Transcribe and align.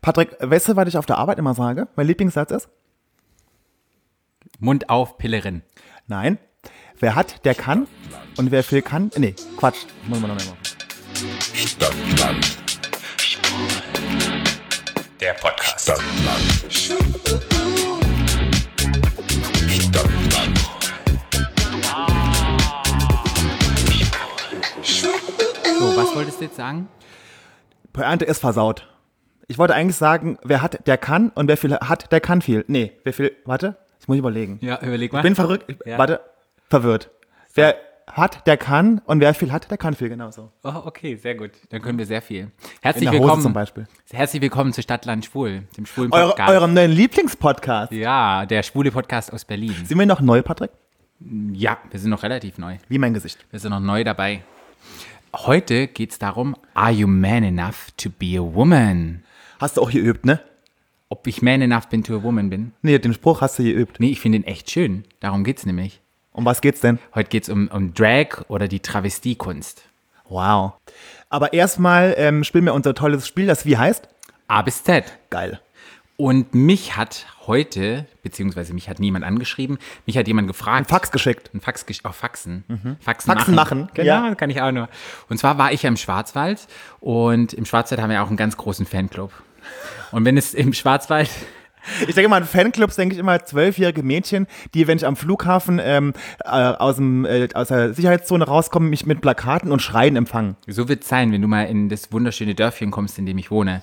Patrick, 0.00 0.36
weißt 0.40 0.68
du, 0.70 0.76
was 0.76 0.88
ich 0.88 0.96
auf 0.96 1.04
der 1.04 1.18
Arbeit 1.18 1.38
immer 1.38 1.54
sage? 1.54 1.88
Mein 1.94 2.06
Lieblingssatz 2.06 2.50
ist? 2.50 2.68
Mund 4.58 4.88
auf, 4.88 5.18
Pillerin. 5.18 5.62
Nein. 6.06 6.38
Wer 6.98 7.14
hat, 7.14 7.44
der 7.44 7.54
kann. 7.54 7.86
Und 8.36 8.50
wer 8.50 8.62
viel 8.64 8.80
kann. 8.82 9.10
Nee, 9.16 9.34
Quatsch. 9.56 9.84
Muss 10.06 10.20
man 10.20 10.30
noch 10.30 10.36
mehr 10.36 10.46
machen. 10.46 10.58
Stadtland. 11.54 12.56
Der 15.20 15.34
Podcast. 15.34 15.80
Stadtland. 15.80 16.40
Stadtland. 19.68 20.58
So, 25.78 25.96
was 25.96 26.14
wolltest 26.14 26.40
du 26.40 26.44
jetzt 26.44 26.56
sagen? 26.56 26.88
Pointe 27.92 28.24
ist 28.24 28.38
versaut. 28.40 28.86
Ich 29.50 29.58
wollte 29.58 29.74
eigentlich 29.74 29.96
sagen, 29.96 30.38
wer 30.44 30.62
hat, 30.62 30.86
der 30.86 30.96
kann. 30.96 31.30
Und 31.30 31.48
wer 31.48 31.56
viel 31.56 31.74
hat, 31.74 32.12
der 32.12 32.20
kann 32.20 32.40
viel. 32.40 32.64
Nee, 32.68 32.92
wer 33.02 33.12
viel. 33.12 33.32
Warte, 33.44 33.76
ich 34.00 34.06
muss 34.06 34.16
überlegen. 34.16 34.60
Ja, 34.62 34.80
überleg 34.80 35.12
mal. 35.12 35.18
Ich 35.18 35.22
bin 35.24 35.34
verrückt. 35.34 35.64
Ich, 35.66 35.76
Ja. 35.84 35.98
Warte, 35.98 36.20
verwirrt. 36.68 37.10
Wer 37.56 37.74
hat, 38.06 38.46
der 38.46 38.56
kann. 38.56 39.00
Und 39.06 39.18
wer 39.18 39.34
viel 39.34 39.50
hat, 39.50 39.68
der 39.68 39.76
kann 39.76 39.94
viel. 39.96 40.08
Genau 40.08 40.30
so. 40.30 40.52
Oh, 40.62 40.82
okay, 40.84 41.16
sehr 41.16 41.34
gut. 41.34 41.50
Dann 41.70 41.82
können 41.82 41.98
wir 41.98 42.06
sehr 42.06 42.22
viel. 42.22 42.52
Herzlich 42.80 43.10
willkommen. 43.10 43.42
zum 43.42 43.52
Beispiel. 43.52 43.88
Herzlich 44.12 44.40
willkommen 44.40 44.72
zu 44.72 44.82
Stadtland 44.82 45.24
Schwul, 45.24 45.64
dem 45.76 45.84
schwulen 45.84 46.12
Eure, 46.12 46.28
Podcast. 46.28 46.48
eurem 46.52 46.72
neuen 46.72 46.92
Lieblingspodcast. 46.92 47.90
ja, 47.90 48.46
der 48.46 48.62
schwule 48.62 48.92
Podcast 48.92 49.32
aus 49.32 49.44
Berlin. 49.44 49.74
Sind 49.84 49.98
wir 49.98 50.06
noch 50.06 50.20
neu, 50.20 50.42
Patrick? 50.42 50.70
Ja, 51.52 51.76
wir 51.90 51.98
sind 51.98 52.10
noch 52.10 52.22
relativ 52.22 52.56
neu. 52.58 52.76
Wie 52.88 52.98
mein 52.98 53.14
Gesicht. 53.14 53.44
Wir 53.50 53.58
sind 53.58 53.72
noch 53.72 53.80
neu 53.80 54.04
dabei. 54.04 54.44
Heute 55.34 55.88
geht 55.88 56.12
es 56.12 56.20
darum, 56.20 56.54
are 56.74 56.92
you 56.92 57.08
man 57.08 57.42
enough 57.42 57.88
to 57.96 58.10
be 58.10 58.36
a 58.38 58.42
woman? 58.54 59.24
Hast 59.60 59.76
du 59.76 59.82
auch 59.82 59.90
geübt, 59.90 60.24
ne? 60.24 60.40
Ob 61.08 61.26
ich 61.26 61.42
man 61.42 61.60
enough 61.60 61.88
bin 61.88 62.02
to 62.04 62.16
a 62.16 62.22
woman 62.22 62.50
bin? 62.50 62.72
Nee, 62.82 62.98
den 62.98 63.12
Spruch 63.12 63.40
hast 63.40 63.58
du 63.58 63.64
geübt. 63.64 63.98
Nee, 64.00 64.10
ich 64.10 64.20
finde 64.20 64.38
ihn 64.38 64.44
echt 64.44 64.70
schön. 64.70 65.04
Darum 65.20 65.44
geht's 65.44 65.66
nämlich. 65.66 66.00
Um 66.32 66.44
was 66.44 66.60
geht's 66.60 66.80
denn? 66.80 66.98
Heute 67.14 67.28
geht's 67.28 67.48
um, 67.48 67.68
um 67.68 67.92
Drag 67.92 68.44
oder 68.48 68.68
die 68.68 68.80
Travestiekunst. 68.80 69.82
Wow. 70.28 70.74
Aber 71.28 71.52
erstmal 71.52 72.14
ähm, 72.16 72.44
spielen 72.44 72.64
wir 72.64 72.74
unser 72.74 72.94
tolles 72.94 73.26
Spiel, 73.26 73.46
das 73.46 73.66
wie 73.66 73.76
heißt? 73.76 74.08
A 74.46 74.62
bis 74.62 74.84
Z. 74.84 75.04
Geil. 75.28 75.60
Und 76.16 76.54
mich 76.54 76.96
hat 76.96 77.26
heute, 77.46 78.06
beziehungsweise 78.22 78.74
mich 78.74 78.88
hat 78.88 79.00
niemand 79.00 79.24
angeschrieben, 79.24 79.78
mich 80.06 80.16
hat 80.18 80.28
jemand 80.28 80.46
gefragt. 80.48 80.88
Fax 80.90 81.10
geschickt. 81.10 81.50
Ein 81.54 81.60
Fax, 81.60 81.86
gesch- 81.86 82.04
auch 82.04 82.14
Faxen. 82.14 82.64
Faxen, 83.00 83.32
Faxen 83.32 83.54
machen, 83.54 83.88
Genau, 83.94 84.06
ja. 84.28 84.34
kann 84.34 84.50
ich 84.50 84.60
auch 84.60 84.70
nur. 84.70 84.88
Und 85.30 85.38
zwar 85.38 85.56
war 85.58 85.72
ich 85.72 85.82
ja 85.82 85.88
im 85.88 85.96
Schwarzwald 85.96 86.68
und 87.00 87.54
im 87.54 87.64
Schwarzwald 87.64 88.00
haben 88.02 88.10
wir 88.10 88.22
auch 88.22 88.28
einen 88.28 88.36
ganz 88.36 88.56
großen 88.56 88.84
Fanclub. 88.86 89.32
Und 90.12 90.24
wenn 90.24 90.36
es 90.36 90.54
im 90.54 90.72
Schwarzwald, 90.72 91.30
Ich 92.06 92.14
denke 92.14 92.28
mal, 92.28 92.36
an 92.36 92.44
Fanclubs 92.44 92.96
denke 92.96 93.14
ich 93.14 93.18
immer 93.18 93.44
zwölfjährige 93.44 94.02
Mädchen, 94.02 94.46
die, 94.74 94.86
wenn 94.86 94.98
ich 94.98 95.06
am 95.06 95.16
Flughafen 95.16 95.80
ähm, 95.82 96.12
äh, 96.44 96.48
aus, 96.48 96.96
dem, 96.96 97.24
äh, 97.24 97.48
aus 97.54 97.68
der 97.68 97.94
Sicherheitszone 97.94 98.44
rauskomme, 98.44 98.88
mich 98.88 99.06
mit 99.06 99.20
Plakaten 99.20 99.72
und 99.72 99.80
Schreien 99.80 100.16
empfangen. 100.16 100.56
so 100.66 100.88
wird 100.88 101.02
es 101.02 101.08
sein, 101.08 101.32
wenn 101.32 101.42
du 101.42 101.48
mal 101.48 101.64
in 101.64 101.88
das 101.88 102.12
wunderschöne 102.12 102.54
Dörfchen 102.54 102.90
kommst, 102.90 103.18
in 103.18 103.26
dem 103.26 103.38
ich 103.38 103.50
wohne. 103.50 103.82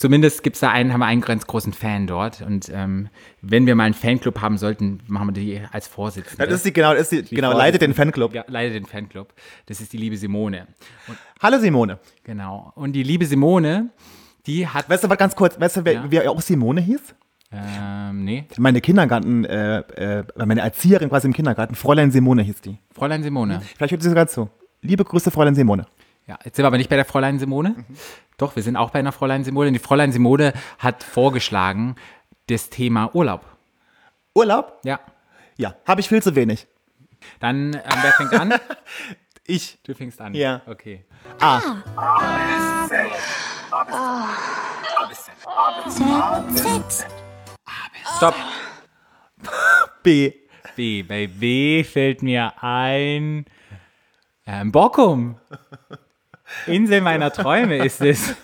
Zumindest 0.00 0.42
gibt's 0.42 0.60
da 0.60 0.70
einen, 0.70 0.94
haben 0.94 1.00
wir 1.00 1.06
einen 1.06 1.20
ganz 1.20 1.46
großen 1.46 1.74
Fan 1.74 2.06
dort. 2.06 2.40
Und 2.40 2.70
ähm, 2.72 3.10
wenn 3.42 3.66
wir 3.66 3.74
mal 3.74 3.84
einen 3.84 3.94
Fanclub 3.94 4.40
haben 4.40 4.56
sollten, 4.56 5.00
machen 5.06 5.28
wir 5.28 5.32
die 5.32 5.60
als 5.72 5.88
Vorsitzende. 5.88 6.46
Das 6.46 6.54
ist 6.54 6.64
die, 6.64 6.72
genau, 6.72 6.94
das 6.94 7.12
ist 7.12 7.30
die, 7.30 7.34
genau, 7.34 7.52
leitet 7.52 7.82
den 7.82 7.92
Fanclub. 7.92 8.32
Ja, 8.32 8.44
leider 8.48 8.72
den 8.72 8.86
Fanclub. 8.86 9.34
Das 9.66 9.82
ist 9.82 9.92
die 9.92 9.98
liebe 9.98 10.16
Simone. 10.16 10.68
Hallo 11.42 11.58
Simone. 11.58 11.98
Genau. 12.24 12.72
Und 12.76 12.94
die 12.94 13.02
liebe 13.02 13.26
Simone, 13.26 13.90
die 14.50 14.66
hat. 14.66 14.88
Weißt 14.90 15.04
du 15.04 15.08
was 15.10 15.18
ganz 15.18 15.34
kurz, 15.36 15.58
weißt 15.60 15.76
du, 15.78 15.84
wer, 15.84 15.92
Ja. 15.94 16.04
wer 16.08 16.30
auch 16.30 16.40
Simone 16.40 16.80
hieß? 16.80 17.00
Ähm, 17.52 18.24
nee. 18.24 18.46
Meine 18.58 18.80
Kindergarten, 18.80 19.44
äh, 19.44 19.78
äh, 19.80 20.24
meine 20.36 20.60
Erzieherin 20.60 21.08
quasi 21.08 21.26
im 21.26 21.32
Kindergarten, 21.32 21.74
Fräulein 21.74 22.10
Simone 22.12 22.42
hieß 22.42 22.60
die. 22.60 22.78
Fräulein 22.94 23.22
Simone. 23.22 23.60
Vielleicht 23.76 23.92
hört 23.92 24.02
sie 24.02 24.08
sogar 24.08 24.28
zu. 24.28 24.48
Liebe 24.82 25.04
Grüße, 25.04 25.30
Fräulein 25.30 25.54
Simone. 25.54 25.86
Ja, 26.26 26.38
jetzt 26.44 26.56
sind 26.56 26.62
wir 26.62 26.68
aber 26.68 26.78
nicht 26.78 26.90
bei 26.90 26.96
der 26.96 27.04
Fräulein 27.04 27.38
Simone. 27.40 27.74
Doch, 28.36 28.54
wir 28.54 28.62
sind 28.62 28.76
auch 28.76 28.90
bei 28.90 29.00
einer 29.00 29.10
Fräulein 29.12 29.42
Simone. 29.42 29.72
Die 29.72 29.78
Fräulein 29.80 30.12
Simone 30.12 30.52
hat 30.78 31.02
vorgeschlagen 31.02 31.96
das 32.48 32.70
Thema 32.70 33.14
Urlaub. 33.14 33.44
Urlaub? 34.34 34.78
Ja. 34.84 35.00
Ja, 35.56 35.74
habe 35.86 36.00
ich 36.00 36.08
viel 36.08 36.22
zu 36.22 36.36
wenig. 36.36 36.68
Dann, 37.40 37.74
ähm, 37.74 37.80
wer 38.02 38.12
fängt 38.12 38.32
an? 38.34 38.54
Ich. 39.46 39.78
Du 39.82 39.94
fängst 39.94 40.20
an. 40.20 40.32
Ja. 40.34 40.60
Okay. 40.66 41.04
Stopp. 48.16 48.34
B. 50.02 50.32
B. 50.76 51.02
Bei 51.04 51.28
B 51.28 51.84
fällt 51.84 52.22
mir 52.22 52.52
ein. 52.62 53.44
Ähm, 54.46 54.72
Borkum. 54.72 55.36
Insel 56.66 57.00
meiner 57.00 57.32
Träume 57.32 57.76
ist 57.76 58.00
es. 58.00 58.34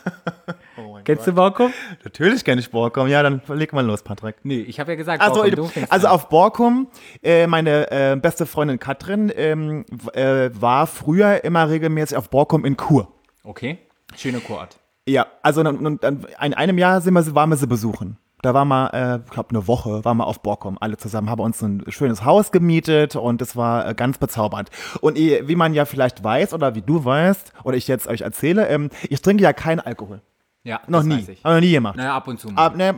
Kennst 1.05 1.27
du 1.27 1.33
Borkum? 1.33 1.73
Natürlich 2.05 2.45
kenne 2.45 2.61
ich 2.61 2.71
Borkum. 2.71 3.09
Ja, 3.09 3.23
dann 3.25 3.43
leg 3.49 3.73
mal 3.73 3.85
los, 3.85 4.03
Patrick. 4.03 4.37
Nee, 4.45 4.61
ich 4.61 4.79
habe 4.79 4.93
ja 4.93 4.97
gesagt, 4.97 5.21
Also, 5.23 5.43
Borkum, 5.43 5.73
du 5.83 5.91
also 5.91 6.07
auf 6.07 6.29
Borkum, 6.29 6.89
äh, 7.23 7.49
meine 7.49 7.91
äh, 7.91 8.17
beste 8.17 8.47
Freundin 8.47 8.79
Katrin 8.79 9.33
ähm, 9.35 9.85
äh, 10.13 10.51
war 10.53 10.87
früher 10.87 11.43
immer 11.43 11.69
regelmäßig 11.69 12.17
auf 12.17 12.31
Borkum 12.31 12.65
in 12.65 12.77
Kur. 12.77 13.13
Okay. 13.43 13.79
Schöner 14.17 14.41
Kurort. 14.41 14.79
Ja, 15.09 15.27
also 15.43 15.63
dann- 15.63 15.99
dann 16.01 16.27
in 16.43 16.55
einem 16.55 16.79
Jahr 16.79 17.01
sind 17.01 17.15
wir, 17.15 17.35
waren 17.35 17.51
wir 17.51 17.57
sie 17.57 17.67
besuchen. 17.67 18.17
Da 18.43 18.53
waren 18.55 18.69
wir, 18.69 18.93
äh, 18.93 19.19
ich 19.25 19.31
glaube, 19.31 19.51
eine 19.51 19.67
Woche 19.67 20.05
waren 20.05 20.19
wir 20.19 20.27
auf 20.27 20.41
Borkum, 20.43 20.77
alle 20.81 20.97
zusammen, 20.99 21.31
haben 21.31 21.41
uns 21.41 21.63
ein 21.63 21.85
schönes 21.89 22.25
Haus 22.25 22.53
gemietet 22.53 23.17
und 23.17 23.41
es 23.41 23.57
war 23.57 23.89
äh, 23.89 23.95
ganz 23.95 24.19
bezaubernd. 24.19 24.71
Und 25.01 25.17
eh, 25.17 25.49
wie 25.49 25.57
man 25.57 25.73
ja 25.75 25.85
vielleicht 25.85 26.23
weiß 26.23 26.53
oder 26.55 26.75
wie 26.75 26.83
du 26.83 27.05
weißt 27.05 27.53
oder 27.65 27.77
ich 27.77 27.89
jetzt 27.89 28.07
euch 28.09 28.21
erzähle, 28.21 28.69
ähm, 28.69 28.91
ich 29.09 29.23
trinke 29.23 29.43
ja 29.43 29.53
keinen 29.53 29.81
Alkohol. 29.81 30.21
Ja, 30.65 30.81
Noch 30.89 31.05
nie. 31.05 31.19
weiß 31.19 31.29
ich. 31.29 31.45
Habe 31.45 31.55
noch 31.55 31.61
nie 31.61 31.73
gemacht. 31.73 31.97
Naja, 31.97 32.17
ab 32.17 32.27
und 32.29 32.41
zu 32.41 32.49
mal. 32.49 32.67
Ab, 32.67 32.77
ne, 32.77 32.97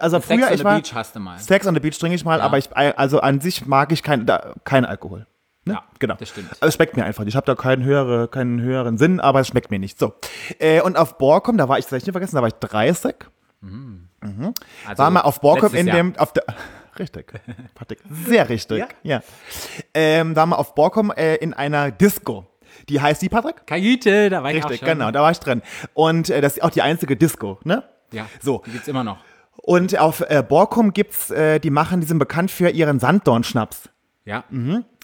also 0.00 0.18
Sex 0.18 0.26
früher, 0.26 0.46
on 0.46 0.52
ich 0.52 0.58
the 0.58 0.64
war, 0.64 0.76
Beach 0.76 0.94
hast 0.94 1.16
du 1.16 1.20
mal. 1.20 1.38
Sex 1.38 1.66
on 1.66 1.74
the 1.74 1.80
Beach 1.80 1.98
trinke 1.98 2.14
ich 2.14 2.24
mal, 2.24 2.38
Ja. 2.38 2.44
aber 2.44 2.58
ich, 2.58 2.68
also 2.76 3.20
an 3.20 3.40
sich 3.40 3.66
mag 3.66 3.90
ich 3.92 4.02
kein, 4.02 4.26
da, 4.26 4.52
keinen 4.64 4.84
Alkohol. 4.84 5.26
Ne? 5.64 5.74
Ja, 5.74 5.84
genau. 5.98 6.16
das 6.18 6.28
stimmt. 6.30 6.50
Also 6.54 6.66
es 6.66 6.74
schmeckt 6.74 6.96
mir 6.96 7.04
einfach. 7.04 7.24
Ich 7.24 7.36
habe 7.36 7.46
da 7.46 7.54
keinen, 7.54 7.84
höhere, 7.84 8.26
keinen 8.28 8.60
höheren 8.60 8.98
Sinn, 8.98 9.20
aber 9.20 9.40
es 9.40 9.48
schmeckt 9.48 9.70
mir 9.70 9.78
nicht. 9.78 9.98
So. 9.98 10.14
Äh, 10.58 10.80
und 10.80 10.96
auf 10.96 11.18
Borkum, 11.18 11.56
da 11.56 11.68
war 11.68 11.78
ich, 11.78 11.84
das 11.86 11.98
ich 11.98 12.06
nicht 12.06 12.12
vergessen, 12.12 12.34
da 12.34 12.40
war 12.42 12.48
ich 12.48 12.54
30. 12.54 13.14
Also, 14.20 14.98
War 14.98 15.10
mal 15.10 15.20
auf 15.20 15.40
Borkum 15.40 15.74
in 15.74 15.86
dem, 15.86 16.16
auf 16.18 16.32
der, 16.32 16.44
richtig, 16.98 17.32
Patrick, 17.74 18.00
sehr 18.26 18.48
richtig, 18.48 18.84
ja. 19.02 19.20
Ähm, 19.94 20.34
war 20.34 20.46
mal 20.46 20.56
auf 20.56 20.74
Borkum 20.74 21.12
äh, 21.12 21.36
in 21.36 21.54
einer 21.54 21.90
Disco. 21.90 22.46
Die 22.88 23.00
heißt 23.00 23.22
die, 23.22 23.28
Patrick? 23.28 23.66
Kajüte, 23.66 24.30
da 24.30 24.42
war 24.42 24.50
ich 24.50 24.56
Richtig, 24.56 24.82
auch 24.82 24.86
schon. 24.86 24.98
genau, 24.98 25.10
da 25.10 25.22
war 25.22 25.30
ich 25.30 25.38
drin. 25.38 25.62
Und 25.94 26.30
äh, 26.30 26.40
das 26.40 26.54
ist 26.56 26.62
auch 26.62 26.70
die 26.70 26.82
einzige 26.82 27.16
Disco, 27.16 27.60
ne? 27.64 27.84
Ja, 28.10 28.26
So. 28.40 28.62
die 28.66 28.72
gibt's 28.72 28.88
immer 28.88 29.04
noch. 29.04 29.18
Und 29.56 29.96
auf 29.98 30.22
äh, 30.28 30.42
Borkum 30.42 30.92
gibt's, 30.92 31.30
äh, 31.30 31.60
die 31.60 31.70
machen, 31.70 32.00
die 32.00 32.06
sind 32.06 32.18
bekannt 32.18 32.50
für 32.50 32.70
ihren 32.70 32.98
Sanddornschnaps. 32.98 33.90
Ja, 34.24 34.44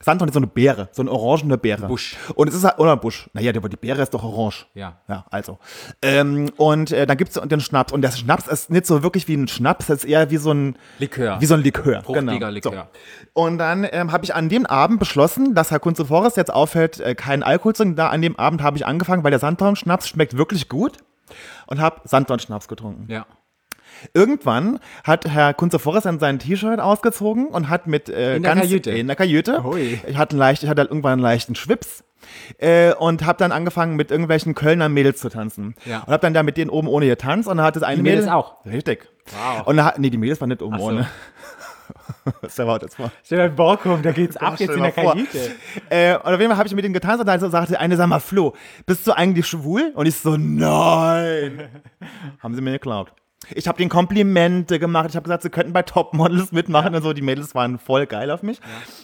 Sanddorn 0.02 0.28
ist 0.28 0.34
so 0.34 0.40
eine 0.40 0.46
Beere, 0.46 0.88
so 0.92 1.02
eine 1.02 1.10
orangene 1.10 1.58
Beere. 1.58 1.86
Busch. 1.86 2.16
Und 2.34 2.48
es 2.48 2.54
ist 2.54 2.64
halt, 2.64 2.78
oder 2.78 2.96
Busch. 2.96 3.28
Naja, 3.32 3.52
die, 3.52 3.60
die 3.60 3.76
Beere 3.76 4.02
ist 4.02 4.14
doch 4.14 4.22
orange. 4.22 4.66
Ja. 4.74 4.98
Ja, 5.08 5.24
also. 5.30 5.58
Ähm, 6.02 6.50
und 6.56 6.92
äh, 6.92 7.06
dann 7.06 7.16
gibt's 7.16 7.34
den 7.34 7.60
Schnaps. 7.60 7.92
Und 7.92 8.02
der 8.02 8.12
Schnaps 8.12 8.46
ist 8.46 8.70
nicht 8.70 8.86
so 8.86 9.02
wirklich 9.02 9.28
wie 9.28 9.34
ein 9.34 9.48
Schnaps, 9.48 9.86
das 9.86 10.04
ist 10.04 10.10
eher 10.10 10.30
wie 10.30 10.36
so 10.36 10.52
ein 10.52 10.76
Likör. 10.98 11.40
Wie 11.40 11.46
so 11.46 11.54
ein 11.54 11.62
Likör. 11.62 12.02
Fruchtiger 12.02 12.32
genau. 12.32 12.48
Likör. 12.48 12.88
So. 13.34 13.42
Und 13.42 13.58
dann 13.58 13.86
ähm, 13.90 14.12
habe 14.12 14.24
ich 14.24 14.34
an 14.34 14.48
dem 14.48 14.66
Abend 14.66 15.00
beschlossen, 15.00 15.54
dass 15.54 15.70
Herr 15.70 15.80
Kunze 15.80 16.04
Forrest 16.04 16.36
jetzt 16.36 16.52
aufhört, 16.52 17.00
äh, 17.00 17.14
keinen 17.14 17.42
Alkohol 17.42 17.74
zu 17.74 17.82
trinken. 17.82 17.96
Da 17.96 18.08
an 18.08 18.22
dem 18.22 18.38
Abend 18.38 18.62
habe 18.62 18.76
ich 18.76 18.86
angefangen, 18.86 19.24
weil 19.24 19.30
der 19.30 19.40
Sanddornschnaps 19.40 20.08
schmeckt 20.08 20.36
wirklich 20.36 20.68
gut. 20.68 20.98
Und 21.66 21.80
habe 21.80 22.00
Sanddornschnaps 22.04 22.68
getrunken. 22.68 23.12
ja. 23.12 23.26
Irgendwann 24.14 24.78
hat 25.04 25.26
Herr 25.26 25.54
Kunze 25.54 25.78
Forrest 25.78 26.06
dann 26.06 26.18
sein 26.18 26.38
T-Shirt 26.38 26.80
ausgezogen 26.80 27.46
und 27.48 27.68
hat 27.68 27.86
mit 27.86 28.08
äh, 28.08 28.36
In 28.36 28.42
der 28.42 28.54
ganz 28.54 28.66
Kajüte. 28.66 28.90
in 28.90 29.06
der 29.06 29.16
Kajüte. 29.16 29.62
Hui. 29.64 30.00
Ich 30.06 30.16
hatte, 30.16 30.36
leicht, 30.36 30.62
ich 30.62 30.68
hatte 30.68 30.80
halt 30.80 30.90
irgendwann 30.90 31.12
einen 31.14 31.22
leichten 31.22 31.54
Schwips 31.54 32.04
äh, 32.58 32.92
und 32.94 33.24
habe 33.24 33.38
dann 33.38 33.52
angefangen 33.52 33.96
mit 33.96 34.10
irgendwelchen 34.10 34.54
Kölner 34.54 34.88
Mädels 34.88 35.20
zu 35.20 35.28
tanzen. 35.28 35.74
Ja. 35.84 36.00
Und 36.00 36.12
habe 36.12 36.20
dann 36.20 36.34
da 36.34 36.42
mit 36.42 36.56
denen 36.56 36.70
oben 36.70 36.88
ohne 36.88 37.06
getanzt 37.06 37.48
und 37.48 37.56
dann 37.56 37.66
hat 37.66 37.76
das 37.76 37.82
eine 37.82 37.96
Die 37.96 38.02
Mädels 38.02 38.24
Mädel 38.26 38.34
auch? 38.34 38.64
Richtig. 38.64 39.08
Wow. 39.26 39.66
Und 39.66 39.82
hat, 39.84 39.98
nee, 39.98 40.10
die 40.10 40.18
Mädels 40.18 40.40
waren 40.40 40.48
nicht 40.48 40.62
oben 40.62 40.78
so. 40.78 40.84
ohne. 40.84 41.06
das 42.42 42.58
war 42.58 42.78
das 42.78 42.98
war. 42.98 43.10
Stell 43.24 43.48
dir 43.48 43.54
Borkum, 43.54 44.02
da 44.02 44.12
geht's 44.12 44.36
ab 44.36 44.54
Stell 44.56 44.68
dir 44.68 44.76
mal 44.76 44.92
vor. 44.92 45.16
Äh, 45.90 46.16
und 46.16 46.22
auf 46.34 46.38
jeden 46.38 46.48
Fall 46.50 46.58
habe 46.58 46.68
ich 46.68 46.74
mit 46.74 46.84
denen 46.84 46.92
getanzt 46.92 47.20
und 47.20 47.26
dann 47.26 47.40
so 47.40 47.48
sagte 47.48 47.78
eine, 47.78 47.96
sag 47.96 48.08
mal, 48.08 48.20
Flo, 48.20 48.54
bist 48.84 49.06
du 49.06 49.12
eigentlich 49.12 49.46
schwul? 49.46 49.92
Und 49.94 50.06
ich 50.06 50.16
so, 50.16 50.36
nein. 50.36 51.68
Haben 52.40 52.54
sie 52.54 52.60
mir 52.60 52.72
geklaut. 52.72 53.12
Ich 53.54 53.68
habe 53.68 53.78
denen 53.78 53.90
Komplimente 53.90 54.78
gemacht. 54.78 55.10
Ich 55.10 55.16
habe 55.16 55.24
gesagt, 55.24 55.42
sie 55.42 55.50
könnten 55.50 55.72
bei 55.72 55.82
Topmodels 55.82 56.52
mitmachen 56.52 56.94
und 56.94 57.02
so. 57.02 57.12
Die 57.12 57.22
Mädels 57.22 57.54
waren 57.54 57.78
voll 57.78 58.06
geil 58.06 58.30
auf 58.30 58.42
mich. 58.42 58.60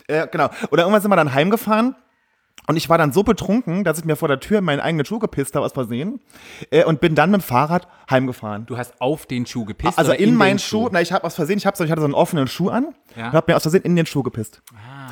Äh, 0.07 0.27
genau. 0.29 0.47
Und 0.47 0.73
dann 0.73 0.81
irgendwann 0.81 1.03
sind 1.03 1.11
wir 1.11 1.17
dann 1.17 1.35
heimgefahren. 1.35 1.97
Und 2.67 2.77
ich 2.77 2.89
war 2.89 2.97
dann 2.97 3.13
so 3.13 3.23
betrunken, 3.23 3.85
dass 3.85 3.99
ich 3.99 4.05
mir 4.07 4.17
vor 4.17 4.29
der 4.29 4.41
Tür 4.41 4.59
in 4.59 4.65
meinen 4.65 4.81
eigenen 4.81 5.05
Schuh 5.05 5.19
gepisst 5.19 5.55
habe 5.55 5.67
aus 5.67 5.73
Versehen 5.73 6.21
äh, 6.71 6.85
und 6.85 7.01
bin 7.01 7.15
dann 7.15 7.31
mit 7.31 7.43
dem 7.43 7.45
Fahrrad 7.45 7.87
heimgefahren. 8.11 8.65
Du 8.65 8.79
hast 8.79 8.95
auf 9.01 9.27
den 9.27 9.45
Schuh 9.45 9.67
gepisst? 9.67 9.99
Also 9.99 10.13
in, 10.13 10.31
den 10.31 10.35
meinen 10.37 10.59
Schuh, 10.59 10.89
na, 10.91 11.03
ich 11.03 11.13
habe 11.13 11.25
aus 11.25 11.35
Versehen, 11.35 11.59
ich, 11.59 11.67
hab 11.67 11.77
so, 11.77 11.85
ich 11.85 11.91
hatte 11.91 12.01
so 12.01 12.07
einen 12.07 12.15
offenen 12.15 12.49
Schuh 12.49 12.71
an 12.71 12.95
Ja. 13.17 13.27
und 13.27 13.33
habe 13.35 13.53
mir 13.53 13.57
aus 13.57 13.63
Versehen 13.63 13.83
in 13.83 13.97
den 13.97 14.07
Schuh 14.07 14.23
gepisst. 14.23 14.63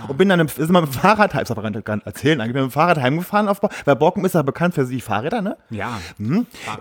Und 0.09 0.17
bin 0.17 0.29
dann 0.31 0.39
wir 0.39 0.81
mit 0.81 0.91
dem 0.91 0.93
Fahrrad, 0.93 1.35
ich 1.35 1.51
nicht 1.71 1.89
erzählen, 2.07 2.41
eigentlich 2.41 2.55
bin 2.55 2.63
mit 2.63 2.71
dem 2.71 2.75
Fahrrad 2.75 2.99
heimgefahren, 2.99 3.49
auf, 3.49 3.61
weil 3.85 3.97
Borkum 3.97 4.25
ist 4.25 4.35
ja 4.35 4.43
bekannt 4.43 4.75
für 4.75 4.87
die 4.87 5.01
Fahrräder, 5.01 5.43
ne? 5.43 5.57
Ja. 5.71 5.99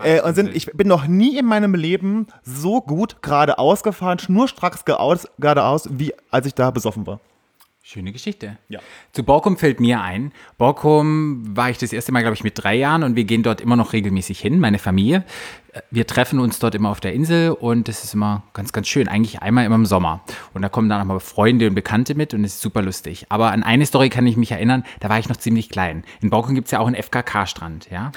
Äh, 0.02 0.22
und 0.22 0.34
sind, 0.34 0.54
ich 0.56 0.66
bin 0.72 0.88
noch 0.88 1.06
nie 1.06 1.38
in 1.38 1.46
meinem 1.46 1.74
Leben 1.74 2.26
so 2.42 2.80
gut 2.80 3.22
geradeaus 3.22 3.82
gefahren, 3.82 4.18
schnurstracks 4.18 4.84
geradeaus, 4.84 5.88
wie 5.90 6.14
als 6.30 6.46
ich 6.46 6.54
da 6.54 6.70
besoffen 6.70 7.06
war. 7.06 7.20
Schöne 7.84 8.12
Geschichte. 8.12 8.58
Ja. 8.68 8.78
Zu 9.10 9.24
Borkum 9.24 9.56
fällt 9.56 9.80
mir 9.80 10.00
ein. 10.00 10.30
Borkum 10.56 11.56
war 11.56 11.68
ich 11.68 11.78
das 11.78 11.92
erste 11.92 12.12
Mal, 12.12 12.20
glaube 12.20 12.36
ich, 12.36 12.44
mit 12.44 12.52
drei 12.54 12.76
Jahren 12.76 13.02
und 13.02 13.16
wir 13.16 13.24
gehen 13.24 13.42
dort 13.42 13.60
immer 13.60 13.74
noch 13.74 13.92
regelmäßig 13.92 14.38
hin, 14.38 14.60
meine 14.60 14.78
Familie. 14.78 15.24
Wir 15.90 16.06
treffen 16.06 16.38
uns 16.38 16.60
dort 16.60 16.76
immer 16.76 16.90
auf 16.90 17.00
der 17.00 17.12
Insel 17.12 17.50
und 17.50 17.88
das 17.88 18.04
ist 18.04 18.14
immer 18.14 18.44
ganz, 18.52 18.72
ganz 18.72 18.86
schön. 18.86 19.08
Eigentlich 19.08 19.42
einmal 19.42 19.64
immer 19.64 19.74
im 19.74 19.86
Sommer. 19.86 20.22
Und 20.54 20.62
da 20.62 20.68
kommen 20.68 20.88
dann 20.88 21.00
auch 21.00 21.06
mal 21.06 21.18
Freunde 21.18 21.66
und 21.66 21.74
Bekannte 21.74 22.14
mit 22.14 22.34
und 22.34 22.44
es 22.44 22.54
ist 22.54 22.60
super 22.60 22.82
lustig. 22.82 23.26
Aber 23.30 23.50
an 23.50 23.64
eine 23.64 23.84
Story 23.84 24.10
kann 24.10 24.28
ich 24.28 24.36
mich 24.36 24.52
erinnern, 24.52 24.84
da 25.00 25.08
war 25.08 25.18
ich 25.18 25.28
noch 25.28 25.36
ziemlich 25.36 25.68
klein. 25.68 26.04
In 26.20 26.30
Borkum 26.30 26.54
gibt 26.54 26.66
es 26.66 26.70
ja 26.70 26.78
auch 26.78 26.86
einen 26.86 26.94
FKK-Strand, 26.94 27.90
ja? 27.90 28.12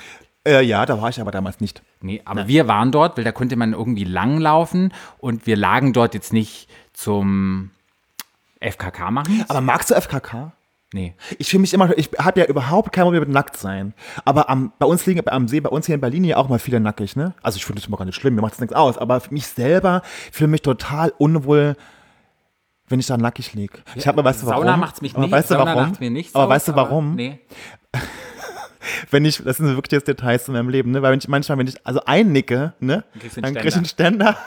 Äh, 0.48 0.62
ja, 0.64 0.86
da 0.86 1.02
war 1.02 1.10
ich 1.10 1.20
aber 1.20 1.32
damals 1.32 1.60
nicht. 1.60 1.82
Nee, 2.02 2.22
aber 2.24 2.48
wir 2.48 2.68
waren 2.68 2.92
dort, 2.92 3.18
weil 3.18 3.24
da 3.24 3.32
konnte 3.32 3.56
man 3.56 3.74
irgendwie 3.74 4.04
langlaufen 4.04 4.94
und 5.18 5.48
wir 5.48 5.56
lagen 5.56 5.92
dort 5.92 6.14
jetzt 6.14 6.34
nicht 6.34 6.70
zum 6.94 7.72
FKK 8.72 9.12
machen. 9.12 9.46
Aber 9.48 9.62
magst 9.62 9.92
du 9.92 9.96
FKK? 9.96 10.54
Nee. 10.94 11.14
Ich 11.40 11.50
fühle 11.50 11.62
mich 11.62 11.74
immer, 11.74 11.98
ich 11.98 12.10
habe 12.18 12.40
ja 12.40 12.46
überhaupt 12.46 12.94
kein 12.94 13.04
Problem 13.04 13.22
mit 13.22 13.30
nackt 13.30 13.58
sein. 13.58 13.94
Aber 14.24 14.50
am, 14.50 14.72
bei 14.80 14.86
uns 14.86 15.06
liegen 15.06 15.22
am 15.28 15.48
See, 15.48 15.60
bei 15.60 15.70
uns 15.70 15.88
hier 15.88 15.96
in 15.96 16.02
Berlin 16.02 16.24
ja 16.24 16.38
auch 16.38 16.48
mal 16.48 16.60
viele 16.60 16.80
nackig, 16.80 17.16
ne? 17.16 17.34
Also 17.42 17.58
ich 17.58 17.66
finde 17.66 17.82
das 17.82 17.88
immer 17.88 17.98
gar 17.98 18.06
nicht 18.06 18.16
schlimm, 18.16 18.36
mir 18.36 18.42
macht 18.42 18.54
das 18.54 18.60
nichts 18.62 18.76
aus. 18.76 18.98
Aber 18.98 19.20
für 19.20 19.34
mich 19.34 19.48
selber 19.48 20.04
fühle 20.32 20.50
mich 20.50 20.62
total 20.62 21.12
unwohl, 21.18 21.76
wenn 22.88 23.00
ich 23.00 23.08
da 23.08 23.18
nackig 23.18 23.54
liege. 23.54 23.80
Ich 23.96 24.08
habe, 24.08 24.24
weißt 24.24 24.44
du 24.44 24.48
warum? 24.48 24.64
Sauna 24.64 24.78
macht's 24.78 25.02
mich 25.02 25.14
Aber 25.16 25.24
nicht. 25.24 25.32
Weißt 25.32 25.50
du 25.50 25.56
Sauna 25.56 25.76
warum? 25.76 25.90
macht 25.90 26.00
mir 26.00 26.12
nichts 26.12 26.36
aber 26.36 26.50
weißt 26.50 26.68
du 26.70 26.76
warum? 26.76 27.16
Nee. 27.16 27.40
Wenn 29.10 29.26
ich, 29.26 29.42
das 29.44 29.58
sind 29.58 29.68
wirklich 29.76 29.92
jetzt 29.92 30.08
Details 30.08 30.48
in 30.48 30.54
meinem 30.54 30.70
Leben, 30.70 30.92
ne? 30.92 31.02
Weil 31.02 31.12
wenn 31.12 31.20
ich 31.20 31.28
manchmal, 31.28 31.58
wenn 31.58 31.68
ich 31.68 31.76
also 31.86 32.02
einnicke, 32.06 32.74
ne? 32.80 33.04
Dann 33.36 33.56
du 33.56 33.60
krieg 33.60 33.70
ich 33.70 33.76
einen 33.76 33.86
Ständer. 33.86 34.38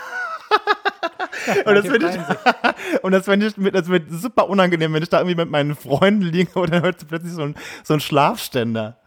und 1.65 1.75
das 1.75 1.87
finde 1.87 2.11
ich, 2.11 3.03
und 3.03 3.12
das 3.12 3.25
finde 3.25 3.47
ich, 3.47 3.55
das 3.73 3.88
wird 3.88 4.11
super 4.11 4.49
unangenehm, 4.49 4.93
wenn 4.93 5.03
ich 5.03 5.09
da 5.09 5.19
irgendwie 5.19 5.37
mit 5.37 5.50
meinen 5.50 5.75
Freunden 5.75 6.23
liege 6.23 6.59
und 6.59 6.73
dann 6.73 6.82
hört 6.82 7.06
plötzlich 7.09 7.32
so 7.32 7.43
ein, 7.43 7.55
so 7.82 7.94
ein 7.94 8.00
Schlafständer. 8.00 8.99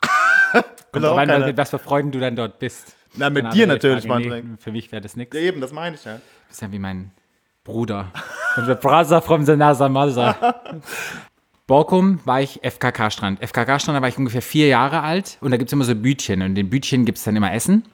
Kommt 0.92 1.04
drauf 1.04 1.18
an, 1.18 1.44
mit 1.44 1.56
was 1.56 1.70
für 1.70 1.78
Freuden 1.78 2.10
du 2.10 2.20
dann 2.20 2.36
dort 2.36 2.58
bist. 2.58 2.94
Na, 3.16 3.30
mit 3.30 3.42
Keine 3.42 3.54
dir 3.54 3.66
natürlich, 3.66 4.06
Frage. 4.06 4.28
Mann. 4.28 4.50
Nee, 4.52 4.56
für 4.58 4.72
mich 4.72 4.90
wäre 4.92 5.02
das 5.02 5.16
nichts. 5.16 5.34
Ja, 5.34 5.42
eben, 5.42 5.60
das 5.60 5.72
meine 5.72 5.96
ich 5.96 6.04
ja. 6.04 6.14
Du 6.14 6.20
bist 6.48 6.62
ja 6.62 6.70
wie 6.72 6.78
mein 6.78 7.10
Bruder. 7.64 8.12
Und 8.56 8.66
the 8.66 8.74
brother 8.74 9.20
from 9.20 9.44
the 9.44 9.56
Nasa 9.56 9.88
Mother. 9.88 10.62
Borkum 11.66 12.18
war 12.24 12.40
ich 12.40 12.60
FKK-Strand. 12.62 13.40
FKK-Strand, 13.40 13.96
da 13.96 14.02
war 14.02 14.08
ich 14.08 14.18
ungefähr 14.18 14.42
vier 14.42 14.66
Jahre 14.66 15.02
alt 15.02 15.38
und 15.40 15.52
da 15.52 15.56
gibt 15.56 15.68
es 15.68 15.72
immer 15.72 15.84
so 15.84 15.94
Bütchen 15.94 16.42
und 16.42 16.48
in 16.48 16.54
den 16.56 16.68
Bütchen 16.68 17.04
gibt 17.04 17.18
es 17.18 17.24
dann 17.24 17.36
immer 17.36 17.52
Essen. 17.54 17.84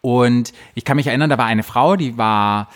Und 0.00 0.52
ich 0.74 0.84
kann 0.84 0.96
mich 0.96 1.06
erinnern, 1.06 1.30
da 1.30 1.38
war 1.38 1.46
eine 1.46 1.62
Frau, 1.62 1.96
die 1.96 2.16
war 2.16 2.68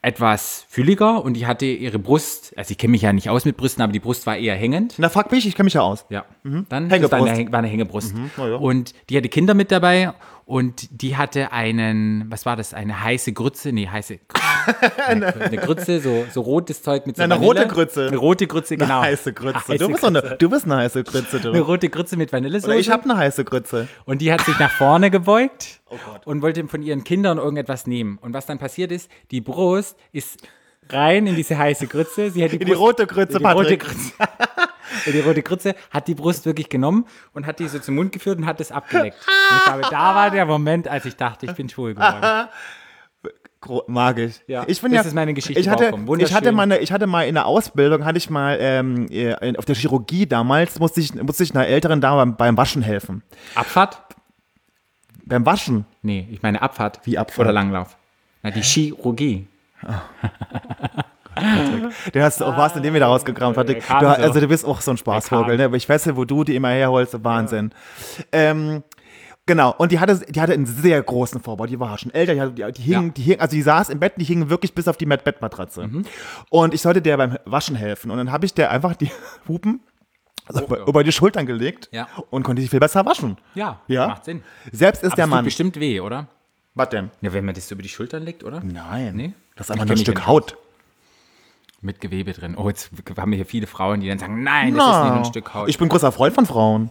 etwas 0.00 0.64
fülliger 0.68 1.24
und 1.24 1.34
die 1.34 1.46
hatte 1.46 1.66
ihre 1.66 1.98
Brust, 1.98 2.54
also 2.56 2.70
ich 2.70 2.78
kenne 2.78 2.92
mich 2.92 3.02
ja 3.02 3.12
nicht 3.12 3.30
aus 3.30 3.44
mit 3.44 3.56
Brüsten, 3.56 3.82
aber 3.82 3.92
die 3.92 3.98
Brust 3.98 4.26
war 4.26 4.36
eher 4.36 4.54
hängend. 4.54 4.94
Na, 4.96 5.08
fuck 5.08 5.32
mich, 5.32 5.46
ich 5.46 5.56
kenne 5.56 5.64
mich 5.64 5.74
ja 5.74 5.82
aus. 5.82 6.06
Ja, 6.08 6.24
dann 6.44 6.88
Hängebrust. 6.88 7.02
das 7.02 7.10
war, 7.10 7.26
eine, 7.26 7.52
war 7.52 7.58
eine 7.58 7.68
Hängebrust. 7.68 8.14
na 8.36 8.48
ja. 8.48 8.56
Und 8.56 8.94
die 9.10 9.16
hatte 9.16 9.28
Kinder 9.28 9.54
mit 9.54 9.72
dabei 9.72 10.12
und 10.48 11.02
die 11.02 11.14
hatte 11.18 11.52
einen, 11.52 12.24
was 12.30 12.46
war 12.46 12.56
das, 12.56 12.72
eine 12.72 13.02
heiße 13.04 13.34
Grütze? 13.34 13.70
Nee, 13.70 13.86
heiße, 13.86 14.18
eine, 15.06 15.34
eine 15.34 15.56
Grütze, 15.58 16.00
so, 16.00 16.24
so 16.32 16.40
rotes 16.40 16.82
Zeug 16.82 17.06
mit 17.06 17.16
so 17.16 17.22
Eine 17.22 17.34
Vanille. 17.34 17.60
rote 17.64 17.66
Grütze. 17.68 18.06
Eine 18.08 18.16
rote 18.16 18.46
Grütze, 18.46 18.78
genau. 18.78 19.00
Eine 19.00 19.08
heiße 19.10 19.34
Grütze. 19.34 19.68
Heiße 19.68 19.78
du, 19.78 19.88
bist 19.88 20.00
so 20.00 20.06
eine, 20.06 20.20
Grütze. 20.22 20.36
du 20.38 20.48
bist 20.48 20.64
eine 20.64 20.76
heiße 20.76 21.04
Grütze, 21.04 21.36
Eine 21.36 21.52
du. 21.52 21.60
rote 21.60 21.90
Grütze 21.90 22.16
mit 22.16 22.32
Vanillesoße. 22.32 22.66
Oder 22.70 22.80
ich 22.80 22.88
habe 22.88 23.04
eine 23.04 23.18
heiße 23.18 23.44
Grütze. 23.44 23.88
Und 24.06 24.22
die 24.22 24.32
hat 24.32 24.40
sich 24.40 24.58
nach 24.58 24.70
vorne 24.70 25.10
gebeugt 25.10 25.80
Oh 25.90 25.96
und 26.24 26.40
wollte 26.40 26.66
von 26.66 26.82
ihren 26.82 27.04
Kindern 27.04 27.36
irgendetwas 27.36 27.86
nehmen. 27.86 28.16
Und 28.18 28.32
was 28.32 28.46
dann 28.46 28.58
passiert 28.58 28.90
ist, 28.90 29.10
die 29.30 29.42
Brust 29.42 29.98
ist 30.12 30.38
rein 30.88 31.26
in 31.26 31.36
diese 31.36 31.58
heiße 31.58 31.86
Grütze. 31.88 32.30
Sie 32.30 32.42
hat 32.42 32.52
die, 32.52 32.56
In 32.56 32.60
die 32.64 32.72
Brust, 32.72 32.80
rote 33.00 33.06
Grütze, 33.06 33.36
in 33.36 33.44
die 33.44 33.44
rote 33.50 33.76
Patrick. 33.76 33.80
Grütze. 33.80 34.12
die 35.06 35.20
rote 35.20 35.42
Grütze 35.42 35.74
hat 35.90 36.08
die 36.08 36.14
Brust 36.14 36.46
wirklich 36.46 36.68
genommen 36.68 37.06
und 37.32 37.46
hat 37.46 37.58
die 37.58 37.68
so 37.68 37.78
zum 37.78 37.94
Mund 37.96 38.12
geführt 38.12 38.38
und 38.38 38.46
hat 38.46 38.60
das 38.60 38.72
abgeleckt. 38.72 39.16
Und 39.50 39.56
ich 39.58 39.64
glaube, 39.64 39.82
da 39.90 40.14
war 40.14 40.30
der 40.30 40.46
Moment, 40.46 40.88
als 40.88 41.04
ich 41.04 41.16
dachte, 41.16 41.46
ich 41.46 41.52
bin 41.52 41.68
schwul 41.68 41.94
geworden. 41.94 42.48
Gro- 43.60 43.82
Mag 43.88 44.18
ich. 44.18 44.40
Ja, 44.46 44.64
ich 44.68 44.80
bin 44.80 44.92
das 44.92 45.02
ja, 45.04 45.08
ist 45.08 45.14
meine 45.14 45.34
Geschichte 45.34 45.58
Ich 45.60 45.68
hatte, 45.68 45.92
ich 46.18 46.32
hatte, 46.32 46.52
mal 46.52 46.62
eine, 46.62 46.78
ich 46.78 46.92
hatte 46.92 47.08
mal 47.08 47.26
in 47.26 47.34
der 47.34 47.46
Ausbildung, 47.46 48.04
hatte 48.04 48.16
ich 48.18 48.30
mal 48.30 48.56
ähm, 48.60 49.08
äh, 49.10 49.56
auf 49.56 49.64
der 49.64 49.74
Chirurgie 49.74 50.26
damals, 50.26 50.78
musste 50.78 51.00
ich, 51.00 51.12
musste 51.14 51.42
ich 51.42 51.52
einer 51.54 51.66
älteren 51.66 52.00
Dame 52.00 52.18
beim, 52.18 52.36
beim 52.36 52.56
Waschen 52.56 52.82
helfen. 52.82 53.24
Abfahrt? 53.56 54.00
Beim 55.24 55.44
Waschen. 55.44 55.86
Nee, 56.02 56.28
ich 56.30 56.40
meine 56.42 56.62
Abfahrt. 56.62 57.00
Wie 57.02 57.18
Abfahrt? 57.18 57.40
Oder 57.46 57.52
Langlauf. 57.52 57.96
Na, 58.44 58.52
die 58.52 58.62
Chirurgie. 58.62 59.48
Den 62.14 62.22
hast 62.22 62.40
du 62.40 62.44
auch 62.44 62.56
was, 62.56 62.74
in 62.76 62.82
dem 62.82 62.94
wieder 62.94 63.06
rausgekramt 63.06 63.56
hatte. 63.56 63.74
Du, 63.74 63.90
also 64.08 64.40
du 64.40 64.48
bist 64.48 64.64
auch 64.64 64.80
so 64.80 64.90
ein 64.90 64.96
Spaßvogel, 64.96 65.56
ne? 65.56 65.64
Aber 65.64 65.76
ich 65.76 65.88
weiß 65.88 66.04
ja, 66.06 66.16
wo 66.16 66.24
du 66.24 66.44
die 66.44 66.54
immer 66.56 66.70
herholst, 66.70 67.22
Wahnsinn. 67.24 67.72
Ähm, 68.32 68.82
genau, 69.46 69.74
und 69.78 69.92
die 69.92 70.00
hatte, 70.00 70.20
die 70.28 70.40
hatte 70.40 70.52
einen 70.52 70.66
sehr 70.66 71.02
großen 71.02 71.40
Vorbau, 71.40 71.66
die 71.66 71.78
war 71.80 71.96
schon 71.98 72.12
älter, 72.12 72.34
die, 72.50 72.64
hatte, 72.64 72.72
die, 72.72 72.82
hing, 72.82 72.92
Ja. 73.06 73.08
die 73.10 73.22
hing, 73.22 73.40
also 73.40 73.54
die 73.56 73.62
saß 73.62 73.88
im 73.90 73.98
Bett, 74.00 74.14
die 74.16 74.24
hing 74.24 74.48
wirklich 74.50 74.74
bis 74.74 74.88
auf 74.88 74.96
die 74.96 75.06
Bett- 75.06 75.24
Bettmatratze. 75.24 75.86
Mhm. 75.86 76.04
Und 76.50 76.74
ich 76.74 76.82
sollte 76.82 77.02
der 77.02 77.16
beim 77.16 77.38
Waschen 77.44 77.76
helfen 77.76 78.10
und 78.10 78.18
dann 78.18 78.32
habe 78.32 78.46
ich 78.46 78.54
der 78.54 78.70
einfach 78.70 78.94
die 78.96 79.10
Hupen 79.48 79.80
also 80.46 80.64
über, 80.64 80.78
ja. 80.78 80.86
über 80.86 81.04
die 81.04 81.12
Schultern 81.12 81.44
gelegt 81.46 81.88
Ja. 81.92 82.08
und 82.30 82.42
konnte 82.42 82.62
sie 82.62 82.68
viel 82.68 82.80
besser 82.80 83.04
waschen. 83.04 83.36
Ja, 83.54 83.80
Ja. 83.86 84.08
macht 84.08 84.24
Sinn. 84.24 84.42
Selbst 84.72 85.02
ist 85.02 85.08
Aber 85.12 85.16
der 85.16 85.26
Mann. 85.26 85.44
bestimmt 85.44 85.78
weh, 85.78 86.00
oder? 86.00 86.26
Was 86.74 86.88
denn? 86.90 87.10
Ja, 87.20 87.32
wenn 87.32 87.44
man 87.44 87.54
das 87.54 87.68
so 87.68 87.74
über 87.74 87.82
die 87.82 87.88
Schultern 87.88 88.22
legt, 88.22 88.44
oder? 88.44 88.60
Nein. 88.64 89.14
Nee? 89.16 89.32
Das 89.56 89.66
ist 89.66 89.72
einfach 89.72 89.84
nur 89.86 89.96
ein 89.96 89.98
Stück 89.98 90.26
Haut. 90.26 90.56
Mit 91.80 92.00
Gewebe 92.00 92.32
drin. 92.32 92.56
Oh, 92.56 92.68
jetzt 92.68 92.90
haben 93.16 93.30
wir 93.30 93.36
hier 93.36 93.46
viele 93.46 93.68
Frauen, 93.68 94.00
die 94.00 94.08
dann 94.08 94.18
sagen, 94.18 94.42
nein, 94.42 94.74
das 94.74 94.84
ist 94.84 95.02
nicht 95.02 95.10
nur 95.10 95.18
ein 95.18 95.24
Stück 95.24 95.54
Haut. 95.54 95.68
Ich 95.68 95.78
bin 95.78 95.88
großer 95.88 96.10
Freund 96.10 96.34
von 96.34 96.44
Frauen. 96.44 96.90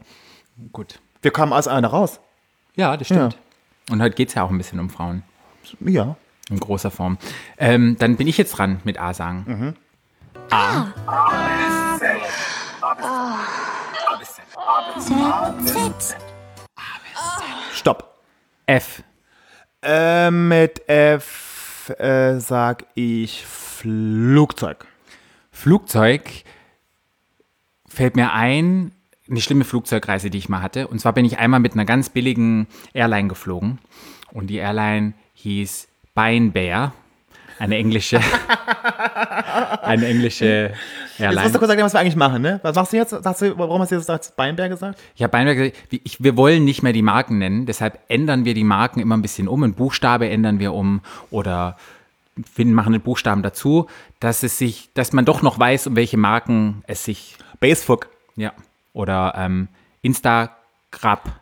Gut. 0.71 0.99
Wir 1.21 1.31
kamen 1.31 1.51
aus 1.51 1.67
einer 1.67 1.89
raus. 1.89 2.21
Ja, 2.75 2.95
das 2.95 3.07
stimmt. 3.07 3.37
Und 3.89 4.01
heute 4.01 4.15
geht 4.15 4.29
es 4.29 4.35
ja 4.35 4.43
auch 4.43 4.49
ein 4.49 4.57
bisschen 4.57 4.79
um 4.79 4.89
Frauen. 4.89 5.23
Ja. 5.81 6.15
In 6.49 6.59
großer 6.59 6.89
Form. 6.91 7.17
Ähm, 7.57 7.97
dann 7.99 8.15
bin 8.15 8.27
ich 8.27 8.37
jetzt 8.37 8.51
dran 8.51 8.79
mit 8.85 8.97
A 8.97 9.13
sagen. 9.13 9.75
Stopp. 17.73 18.21
F. 18.65 19.03
Äh, 19.81 20.31
mit 20.31 20.87
F 20.87 21.46
äh, 21.89 22.39
sag 22.39 22.85
ich 22.95 23.45
Flugzeug. 23.45 24.85
Flugzeug 25.51 26.44
fällt 27.87 28.15
mir 28.15 28.33
ein, 28.33 28.91
eine 29.29 29.41
schlimme 29.41 29.63
Flugzeugreise, 29.63 30.29
die 30.29 30.37
ich 30.37 30.49
mal 30.49 30.61
hatte. 30.61 30.87
Und 30.87 30.99
zwar 30.99 31.13
bin 31.13 31.25
ich 31.25 31.39
einmal 31.39 31.59
mit 31.59 31.73
einer 31.73 31.85
ganz 31.85 32.09
billigen 32.09 32.67
Airline 32.94 33.27
geflogen. 33.27 33.79
Und 34.31 34.47
die 34.47 34.57
Airline 34.57 35.13
hieß 35.33 35.87
Beinbär. 36.13 36.94
Eine 37.59 37.77
englische, 37.77 38.21
eine 39.81 40.06
englische 40.06 40.73
Jetzt 41.18 41.42
musst 41.42 41.56
du 41.56 41.59
kurz 41.59 41.69
sagen, 41.69 41.81
was 41.83 41.94
wir 41.94 42.00
eigentlich 42.00 42.16
machen, 42.16 42.42
ne? 42.42 42.59
Was 42.64 42.76
machst 42.76 42.94
du 42.94 42.97
jetzt? 42.97 43.09
Sagst 43.09 43.42
du, 43.42 43.57
warum 43.57 43.81
hast 43.81 43.92
du 43.92 43.95
jetzt 43.95 44.36
Beinberg 44.36 44.71
gesagt? 44.71 45.00
Ich 45.16 45.24
habe 45.24 45.31
Beinbär 45.31 45.56
gesagt, 45.56 45.78
ich, 45.90 46.24
wir 46.24 46.38
wollen 46.38 46.64
nicht 46.64 46.83
mehr 46.83 46.94
die 46.94 47.02
Marken 47.02 47.38
nennen. 47.38 47.66
Deshalb 47.66 48.00
ändern 48.07 48.45
wir 48.45 48.54
die 48.54 48.64
Marken 48.64 49.00
immer 49.00 49.18
ein 49.18 49.21
bisschen 49.21 49.47
um. 49.47 49.64
Ein 49.64 49.74
Buchstabe 49.74 50.30
ändern 50.30 50.59
wir 50.59 50.74
um 50.74 51.02
oder 51.31 51.78
wir 52.56 52.66
machen 52.66 52.94
einen 52.94 53.02
Buchstaben 53.02 53.42
dazu, 53.42 53.88
dass 54.19 54.44
es 54.44 54.57
sich, 54.57 54.90
dass 54.94 55.14
man 55.14 55.26
doch 55.26 55.42
noch 55.42 55.57
weiß, 55.59 55.88
um 55.88 55.95
welche 55.95 56.18
Marken 56.18 56.83
es 56.88 57.04
sich 57.04 57.36
Basefuck. 57.59 58.09
Ja. 58.36 58.54
Oder 58.94 59.33
ähm, 59.36 59.68
Instagrab. 60.02 61.40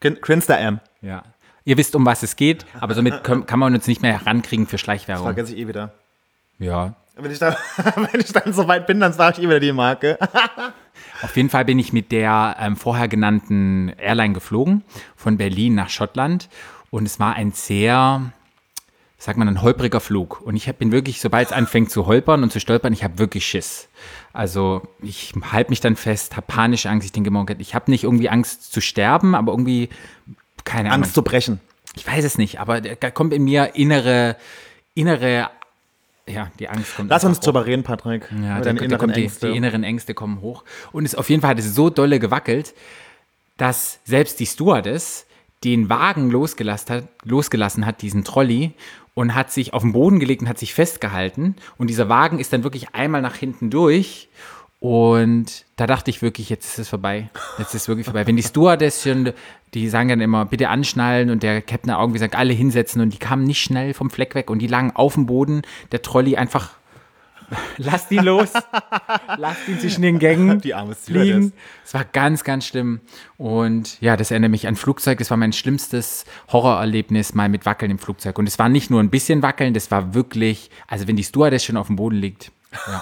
Grinster 0.00 0.58
M. 0.58 0.80
Ja. 1.00 1.22
Ihr 1.64 1.76
wisst, 1.76 1.94
um 1.94 2.04
was 2.04 2.24
es 2.24 2.34
geht, 2.34 2.66
aber 2.80 2.94
somit 2.94 3.22
kann 3.22 3.58
man 3.58 3.72
uns 3.72 3.86
nicht 3.86 4.02
mehr 4.02 4.18
herankriegen 4.18 4.66
für 4.66 4.78
Schleichwerbung. 4.78 5.26
Vergesse 5.26 5.54
ich 5.54 5.60
eh 5.60 5.68
wieder. 5.68 5.92
Ja. 6.58 6.94
Wenn 7.16 7.30
ich, 7.30 7.38
dann, 7.38 7.54
wenn 8.12 8.20
ich 8.20 8.32
dann 8.32 8.52
so 8.52 8.66
weit 8.68 8.86
bin, 8.86 9.00
dann 9.00 9.12
sage 9.12 9.38
ich 9.38 9.44
eh 9.44 9.48
wieder 9.48 9.60
die 9.60 9.72
Marke. 9.72 10.18
Auf 11.22 11.36
jeden 11.36 11.50
Fall 11.50 11.64
bin 11.64 11.78
ich 11.78 11.92
mit 11.92 12.10
der 12.10 12.56
ähm, 12.58 12.76
vorher 12.76 13.08
genannten 13.08 13.90
Airline 13.98 14.34
geflogen, 14.34 14.82
von 15.16 15.36
Berlin 15.36 15.74
nach 15.74 15.90
Schottland. 15.90 16.48
Und 16.90 17.06
es 17.06 17.20
war 17.20 17.34
ein 17.34 17.52
sehr 17.52 18.32
sagt 19.22 19.38
man, 19.38 19.46
ein 19.46 19.62
holpriger 19.62 20.00
Flug. 20.00 20.40
Und 20.40 20.56
ich 20.56 20.66
bin 20.74 20.90
wirklich, 20.90 21.20
sobald 21.20 21.46
es 21.46 21.52
anfängt 21.52 21.92
zu 21.92 22.06
holpern 22.06 22.42
und 22.42 22.52
zu 22.52 22.58
stolpern, 22.58 22.92
ich 22.92 23.04
habe 23.04 23.20
wirklich 23.20 23.46
Schiss. 23.46 23.88
Also 24.32 24.82
ich 25.00 25.32
halte 25.52 25.70
mich 25.70 25.80
dann 25.80 25.94
fest, 25.94 26.34
habe 26.34 26.46
panische 26.48 26.90
Angst. 26.90 27.04
Ich 27.06 27.12
denke 27.12 27.28
immer, 27.28 27.46
ich 27.58 27.76
habe 27.76 27.88
nicht 27.88 28.02
irgendwie 28.02 28.28
Angst 28.28 28.72
zu 28.72 28.80
sterben, 28.80 29.36
aber 29.36 29.52
irgendwie, 29.52 29.90
keine 30.64 30.88
Ahnung. 30.88 31.04
Angst 31.04 31.14
zu 31.14 31.22
brechen. 31.22 31.60
Ich 31.94 32.04
weiß 32.04 32.24
es 32.24 32.36
nicht, 32.36 32.58
aber 32.58 32.80
da 32.80 33.10
kommt 33.12 33.32
in 33.32 33.44
mir 33.44 33.76
innere, 33.76 34.36
innere, 34.94 35.50
ja, 36.28 36.50
die 36.58 36.68
Angst 36.68 36.96
kommt. 36.96 37.10
Lass 37.10 37.24
uns 37.24 37.38
hoch. 37.38 37.44
drüber 37.44 37.66
reden, 37.66 37.82
Patrick. 37.82 38.28
Ja, 38.42 38.60
da, 38.60 38.72
da 38.72 38.96
kommt 38.96 39.16
die, 39.16 39.28
die 39.28 39.56
inneren 39.56 39.84
Ängste 39.84 40.14
kommen 40.14 40.40
hoch. 40.40 40.64
Und 40.92 41.04
es 41.04 41.14
auf 41.14 41.28
jeden 41.30 41.42
Fall 41.42 41.50
hat 41.50 41.58
es 41.58 41.74
so 41.74 41.90
dolle 41.90 42.20
gewackelt, 42.20 42.74
dass 43.56 44.00
selbst 44.04 44.40
die 44.40 44.46
Stewardess 44.46 45.26
den 45.64 45.88
Wagen 45.88 46.30
losgelassen 46.30 46.96
hat, 46.96 47.04
losgelassen 47.24 47.86
hat, 47.86 48.02
diesen 48.02 48.24
Trolley, 48.24 48.72
und 49.14 49.34
hat 49.34 49.52
sich 49.52 49.74
auf 49.74 49.82
den 49.82 49.92
Boden 49.92 50.20
gelegt 50.20 50.42
und 50.42 50.48
hat 50.48 50.58
sich 50.58 50.74
festgehalten. 50.74 51.56
Und 51.76 51.90
dieser 51.90 52.08
Wagen 52.08 52.38
ist 52.38 52.52
dann 52.52 52.64
wirklich 52.64 52.94
einmal 52.94 53.20
nach 53.20 53.36
hinten 53.36 53.70
durch. 53.70 54.28
Und 54.82 55.64
da 55.76 55.86
dachte 55.86 56.10
ich 56.10 56.22
wirklich, 56.22 56.50
jetzt 56.50 56.66
ist 56.66 56.78
es 56.80 56.88
vorbei. 56.88 57.30
Jetzt 57.56 57.72
ist 57.72 57.82
es 57.82 57.88
wirklich 57.88 58.04
vorbei. 58.04 58.26
Wenn 58.26 58.34
die 58.34 58.42
Stewardess 58.42 59.04
schon, 59.04 59.32
die 59.74 59.88
sagen 59.88 60.08
dann 60.08 60.20
immer, 60.20 60.44
bitte 60.44 60.70
anschnallen 60.70 61.30
und 61.30 61.44
der 61.44 61.62
Captain 61.62 61.92
hat 61.92 62.00
irgendwie 62.00 62.18
sagt, 62.18 62.34
alle 62.34 62.52
hinsetzen 62.52 63.00
und 63.00 63.10
die 63.10 63.18
kamen 63.18 63.44
nicht 63.44 63.62
schnell 63.62 63.94
vom 63.94 64.10
Fleck 64.10 64.34
weg 64.34 64.50
und 64.50 64.58
die 64.58 64.66
lagen 64.66 64.90
auf 64.90 65.14
dem 65.14 65.26
Boden. 65.26 65.62
Der 65.92 66.02
Trolley 66.02 66.36
einfach, 66.36 66.70
lasst 67.76 68.10
ihn 68.10 68.24
los, 68.24 68.54
lasst 69.36 69.68
ihn 69.68 69.78
zwischen 69.78 70.02
den 70.02 70.18
Gängen 70.18 70.60
Die 70.60 70.74
arme 70.74 70.96
fliegen. 70.96 71.52
Es 71.84 71.94
war 71.94 72.04
ganz, 72.04 72.42
ganz 72.42 72.66
schlimm. 72.66 73.02
Und 73.36 74.00
ja, 74.00 74.16
das 74.16 74.32
erinnert 74.32 74.50
mich 74.50 74.66
an 74.66 74.74
Flugzeug. 74.74 75.18
Das 75.18 75.30
war 75.30 75.36
mein 75.36 75.52
schlimmstes 75.52 76.24
Horrorerlebnis 76.50 77.34
mal 77.34 77.48
mit 77.48 77.66
Wackeln 77.66 77.92
im 77.92 78.00
Flugzeug. 78.00 78.36
Und 78.36 78.48
es 78.48 78.58
war 78.58 78.68
nicht 78.68 78.90
nur 78.90 78.98
ein 78.98 79.10
bisschen 79.10 79.42
Wackeln, 79.42 79.74
das 79.74 79.92
war 79.92 80.12
wirklich, 80.12 80.72
also 80.88 81.06
wenn 81.06 81.14
die 81.14 81.22
Stewardess 81.22 81.62
schon 81.62 81.76
auf 81.76 81.86
dem 81.86 81.94
Boden 81.94 82.16
liegt. 82.16 82.50
Ja. 82.88 83.00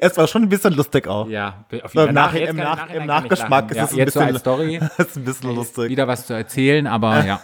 Es 0.00 0.16
war 0.16 0.26
schon 0.26 0.42
ein 0.42 0.48
bisschen 0.48 0.74
lustig 0.74 1.06
auch. 1.08 1.28
Ja, 1.28 1.64
auf 1.82 1.94
Im, 1.94 2.12
Nach 2.12 2.34
jetzt 2.34 2.50
im, 2.50 2.56
Nach 2.56 2.90
im 2.90 3.06
Nachgeschmack 3.06 3.70
ist 3.70 3.76
es 3.78 3.90
ja, 3.90 3.96
ein 3.96 3.98
jetzt 3.98 4.14
so 4.14 4.20
bisschen, 4.20 4.34
als 4.34 4.40
Story. 4.40 4.80
ist 4.98 5.16
ein 5.16 5.24
bisschen 5.24 5.54
lustig. 5.54 5.88
Wieder 5.88 6.06
was 6.08 6.26
zu 6.26 6.34
erzählen, 6.34 6.86
aber 6.86 7.24
ja. 7.24 7.40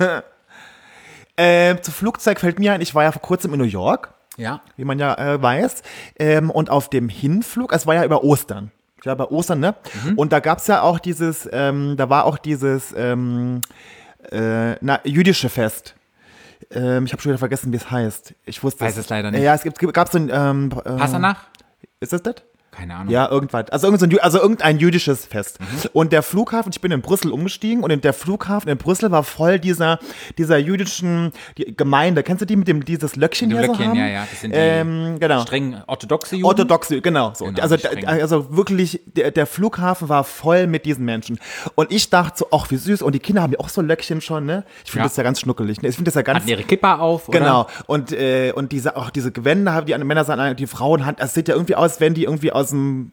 Äh, 1.37 1.81
zu 1.81 1.91
Flugzeug 1.93 2.41
fällt 2.41 2.59
mir 2.59 2.73
ein, 2.73 2.81
ich 2.81 2.95
war 2.95 3.05
ja 3.05 3.13
vor 3.13 3.23
kurzem 3.23 3.53
in 3.55 3.59
New 3.61 3.65
York, 3.65 4.13
Ja. 4.37 4.61
wie 4.77 4.85
man 4.85 4.99
ja 4.99 5.15
äh, 5.15 5.41
weiß. 5.41 5.83
Ähm, 6.19 6.51
und 6.51 6.69
auf 6.69 6.91
dem 6.91 7.09
Hinflug, 7.09 7.73
es 7.73 7.87
war 7.87 7.95
ja 7.95 8.05
über 8.05 8.25
Ostern. 8.25 8.73
Ja, 9.05 9.15
bei 9.15 9.25
Ostern, 9.25 9.61
ne? 9.61 9.77
Mhm. 10.05 10.19
Und 10.19 10.33
da 10.33 10.41
gab 10.41 10.59
es 10.59 10.67
ja 10.67 10.83
auch 10.83 10.99
dieses, 10.99 11.49
ähm, 11.53 11.95
da 11.97 12.11
war 12.11 12.25
auch 12.25 12.37
dieses 12.37 12.93
ähm, 12.97 13.63
äh, 14.33 14.75
na, 14.81 15.01
jüdische 15.05 15.49
Fest. 15.49 15.95
Ähm, 16.73 17.07
ich 17.07 17.13
habe 17.13 17.23
schon 17.23 17.31
wieder 17.31 17.39
vergessen, 17.39 17.73
wie 17.73 17.77
es 17.77 17.91
heißt. 17.91 18.35
Ich 18.45 18.63
wusste 18.65 18.85
Weiß 18.85 18.97
es 18.97 19.09
leider 19.09 19.31
nicht. 19.31 19.41
Ja, 19.43 19.55
es 19.55 19.63
gibt, 19.63 19.79
gab 19.95 20.09
so 20.09 20.19
ein. 20.19 20.29
Ähm, 20.33 20.71
äh, 20.85 20.91
Passanach? 20.97 21.45
Ist 22.01 22.13
das 22.13 22.23
das? 22.23 22.48
Keine 22.79 22.95
Ahnung. 22.95 23.13
Ja, 23.13 23.29
irgendwas. 23.31 23.69
Also, 23.71 23.87
irgend 23.89 24.01
so 24.01 24.07
ein, 24.07 24.19
also 24.21 24.41
irgendein 24.41 24.79
jüdisches 24.79 25.27
Fest. 25.27 25.59
Mhm. 25.61 25.67
Und 25.93 26.13
der 26.13 26.23
Flughafen, 26.23 26.71
ich 26.73 26.81
bin 26.81 26.93
in 26.93 27.01
Brüssel 27.01 27.33
umgestiegen 27.33 27.83
und 27.83 28.05
der 28.05 28.13
Flughafen 28.13 28.69
in 28.69 28.79
Brüssel 28.79 29.11
war 29.11 29.23
voll 29.25 29.59
dieser, 29.59 29.99
dieser 30.39 30.59
jüdischen 30.59 31.33
Gemeinde. 31.57 32.23
Kennst 32.23 32.43
du 32.43 32.47
die 32.47 32.57
mit 32.57 32.69
dem 32.69 32.85
dieses 32.85 33.17
Löckchen 33.17 33.49
Die 33.51 33.57
hier 33.57 33.65
so 33.67 33.73
Löckchen, 33.73 33.89
haben? 33.91 33.99
ja, 33.99 34.07
ja, 34.07 34.27
das 34.31 34.41
sind 34.41 34.53
die 34.55 34.59
ähm, 34.59 35.17
genau. 35.19 35.41
streng 35.43 35.77
orthodoxe 35.87 36.37
Juden. 36.37 36.47
Orthodoxe, 36.47 37.01
genau. 37.01 37.33
So. 37.35 37.47
Genau, 37.47 37.63
also, 37.63 37.77
also 38.07 38.57
wirklich, 38.57 39.01
der, 39.07 39.31
der 39.31 39.47
Flughafen 39.47 40.09
war 40.09 40.23
voll 40.25 40.67
mit 40.67 40.85
diesen 40.87 41.05
Menschen. 41.05 41.39
Und 41.75 41.91
ich 41.91 42.11
dachte 42.11 42.39
so, 42.39 42.47
ach, 42.53 42.71
wie 42.71 42.77
süß. 42.77 43.03
Und 43.03 43.15
die 43.15 43.19
Kinder 43.19 43.43
haben 43.43 43.53
ja 43.53 43.59
auch 43.61 43.69
so 43.69 43.81
Löckchen 43.83 44.21
schon, 44.21 44.47
ne? 44.47 44.65
Ich 44.85 44.91
finde 44.93 45.05
Ja. 45.05 45.09
das 45.09 45.17
ja 45.17 45.23
ganz 45.25 45.41
schnuckelig. 45.41 45.83
Ne? 45.83 45.89
Ich 45.89 45.97
finde 45.97 46.11
das 46.11 46.15
ja 46.15 46.23
ganz. 46.23 46.41
Hatten 46.41 46.49
ihre 46.49 46.63
Kippa 46.63 46.99
auf, 46.99 47.29
oder? 47.29 47.39
Genau. 47.41 47.67
Und, 47.87 48.13
äh, 48.13 48.53
und 48.55 48.71
diese, 48.73 48.97
auch 48.97 49.11
diese 49.11 49.33
Gewänder, 49.33 49.73
haben 49.73 49.87
die 49.87 49.97
Männer 49.99 50.55
die 50.55 50.67
Frauen, 50.67 51.05
haben- 51.07 51.17
das 51.19 51.35
sieht 51.35 51.49
ja 51.49 51.55
irgendwie 51.55 51.75
aus, 51.75 52.01
wären 52.01 52.15
die 52.15 52.25
irgendwie 52.25 52.53
aus 52.53 52.68
dem 52.71 53.13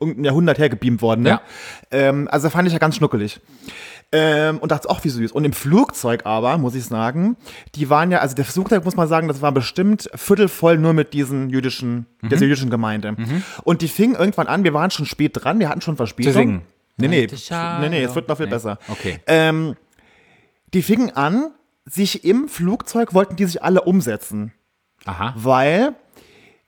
irgendein 0.00 0.24
Jahrhundert 0.24 0.58
hergebeamt 0.58 1.00
worden. 1.02 1.22
Ne? 1.22 1.28
Ja. 1.30 1.40
Ähm, 1.90 2.28
also 2.30 2.50
fand 2.50 2.66
ich 2.66 2.72
ja 2.72 2.78
ganz 2.78 2.96
schnuckelig. 2.96 3.40
Ähm, 4.12 4.58
und 4.58 4.70
dachte, 4.70 4.88
ach, 4.90 5.02
wie 5.04 5.08
süß. 5.08 5.32
Und 5.32 5.44
im 5.44 5.52
Flugzeug 5.52 6.26
aber, 6.26 6.58
muss 6.58 6.74
ich 6.76 6.84
sagen, 6.84 7.36
die 7.74 7.90
waren 7.90 8.10
ja, 8.12 8.18
also 8.18 8.34
der 8.36 8.44
Flugzeug, 8.44 8.84
muss 8.84 8.94
man 8.96 9.08
sagen, 9.08 9.26
das 9.26 9.42
war 9.42 9.50
bestimmt 9.52 10.08
viertelvoll 10.14 10.78
nur 10.78 10.92
mit 10.92 11.12
diesen 11.12 11.50
jüdischen, 11.50 12.06
Mhm. 12.22 12.28
dieser 12.28 12.44
jüdischen 12.46 12.70
Gemeinde. 12.70 13.16
Und 13.64 13.82
die 13.82 13.88
fingen 13.88 14.14
irgendwann 14.14 14.46
an, 14.46 14.62
wir 14.64 14.72
waren 14.74 14.90
schon 14.92 15.06
spät 15.06 15.32
dran, 15.34 15.58
wir 15.58 15.68
hatten 15.68 15.80
schon 15.80 15.96
Verspätung. 15.96 16.32
Zu 16.32 16.38
singen. 16.38 16.62
Nee, 16.98 17.08
nee, 17.08 17.26
nee, 17.80 17.88
nee, 17.88 18.02
es 18.04 18.14
wird 18.14 18.28
noch 18.28 18.36
viel 18.36 18.46
Nee. 18.46 18.50
besser. 18.50 18.78
Okay. 18.88 19.18
Ähm, 19.26 19.74
die 20.72 20.82
fingen 20.82 21.10
an, 21.10 21.50
sich 21.84 22.24
im 22.24 22.48
Flugzeug, 22.48 23.12
wollten 23.12 23.36
die 23.36 23.44
sich 23.44 23.62
alle 23.62 23.82
umsetzen. 23.82 24.52
Aha. 25.04 25.34
Weil 25.36 25.94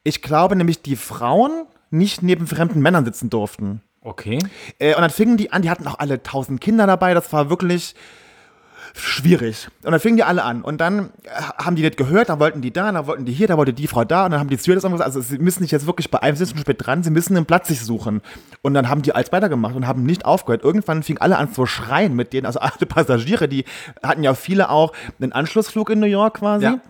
ich 0.02 0.22
glaube 0.22 0.54
nämlich, 0.56 0.82
die 0.82 0.96
Frauen 0.96 1.66
nicht 1.90 2.22
neben 2.22 2.46
fremden 2.46 2.80
Männern 2.80 3.04
sitzen 3.04 3.30
durften. 3.30 3.82
Okay. 4.00 4.38
Äh, 4.78 4.94
und 4.94 5.02
dann 5.02 5.10
fingen 5.10 5.36
die 5.36 5.52
an, 5.52 5.62
die 5.62 5.70
hatten 5.70 5.86
auch 5.86 5.98
alle 5.98 6.22
tausend 6.22 6.60
Kinder 6.60 6.86
dabei, 6.86 7.14
das 7.14 7.32
war 7.32 7.50
wirklich 7.50 7.94
schwierig. 8.94 9.68
Und 9.82 9.92
dann 9.92 10.00
fingen 10.00 10.16
die 10.16 10.24
alle 10.24 10.42
an. 10.42 10.62
Und 10.62 10.80
dann 10.80 11.10
äh, 11.24 11.42
haben 11.62 11.76
die 11.76 11.82
das 11.82 11.96
gehört, 11.96 12.28
dann 12.28 12.40
wollten 12.40 12.60
die 12.60 12.72
da, 12.72 12.90
dann 12.90 13.06
wollten 13.06 13.24
die 13.24 13.32
hier, 13.32 13.46
dann 13.46 13.58
wollte 13.58 13.72
die 13.72 13.86
Frau 13.86 14.04
da. 14.04 14.24
Und 14.24 14.32
dann 14.32 14.40
haben 14.40 14.48
die 14.48 14.58
Stewardess 14.58 14.84
gesagt, 14.84 15.02
also 15.02 15.20
sie 15.20 15.38
müssen 15.38 15.62
nicht 15.62 15.72
jetzt 15.72 15.86
wirklich 15.86 16.10
bei 16.10 16.22
einem 16.22 16.36
sitzen 16.36 16.58
spät 16.58 16.76
dran, 16.78 17.02
sie 17.02 17.10
müssen 17.10 17.36
einen 17.36 17.46
Platz 17.46 17.68
sich 17.68 17.80
suchen. 17.80 18.22
Und 18.62 18.74
dann 18.74 18.88
haben 18.88 19.02
die 19.02 19.14
als 19.14 19.32
weitergemacht 19.32 19.74
und 19.74 19.86
haben 19.86 20.04
nicht 20.04 20.24
aufgehört. 20.24 20.62
Irgendwann 20.62 21.02
fingen 21.02 21.20
alle 21.20 21.36
an 21.36 21.52
zu 21.52 21.66
schreien 21.66 22.14
mit 22.14 22.32
denen, 22.32 22.46
also 22.46 22.60
alle 22.60 22.86
Passagiere, 22.86 23.48
die 23.48 23.64
hatten 24.02 24.22
ja 24.22 24.34
viele 24.34 24.70
auch 24.70 24.92
einen 25.20 25.32
Anschlussflug 25.32 25.90
in 25.90 26.00
New 26.00 26.06
York 26.06 26.38
quasi. 26.38 26.64
Ja. 26.64 26.80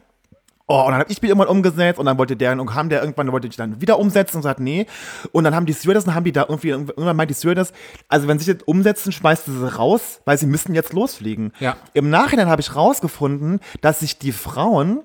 Oh, 0.70 0.82
und 0.82 0.92
dann 0.92 1.00
habe 1.00 1.10
ich 1.10 1.22
mich 1.22 1.30
irgendwann 1.30 1.48
umgesetzt 1.48 1.98
und 1.98 2.04
dann 2.04 2.18
wollte 2.18 2.36
der, 2.36 2.52
und 2.52 2.66
kam 2.66 2.90
der 2.90 3.00
irgendwann, 3.00 3.32
wollte 3.32 3.48
ich 3.48 3.56
dann 3.56 3.80
wieder 3.80 3.98
umsetzen 3.98 4.36
und 4.36 4.42
sagt, 4.42 4.60
nee. 4.60 4.86
Und 5.32 5.44
dann 5.44 5.54
haben 5.54 5.64
die 5.64 5.72
Stewardessen, 5.72 6.14
haben 6.14 6.24
die 6.24 6.32
da 6.32 6.44
irgendwie, 6.46 6.68
irgendwann 6.68 7.16
meint 7.16 7.30
die 7.30 7.34
Stewardess, 7.34 7.72
also 8.08 8.28
wenn 8.28 8.38
sie 8.38 8.44
sich 8.44 8.54
jetzt 8.54 8.68
umsetzen, 8.68 9.10
schmeißt 9.10 9.46
sie 9.46 9.58
sie 9.58 9.76
raus, 9.76 10.20
weil 10.26 10.36
sie 10.36 10.46
müssen 10.46 10.74
jetzt 10.74 10.92
losfliegen. 10.92 11.52
Ja. 11.58 11.76
Im 11.94 12.10
Nachhinein 12.10 12.48
habe 12.48 12.60
ich 12.60 12.76
rausgefunden, 12.76 13.60
dass 13.80 14.00
sich 14.00 14.18
die 14.18 14.32
Frauen 14.32 15.00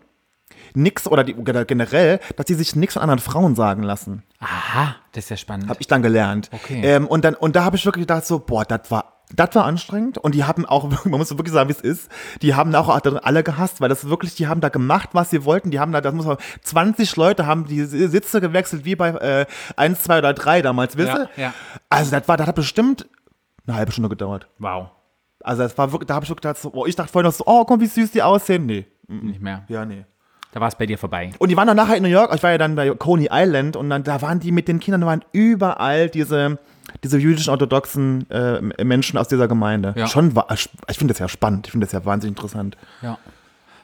nix, 0.74 1.08
oder 1.08 1.24
die, 1.24 1.34
generell, 1.34 2.20
dass 2.36 2.48
sie 2.48 2.56
sich 2.56 2.76
nichts 2.76 2.94
von 2.94 3.02
anderen 3.02 3.20
Frauen 3.20 3.56
sagen 3.56 3.84
lassen. 3.84 4.24
Aha, 4.40 4.96
das 5.14 5.26
ist 5.26 5.30
ja 5.30 5.38
spannend. 5.38 5.70
Habe 5.70 5.80
ich 5.80 5.88
dann 5.88 6.02
gelernt. 6.02 6.50
Okay. 6.52 6.82
Ähm, 6.84 7.08
und, 7.08 7.24
dann, 7.24 7.36
und 7.36 7.56
da 7.56 7.64
habe 7.64 7.78
ich 7.78 7.86
wirklich 7.86 8.04
gedacht, 8.04 8.26
so, 8.26 8.40
boah, 8.40 8.66
das 8.66 8.92
war, 8.92 9.13
das 9.36 9.56
war 9.56 9.66
anstrengend. 9.66 10.18
Und 10.18 10.36
die 10.36 10.44
haben 10.44 10.66
auch, 10.66 10.90
man 11.06 11.20
muss 11.20 11.32
wirklich 11.32 11.54
sagen, 11.54 11.70
wie 11.70 11.74
es 11.74 11.82
ist, 11.82 12.10
die 12.42 12.56
haben 12.56 12.74
auch 12.76 12.90
alle 12.90 13.44
gehasst, 13.44 13.82
weil 13.82 13.90
das 13.90 14.08
wirklich, 14.08 14.36
die 14.36 14.48
haben 14.48 14.62
da 14.62 14.70
gemacht, 14.70 15.10
was 15.14 15.30
sie 15.30 15.44
wollten. 15.46 15.72
Die 15.72 15.80
haben 15.80 15.92
da, 15.92 16.02
das 16.02 16.14
muss 16.14 16.26
man, 16.26 16.38
20 16.62 17.16
Leute 17.16 17.46
haben 17.46 17.66
die 17.66 17.84
Sitze 17.84 18.42
gewechselt, 18.42 18.86
wie 18.86 18.96
bei 18.96 19.10
äh, 19.10 19.46
1, 19.76 20.04
2 20.04 20.20
oder 20.20 20.34
3 20.34 20.62
damals, 20.62 20.98
wisst 20.98 21.14
ihr? 21.14 21.30
Ja, 21.36 21.44
ja. 21.44 21.54
Also 21.90 22.12
das 22.12 22.28
war, 22.28 22.38
das 22.38 22.48
hat 22.48 22.56
bestimmt 22.56 23.08
eine 23.66 23.78
halbe 23.78 23.92
Stunde 23.92 24.10
gedauert. 24.10 24.48
Wow. 24.60 24.90
Also 25.42 25.64
das 25.64 25.78
war 25.78 25.92
wirklich, 25.92 26.08
da 26.08 26.16
habe 26.16 26.24
ich 26.24 26.30
wirklich 26.30 26.44
gedacht, 26.44 26.62
so, 26.62 26.72
oh, 26.74 26.86
ich 26.86 26.96
dachte 26.96 27.12
vorhin 27.12 27.28
noch 27.28 27.36
so, 27.36 27.44
oh, 27.46 27.66
komm, 27.66 27.82
wie 27.82 27.88
süß 27.88 28.12
die 28.12 28.22
aussehen. 28.22 28.66
Nee. 28.66 28.86
Nicht 29.08 29.42
mehr. 29.42 29.66
Ja, 29.68 29.86
nee. 29.86 30.06
Da 30.54 30.62
war 30.62 30.68
es 30.68 30.76
bei 30.76 30.86
dir 30.86 30.98
vorbei. 30.98 31.32
Und 31.40 31.50
die 31.50 31.58
waren 31.58 31.68
dann 31.68 31.76
nachher 31.76 31.98
in 31.98 32.04
New 32.04 32.10
York, 32.10 32.34
ich 32.34 32.44
war 32.44 32.52
ja 32.52 32.60
dann 32.60 32.76
bei 32.76 32.90
Coney 32.92 33.30
Island 33.32 33.76
und 33.76 33.90
dann 33.90 34.04
da 34.04 34.22
waren 34.22 34.40
die 34.40 34.52
mit 34.52 34.68
den 34.68 34.80
Kindern, 34.80 35.02
da 35.02 35.08
waren 35.08 35.26
überall 35.32 36.10
diese, 36.10 36.60
diese 37.04 37.18
jüdischen 37.18 37.50
orthodoxen 37.52 38.30
äh, 38.30 38.62
Menschen 38.84 39.18
aus 39.18 39.28
dieser 39.28 39.48
Gemeinde. 39.48 39.94
Ja. 39.98 40.08
Schon 40.08 40.36
war, 40.36 40.48
ich 40.52 40.98
finde 40.98 41.14
das 41.14 41.20
ja 41.20 41.28
spannend, 41.28 41.68
ich 41.68 41.72
finde 41.72 41.86
das 41.86 41.92
ja 41.94 42.04
wahnsinnig 42.06 42.32
interessant. 42.38 42.78
Ja. 43.02 43.18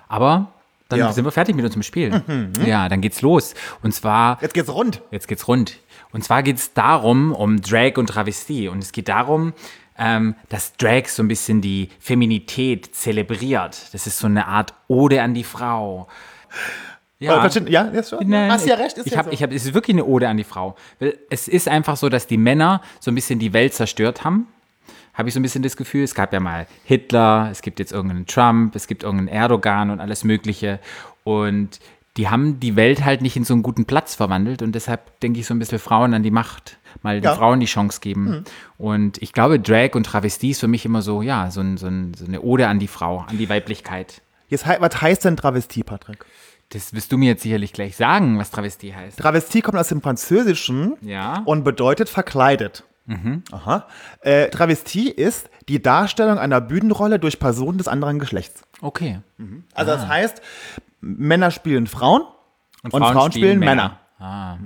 Aber 0.08 0.52
dann 0.90 1.00
Ja. 1.00 1.10
Mhm. 1.10 1.14
sind 1.14 1.26
wir 1.26 1.32
fertig 1.32 1.56
mit 1.56 1.64
unserem 1.66 1.84
Spiel. 1.84 2.24
Ja, 2.66 2.90
dann 2.90 3.02
geht's 3.02 3.22
los. 3.22 3.54
Und 3.84 3.94
zwar 3.94 4.40
Jetzt 4.42 4.54
geht's 4.54 4.70
rund. 4.74 5.02
Jetzt 5.12 5.28
geht's 5.28 5.48
rund. 5.48 5.78
Und 6.12 6.24
zwar 6.24 6.42
geht's 6.42 6.74
darum, 6.74 7.32
um 7.34 7.62
Drag 7.62 7.98
und 7.98 8.08
Travestie. 8.08 8.68
Und 8.68 8.80
es 8.84 8.92
geht 8.92 9.08
darum, 9.10 9.54
ähm, 10.00 10.34
dass 10.50 10.74
Drag 10.78 11.08
so 11.08 11.22
ein 11.22 11.28
bisschen 11.28 11.62
die 11.62 11.90
Feminität 12.00 12.96
zelebriert. 12.96 13.94
Das 13.94 14.08
ist 14.08 14.18
so 14.18 14.26
eine 14.26 14.48
Art 14.48 14.74
Ode 14.88 15.22
an 15.22 15.34
die 15.36 15.44
Frau. 15.44 16.08
Ja, 17.20 17.48
ja 17.68 17.92
jetzt 17.94 18.10
schon. 18.10 18.28
Nein, 18.28 18.52
Hast 18.52 18.66
ja 18.66 18.76
recht, 18.76 18.98
ist 18.98 19.08
ich 19.08 19.14
ja 19.14 19.18
habe, 19.20 19.30
so. 19.30 19.34
ich 19.34 19.44
habe, 19.44 19.54
es 19.54 19.66
ist 19.66 19.74
wirklich 19.74 19.96
eine 19.96 20.06
Ode 20.06 20.28
an 20.30 20.38
die 20.38 20.46
Frau. 20.46 20.76
Es 21.30 21.48
ist 21.48 21.68
einfach 21.68 21.98
so, 21.98 22.08
dass 22.08 22.28
die 22.28 22.38
Männer 22.38 22.82
so 23.00 23.12
ein 23.12 23.16
bisschen 23.16 23.40
die 23.40 23.52
Welt 23.54 23.74
zerstört 23.74 24.24
haben. 24.24 24.48
Habe 25.14 25.28
ich 25.28 25.34
so 25.34 25.40
ein 25.42 25.44
bisschen 25.44 25.62
das 25.64 25.76
Gefühl. 25.76 26.04
Es 26.04 26.16
gab 26.16 26.32
ja 26.32 26.40
mal 26.40 26.66
Hitler, 26.86 27.50
es 27.52 27.62
gibt 27.62 27.80
jetzt 27.80 27.92
irgendeinen 27.92 28.26
Trump, 28.26 28.74
es 28.76 28.88
gibt 28.88 29.04
irgendeinen 29.04 29.28
Erdogan 29.28 29.90
und 29.90 30.00
alles 30.00 30.24
Mögliche. 30.24 30.80
Und 31.26 31.80
die 32.16 32.30
haben 32.30 32.60
die 32.62 32.78
Welt 32.78 33.04
halt 33.04 33.22
nicht 33.22 33.36
in 33.36 33.44
so 33.44 33.54
einen 33.54 33.64
guten 33.64 33.84
Platz 33.84 34.16
verwandelt. 34.16 34.62
Und 34.62 34.74
deshalb 34.74 35.20
denke 35.20 35.42
ich 35.42 35.46
so 35.46 35.54
ein 35.54 35.60
bisschen 35.60 35.80
Frauen 35.80 36.14
an 36.14 36.24
die 36.24 36.32
Macht, 36.32 36.78
mal 37.02 37.16
den 37.16 37.24
Ja. 37.26 37.36
Frauen 37.36 37.60
die 37.60 37.66
Chance 37.66 38.00
geben. 38.00 38.46
Und 38.78 39.22
ich 39.22 39.34
glaube, 39.34 39.60
Drag 39.60 39.94
und 39.94 40.06
Travestie 40.06 40.52
ist 40.52 40.62
für 40.62 40.70
mich 40.70 40.86
immer 40.86 41.02
so, 41.02 41.22
ja, 41.22 41.52
so, 41.52 41.60
ein, 41.60 41.76
so, 41.76 41.88
ein, 41.88 42.14
so 42.14 42.26
eine 42.26 42.42
Ode 42.42 42.68
an 42.70 42.80
die 42.80 42.88
Frau, 42.88 43.26
an 43.28 43.38
die 43.38 43.50
Weiblichkeit. 43.50 44.22
Jetzt, 44.48 44.66
was 44.68 45.02
heißt 45.02 45.26
denn 45.26 45.36
Travestie, 45.36 45.84
Patrick? 45.84 46.26
Das 46.70 46.94
wirst 46.94 47.12
du 47.12 47.18
mir 47.18 47.30
jetzt 47.30 47.42
sicherlich 47.44 47.74
gleich 47.74 47.96
sagen, 47.96 48.38
was 48.38 48.52
Travestie 48.52 48.94
heißt. 48.94 49.18
Travestie 49.20 49.62
kommt 49.62 49.78
aus 49.78 49.88
dem 49.88 50.02
Französischen 50.02 50.96
Ja. 51.02 51.42
und 51.46 51.64
bedeutet 51.64 52.10
verkleidet. 52.10 52.84
Aha. 53.52 53.88
Äh, 54.22 54.50
Travestie 54.50 55.10
ist 55.10 55.50
die 55.68 55.82
Darstellung 55.82 56.38
einer 56.38 56.62
Bühnenrolle 56.62 57.18
durch 57.18 57.40
Personen 57.40 57.80
des 57.80 57.88
anderen 57.88 58.20
Geschlechts. 58.20 58.62
Okay. 58.82 59.22
Also 59.74 59.92
das 59.94 60.08
heißt, 60.08 60.42
Männer 61.02 61.50
spielen 61.50 61.88
Frauen 61.88 62.22
und, 62.84 62.92
Frauen, 62.92 63.32
spielen, 63.32 63.58
Männer. 63.60 64.00
Ah, 64.20 64.58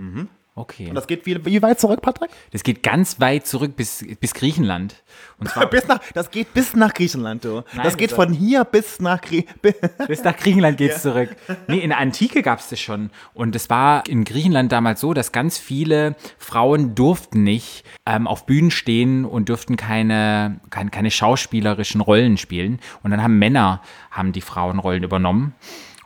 okay. 0.56 0.90
Und 0.90 0.96
das 0.96 1.08
geht 1.08 1.26
wie, 1.26 1.44
wie 1.46 1.62
weit 1.62 1.80
zurück, 1.80 2.02
Patrick? 2.02 2.32
Das 2.52 2.64
geht 2.64 2.84
ganz 2.84 3.20
weit 3.20 3.48
zurück 3.48 3.76
bis, 3.76 4.06
bis 4.20 4.34
Griechenland. 4.34 5.04
Und 5.40 5.50
zwar 5.50 5.66
bis 5.70 5.88
nach, 5.88 6.00
das 6.14 6.32
geht 6.32 6.54
bis 6.54 6.76
nach 6.76 6.94
Griechenland, 6.94 7.46
du. 7.46 7.64
Nein, 7.74 7.84
das 7.84 7.98
geht 7.98 8.12
von 8.12 8.34
hier 8.34 8.64
bis 8.64 9.00
nach 9.00 9.22
Griechenland. 9.22 9.62
bis 10.08 10.24
nach 10.24 10.38
Griechenland 10.38 10.78
geht's 10.78 11.02
zurück. 11.02 11.36
Nee, 11.68 11.80
in 11.80 11.90
der 11.90 12.00
Antike 12.00 12.42
gab's 12.42 12.70
das 12.70 12.80
schon. 12.80 13.10
Und 13.34 13.56
es 13.56 13.70
war 13.70 14.08
in 14.08 14.24
Griechenland 14.24 14.72
damals 14.72 15.02
so, 15.02 15.14
dass 15.14 15.32
ganz 15.32 15.58
viele 15.58 16.16
Frauen 16.38 16.96
durften 16.96 17.44
nicht 17.44 17.84
ähm, 18.06 18.28
auf 18.28 18.46
Bühnen 18.46 18.72
stehen 18.72 19.26
und 19.26 19.50
durften 19.50 19.78
keine, 19.78 20.60
keine, 20.70 20.90
keine 20.90 21.12
schauspielerischen 21.12 22.02
Rollen 22.02 22.38
spielen. 22.38 22.80
Und 23.02 23.12
dann 23.12 23.22
haben 23.22 23.40
Männer 23.40 23.82
haben 24.12 24.32
die 24.32 24.42
Frauenrollen 24.42 25.04
übernommen. 25.04 25.56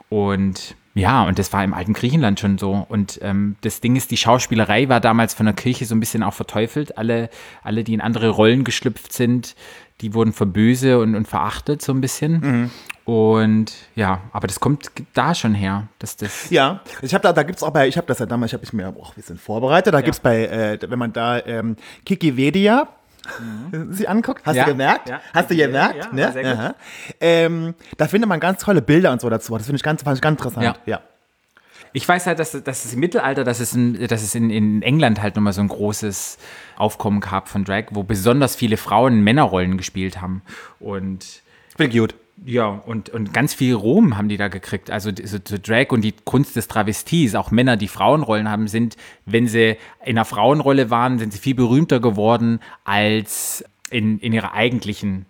Und 0.10 0.76
ja, 0.98 1.24
und 1.24 1.38
das 1.40 1.54
war 1.54 1.64
im 1.64 1.74
alten 1.74 1.94
Griechenland 1.94 2.40
schon 2.40 2.58
so. 2.58 2.86
Und 2.90 3.20
ähm, 3.22 3.56
das 3.62 3.82
Ding 3.82 3.96
ist, 3.96 4.12
die 4.12 4.18
Schauspielerei 4.18 4.90
war 4.90 5.00
damals 5.00 5.34
von 5.34 5.46
der 5.46 5.54
Kirche 5.56 5.86
so 5.86 5.96
ein 5.96 6.00
bisschen 6.00 6.24
auch 6.24 6.34
verteufelt. 6.34 6.98
Alle, 6.98 7.30
alle 7.64 7.84
die 7.84 7.94
in 7.94 8.02
andere 8.02 8.30
Rollen 8.30 8.64
geschlüpft 8.64 9.14
sind, 9.14 9.56
die 10.02 10.14
wurden 10.14 10.34
verböse 10.34 11.00
und, 11.00 11.16
und 11.16 11.28
verachtet 11.28 11.82
so 11.82 11.92
ein 11.94 12.02
bisschen. 12.02 12.42
Und 13.06 13.74
ja, 13.96 14.22
aber 14.34 14.48
das 14.48 14.60
kommt 14.60 14.92
da 15.14 15.34
schon 15.34 15.54
her. 15.54 15.88
Dass 16.00 16.18
das, 16.18 16.50
Ja, 16.50 16.82
ich 17.02 17.14
habe 17.14 17.22
da, 17.22 17.32
da 17.32 17.44
gibt's 17.44 17.64
auch 17.64 17.72
bei, 17.72 17.88
ich 17.88 17.98
habe 17.98 18.08
das 18.08 18.20
ja 18.20 18.26
damals, 18.26 18.50
ich 18.50 18.54
habe 18.54 18.64
ich 18.66 18.74
mir 18.74 18.90
auch 18.90 19.10
ein 19.12 19.16
bisschen 19.16 19.38
vorbereitet, 19.38 19.94
da 19.94 20.02
gibt's 20.02 20.20
bei, 20.20 20.46
äh, 20.46 20.80
wenn 20.90 21.00
man 21.00 21.14
da 21.14 21.40
ähm, 21.46 21.78
Kikivedia 22.06 22.88
sich 23.90 24.08
anguckt, 24.10 24.46
hast 24.46 24.56
Ja, 24.56 24.66
du 24.66 24.72
gemerkt? 24.72 25.10
ja, 25.10 25.22
hast 25.34 25.50
du 25.52 25.56
gemerkt? 25.56 26.10
ja, 26.14 26.32
ne? 26.32 26.76
Ähm, 27.20 27.74
da 27.98 28.08
findet 28.08 28.28
man 28.30 28.40
ganz 28.40 28.64
tolle 28.64 28.82
Bilder 28.82 29.12
und 29.12 29.22
so 29.22 29.30
dazu. 29.30 29.54
Das 29.58 29.66
finde 29.66 29.78
ich 29.78 29.84
ganz, 29.84 30.04
fand 30.04 30.18
ich 30.18 30.22
ganz 30.22 30.40
interessant. 30.40 30.80
Ja. 30.86 31.02
Ich 31.94 32.08
weiß 32.08 32.28
halt, 32.28 32.38
dass, 32.40 32.52
dass 32.52 32.86
es 32.86 32.94
im 32.94 33.00
Mittelalter, 33.00 33.44
dass 33.44 33.60
es, 33.60 33.74
in, 33.74 34.08
dass 34.08 34.22
es 34.22 34.36
in, 34.36 34.50
in 34.50 34.82
England 34.82 35.22
halt 35.22 35.36
nochmal 35.36 35.54
so 35.54 35.62
ein 35.62 35.68
großes 35.68 36.38
Aufkommen 36.76 37.22
gab 37.22 37.48
von 37.48 37.64
Drag, 37.64 37.86
wo 37.92 38.04
besonders 38.04 38.56
viele 38.56 38.78
Frauen 38.78 39.22
Männerrollen 39.24 39.78
gespielt 39.78 40.22
haben. 40.22 40.42
Und 40.80 41.42
Bin 41.78 41.90
gut. 41.92 42.14
Ja, 42.46 42.68
und, 42.68 43.10
und 43.10 43.34
ganz 43.34 43.54
viel 43.54 43.74
Ruhm 43.74 44.18
haben 44.18 44.30
die 44.30 44.38
da 44.38 44.48
gekriegt. 44.48 44.92
Also 44.92 45.10
so, 45.12 45.38
so 45.44 45.58
Drag 45.62 45.88
und 45.90 46.02
die 46.02 46.14
Kunst 46.24 46.56
des 46.56 46.68
Travestis, 46.68 47.36
auch 47.36 47.52
Männer, 47.52 47.78
die 47.78 47.88
Frauenrollen 47.88 48.50
haben, 48.50 48.68
sind, 48.68 48.96
wenn 49.26 49.48
sie 49.48 49.78
in 50.04 50.18
einer 50.18 50.26
Frauenrolle 50.26 50.90
waren, 50.90 51.20
sind 51.20 51.34
sie 51.34 51.40
viel 51.40 51.56
berühmter 51.56 52.00
geworden 52.00 52.60
als 52.84 53.66
in, 53.90 54.20
in 54.20 54.34
ihrer 54.34 54.54
eigentlichen, 54.54 55.26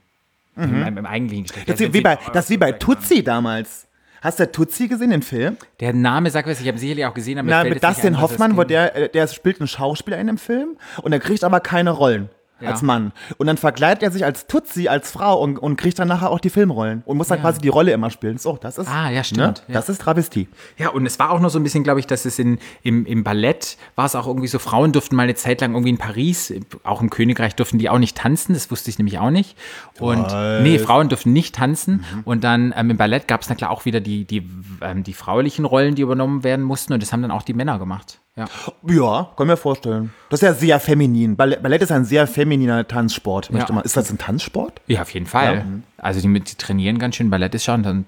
im, 0.55 0.97
im 0.97 1.05
eigentlichen 1.05 1.45
Geschlecht. 1.45 1.67
Mhm. 1.67 1.71
Das 1.71 1.81
ist 1.81 1.93
wie 1.93 2.01
bei, 2.01 2.17
das 2.33 2.45
ist 2.45 2.49
wie 2.49 2.57
bei 2.57 2.71
Tutsi 2.73 3.23
damals. 3.23 3.87
Hast 4.21 4.39
du 4.39 4.51
Tutsi 4.51 4.87
gesehen, 4.87 5.11
den 5.11 5.21
Film? 5.21 5.57
Der 5.79 5.93
Name 5.93 6.31
sagt 6.31 6.49
was, 6.49 6.59
ich 6.59 6.67
habe 6.67 6.77
sicherlich 6.77 7.05
auch 7.05 7.13
gesehen, 7.13 7.37
aber 7.37 7.49
Na, 7.49 7.63
mit 7.63 7.83
Dustin 7.83 8.13
das 8.13 8.21
Hoffmann, 8.21 8.57
wo 8.57 8.63
der, 8.63 8.95
äh, 8.95 9.09
der 9.09 9.27
spielt 9.27 9.59
einen 9.61 9.67
Schauspieler 9.67 10.17
in 10.17 10.27
dem 10.27 10.37
Film 10.37 10.77
und 11.01 11.13
er 11.13 11.19
kriegt 11.19 11.43
aber 11.43 11.59
keine 11.59 11.91
Rollen. 11.91 12.29
Ja. 12.59 12.71
Als 12.71 12.81
Mann. 12.81 13.11
Und 13.37 13.47
dann 13.47 13.57
verkleidet 13.57 14.01
er 14.01 14.11
sich 14.11 14.25
als 14.25 14.47
Tutsi, 14.47 14.87
als 14.87 15.11
Frau 15.11 15.39
und, 15.41 15.59
und 15.59 15.77
kriegt 15.77 15.99
dann 15.99 16.07
nachher 16.07 16.31
auch 16.31 16.39
die 16.39 16.49
Filmrollen. 16.49 17.03
Und 17.05 17.17
muss 17.17 17.27
dann 17.27 17.37
Ja. 17.37 17.43
quasi 17.43 17.61
die 17.61 17.67
Rolle 17.69 17.91
immer 17.91 18.09
spielen. 18.09 18.37
So, 18.39 18.57
das 18.59 18.77
ist. 18.79 18.87
Ah, 18.89 19.09
ja, 19.11 19.23
stimmt, 19.23 19.63
ja. 19.67 19.73
Das 19.75 19.89
ist 19.89 20.01
Travestie. 20.01 20.47
Ja, 20.77 20.89
und 20.89 21.05
es 21.05 21.19
war 21.19 21.29
auch 21.31 21.39
noch 21.39 21.49
so 21.49 21.59
ein 21.59 21.63
bisschen, 21.63 21.83
glaube 21.83 21.99
ich, 21.99 22.07
dass 22.07 22.25
es 22.25 22.39
in, 22.39 22.57
im, 22.81 23.05
im 23.05 23.23
Ballett 23.23 23.77
war 23.95 24.05
es 24.05 24.15
auch 24.15 24.25
irgendwie 24.25 24.47
so, 24.47 24.57
Frauen 24.59 24.91
durften 24.91 25.15
mal 25.15 25.23
eine 25.23 25.35
Zeit 25.35 25.61
lang 25.61 25.73
irgendwie 25.73 25.91
in 25.91 25.97
Paris, 25.97 26.51
auch 26.83 27.01
im 27.01 27.09
Königreich 27.11 27.55
durften 27.55 27.77
die 27.77 27.89
auch 27.89 27.99
nicht 27.99 28.17
tanzen, 28.17 28.53
das 28.53 28.71
wusste 28.71 28.89
ich 28.89 28.97
nämlich 28.97 29.19
auch 29.19 29.29
nicht. 29.29 29.55
Und 29.99 30.25
nee, 30.63 30.79
Frauen 30.79 31.09
durften 31.09 31.33
nicht 31.33 31.55
tanzen. 31.55 32.03
Und 32.25 32.43
dann 32.43 32.73
ähm, 32.75 32.89
im 32.91 32.97
Ballett 32.97 33.27
gab 33.27 33.41
es 33.41 33.49
na 33.49 33.55
klar 33.55 33.69
auch 33.69 33.85
wieder 33.85 33.99
die, 33.99 34.25
die, 34.25 34.49
ähm, 34.81 35.03
die 35.03 35.13
fraulichen 35.13 35.65
Rollen, 35.65 35.93
die 35.95 36.01
übernommen 36.01 36.43
werden 36.43 36.65
mussten. 36.65 36.93
Und 36.93 37.03
das 37.03 37.13
haben 37.13 37.21
dann 37.21 37.31
auch 37.31 37.43
die 37.43 37.53
Männer 37.53 37.77
gemacht. 37.79 38.19
Ja. 38.37 38.45
Ja, 38.87 39.31
kann 39.35 39.47
mir 39.47 39.57
vorstellen. 39.57 40.13
Das 40.29 40.41
ist 40.41 40.47
ja 40.47 40.53
sehr 40.53 40.79
feminin. 40.79 41.35
Ballett, 41.35 41.61
Ballett 41.63 41.81
ist 41.81 41.91
ein 41.91 42.05
sehr 42.05 42.27
femininer 42.27 42.87
Tanzsport. 42.87 43.51
möchte 43.51 43.69
Ja. 43.69 43.75
man- 43.75 43.83
Ist 43.83 43.97
das 43.97 44.09
ein 44.11 44.17
Tanzsport? 44.19 44.79
Ja, 44.87 45.01
auf 45.01 45.09
jeden 45.13 45.25
Fall. 45.25 45.55
Ja. 45.55 45.65
Also 45.97 46.21
die, 46.21 46.31
die 46.39 46.55
trainieren 46.55 46.99
ganz 46.99 47.15
schön. 47.15 47.29
Ballett 47.29 47.55
ist 47.55 47.63
schon, 47.65 47.81
dann, 47.83 48.05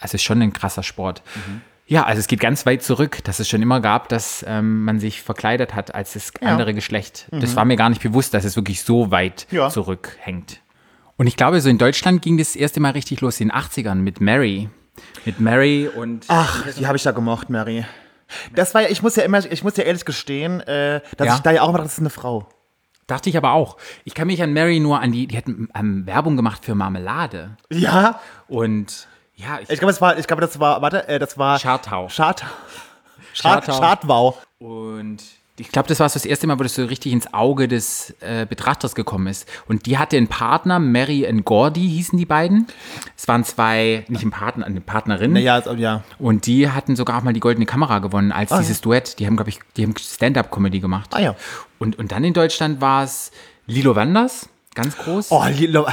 also 0.00 0.14
ist 0.14 0.22
schon 0.22 0.40
ein 0.42 0.52
krasser 0.52 0.82
Sport. 0.82 1.22
Ja, 1.86 2.04
also 2.04 2.18
es 2.18 2.26
geht 2.26 2.40
ganz 2.40 2.66
weit 2.66 2.82
zurück, 2.82 3.22
dass 3.24 3.38
es 3.38 3.48
schon 3.48 3.62
immer 3.62 3.80
gab, 3.80 4.08
dass 4.08 4.44
ähm, 4.48 4.82
man 4.84 4.98
sich 4.98 5.22
verkleidet 5.22 5.74
hat 5.74 5.94
als 5.94 6.14
das 6.14 6.32
andere 6.40 6.74
Geschlecht. 6.74 7.26
Das 7.30 7.54
war 7.54 7.64
mir 7.64 7.76
gar 7.76 7.90
nicht 7.90 8.02
bewusst, 8.02 8.34
dass 8.34 8.44
es 8.44 8.56
wirklich 8.56 8.82
so 8.82 9.10
weit 9.12 9.46
Ja. 9.52 9.68
zurückhängt. 9.68 10.60
Und 11.18 11.26
ich 11.28 11.36
glaube, 11.36 11.60
so 11.60 11.68
in 11.68 11.78
Deutschland 11.78 12.22
ging 12.22 12.38
das 12.38 12.56
erste 12.56 12.80
Mal 12.80 12.90
richtig 12.92 13.20
los 13.20 13.40
in 13.40 13.48
den 13.48 13.56
80ern 13.56 13.96
mit 13.96 14.20
Mary. 14.20 14.68
Mit 15.24 15.38
Mary 15.40 15.88
und 15.94 16.24
Ach, 16.28 16.64
die 16.78 16.86
habe 16.86 16.96
ich 16.96 17.04
ja 17.04 17.12
gemocht, 17.12 17.50
Mary. 17.50 17.84
Das 18.54 18.74
war 18.74 18.82
ja, 18.82 18.88
ich 18.88 19.02
muss 19.02 19.16
ja 19.16 19.22
immer, 19.22 19.38
ich 19.44 19.62
muss 19.64 19.76
ja 19.76 19.84
ehrlich 19.84 20.04
gestehen, 20.04 20.60
äh, 20.60 21.00
dass 21.16 21.26
Ja. 21.28 21.34
ich 21.36 21.40
da 21.40 21.50
ja 21.52 21.62
auch 21.62 21.72
mal, 21.72 21.78
das 21.78 21.92
ist 21.94 21.98
eine 22.00 22.10
Frau. 22.10 22.48
dachte 23.06 23.30
ich 23.30 23.36
aber 23.36 23.52
auch. 23.52 23.76
Ich 24.04 24.14
kann 24.14 24.26
mich 24.26 24.42
an 24.42 24.52
Mary 24.52 24.80
nur 24.80 25.00
an 25.00 25.12
die, 25.12 25.26
die 25.28 25.36
hat 25.36 25.44
ähm, 25.46 26.06
Werbung 26.06 26.36
gemacht 26.36 26.64
für 26.64 26.74
Marmelade. 26.74 27.56
Ja, 27.70 28.20
Und 28.48 29.06
ja, 29.34 29.58
ich, 29.60 29.70
ich 29.70 29.78
glaube, 29.78 29.92
das 29.92 30.00
war, 30.00 30.18
ich 30.18 30.26
glaube, 30.26 30.40
das 30.42 30.58
war, 30.58 30.82
warte, 30.82 31.06
äh, 31.08 31.18
das 31.20 31.38
war 31.38 31.58
Schartau. 31.58 32.08
Schart, 32.08 32.40
Schart, 33.32 33.64
Schartau. 33.66 33.72
Schartwau. 33.78 34.38
Und 34.58 35.22
ich 35.58 35.70
glaube, 35.70 35.88
das 35.88 36.00
war 36.00 36.08
so 36.08 36.14
das 36.14 36.26
erste 36.26 36.46
Mal, 36.46 36.58
wo 36.58 36.62
das 36.62 36.74
so 36.74 36.84
richtig 36.84 37.12
ins 37.12 37.32
Auge 37.32 37.66
des 37.66 38.14
äh, 38.20 38.46
Betrachters 38.46 38.94
gekommen 38.94 39.26
ist. 39.26 39.48
Und 39.66 39.86
die 39.86 39.96
hatte 39.96 40.16
einen 40.16 40.28
Partner, 40.28 40.78
Mary 40.78 41.26
und 41.26 41.44
Gordy 41.44 41.88
hießen 41.88 42.18
die 42.18 42.26
beiden. 42.26 42.66
Es 43.16 43.26
waren 43.26 43.42
zwei, 43.44 44.04
nicht 44.08 44.22
ein 44.22 44.30
Partner, 44.30 44.66
eine 44.66 44.80
Partnerin. 44.80 45.32
Naja, 45.32 45.62
ja. 45.74 46.04
Und 46.18 46.46
die 46.46 46.70
hatten 46.70 46.94
sogar 46.94 47.18
auch 47.18 47.22
mal 47.22 47.32
die 47.32 47.40
Goldene 47.40 47.66
Kamera 47.66 48.00
gewonnen 48.00 48.32
als 48.32 48.50
dieses 48.56 48.80
Duett. 48.82 49.18
Die 49.18 49.26
haben, 49.26 49.36
glaube 49.36 49.50
ich, 49.50 49.60
die 49.76 49.84
haben 49.84 49.94
Stand-Up-Comedy 49.96 50.80
gemacht. 50.80 51.10
Ah, 51.12 51.20
ja. 51.20 51.36
Und, 51.78 51.98
und 51.98 52.12
dann 52.12 52.24
in 52.24 52.34
Deutschland 52.34 52.80
war 52.80 53.04
es 53.04 53.30
Lilo 53.66 53.96
Wanders, 53.96 54.48
ganz 54.76 54.96
groß. 54.96 55.32
Oh, 55.32 55.42
Lilo, 55.48 55.88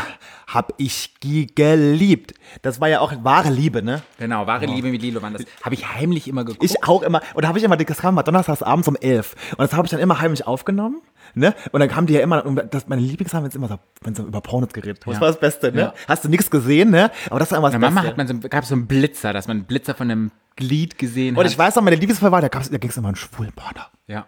hab 0.45 0.73
ich 0.77 1.15
geliebt. 1.19 2.33
Das 2.61 2.79
war 2.79 2.87
ja 2.89 2.99
auch 2.99 3.11
wahre 3.23 3.49
Liebe, 3.49 3.81
ne? 3.81 4.03
Genau, 4.19 4.45
wahre 4.45 4.67
Liebe 4.67 4.89
mit 4.89 5.01
Lilo 5.01 5.21
Wanders. 5.23 5.43
Habe 5.63 5.73
ich 5.73 5.87
heimlich 5.91 6.27
immer 6.27 6.43
geguckt. 6.45 6.63
Ich 6.63 6.83
auch 6.83 7.01
immer. 7.01 7.21
Und 7.33 7.43
da 7.43 7.47
habe 7.47 7.57
ich 7.57 7.63
immer, 7.63 7.75
das 7.77 7.97
kam 7.97 8.13
mal 8.13 8.21
donnerstags 8.21 8.61
abends 8.61 8.87
um 8.87 8.95
elf. 8.97 9.33
Und 9.51 9.61
das 9.61 9.73
habe 9.73 9.87
ich 9.87 9.91
dann 9.91 9.99
immer 9.99 10.19
heimlich 10.19 10.45
aufgenommen. 10.45 11.01
Ne? 11.33 11.55
Und 11.71 11.79
dann 11.79 11.89
kamen 11.89 12.05
die 12.05 12.13
ja 12.13 12.19
immer, 12.19 12.45
und 12.45 12.61
das, 12.71 12.87
meine 12.87 13.01
Lieblingssachen, 13.01 13.43
wenn 13.43 13.49
es 13.49 13.55
immer 13.55 13.69
so, 13.69 13.79
wenn 14.01 14.13
so 14.13 14.23
über 14.23 14.41
Pornos 14.41 14.69
geredet. 14.73 15.01
Das 15.05 15.15
Ja. 15.15 15.21
war 15.21 15.27
das 15.29 15.39
Beste, 15.39 15.71
ne? 15.71 15.81
Ja. 15.81 15.93
Hast 16.07 16.23
du 16.25 16.29
nichts 16.29 16.51
gesehen, 16.51 16.91
ne? 16.91 17.09
Aber 17.31 17.39
das 17.39 17.49
war 17.51 17.57
immer 17.57 17.69
das 17.69 17.73
Bei 17.75 17.79
Mama 17.79 18.01
Beste. 18.01 18.09
hat 18.09 18.17
man 18.17 18.27
so, 18.41 18.49
gab 18.49 18.65
so 18.65 18.75
einen 18.75 18.85
Blitzer, 18.85 19.33
dass 19.33 19.47
man 19.47 19.57
einen 19.57 19.65
Blitzer 19.65 19.95
von 19.95 20.11
einem 20.11 20.31
Glied 20.57 20.99
gesehen 20.99 21.35
und 21.35 21.43
hat. 21.43 21.49
ich 21.51 21.57
weiß 21.57 21.75
noch, 21.75 21.81
meine 21.83 21.95
Lieblingsfall 21.95 22.31
war, 22.31 22.41
da, 22.41 22.49
da 22.49 22.59
ging 22.77 22.89
es 22.91 22.97
immer 22.97 23.07
einen 23.07 23.15
schwulen 23.15 23.53
Porno. 23.53 23.81
ja. 24.07 24.25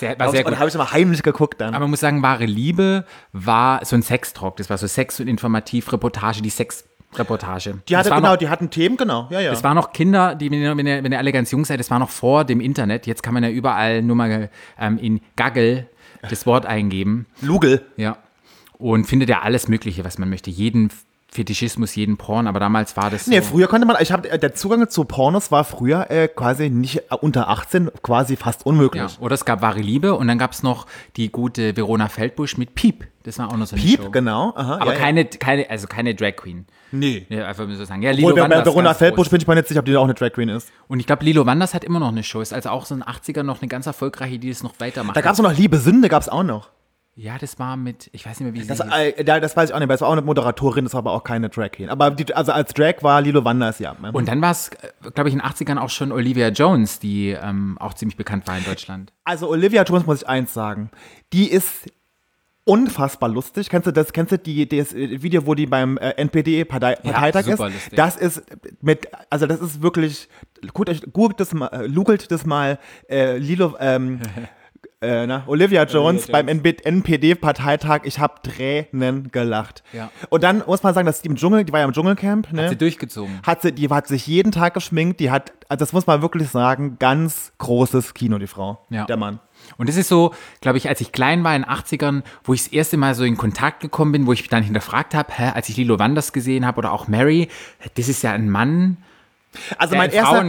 Sehr, 0.00 0.18
war 0.18 0.30
sehr 0.30 0.40
Und 0.40 0.44
gut. 0.44 0.54
da 0.54 0.58
habe 0.58 0.68
ich 0.68 0.74
immer 0.74 0.92
heimlich 0.92 1.22
geguckt 1.22 1.60
dann. 1.60 1.74
Aber 1.74 1.84
man 1.84 1.90
muss 1.90 2.00
sagen, 2.00 2.22
wahre 2.22 2.46
Liebe 2.46 3.04
war 3.32 3.84
so 3.84 3.94
ein 3.96 4.02
Sextalk. 4.02 4.56
Das 4.56 4.70
war 4.70 4.78
so 4.78 4.86
Sex- 4.86 5.20
und 5.20 5.28
Informativreportage, 5.28 6.40
die 6.40 6.48
Sexreportage. 6.48 7.74
die 7.86 7.96
hatte, 7.96 8.08
das 8.08 8.10
war 8.10 8.20
genau, 8.20 8.32
noch, 8.32 8.38
die 8.38 8.48
hatten 8.48 8.70
Themen, 8.70 8.96
genau. 8.96 9.28
Ja, 9.30 9.40
ja. 9.40 9.50
das 9.50 9.62
war 9.62 9.74
noch 9.74 9.92
Kinder, 9.92 10.34
die, 10.34 10.50
wenn 10.50 10.62
ihr, 10.62 10.76
wenn, 10.76 10.86
ihr, 10.86 11.04
wenn 11.04 11.12
ihr 11.12 11.18
alle 11.18 11.32
ganz 11.32 11.50
jung 11.50 11.66
seid, 11.66 11.78
das 11.80 11.90
war 11.90 11.98
noch 11.98 12.08
vor 12.08 12.44
dem 12.44 12.60
Internet. 12.60 13.06
Jetzt 13.06 13.22
kann 13.22 13.34
man 13.34 13.44
ja 13.44 13.50
überall 13.50 14.00
nur 14.00 14.16
mal 14.16 14.48
ähm, 14.78 14.96
in 14.98 15.20
Gaggle 15.36 15.86
das 16.22 16.46
Wort 16.46 16.64
eingeben. 16.64 17.26
Lugel. 17.42 17.82
Ja. 17.96 18.16
Und 18.78 19.04
findet 19.04 19.28
ja 19.28 19.40
alles 19.42 19.68
Mögliche, 19.68 20.04
was 20.04 20.16
man 20.16 20.30
möchte. 20.30 20.48
Jeden 20.48 20.90
Fetischismus, 21.32 21.94
jeden 21.94 22.16
Porn. 22.16 22.46
Aber 22.46 22.58
damals 22.60 22.96
war 22.96 23.08
das 23.10 23.24
so. 23.26 23.30
Nee, 23.30 23.40
früher 23.42 23.68
konnte 23.68 23.86
man, 23.86 23.96
ich 24.00 24.10
habe, 24.12 24.28
der 24.38 24.54
Zugang 24.54 24.88
zu 24.90 25.04
Pornos 25.04 25.52
war 25.52 25.64
früher 25.64 26.10
äh, 26.10 26.28
quasi 26.28 26.70
nicht 26.70 26.96
äh, 26.96 27.14
unter 27.20 27.48
18, 27.48 27.90
quasi 28.02 28.36
fast 28.36 28.66
unmöglich. 28.66 29.02
ja. 29.02 29.08
Oder 29.20 29.34
es 29.34 29.44
gab 29.44 29.62
wahre 29.62 29.80
Liebe 29.80 30.14
und 30.14 30.26
dann 30.28 30.38
gab 30.38 30.52
es 30.52 30.62
noch 30.62 30.86
die 31.16 31.30
gute 31.30 31.76
Verona 31.76 32.08
Feldbusch 32.08 32.56
mit 32.56 32.74
Piep. 32.74 33.06
Das 33.22 33.38
war 33.38 33.48
auch 33.48 33.56
noch 33.56 33.66
so 33.66 33.76
eine 33.76 33.84
Piep, 33.84 34.02
Show. 34.02 34.10
genau. 34.10 34.54
Aha, 34.56 34.78
Aber 34.80 34.94
ja, 34.94 34.98
keine, 34.98 35.24
keine, 35.26 35.68
also 35.68 35.86
keine 35.86 36.14
Drag 36.14 36.36
Queen. 36.36 36.66
Nee. 36.90 37.26
Ja, 37.28 37.46
einfach 37.46 37.66
so 37.70 37.84
sagen. 37.84 38.02
Ja, 38.02 38.10
Obwohl, 38.10 38.20
Lilo 38.22 38.34
bei, 38.34 38.40
bei 38.40 38.42
Wanders. 38.56 38.64
Verona 38.66 38.94
Feldbusch 38.94 39.26
groß. 39.26 39.30
bin 39.30 39.40
ich 39.42 39.46
mir 39.46 39.54
nicht 39.56 39.68
sicher, 39.68 39.80
ob 39.80 39.86
die 39.86 39.96
auch 39.96 40.04
eine 40.04 40.14
Drag 40.14 40.32
Queen 40.32 40.48
ist. 40.48 40.68
Und 40.88 40.98
ich 41.00 41.06
glaube, 41.06 41.24
Lilo 41.24 41.46
Wanders 41.46 41.74
hat 41.74 41.84
immer 41.84 42.00
noch 42.00 42.08
eine 42.08 42.22
Show. 42.24 42.40
Ist 42.40 42.52
also 42.54 42.70
auch 42.70 42.86
so 42.86 42.94
ein 42.94 43.04
80er 43.04 43.42
noch 43.42 43.60
eine 43.60 43.68
ganz 43.68 43.86
erfolgreiche, 43.86 44.38
die 44.38 44.48
das 44.48 44.62
noch 44.62 44.72
weitermacht. 44.78 45.16
Da 45.16 45.20
gab 45.20 45.34
es 45.34 45.38
noch 45.40 45.52
Liebe 45.52 45.76
Sünde, 45.78 46.08
gab 46.08 46.22
es 46.22 46.28
auch 46.28 46.42
noch. 46.42 46.70
Ja, 47.16 47.36
das 47.38 47.58
war 47.58 47.76
mit, 47.76 48.08
ich 48.12 48.24
weiß 48.24 48.40
nicht 48.40 48.46
mehr, 48.46 48.54
wie 48.54 48.62
sie 48.62 48.68
Das, 48.68 48.80
äh, 48.80 49.22
da- 49.24 49.40
das 49.40 49.56
weiß 49.56 49.70
ich 49.70 49.74
auch 49.74 49.78
nicht, 49.78 49.88
weil 49.88 49.96
es 49.96 50.00
war 50.00 50.08
auch 50.08 50.12
eine 50.12 50.22
Moderatorin, 50.22 50.84
das 50.84 50.94
war 50.94 51.00
aber 51.00 51.12
auch 51.12 51.24
keine 51.24 51.48
Drag 51.50 51.70
Queen. 51.72 51.90
Aber 51.90 52.10
die, 52.10 52.32
also 52.34 52.52
als 52.52 52.72
Drag 52.72 53.02
war 53.02 53.20
Lilo 53.20 53.44
Wanders, 53.44 53.78
ja. 53.78 53.94
Und 54.12 54.26
dann 54.28 54.40
war 54.40 54.52
es, 54.52 54.70
glaube 55.14 55.28
ich, 55.28 55.34
in 55.34 55.40
den 55.40 55.46
80ern 55.46 55.76
auch 55.78 55.90
schon 55.90 56.12
Olivia 56.12 56.48
Jones, 56.48 56.98
die 56.98 57.30
ähm, 57.30 57.76
auch 57.78 57.92
ziemlich 57.94 58.16
bekannt 58.16 58.46
war 58.46 58.56
in 58.56 58.64
Deutschland. 58.64 59.12
Also 59.24 59.48
Olivia 59.50 59.82
Jones 59.82 60.06
muss 60.06 60.22
ich 60.22 60.28
eins 60.28 60.54
sagen. 60.54 60.90
Die 61.32 61.50
ist 61.50 61.88
unfassbar 62.64 63.28
lustig. 63.28 63.68
Kennst 63.68 63.86
du 63.88 63.92
das? 63.92 64.12
Kennst 64.12 64.32
du 64.32 64.38
die, 64.38 64.68
das 64.68 64.92
äh, 64.92 65.22
Video, 65.22 65.44
wo 65.46 65.54
die 65.54 65.66
beim 65.66 65.96
äh, 65.98 66.10
NPD-Parteitag 66.12 67.42
super 67.44 67.66
ist? 67.68 67.74
lustig. 67.74 67.96
Das 67.96 68.16
ist 68.16 68.42
mit, 68.80 69.08
also 69.28 69.46
das 69.46 69.60
ist 69.60 69.82
wirklich, 69.82 70.28
guckt 70.72 70.88
euch, 70.88 71.02
googelt 71.12 71.40
das 71.40 71.52
mal, 71.52 71.66
äh, 71.72 71.88
googelt 71.88 72.30
das 72.30 72.46
mal, 72.46 72.78
äh, 73.08 73.38
Lilo, 73.38 73.74
ähm, 73.80 74.20
äh, 75.02 75.26
na, 75.26 75.44
Olivia 75.46 75.84
Jones 75.84 76.26
Jones. 76.26 76.26
beim 76.28 76.46
NPD-Parteitag. 76.48 78.00
Ich 78.04 78.18
habe 78.18 78.34
Tränen 78.42 79.30
gelacht. 79.32 79.82
Ja. 79.92 80.10
Und 80.28 80.42
dann 80.42 80.62
muss 80.66 80.82
man 80.82 80.92
sagen, 80.94 81.06
dass 81.06 81.22
die 81.22 81.28
im 81.28 81.36
Dschungel, 81.36 81.64
die 81.64 81.72
war 81.72 81.80
ja 81.80 81.86
im 81.86 81.92
Dschungelcamp, 81.92 82.52
ne? 82.52 82.68
Sie 82.68 82.76
durchgezogen. 82.76 83.40
hat 83.46 83.62
sie, 83.62 83.72
die 83.72 83.88
hat 83.88 84.06
sich 84.08 84.26
jeden 84.26 84.52
Tag 84.52 84.74
geschminkt, 84.74 85.20
die 85.20 85.30
hat, 85.30 85.52
also 85.68 85.80
das 85.80 85.92
muss 85.92 86.06
man 86.06 86.20
wirklich 86.22 86.48
sagen, 86.48 86.96
ganz 86.98 87.52
großes 87.58 88.14
Kino, 88.14 88.38
die 88.38 88.46
Frau, 88.46 88.84
Ja. 88.90 89.06
der 89.06 89.16
Mann. 89.16 89.40
Und 89.76 89.88
das 89.88 89.96
ist 89.96 90.08
so, 90.08 90.34
glaube 90.60 90.78
ich, 90.78 90.88
als 90.88 91.00
ich 91.00 91.12
klein 91.12 91.44
war 91.44 91.54
in 91.54 91.62
den 91.62 91.70
80ern, 91.70 92.22
wo 92.44 92.54
ich 92.54 92.64
das 92.64 92.72
erste 92.72 92.96
Mal 92.96 93.14
so 93.14 93.24
in 93.24 93.36
Kontakt 93.36 93.80
gekommen 93.80 94.12
bin, 94.12 94.26
wo 94.26 94.32
ich 94.32 94.40
mich 94.42 94.48
dann 94.50 94.62
hinterfragt 94.62 95.14
habe, 95.14 95.32
hä, 95.34 95.50
als 95.54 95.68
ich 95.68 95.76
Lilo 95.76 95.98
Wanders 95.98 96.32
gesehen 96.32 96.66
habe 96.66 96.78
oder 96.78 96.92
auch 96.92 97.08
Mary, 97.08 97.48
das 97.96 98.08
ist 98.08 98.22
ja 98.22 98.32
ein 98.32 98.48
Mann, 98.50 98.96
Also 99.78 99.96
mein 99.96 100.10
in 100.10 100.16
erster, 100.16 100.44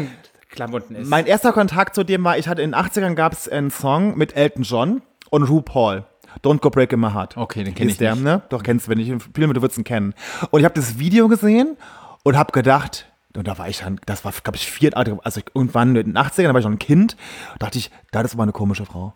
Frauenklamotten 0.55 0.95
ist. 0.95 1.09
mein 1.09 1.25
erster 1.25 1.53
Kontakt 1.53 1.95
zu 1.95 2.03
dem 2.03 2.23
war, 2.23 2.37
ich 2.37 2.47
hatte 2.47 2.61
in 2.61 2.71
den 2.71 2.79
80ern 2.79 3.15
gab 3.15 3.33
es 3.33 3.47
einen 3.47 3.71
Song 3.71 4.17
mit 4.17 4.35
Elton 4.35 4.63
John 4.63 5.01
und 5.29 5.43
RuPaul. 5.43 6.05
Don't 6.43 6.59
Go 6.59 6.69
Break 6.69 6.93
in 6.93 6.99
My 7.01 7.11
Heart. 7.11 7.35
Okay, 7.35 7.63
den 7.63 7.75
kenn 7.75 7.87
Ist 7.87 7.93
ich 7.93 7.97
der, 7.99 8.15
nicht. 8.15 8.23
ne? 8.23 8.41
Doch, 8.49 8.63
kennst 8.63 8.87
du, 8.87 8.91
wenn 8.91 8.99
ich 8.99 9.11
Filme, 9.33 9.53
du 9.53 9.61
würdest 9.61 9.77
ihn 9.77 9.83
kennen. 9.83 10.13
Und 10.49 10.59
ich 10.61 10.65
habe 10.65 10.73
das 10.75 10.97
Video 10.97 11.27
gesehen 11.27 11.77
und 12.23 12.37
habe 12.37 12.53
gedacht, 12.53 13.07
und 13.35 13.47
da 13.47 13.57
war 13.57 13.67
ich 13.67 13.79
dann, 13.79 13.99
das 14.05 14.23
war, 14.23 14.31
glaube 14.43 14.55
ich, 14.55 14.69
vier, 14.71 14.95
also 14.95 15.41
irgendwann 15.53 15.95
in 15.95 16.13
den 16.13 16.17
80ern, 16.17 16.43
da 16.43 16.53
war 16.53 16.59
ich 16.59 16.65
noch 16.65 16.71
ein 16.71 16.79
Kind, 16.79 17.17
dachte 17.59 17.77
ich, 17.79 17.91
das 18.11 18.25
ist 18.25 18.33
aber 18.33 18.43
eine 18.43 18.53
komische 18.53 18.85
Frau. 18.85 19.13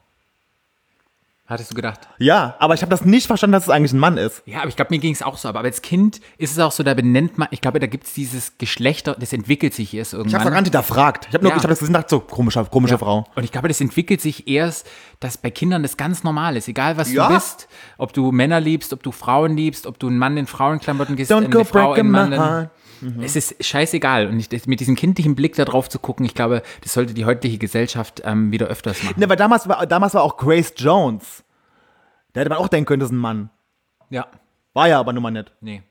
Hattest 1.47 1.69
du 1.69 1.75
gedacht? 1.75 1.99
Ja, 2.17 2.55
aber 2.57 2.73
ich 2.73 2.81
habe 2.81 2.89
das 2.89 3.05
nicht 3.05 3.27
verstanden, 3.27 3.51
dass 3.51 3.63
es 3.65 3.69
eigentlich 3.69 3.93
ein 3.93 3.99
Mann 3.99 4.17
ist. 4.17 4.41
Ja, 4.47 4.59
aber 4.61 4.67
ich 4.69 4.75
glaube, 4.75 4.91
mir 4.91 4.99
ging 4.99 5.13
es 5.13 5.21
auch 5.21 5.37
so. 5.37 5.47
Aber 5.47 5.59
als 5.59 5.83
Kind 5.83 6.19
ist 6.39 6.51
es 6.53 6.57
auch 6.59 6.71
so, 6.71 6.81
da 6.81 6.95
benennt 6.95 7.37
man, 7.37 7.47
ich 7.51 7.61
glaube, 7.61 7.79
da 7.79 7.85
gibt 7.85 8.05
es 8.07 8.13
dieses 8.15 8.57
Geschlechter, 8.57 9.15
das 9.19 9.31
entwickelt 9.31 9.71
sich 9.75 9.93
erst 9.93 10.13
Ich 10.13 10.17
irgendwann. 10.17 10.39
habe 10.39 10.49
es 10.49 10.53
gar 10.53 10.61
nicht 10.61 10.67
hinterfragt. 10.69 11.27
Ich 11.29 11.33
habe 11.35 11.43
nur, 11.43 11.51
Ja. 11.51 11.57
ich 11.57 11.63
habe 11.63 11.69
das 11.71 11.79
gesehen, 11.79 11.93
dachte 11.93 12.09
so, 12.09 12.19
komische, 12.19 12.65
komische 12.65 12.97
Frau. 12.97 13.25
Und 13.35 13.43
ich 13.43 13.51
glaube, 13.51 13.67
das 13.67 13.79
entwickelt 13.79 14.21
sich 14.21 14.47
erst, 14.47 14.87
dass 15.19 15.37
bei 15.37 15.51
Kindern 15.51 15.83
das 15.83 15.97
ganz 15.97 16.23
normal 16.23 16.57
ist. 16.57 16.67
Egal, 16.67 16.97
was 16.97 17.13
Ja. 17.13 17.27
du 17.27 17.35
bist, 17.35 17.67
ob 17.99 18.11
du 18.13 18.31
Männer 18.31 18.59
liebst, 18.59 18.91
ob 18.91 19.03
du 19.03 19.11
Frauen 19.11 19.55
liebst, 19.55 19.85
ob 19.85 19.99
du 19.99 20.07
einen 20.07 20.17
Mann 20.17 20.37
in 20.37 20.47
Frauenklamotten 20.47 21.15
gehst, 21.15 21.31
Don't 21.31 21.37
eine 21.45 21.49
go 21.49 21.63
Frau 21.63 21.93
in 21.93 22.07
in 22.07 22.69
heart. 23.01 23.13
Es 23.23 23.35
ist 23.35 23.63
scheißegal. 23.63 24.27
Und 24.27 24.39
ich, 24.39 24.67
mit 24.67 24.79
diesem 24.79 24.95
kindlichen 24.95 25.35
Blick 25.35 25.55
da 25.55 25.65
drauf 25.65 25.89
zu 25.89 25.99
gucken, 25.99 26.25
ich 26.25 26.33
glaube, 26.33 26.61
das 26.81 26.93
sollte 26.93 27.13
die 27.13 27.25
heutige 27.25 27.57
Gesellschaft 27.57 28.21
ähm, 28.25 28.51
wieder 28.51 28.67
öfters 28.67 29.01
machen. 29.03 29.19
Ne, 29.19 29.29
weil 29.29 29.37
damals 29.37 29.67
war, 29.67 29.85
damals 29.85 30.13
war 30.13 30.23
auch 30.23 30.37
Grace 30.37 30.73
Jones. 30.77 31.43
Da 32.33 32.41
hätte 32.41 32.49
man 32.49 32.59
auch 32.59 32.67
denken 32.67 32.85
können, 32.87 32.99
das 32.99 33.09
ist 33.09 33.13
ein 33.15 33.19
Mann. 33.19 33.49
Ja, 34.09 34.27
War 34.73 34.87
ja 34.87 34.99
aber 34.99 35.13
nun 35.13 35.23
mal 35.23 35.31
nicht. 35.31 35.51
nee. 35.61 35.81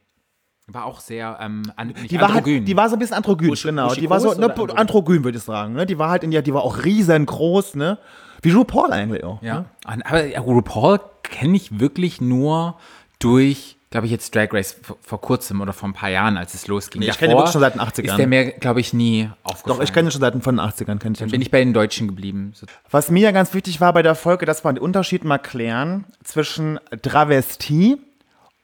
War 0.66 0.86
auch 0.86 1.00
sehr 1.00 1.36
ähm, 1.42 1.62
an, 1.76 1.92
Die 2.10 2.18
war, 2.18 2.32
halt, 2.32 2.46
die 2.46 2.74
war 2.74 2.88
so 2.88 2.96
ein 2.96 2.98
bisschen 2.98 3.16
androgyn, 3.16 3.48
Busch- 3.48 3.64
genau. 3.64 3.94
Die 3.94 4.08
war 4.08 4.18
so 4.18 4.32
ne, 4.32 4.46
androgyn? 4.46 4.76
androgyn, 4.78 5.22
würde 5.24 5.36
ich 5.36 5.44
sagen. 5.44 5.74
Ne? 5.74 5.84
Die 5.84 5.98
war 5.98 6.08
halt 6.08 6.24
in 6.24 6.30
der, 6.30 6.40
die 6.40 6.54
war 6.54 6.62
auch 6.62 6.84
riesengroß, 6.84 7.74
ne? 7.74 7.98
Wie 8.40 8.50
RuPaul 8.50 8.90
eigentlich 8.90 9.24
auch. 9.24 9.42
Ja. 9.42 9.66
Und- 9.86 10.06
Aber 10.06 10.22
RuPaul 10.38 11.00
kenne 11.22 11.54
ich 11.56 11.80
wirklich 11.80 12.22
nur 12.22 12.78
durch, 13.18 13.76
glaube 13.94 14.06
ich, 14.06 14.10
jetzt 14.10 14.34
Drag 14.34 14.52
Race 14.52 14.76
vor, 15.02 15.20
kurzem 15.20 15.60
oder 15.60 15.72
vor 15.72 15.88
ein 15.88 15.92
paar 15.92 16.08
Jahren, 16.08 16.36
als 16.36 16.52
es 16.52 16.66
losging. 16.66 17.00
Nee, 17.00 17.10
ich 17.10 17.16
kenne 17.16 17.34
wirklich 17.34 17.52
schon 17.52 17.60
seit 17.60 17.74
den 17.74 17.80
80ern. 17.80 18.02
Ist 18.02 18.16
der 18.16 18.26
mir, 18.26 18.50
glaube 18.50 18.80
ich, 18.80 18.92
nie 18.92 19.30
aufgefallen. 19.44 19.78
Doch, 19.78 19.84
ich 19.84 19.92
kenne 19.92 20.08
ihn 20.08 20.10
schon 20.10 20.20
seit 20.20 20.34
den 20.34 20.42
80ern. 20.42 20.98
Kenn 20.98 21.12
ich 21.12 21.18
den 21.20 21.30
Bin 21.30 21.40
ich 21.40 21.52
bei 21.52 21.60
den 21.60 21.72
Deutschen 21.72 22.08
geblieben. 22.08 22.54
Was 22.90 23.12
mir 23.12 23.20
ja 23.20 23.30
ganz 23.30 23.54
wichtig 23.54 23.80
war 23.80 23.92
bei 23.92 24.02
der 24.02 24.16
Folge, 24.16 24.46
dass 24.46 24.64
wir 24.64 24.72
den 24.72 24.82
Unterschied 24.82 25.22
mal 25.22 25.38
klären 25.38 26.06
zwischen 26.24 26.80
Travestie 27.02 27.98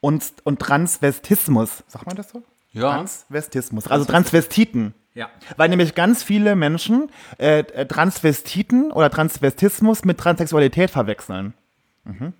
und, 0.00 0.24
und 0.42 0.58
Transvestismus. 0.58 1.84
Sagt 1.86 2.06
man 2.06 2.16
das 2.16 2.30
so? 2.30 2.42
Ja. 2.72 2.90
Transvestismus. 2.90 3.86
Also 3.86 4.06
Transvestiten. 4.06 4.94
Ja. 5.14 5.28
Weil 5.56 5.68
nämlich 5.68 5.94
ganz 5.94 6.24
viele 6.24 6.56
Menschen 6.56 7.08
äh, 7.38 7.62
Transvestiten 7.86 8.90
oder 8.90 9.10
Transvestismus 9.10 10.04
mit 10.04 10.18
Transsexualität 10.18 10.90
verwechseln. 10.90 11.54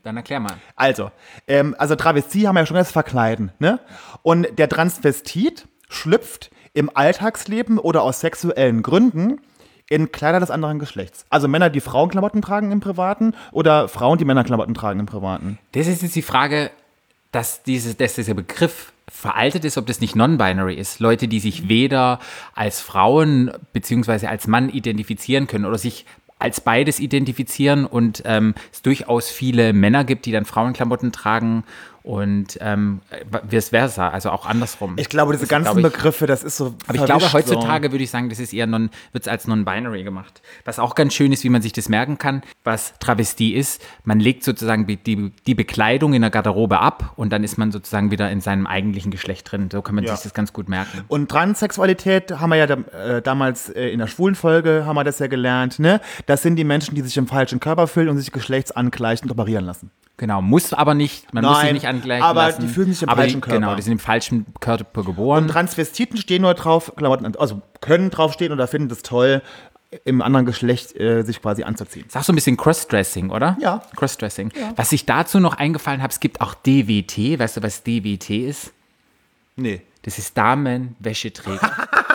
Dann 0.03 0.17
erklär 0.17 0.41
mal. 0.41 0.55
Also, 0.75 1.11
ähm, 1.47 1.75
also 1.79 1.95
Travestie 1.95 2.49
haben 2.49 2.55
wir 2.55 2.61
ja 2.61 2.67
schon 2.67 2.77
das 2.77 2.93
Verkleiden, 2.93 3.53
ne? 3.59 3.79
Und 4.23 4.47
der 4.59 4.69
Transvestit 4.69 5.69
schlüpft 5.89 6.51
im 6.73 6.91
Alltagsleben 6.95 7.79
oder 7.79 8.03
aus 8.03 8.21
sexuellen 8.21 8.83
Gründen 8.83 9.41
in 9.89 10.13
Kleider 10.13 10.41
des 10.41 10.51
anderen 10.51 10.79
Geschlechts. 10.79 11.27
Also 11.31 11.49
Männer, 11.49 11.69
die 11.69 11.81
Frauenklamotten 11.81 12.43
tragen 12.43 12.71
im 12.71 12.81
Privaten 12.81 13.35
oder 13.51 13.89
Frauen, 13.89 14.19
die 14.19 14.25
Männerklamotten 14.25 14.75
tragen 14.75 15.01
im 15.01 15.07
Privaten. 15.07 15.59
Das 15.73 15.89
ist 15.89 16.03
jetzt 16.03 16.15
die 16.15 16.23
Frage, 16.23 16.71
dass, 17.33 17.65
dieses, 17.65 17.97
dass 17.97 18.15
dieser 18.15 18.35
Begriff 18.35 18.93
veraltet 19.11 19.65
ist, 19.65 19.77
ob 19.77 19.87
das 19.87 20.01
nicht 20.01 20.15
non-binary 20.15 20.75
ist. 20.75 21.01
Leute, 21.01 21.27
die 21.27 21.41
sich 21.41 21.69
weder 21.69 22.21
als 22.55 22.81
Frauen 22.81 23.51
beziehungsweise 23.73 24.29
als 24.29 24.47
Mann 24.47 24.71
identifizieren 24.71 25.49
können 25.49 25.65
oder 25.65 25.79
sich 25.79 26.07
als 26.41 26.61
beides 26.61 26.99
identifizieren 26.99 27.87
und 27.87 28.23
ähm, 28.25 28.55
es 28.73 28.83
durchaus 28.83 29.29
viele 29.29 29.73
Männer 29.73 30.05
gibt, 30.05 30.27
die 30.27 30.33
dann 30.33 30.45
Frauenklamotten 30.45 31.13
tragen 31.13 31.65
und 32.11 32.59
ähm, 32.61 33.03
vice 33.49 33.69
versa, 33.69 34.09
also 34.09 34.31
auch 34.31 34.45
andersrum. 34.45 34.95
Ich 34.99 35.09
glaube, 35.09 35.33
diese 35.33 35.43
Das 35.43 35.47
ist, 35.47 35.51
ganzen 35.51 35.79
glaub 35.79 35.93
ich, 35.93 35.97
Begriffe, 35.97 36.27
das 36.27 36.43
ist 36.43 36.57
so. 36.57 36.75
aber 36.89 36.99
ich 36.99 37.05
glaube, 37.05 37.33
heutzutage 37.33 37.93
würde 37.93 38.03
ich 38.03 38.11
sagen, 38.11 38.29
das 38.29 38.41
ist 38.41 38.53
eher 38.53 38.67
non, 38.67 38.91
wird 39.13 39.25
es 39.25 39.29
als 39.29 39.47
non-binary 39.47 40.03
gemacht. 40.03 40.43
Was 40.65 40.81
auch 40.81 40.97
ganz 40.97 41.15
schön 41.15 41.31
ist, 41.31 41.45
wie 41.45 41.51
man 41.51 41.63
sich 41.63 41.73
das 41.73 41.89
merken 41.89 42.19
kann, 42.19 42.43
was 42.65 42.95
Travestie 42.99 43.55
ist. 43.55 43.81
Man 44.03 44.19
legt 44.19 44.43
sozusagen 44.43 44.89
die, 44.89 44.97
die, 44.97 45.55
Bekleidung 45.55 46.13
in 46.13 46.23
der 46.23 46.31
Garderobe 46.33 46.81
ab 46.81 47.13
und 47.15 47.33
dann 47.33 47.45
ist 47.45 47.59
man 47.59 47.71
sozusagen 47.71 48.11
wieder 48.11 48.29
in 48.31 48.41
seinem 48.41 48.67
eigentlichen 48.67 49.13
Geschlecht 49.13 49.51
drin. 49.53 49.69
So 49.71 49.81
kann 49.81 49.95
man 49.95 50.03
Ja. 50.03 50.17
sich 50.17 50.25
das 50.25 50.35
ganz 50.35 50.53
gut 50.53 50.69
merken. 50.69 51.03
Und 51.07 51.31
Transsexualität 51.31 52.41
haben 52.41 52.51
wir 52.51 52.57
ja 52.57 52.65
äh, 52.65 53.23
damals 53.23 53.69
äh, 53.69 53.89
in 53.91 54.01
der 54.01 54.09
schwulen 54.09 54.35
Folge 54.35 54.85
haben 54.85 54.97
wir 54.97 55.05
das 55.05 55.21
ja 55.21 55.29
gelernt, 55.29 55.79
ne? 55.79 56.01
Das 56.27 56.43
sind 56.43 56.57
die 56.57 56.65
Menschen, 56.65 56.97
die 56.97 57.03
sich 57.03 57.17
im 57.17 57.29
falschen 57.29 57.61
Körper 57.61 57.87
fühlen 57.87 58.09
und 58.09 58.19
sich 58.19 58.33
geschlechtsangleichend 58.33 59.31
operieren 59.31 59.65
lassen. 59.65 59.93
Genau, 60.21 60.43
muss 60.43 60.75
aber 60.75 60.93
nicht, 60.93 61.33
man 61.33 61.43
muss 61.47 61.61
sich 61.61 61.83
Nein, 61.83 62.00
angleichen 62.01 62.25
aber 62.25 62.47
lassen. 62.47 62.63
die 62.63 62.69
fühlen 62.69 62.93
sich 62.93 63.03
im 63.03 63.09
aber 63.09 63.23
falschen 63.23 63.37
die, 63.37 63.41
Körper. 63.41 63.61
Genau, 63.61 63.75
die 63.75 63.83
sind 63.83 63.93
im 63.93 63.99
falschen 63.99 64.47
Körper 64.61 65.05
geboren. 65.05 65.49
Transvestiten 65.49 66.17
stehen 66.19 66.43
nur 66.43 66.55
drauf, 66.55 66.93
Klamotten, 66.97 67.37
also 67.37 67.63
können 67.81 68.11
draufstehen 68.11 68.53
oder 68.53 68.67
finden 68.67 68.91
es 68.91 69.03
toll, 69.03 69.43
im 70.05 70.23
anderen 70.23 70.47
Geschlecht 70.47 70.99
äh, 70.99 71.23
sich 71.23 71.43
quasi 71.43 71.65
anzuziehen. 71.65 72.07
Auch 72.15 72.23
so 72.23 72.33
ein 72.33 72.37
bisschen 72.37 72.57
Crossdressing, 72.57 73.31
oder? 73.31 73.57
Ja. 73.61 73.83
Crossdressing. 73.97 74.53
Was 74.77 74.93
ich 74.93 75.05
dazu 75.05 75.41
noch 75.41 75.55
eingefallen 75.55 76.01
habe, 76.03 76.13
es 76.13 76.21
gibt 76.21 76.41
auch 76.41 76.55
DWT. 76.55 77.39
Weißt 77.39 77.57
du, 77.57 77.63
was 77.63 77.83
DWT 77.83 78.31
ist? 78.31 78.73
Nee. 79.57 79.83
Das 80.03 80.19
ist 80.19 80.37
Damenwäscheträger. 80.39 81.61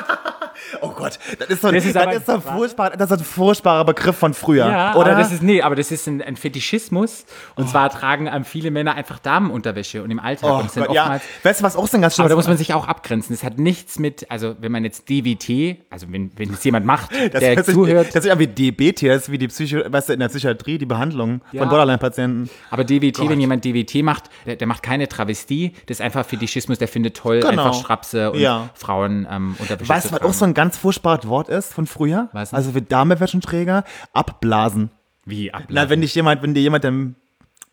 Oh 0.81 0.89
Gott, 0.89 1.19
das 1.39 1.49
ist 1.49 1.61
so, 1.61 1.71
Das 1.71 1.85
ist 1.85 1.95
das 1.95 2.15
ist 2.15 2.29
ein, 2.29 2.41
furchtbar, 2.41 2.91
das 2.91 3.11
ist 3.11 3.17
ein 3.19 3.23
furchtbarer 3.25 3.85
Begriff 3.85 4.15
von 4.17 4.33
früher, 4.33 4.67
Ja, 4.67 4.95
oder? 4.95 5.11
aber 5.11 5.19
das 5.21 5.31
ist, 5.31 5.43
nee, 5.43 5.61
aber 5.61 5.75
das 5.75 5.91
ist 5.91 6.07
ein, 6.07 6.21
ein 6.21 6.35
Fetischismus. 6.35 7.25
Und 7.55 7.69
zwar 7.69 7.89
tragen 7.89 8.27
ähm, 8.27 8.43
viele 8.45 8.71
Männer 8.71 8.95
einfach 8.95 9.19
Damenunterwäsche 9.19 10.03
und 10.03 10.11
im 10.11 10.19
Alltag. 10.19 10.49
oh 10.51 10.59
und 10.59 10.71
sind 10.71 10.85
Gott, 10.85 10.95
ja. 10.95 11.03
oftmals, 11.03 11.23
Weißt 11.43 11.59
du, 11.59 11.63
was 11.63 11.75
auch 11.75 11.87
so 11.87 11.97
ein 11.97 12.01
ganz 12.01 12.19
aber 12.19 12.29
da 12.29 12.35
muss 12.35 12.47
man 12.47 12.57
sich 12.57 12.73
auch 12.73 12.87
abgrenzen. 12.87 13.35
Das 13.35 13.43
hat 13.43 13.57
nichts 13.59 13.99
mit, 13.99 14.29
also 14.31 14.55
wenn 14.59 14.71
man 14.71 14.83
jetzt 14.83 15.09
DWT, 15.09 15.77
also 15.89 16.07
wenn, 16.11 16.31
wenn 16.37 16.53
es 16.53 16.63
jemand 16.63 16.85
macht, 16.85 17.11
das 17.31 17.39
der 17.41 17.63
sich, 17.63 17.73
zuhört, 17.73 18.07
Das 18.15 18.25
ist 18.25 18.29
ja 18.29 18.39
wie 18.39 18.47
DBT, 18.47 19.03
das 19.03 19.23
ist 19.23 19.31
wie 19.31 19.37
die 19.37 19.47
Psycho, 19.47 19.79
weißt 19.87 20.09
du, 20.09 20.13
in 20.13 20.19
der 20.19 20.29
Psychiatrie, 20.29 20.77
die 20.77 20.85
Behandlung 20.85 21.41
Ja. 21.51 21.61
von 21.61 21.69
Borderline-Patienten. 21.69 22.49
aber 22.71 22.83
DWT, 22.83 23.29
wenn 23.29 23.39
jemand 23.39 23.65
DWT 23.65 24.03
macht, 24.03 24.25
der, 24.45 24.55
der 24.55 24.67
macht 24.67 24.83
keine 24.83 25.07
Travestie, 25.07 25.73
das 25.87 25.97
ist 25.97 26.01
einfach 26.01 26.25
Fetischismus, 26.25 26.77
der 26.77 26.87
findet 26.87 27.17
toll, 27.17 27.39
Genau. 27.41 27.49
einfach 27.49 27.73
Strapse 27.79 28.31
und 28.31 28.39
Ja. 28.39 28.69
Frauen 28.75 29.27
ähm, 29.29 29.55
Unterwäsche 29.59 29.89
Weißt 29.89 30.11
du, 30.11 30.15
was 30.15 30.21
auch 30.21 30.33
so 30.33 30.44
ein 30.45 30.53
ganz 30.53 30.77
furchtbares 30.77 31.27
Wort 31.27 31.49
ist 31.49 31.73
von 31.73 31.87
früher? 31.87 32.29
Denn? 32.33 32.47
Also 32.51 32.71
für 32.71 32.81
Damewäschenträger, 32.81 33.83
abblasen. 34.13 34.89
Wie 35.25 35.51
Na, 35.69 35.89
wenn 35.89 36.01
dich 36.01 36.13
jemand, 36.15 36.43
wenn 36.43 36.53
dir 36.53 36.61
jemand 36.61 36.83
dein, 36.83 37.15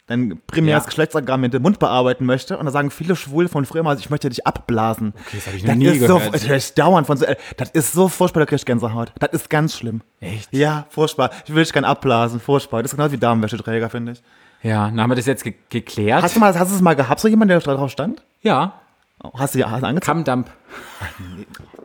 dein 0.06 0.40
primäres 0.46 0.84
Ja. 0.84 0.86
Geschlechtsorgan 0.88 1.40
mit 1.40 1.52
dem 1.52 1.62
Mund 1.62 1.78
bearbeiten 1.78 2.24
möchte, 2.24 2.56
und 2.58 2.64
da 2.64 2.70
sagen 2.72 2.90
viele 2.90 3.14
Schwule 3.14 3.48
von 3.48 3.64
früher 3.66 3.82
mal, 3.82 3.96
ich 3.98 4.08
möchte 4.10 4.28
dich 4.28 4.46
abblasen. 4.46 5.12
Okay, 5.26 5.36
das 5.36 5.46
hab 5.46 5.54
ich 5.54 5.64
noch 5.64 5.74
nie 5.74 5.86
ist 5.86 6.00
gehört. 6.00 6.24
So, 6.24 6.30
das 6.30 6.44
ich 6.44 6.74
dauernd 6.74 7.06
von 7.06 7.16
so, 7.18 7.24
äh, 7.26 7.36
das 7.56 7.70
ist 7.70 7.92
so 7.92 8.08
furchtbar, 8.08 8.40
da 8.40 8.46
krieg 8.46 8.58
ich 8.58 8.64
Gänsehaut. 8.64 9.12
Das 9.18 9.30
ist 9.32 9.50
ganz 9.50 9.76
schlimm. 9.76 10.00
Echt? 10.20 10.52
Ja, 10.52 10.86
furchtbar. 10.88 11.30
Ich 11.44 11.54
will 11.54 11.62
dich 11.62 11.72
gern 11.72 11.84
abblasen, 11.84 12.40
furchtbar. 12.40 12.82
Das 12.82 12.92
ist 12.92 12.96
genau 12.98 13.12
wie 13.12 13.18
Damenwäscheträger, 13.18 13.90
finde 13.90 14.12
ich. 14.12 14.22
Ja, 14.62 14.86
dann 14.88 15.00
haben 15.00 15.10
wir 15.10 15.16
das 15.16 15.26
jetzt 15.26 15.42
ge 15.44 15.54
geklärt. 15.68 16.22
Hast 16.22 16.36
du 16.36 16.40
mal, 16.40 16.56
hast 16.58 16.70
du 16.70 16.76
es 16.76 16.80
mal 16.80 16.94
gehabt, 16.94 17.20
so 17.20 17.28
jemand, 17.28 17.50
der 17.50 17.60
da 17.60 17.74
drauf 17.74 17.90
stand? 17.90 18.22
ja, 18.42 18.74
Hast 19.34 19.54
du 19.54 19.60
ja 19.60 19.70
hast 19.70 19.82
du 19.82 19.86
angezogen? 19.86 20.24
Kammdamp. 20.24 20.50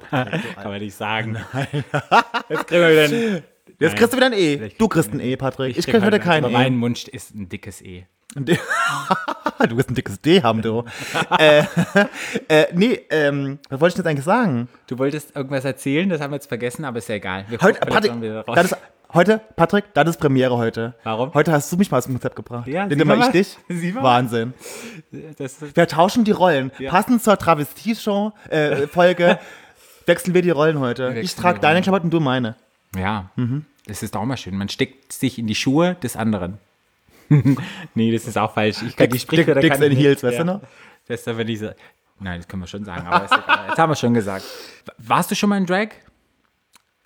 Kann 0.09 0.41
man 0.63 0.79
nicht 0.79 0.95
sagen. 0.95 1.37
Jetzt 2.49 2.67
kriegen 2.67 2.81
wir 2.81 2.91
wieder 2.91 3.03
ein 3.03 3.43
Jetzt 3.79 3.95
kriegst 3.95 4.13
du 4.13 4.17
wieder 4.17 4.27
ein 4.27 4.33
E. 4.33 4.71
Du 4.77 4.87
kriegst 4.87 5.13
ein 5.13 5.19
E, 5.19 5.35
Patrick. 5.35 5.77
Ich 5.77 5.85
krieg 5.85 6.01
heute 6.01 6.19
kein 6.19 6.43
E. 6.45 6.49
mein 6.49 6.75
Mund 6.77 7.07
ist 7.07 7.35
ein 7.35 7.49
dickes 7.49 7.81
E. 7.81 8.05
Du 9.67 9.75
wirst 9.75 9.89
ein 9.89 9.95
dickes 9.95 10.21
D 10.21 10.43
haben, 10.43 10.61
du. 10.61 10.83
äh, 11.39 11.63
äh, 12.47 12.67
nee, 12.73 13.01
ähm, 13.09 13.57
was 13.69 13.81
wollte 13.81 13.93
ich 13.93 13.97
jetzt 13.97 14.07
eigentlich 14.07 14.23
sagen? 14.23 14.67
Du 14.85 14.99
wolltest 14.99 15.35
irgendwas 15.35 15.65
erzählen, 15.65 16.07
das 16.09 16.21
haben 16.21 16.29
wir 16.29 16.35
jetzt 16.35 16.47
vergessen, 16.47 16.85
aber 16.85 16.99
ist 16.99 17.09
ja 17.09 17.15
egal. 17.15 17.45
Wir 17.49 17.59
Heute, 17.59 17.79
Patrick, 17.79 18.13
das 18.53 18.75
heute, 19.17 19.41
Patrick, 19.57 19.85
das 19.93 20.09
ist 20.11 20.17
Premiere 20.19 20.55
heute. 20.57 20.93
Warum? 21.03 21.33
Heute 21.33 21.51
hast 21.51 21.69
du 21.71 21.75
mich 21.77 21.91
mal 21.91 21.97
aus 21.97 22.05
dem 22.05 22.13
Konzept 22.13 22.35
gebracht. 22.37 22.67
Ja, 22.67 22.85
Den 22.87 22.99
immer 22.99 23.17
ich 23.19 23.27
dich. 23.33 23.57
Sieh 23.67 23.91
mal. 23.91 24.03
Wahnsinn. 24.03 24.53
Wir 25.11 25.87
tauschen 25.87 26.23
die 26.23 26.31
Rollen. 26.31 26.71
Passend 26.87 27.21
zur 27.23 27.37
Travestie-Show, 27.37 28.31
äh, 28.49 28.87
Folge, 28.87 29.39
wechseln 30.05 30.33
wir 30.33 30.41
die 30.41 30.49
Rollen 30.51 30.79
heute. 30.79 31.09
Ich 31.09 31.15
wechseln 31.15 31.41
trage 31.41 31.59
die 31.59 31.63
deine. 31.63 31.81
Klamotten, 31.81 32.09
du 32.09 32.19
meine. 32.19 32.55
ja. 32.95 33.29
Das 33.87 34.03
ist 34.03 34.17
auch 34.17 34.25
mal 34.25 34.35
schön. 34.35 34.57
Man 34.57 34.67
steckt 34.67 35.13
sich 35.13 35.39
in 35.39 35.47
die 35.47 35.55
Schuhe 35.55 35.95
des 36.03 36.17
anderen. 36.17 36.57
nee, 37.95 38.11
das 38.11 38.25
ist 38.27 38.37
auch 38.37 38.53
falsch. 38.53 38.81
Ich 38.85 38.95
kann 38.97 39.07
die 39.07 39.13
Dicks- 39.13 39.21
Sprichwörter 39.23 39.61
Dicks 39.61 39.75
kann 39.75 39.83
ich 39.83 39.91
in 39.91 39.97
nicht. 39.97 40.05
Heels, 40.05 40.23
weißt 40.23 40.39
du 40.39 40.43
noch? 40.45 40.61
Das 41.07 41.21
ist 41.21 41.27
aber 41.29 41.45
diese. 41.45 41.75
Nein, 42.19 42.39
das 42.39 42.47
können 42.49 42.63
wir 42.63 42.67
schon 42.67 42.83
sagen, 42.83 43.07
aber 43.07 43.23
ist 43.25 43.31
egal. 43.31 43.65
Jetzt 43.69 43.77
haben 43.77 43.89
wir 43.89 43.95
schon 43.95 44.13
gesagt. 44.13 44.43
Warst 44.97 45.31
du 45.31 45.35
schon 45.35 45.49
mal 45.49 45.57
in 45.57 45.65
Drag? 45.65 45.87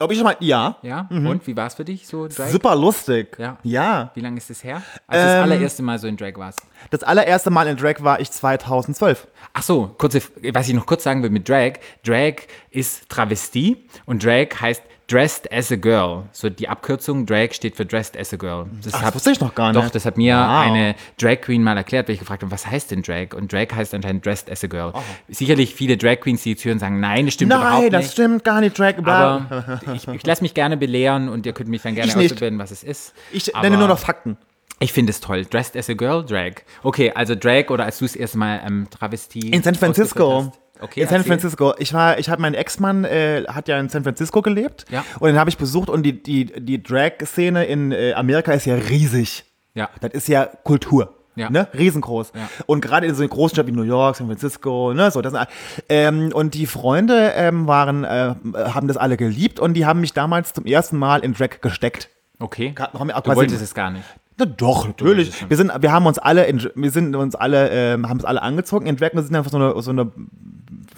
Ob 0.01 0.11
ich 0.11 0.17
schon 0.17 0.25
mal, 0.25 0.35
ja. 0.39 0.77
Ja. 0.81 1.07
Und 1.09 1.45
wie 1.45 1.55
war 1.55 1.67
es 1.67 1.75
für 1.75 1.85
dich 1.85 2.07
so 2.07 2.27
Drag? 2.27 2.47
Super 2.49 2.75
lustig. 2.75 3.37
Ja. 3.39 3.57
Ja. 3.63 4.11
Wie 4.15 4.21
lange 4.21 4.37
ist 4.37 4.49
es 4.49 4.63
her? 4.63 4.81
Als 5.07 5.21
du 5.21 5.27
das 5.27 5.35
Ähm, 5.35 5.43
allererste 5.43 5.83
Mal 5.83 5.99
so 5.99 6.07
in 6.07 6.17
Drag 6.17 6.33
warst. 6.37 6.61
Das 6.89 7.03
allererste 7.03 7.49
Mal 7.51 7.67
in 7.67 7.77
Drag 7.77 7.95
war 7.99 8.19
ich 8.19 8.31
2012. 8.31 9.27
Ach 9.53 9.61
so, 9.63 9.87
kurze, 9.97 10.21
was 10.53 10.67
ich 10.67 10.73
noch 10.73 10.85
kurz 10.85 11.03
sagen 11.03 11.21
will 11.23 11.29
mit 11.29 11.47
Drag. 11.47 11.73
Drag 12.03 12.33
ist 12.71 13.09
Travestie 13.09 13.85
und 14.05 14.23
Drag 14.23 14.47
heißt 14.59 14.81
Dressed 15.12 15.52
as 15.52 15.71
a 15.71 15.76
Girl. 15.76 16.24
So 16.32 16.50
die 16.50 16.69
Abkürzung 16.69 17.26
Drag 17.26 17.52
steht 17.54 17.76
für 17.76 17.86
Dressed 17.86 18.17
as 18.17 18.34
a 18.34 18.38
Girl. 18.38 18.67
Das 18.84 18.93
Ach, 18.93 19.02
hat- 19.02 19.08
das 19.10 19.15
wusste 19.15 19.32
ich 19.32 19.39
noch 19.41 19.54
gar 19.56 19.74
Doch, 19.74 19.84
nicht. 19.84 19.95
das 19.95 20.06
hat 20.06 20.15
mir 20.17 20.36
Wow. 20.36 20.62
eine 20.65 20.95
Drag 21.19 21.41
Queen 21.41 21.63
mal 21.63 21.76
erklärt, 21.76 22.08
weil 22.08 22.13
ich 22.13 22.19
gefragt 22.19 22.43
habe, 22.43 22.52
was 22.52 22.65
heißt 22.65 22.91
denn 22.91 23.02
Drag? 23.02 23.34
Und 23.36 23.52
Drag 23.52 23.67
heißt 23.76 23.93
anscheinend 23.93 24.26
Dressed 24.26 24.50
as 24.50 24.63
a 24.63 24.67
Girl. 24.67 24.93
Sicherlich 25.28 25.76
viele 25.76 25.97
Drag 25.97 26.19
Queens, 26.21 26.43
die 26.43 26.52
jetzt 26.52 26.63
hören, 26.63 26.80
sagen, 26.80 27.00
nein, 27.00 27.26
das 27.26 27.34
stimmt 27.34 27.52
überhaupt 27.54 27.71
Nein, 27.74 27.82
nicht. 27.84 27.93
das 27.93 28.12
stimmt 28.13 28.43
gar 28.43 28.62
nicht. 28.62 28.80
Drag, 28.80 28.93
bla. 28.95 29.47
aber 29.50 29.93
ich, 29.93 30.08
ich 30.08 30.26
lasse 30.26 30.41
mich 30.43 30.54
gerne 30.54 30.78
belehren 30.78 31.28
und 31.30 31.45
ihr 31.45 31.54
könnt 31.54 31.69
mich 31.69 31.82
dann 31.82 31.95
gerne 31.95 32.15
ausbilden, 32.15 32.58
was 32.60 32.71
es 32.71 32.84
ist. 32.84 33.13
ich 33.34 33.54
aber 33.56 33.63
nenne 33.63 33.78
nur 33.78 33.88
noch 33.89 34.00
Fakten. 34.00 34.38
Ich 34.80 34.93
finde 34.93 35.12
es 35.12 35.19
toll. 35.19 35.45
Dressed 35.45 35.78
as 35.78 35.89
a 35.89 35.93
Girl, 35.93 36.26
Drag. 36.26 36.54
Okay, 36.82 37.12
also 37.13 37.36
Drag 37.36 37.69
oder 37.69 37.86
als 37.86 38.00
du 38.00 38.06
es 38.06 38.15
erste 38.15 38.38
Mal 38.39 38.62
ähm, 38.65 38.88
Travestie 38.89 39.50
In 39.52 39.62
San 39.62 39.76
Francisco. 39.76 40.52
Okay, 40.82 41.02
in 41.02 41.08
San. 41.08 41.24
Francisco. 41.24 41.74
Ich 41.78 41.94
war, 41.94 42.20
ich 42.20 42.30
habe 42.30 42.41
mein 42.41 42.54
Ex-Mann 42.54 43.04
äh, 43.06 43.44
hat 43.48 43.67
ja 43.67 43.80
in 43.80 43.89
San 43.89 44.04
Francisco 44.04 44.41
gelebt. 44.41 44.86
Ja. 44.89 45.04
Und 45.20 45.28
den 45.30 45.38
habe 45.39 45.50
ich 45.50 45.58
besucht 45.58 45.89
und 45.89 46.04
die, 46.04 46.22
die, 46.22 46.46
die 46.46 46.82
Drag-Szene 46.82 47.65
in 47.65 47.91
äh, 47.91 48.13
Amerika 48.13 48.52
ist 48.54 48.65
ja 48.65 48.76
riesig. 48.76 49.46
Ja. 49.74 49.89
Das 50.02 50.12
ist 50.13 50.28
ja 50.28 50.46
Kultur. 50.63 51.15
Ja. 51.36 51.50
Ne? 51.50 51.67
Riesengroß. 51.74 52.34
Ja. 52.36 52.50
Und 52.65 52.82
gerade 52.82 53.08
in 53.08 53.15
so 53.15 53.22
einer 53.22 53.30
Großstadt 53.30 53.65
wie 53.65 53.72
New 53.72 53.84
York, 53.84 54.17
San 54.17 54.28
Francisco, 54.28 54.94
ne, 54.94 55.12
so, 55.12 55.22
das 55.22 55.32
sind, 55.32 55.48
ähm, 55.88 56.32
und 56.34 56.56
die 56.56 56.65
Freunde 56.65 57.32
ähm, 57.36 57.67
waren, 57.67 58.04
äh, 58.04 58.36
haben 58.56 58.89
das 58.89 58.98
alle 58.98 59.15
geliebt 59.15 59.58
und 59.60 59.76
die 59.76 59.86
haben 59.86 60.02
mich 60.02 60.12
damals 60.12 60.52
zum 60.54 60.65
ersten 60.65 60.98
Mal 60.98 61.22
in 61.24 61.34
Drag 61.34 61.62
gesteckt. 61.62 62.10
Okay. 62.39 62.74
Ka- 62.74 62.91
haben 62.94 63.08
wir 63.08 63.15
auch 63.17 63.22
Du 63.22 63.34
wolltest 63.34 63.62
es 63.62 63.74
gar 63.74 63.91
nicht. 63.91 64.04
Na 64.38 64.46
doch, 64.46 64.88
natürlich. 64.88 65.50
Wir, 65.50 65.56
sind, 65.56 65.72
wir 65.80 65.91
haben 65.94 66.06
uns 66.06 66.17
alle, 66.20 66.46
in, 66.46 66.70
wir 66.76 66.91
sind 66.91 67.15
uns 67.15 67.36
alle, 67.36 67.70
ähm, 67.70 68.10
haben 68.10 68.17
es 68.17 68.26
alle 68.26 68.41
angezogen 68.41 68.86
in 68.88 68.98
Drag 68.98 69.13
und 69.13 69.24
sind 69.24 69.36
einfach 69.36 69.52
so 69.52 69.58
eine, 69.58 69.82
so 69.82 69.91
eine 69.91 70.12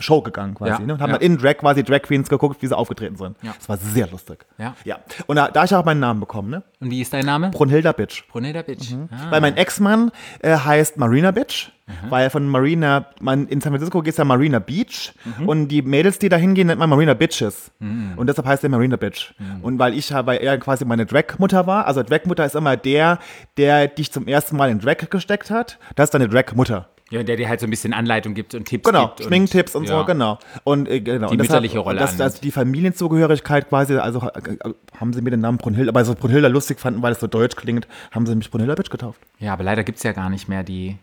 Show 0.03 0.21
gegangen 0.21 0.53
quasi. 0.55 0.71
Ja, 0.71 0.79
Ne? 0.79 0.93
Und 0.93 1.01
haben 1.01 1.09
ja. 1.11 1.17
dann 1.17 1.25
in 1.25 1.37
Drag 1.37 1.55
quasi 1.57 1.83
Drag 1.83 2.01
Queens 2.03 2.29
geguckt, 2.29 2.61
wie 2.61 2.67
sie 2.67 2.77
aufgetreten 2.77 3.15
sind. 3.15 3.37
Ja. 3.41 3.53
Das 3.57 3.67
war 3.69 3.77
sehr 3.77 4.07
lustig. 4.07 4.45
Ja. 4.57 4.75
Ja. 4.83 4.99
Und 5.27 5.37
da, 5.37 5.47
da 5.47 5.63
ich 5.63 5.73
auch 5.73 5.85
meinen 5.85 5.99
Namen 6.01 6.19
bekommen, 6.19 6.49
ne? 6.51 6.63
Und 6.79 6.91
wie 6.91 7.01
ist 7.01 7.13
dein 7.13 7.25
Name? 7.25 7.49
Brunhilda 7.51 7.91
Bitch. 7.93 8.27
Brunhilda 8.27 8.61
Bitch. 8.61 8.93
Ah. 9.09 9.31
Weil 9.31 9.41
mein 9.41 9.57
Ex-Mann 9.57 10.11
äh, 10.41 10.55
heißt 10.57 10.97
Marina 10.97 11.31
Bitch, 11.31 11.69
weil 12.09 12.29
von 12.29 12.47
Marina, 12.47 13.07
man, 13.21 13.47
in 13.47 13.59
San 13.61 13.71
Francisco 13.73 14.01
geht 14.01 14.11
es 14.13 14.17
ja 14.17 14.23
Marina 14.23 14.59
Beach 14.59 15.13
Mhm. 15.39 15.47
und 15.49 15.67
die 15.67 15.81
Mädels, 15.81 16.17
die 16.19 16.29
da 16.29 16.37
hingehen, 16.37 16.67
nennt 16.67 16.79
man 16.79 16.89
Marina 16.89 17.13
Bitches. 17.13 17.71
Und 17.79 18.27
deshalb 18.27 18.47
heißt 18.47 18.63
der 18.63 18.69
Marina 18.69 18.95
Bitch. 18.95 19.33
Mhm. 19.37 19.63
Und 19.63 19.79
weil 19.79 19.93
ich, 19.93 20.09
ja- 20.09 20.25
weil 20.25 20.37
er 20.39 20.57
quasi 20.57 20.85
meine 20.85 21.05
Drag-Mutter 21.05 21.67
war, 21.67 21.85
also 21.85 22.01
Drag-Mutter 22.03 22.45
ist 22.45 22.55
immer 22.55 22.77
der, 22.77 23.19
der 23.57 23.87
dich 23.87 24.11
zum 24.11 24.27
ersten 24.27 24.55
Mal 24.57 24.69
in 24.69 24.79
Drag 24.79 24.97
gesteckt 25.09 25.51
hat, 25.51 25.77
das 25.95 26.05
ist 26.05 26.13
deine 26.13 26.27
Drag-Mutter. 26.29 26.87
Ja, 27.13 27.21
der 27.21 27.36
dir 27.38 27.47
halt 27.47 27.60
so 27.60 27.67
ein 27.67 27.69
bisschen 27.69 27.93
Anleitung 27.93 28.34
gibt 28.34 28.56
und 28.56 28.65
Tipps 28.65 28.89
Genau, 28.89 29.08
gibt. 29.10 29.19
und- 29.21 29.26
Schminktipps 29.28 29.76
und 29.76 29.88
ja. 29.88 29.99
so, 29.99 30.06
genau. 30.06 30.39
Und 30.63 30.89
äh, 30.89 30.99
genau. 30.99 31.28
Die 31.28 31.34
und 31.34 31.38
mütterliche 31.41 31.78
Rolle 31.78 31.99
Das, 31.99 32.17
das, 32.17 32.34
annimmt. 32.34 32.43
die 32.43 32.52
Familienzugehörigkeit 32.52 33.69
quasi, 33.69 33.95
also 33.97 34.21
äh, 34.21 34.49
äh, 34.54 34.73
haben 34.99 35.13
sie 35.13 35.21
mir 35.21 35.30
den 35.30 35.41
Namen 35.41 35.60
Brunhilda, 35.60 35.89
aber 35.91 36.04
so 36.06 36.15
Brunhilda 36.15 36.47
lustig 36.47 36.80
fanden, 36.80 37.04
weil 37.04 37.12
es 37.13 37.19
so 37.19 37.28
deutsch 37.28 37.56
klingt, 37.56 37.88
haben 38.12 38.26
sie 38.26 38.36
mich 38.36 38.49
Brunhilda 38.49 38.73
Bitch 38.73 38.89
getauft. 38.89 39.19
Ja, 39.38 39.54
aber 39.54 39.63
leider 39.63 39.84
gibt 39.84 39.97
es 39.99 40.04
ja 40.04 40.12
gar 40.12 40.32
nicht 40.32 40.49
mehr 40.49 40.63
die. 40.63 40.97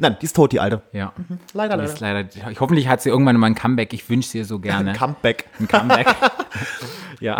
Nein, 0.00 0.16
die 0.20 0.26
ist 0.26 0.34
tot, 0.36 0.52
die 0.52 0.60
alte. 0.60 0.82
Ja. 0.92 1.12
Leider, 1.52 1.78
Die 1.78 1.84
ist 1.84 2.00
leider. 2.00 2.28
Ich, 2.50 2.60
hoffentlich 2.60 2.88
hat 2.88 3.00
sie 3.00 3.08
irgendwann 3.10 3.36
mal 3.38 3.46
ein 3.46 3.54
Comeback. 3.54 3.92
Ich 3.94 4.08
wünsche 4.10 4.28
sie 4.28 4.44
so 4.44 4.58
gerne. 4.60 4.92
Comeback. 4.92 5.46
ein 5.60 5.68
Comeback. 5.68 6.08
ja. 7.20 7.38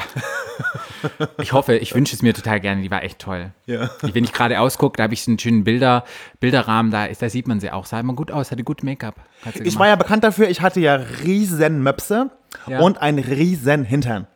Ich 1.38 1.52
hoffe, 1.52 1.76
ich 1.76 1.94
wünsche 1.94 2.14
es 2.14 2.22
mir 2.22 2.34
total 2.34 2.60
gerne. 2.60 2.82
Die 2.82 2.90
war 2.90 3.02
echt 3.02 3.18
toll. 3.18 3.52
Ja. 3.66 3.90
Wenn 4.02 4.24
ich 4.24 4.32
gerade 4.32 4.60
ausgucke, 4.60 4.96
da 4.96 5.04
habe 5.04 5.14
ich 5.14 5.22
so 5.22 5.30
einen 5.30 5.38
schönen 5.38 5.64
Bilder, 5.64 6.04
Bilderrahmen, 6.40 6.90
da, 6.90 7.06
ist, 7.06 7.22
da 7.22 7.28
sieht 7.28 7.46
man 7.48 7.60
sie 7.60 7.70
auch. 7.70 7.86
Sah 7.86 8.00
immer 8.00 8.14
gut 8.14 8.30
aus, 8.30 8.50
hatte 8.50 8.64
gut 8.64 8.82
Make-up. 8.82 9.14
Ich 9.62 9.78
war 9.78 9.86
ja 9.88 9.96
bekannt 9.96 10.24
dafür, 10.24 10.48
ich 10.48 10.60
hatte 10.60 10.80
ja 10.80 10.94
riesen 10.94 11.82
Möpse 11.82 12.30
Ja. 12.66 12.80
und 12.80 12.98
einen 13.00 13.18
riesen 13.18 13.84
Hintern. 13.84 14.26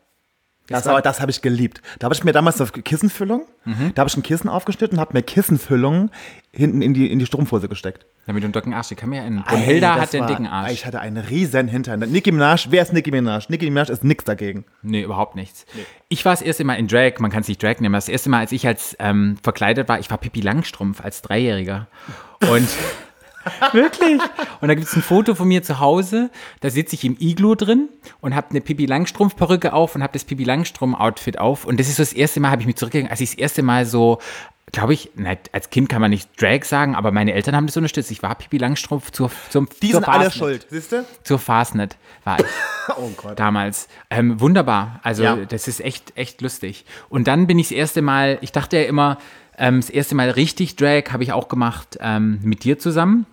Das, 0.68 0.86
aber 0.86 1.00
das 1.02 1.20
habe 1.20 1.30
ich 1.30 1.40
geliebt. 1.40 1.80
Da 1.98 2.04
habe 2.04 2.14
ich 2.14 2.24
mir 2.24 2.32
damals 2.32 2.60
eine 2.60 2.70
Kissenfüllung, 2.70 3.46
Mhm. 3.64 3.92
da 3.94 4.00
habe 4.00 4.08
ich 4.08 4.16
ein 4.16 4.22
Kissen 4.22 4.48
aufgeschnitten 4.48 4.98
und 4.98 5.00
habe 5.00 5.14
mir 5.14 5.22
Kissenfüllung 5.22 6.10
hinten 6.52 6.82
in 6.82 6.92
die, 6.94 7.10
in 7.10 7.18
die 7.18 7.26
Strumpfhose 7.26 7.68
gesteckt. 7.68 8.06
Damit 8.26 8.42
du 8.42 8.46
einen 8.46 8.52
dicken 8.52 8.74
Arsch. 8.74 8.88
Die 8.88 8.94
kann 8.94 9.08
mir 9.08 9.24
in. 9.26 9.42
Brunhilda 9.42 9.94
das 9.94 10.02
hat 10.02 10.12
den 10.12 10.26
dicken 10.26 10.46
Arsch. 10.46 10.72
Ich 10.72 10.84
hatte 10.84 11.00
einen 11.00 11.16
riesen 11.16 11.66
Hintern. 11.68 12.00
Nicki 12.00 12.30
Minaj, 12.32 12.66
wer 12.68 12.82
ist 12.82 12.92
Nicki 12.92 13.10
Minaj? 13.10 13.46
Nicki 13.48 13.70
Minaj 13.70 13.88
ist 13.90 14.04
nix 14.04 14.24
dagegen. 14.24 14.66
Nee, 14.82 15.02
überhaupt 15.02 15.34
nichts. 15.36 15.64
Ich 16.10 16.24
war 16.26 16.32
das 16.32 16.42
erste 16.42 16.64
Mal 16.64 16.74
in 16.74 16.88
Drag, 16.88 17.18
man 17.20 17.30
kann 17.30 17.40
es 17.40 17.48
nicht 17.48 17.62
Drag 17.62 17.76
nennen, 17.76 17.86
aber 17.86 17.96
das 17.96 18.08
erste 18.10 18.28
Mal, 18.28 18.40
als 18.40 18.52
ich 18.52 18.66
als 18.66 18.94
ähm, 18.98 19.38
verkleidet 19.42 19.88
war, 19.88 19.98
ich 19.98 20.10
war 20.10 20.18
Pippi 20.18 20.40
Langstrumpf 20.42 21.00
als 21.02 21.22
Dreijähriger. 21.22 21.86
Und 22.50 22.68
wirklich. 23.72 24.20
Und 24.60 24.68
da 24.68 24.74
gibt 24.74 24.86
es 24.88 24.94
ein 24.96 25.02
Foto 25.02 25.34
von 25.34 25.48
mir 25.48 25.62
zu 25.62 25.78
Hause, 25.80 26.30
da 26.60 26.70
sitze 26.70 26.94
ich 26.94 27.04
im 27.04 27.16
Iglo 27.18 27.54
drin 27.54 27.88
und 28.20 28.34
habe 28.34 28.50
eine 28.50 28.60
Pippi 28.60 28.86
Langstrumpf-Perücke 28.86 29.72
auf 29.72 29.94
und 29.94 30.02
habe 30.02 30.12
das 30.12 30.24
Pippi 30.24 30.44
Langstrumpf-Outfit 30.44 31.38
auf. 31.38 31.64
Und 31.64 31.78
das 31.80 31.88
ist 31.88 31.96
so 31.96 32.02
das 32.02 32.12
erste 32.12 32.40
Mal, 32.40 32.50
habe 32.50 32.62
ich 32.62 32.66
mich 32.66 32.76
zurückgegangen, 32.76 33.10
als 33.10 33.20
ich 33.20 33.30
das 33.30 33.38
erste 33.38 33.62
Mal 33.62 33.86
so, 33.86 34.18
glaube 34.72 34.92
ich, 34.92 35.10
na, 35.14 35.34
als 35.52 35.70
Kind 35.70 35.88
kann 35.88 36.00
man 36.02 36.10
nicht 36.10 36.28
Drag 36.40 36.62
sagen, 36.64 36.94
aber 36.94 37.10
meine 37.10 37.32
Eltern 37.32 37.56
haben 37.56 37.66
das 37.66 37.76
unterstützt. 37.76 38.10
Ich 38.10 38.22
war 38.22 38.34
Pippi 38.34 38.58
Langstrumpf 38.58 39.10
zur, 39.10 39.30
zum, 39.48 39.66
Die 39.82 39.90
zur 39.92 40.00
sind 40.00 40.08
alle 40.08 40.30
schuld, 40.30 40.66
siehst 40.68 40.92
du? 40.92 41.04
Zur 41.24 41.38
Fastnet 41.38 41.96
war 42.24 42.38
ich 42.38 42.46
Oh 42.96 43.10
Gott. 43.16 43.38
damals. 43.38 43.88
Ähm, 44.10 44.40
wunderbar. 44.40 45.00
Also 45.02 45.22
Ja. 45.22 45.36
das 45.36 45.68
ist 45.68 45.80
echt, 45.80 46.12
echt 46.16 46.40
lustig. 46.42 46.84
Und 47.08 47.28
dann 47.28 47.46
bin 47.46 47.58
ich 47.58 47.68
das 47.68 47.76
erste 47.76 48.02
Mal, 48.02 48.38
ich 48.42 48.52
dachte 48.52 48.76
ja 48.78 48.84
immer, 48.84 49.18
ähm, 49.58 49.80
das 49.80 49.90
erste 49.90 50.14
Mal 50.14 50.30
richtig 50.30 50.76
Drag 50.76 51.04
habe 51.12 51.22
ich 51.22 51.32
auch 51.32 51.48
gemacht 51.48 51.98
ähm, 52.00 52.40
mit 52.42 52.64
dir 52.64 52.78
zusammen. 52.78 53.26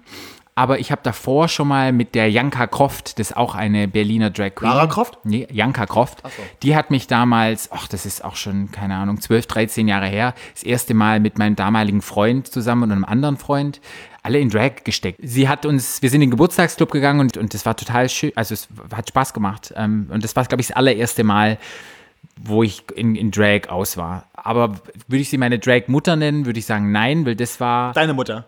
Aber 0.57 0.79
ich 0.79 0.89
habe 0.89 1.01
davor 1.03 1.49
schon 1.49 1.67
mal 1.67 1.91
mit 1.91 2.15
der 2.15 2.31
Janka 2.31 2.65
Croft, 2.67 3.19
das 3.19 3.31
ist 3.31 3.37
auch 3.37 3.55
eine 3.55 3.89
Berliner 3.89 4.29
Drag 4.29 4.55
Queen. 4.55 4.69
Lara 4.69 4.87
Croft? 4.87 5.19
Nee, 5.25 5.47
Janka 5.51 5.85
Croft. 5.85 6.23
Die 6.63 6.77
hat 6.77 6.91
mich 6.91 7.07
damals, 7.07 7.69
ach, 7.73 7.89
das 7.89 8.05
ist 8.05 8.23
auch 8.23 8.37
schon, 8.37 8.71
keine 8.71 8.95
Ahnung, 8.95 9.19
12, 9.19 9.47
13 9.47 9.89
Jahre 9.89 10.07
her, 10.07 10.33
das 10.53 10.63
erste 10.63 10.93
Mal 10.93 11.19
mit 11.19 11.37
meinem 11.37 11.57
damaligen 11.57 12.01
Freund 12.01 12.47
zusammen 12.47 12.83
und 12.83 12.93
einem 12.93 13.03
anderen 13.03 13.35
Freund 13.35 13.81
alle 14.23 14.39
in 14.39 14.49
Drag 14.49 14.85
gesteckt. 14.85 15.19
Sie 15.21 15.49
hat 15.49 15.65
uns, 15.65 16.01
wir 16.01 16.09
sind 16.09 16.21
in 16.21 16.29
den 16.29 16.31
Geburtstagsclub 16.31 16.89
gegangen 16.89 17.19
und, 17.19 17.35
und 17.35 17.53
das 17.53 17.65
war 17.65 17.75
total 17.75 18.07
schön, 18.07 18.31
also 18.35 18.53
es 18.53 18.69
hat 18.95 19.09
Spaß 19.09 19.33
gemacht. 19.33 19.73
Ähm, 19.75 20.07
und 20.09 20.23
das 20.23 20.37
war, 20.37 20.45
glaube 20.45 20.61
ich, 20.61 20.67
das 20.67 20.77
allererste 20.77 21.25
Mal, 21.25 21.57
wo 22.41 22.63
ich 22.63 22.83
in, 22.95 23.15
in 23.15 23.31
Drag 23.31 23.69
aus 23.69 23.97
war. 23.97 24.25
Aber 24.33 24.75
würde 25.07 25.21
ich 25.21 25.29
sie 25.29 25.37
meine 25.37 25.59
Drag-Mutter 25.59 26.15
nennen, 26.15 26.45
würde 26.45 26.59
ich 26.59 26.65
sagen 26.65 26.91
nein, 26.91 27.25
weil 27.25 27.35
das 27.35 27.59
war. 27.59 27.93
Deine 27.93 28.13
Mutter. 28.13 28.45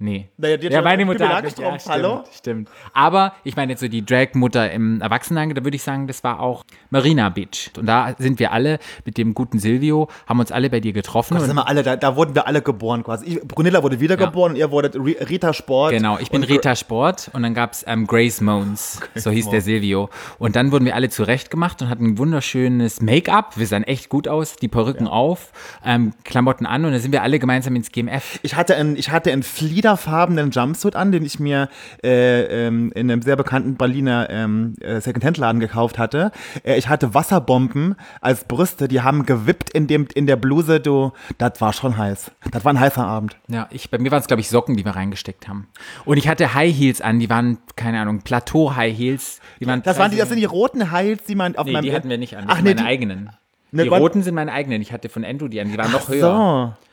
Nee. 0.00 0.28
Naja, 0.38 0.56
die 0.56 0.66
hat 0.66 0.72
ja, 0.72 0.82
meine 0.82 1.04
Mutter 1.04 1.28
hat 1.28 1.44
mich, 1.44 1.56
ja, 1.56 1.78
stimmt, 1.78 1.94
hallo? 1.94 2.24
stimmt. 2.36 2.68
Aber 2.92 3.32
ich 3.44 3.54
meine 3.54 3.72
jetzt 3.72 3.80
so 3.80 3.86
die 3.86 4.04
Drag-Mutter 4.04 4.72
im 4.72 5.00
Erwachsenenalter, 5.00 5.54
da 5.54 5.64
würde 5.64 5.76
ich 5.76 5.84
sagen, 5.84 6.08
das 6.08 6.24
war 6.24 6.40
auch 6.40 6.64
Marina 6.90 7.28
Beach. 7.28 7.70
Und 7.78 7.86
da 7.86 8.12
sind 8.18 8.40
wir 8.40 8.50
alle 8.50 8.80
mit 9.04 9.18
dem 9.18 9.34
guten 9.34 9.60
Silvio, 9.60 10.08
haben 10.26 10.40
uns 10.40 10.50
alle 10.50 10.68
bei 10.68 10.80
dir 10.80 10.92
getroffen. 10.92 11.34
Da, 11.34 11.40
Und 11.40 11.46
sind 11.46 11.54
wir 11.54 11.68
alle, 11.68 11.84
da, 11.84 11.94
da 11.94 12.16
wurden 12.16 12.34
wir 12.34 12.48
alle 12.48 12.60
geboren 12.60 13.04
quasi. 13.04 13.24
Ich, 13.26 13.40
Brunilla 13.42 13.84
wurde 13.84 14.00
wiedergeboren 14.00 14.54
und 14.54 14.58
ihr 14.58 14.72
wurdet 14.72 14.96
Ri- 14.96 15.28
Rita 15.28 15.52
Sport. 15.52 15.92
Genau, 15.92 16.18
ich 16.18 16.28
bin 16.28 16.42
Rita 16.42 16.74
Sport 16.74 17.30
und 17.32 17.44
dann 17.44 17.54
gab's 17.54 17.84
ähm, 17.86 18.08
Grace 18.08 18.40
Moans, 18.40 18.98
so 19.14 19.30
hieß 19.30 19.50
der 19.50 19.60
Silvio. 19.60 20.10
Und 20.40 20.56
dann 20.56 20.72
wurden 20.72 20.86
wir 20.86 20.96
alle 20.96 21.08
zurechtgemacht 21.08 21.80
und 21.82 21.88
hatten 21.88 22.04
ein 22.06 22.18
wunderschönes 22.18 23.00
Make-up. 23.00 23.56
Wir 23.56 23.68
sahen 23.68 23.84
echt 23.84 24.08
gut 24.08 24.26
aus, 24.26 24.56
die 24.56 24.66
Perücken 24.68 25.06
auf, 25.06 25.52
ähm, 25.84 26.14
Klamotten 26.24 26.66
an 26.66 26.84
und 26.84 26.90
dann 26.90 27.00
sind 27.00 27.12
wir 27.12 27.22
alle 27.22 27.38
gemeinsam 27.38 27.76
ins 27.76 27.92
GMF. 27.92 28.40
Ich 28.42 28.56
hatte 28.56 28.74
einen, 28.74 28.96
ich 28.96 29.10
hatte 29.10 29.30
einen 29.30 29.44
fliederfarbenen 29.84 30.50
Jumpsuit 30.50 30.96
an, 30.96 31.12
den 31.12 31.24
ich 31.26 31.38
mir 31.38 31.68
äh, 32.02 32.66
ähm, 32.66 32.90
in 32.94 33.10
einem 33.10 33.20
sehr 33.20 33.36
bekannten 33.36 33.76
Berliner 33.76 34.28
ähm, 34.30 34.74
äh, 34.80 34.98
Secondhand-Laden 35.00 35.60
gekauft 35.60 35.98
hatte. 35.98 36.32
Äh, 36.64 36.76
ich 36.78 36.88
hatte 36.88 37.12
Wasserbomben 37.12 37.94
als 38.22 38.44
Brüste, 38.44 38.88
die 38.88 39.02
haben 39.02 39.26
gewippt 39.26 39.68
in, 39.70 39.86
dem, 39.86 40.08
in 40.14 40.26
der 40.26 40.36
Bluse. 40.36 40.80
Du, 40.80 41.12
das 41.36 41.60
war 41.60 41.74
schon 41.74 41.98
heiß. 41.98 42.30
Das 42.50 42.64
war 42.64 42.72
ein 42.72 42.80
heißer 42.80 43.04
Abend. 43.04 43.36
Ja, 43.48 43.68
ich, 43.70 43.90
bei 43.90 43.98
mir 43.98 44.10
waren 44.10 44.20
es, 44.20 44.26
glaube 44.26 44.40
ich, 44.40 44.48
Socken, 44.48 44.74
die 44.76 44.84
wir 44.86 44.96
reingesteckt 44.96 45.48
haben. 45.48 45.68
Und 46.06 46.16
ich 46.16 46.28
hatte 46.28 46.54
High 46.54 46.74
Heels 46.74 47.02
an, 47.02 47.18
die 47.20 47.28
waren, 47.28 47.58
keine 47.76 48.00
Ahnung, 48.00 48.22
Plateau-High 48.22 48.96
Heels. 48.96 49.40
Die 49.60 49.66
waren 49.66 49.82
Das, 49.82 49.98
waren 49.98 50.10
die, 50.10 50.16
das 50.16 50.28
sind 50.30 50.38
die 50.38 50.44
roten 50.46 50.90
Heils, 50.92 51.24
die 51.24 51.34
man 51.34 51.56
auf 51.56 51.66
Nee, 51.66 51.72
meinem. 51.72 51.82
die 51.84 51.92
hatten 51.92 52.08
wir 52.08 52.16
nicht 52.18 52.36
an. 52.38 52.46
Das 52.46 52.56
Ach 52.56 52.62
nee, 52.62 52.70
meine 52.70 52.80
die, 52.80 52.86
eigenen. 52.86 53.30
Ne, 53.70 53.82
die 53.82 53.88
roten 53.88 54.22
sind 54.22 54.34
meine 54.34 54.52
eigenen. 54.52 54.80
Ich 54.80 54.92
hatte 54.92 55.10
von 55.10 55.24
Endo 55.24 55.48
die 55.48 55.60
an, 55.60 55.70
die 55.70 55.76
waren 55.76 55.92
noch 55.92 56.08
höher. 56.08 56.74
so. 56.76 56.84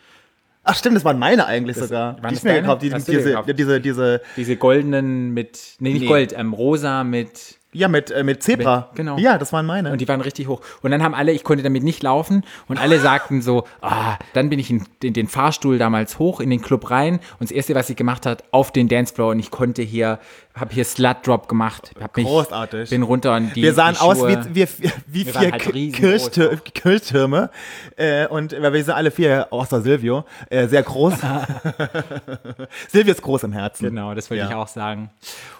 Ach 0.64 0.76
stimmt, 0.76 0.96
das 0.96 1.04
waren 1.06 1.18
meine 1.20 1.46
eigentlich 1.48 1.78
sogar. 1.78 2.18
waren 2.22 2.30
Die 2.30 2.36
das 2.36 2.38
ich 2.40 2.44
mir 2.44 2.62
gekauft. 2.62 2.82
Die, 2.84 2.90
dir 2.90 2.96
diese, 3.00 3.24
gekauft? 3.30 3.50
diese, 3.58 3.82
diese, 3.82 4.22
Diese 4.38 4.56
goldenen 4.58 5.32
mit, 5.34 5.60
nee, 5.80 5.94
nicht 5.94 6.02
Nee. 6.02 6.08
Gold, 6.08 6.34
ähm, 6.38 6.54
rosa 6.54 7.04
mit 7.04 7.58
Ja, 7.74 7.88
mit, 7.88 8.12
äh, 8.12 8.24
mit 8.24 8.44
Zebra. 8.44 8.90
Mit- 8.92 8.98
genau. 8.98 9.18
Ja, 9.18 9.38
das 9.38 9.54
waren 9.54 9.66
meine. 9.66 9.92
Und 9.92 10.02
die 10.02 10.08
waren 10.08 10.22
richtig 10.22 10.48
hoch. 10.50 10.62
Und 10.82 10.92
dann 10.92 11.02
haben 11.02 11.16
alle, 11.16 11.32
ich 11.32 11.44
konnte 11.44 11.64
damit 11.64 11.84
nicht 11.84 12.04
laufen 12.04 12.44
und 12.68 12.78
alle 12.80 13.00
sagten 13.00 13.42
so, 13.42 13.64
ah, 13.82 14.18
dann 14.34 14.50
bin 14.50 14.60
ich 14.60 14.70
in 14.70 14.84
den, 15.02 15.14
den 15.14 15.28
Fahrstuhl 15.28 15.78
damals 15.80 16.20
hoch 16.20 16.42
in 16.42 16.50
den 16.50 16.62
Club 16.62 16.92
rein 16.92 17.16
und 17.40 17.50
das 17.50 17.52
erste, 17.52 17.74
was 17.74 17.90
ich 17.90 17.96
gemacht 17.96 18.26
hat, 18.26 18.44
auf 18.52 18.72
den 18.72 18.88
Dancefloor 18.90 19.32
und 19.32 19.40
ich 19.40 19.50
konnte 19.52 19.82
hier, 19.82 20.20
habe 20.56 20.74
hier 20.74 20.84
Slut 20.86 21.26
Drop 21.26 21.48
gemacht, 21.48 21.92
hab 22.02 22.16
mich, 22.18 22.26
Großartig. 22.26 22.90
bin 22.90 23.04
runter 23.04 23.36
und 23.36 23.56
die 23.56 23.64
wir 23.64 23.74
sahen 23.74 23.96
die 23.96 24.02
aus 24.02 24.20
wie, 24.28 24.38
wie, 24.54 24.68
wie 25.08 25.26
Wir 25.26 25.34
vier 25.34 25.52
halt. 25.52 25.64
Kirchtür 25.94 26.58
Kirchtürme. 26.58 27.50
Äh, 27.96 28.28
und 28.28 28.52
wir 28.52 28.84
sind 28.84 28.94
alle 28.94 29.12
vier, 29.12 29.48
außer 29.52 29.82
Silvio, 29.82 30.26
äh, 30.50 30.68
sehr 30.68 30.84
groß. 30.84 31.14
Silvio 32.90 33.12
ist 33.14 33.22
groß 33.22 33.44
im 33.44 33.54
Herzen. 33.54 33.86
Genau, 33.86 34.14
das 34.14 34.30
wollte 34.30 34.44
Ja. 34.44 34.50
ich 34.50 34.56
auch 34.56 34.68
sagen. 34.68 35.10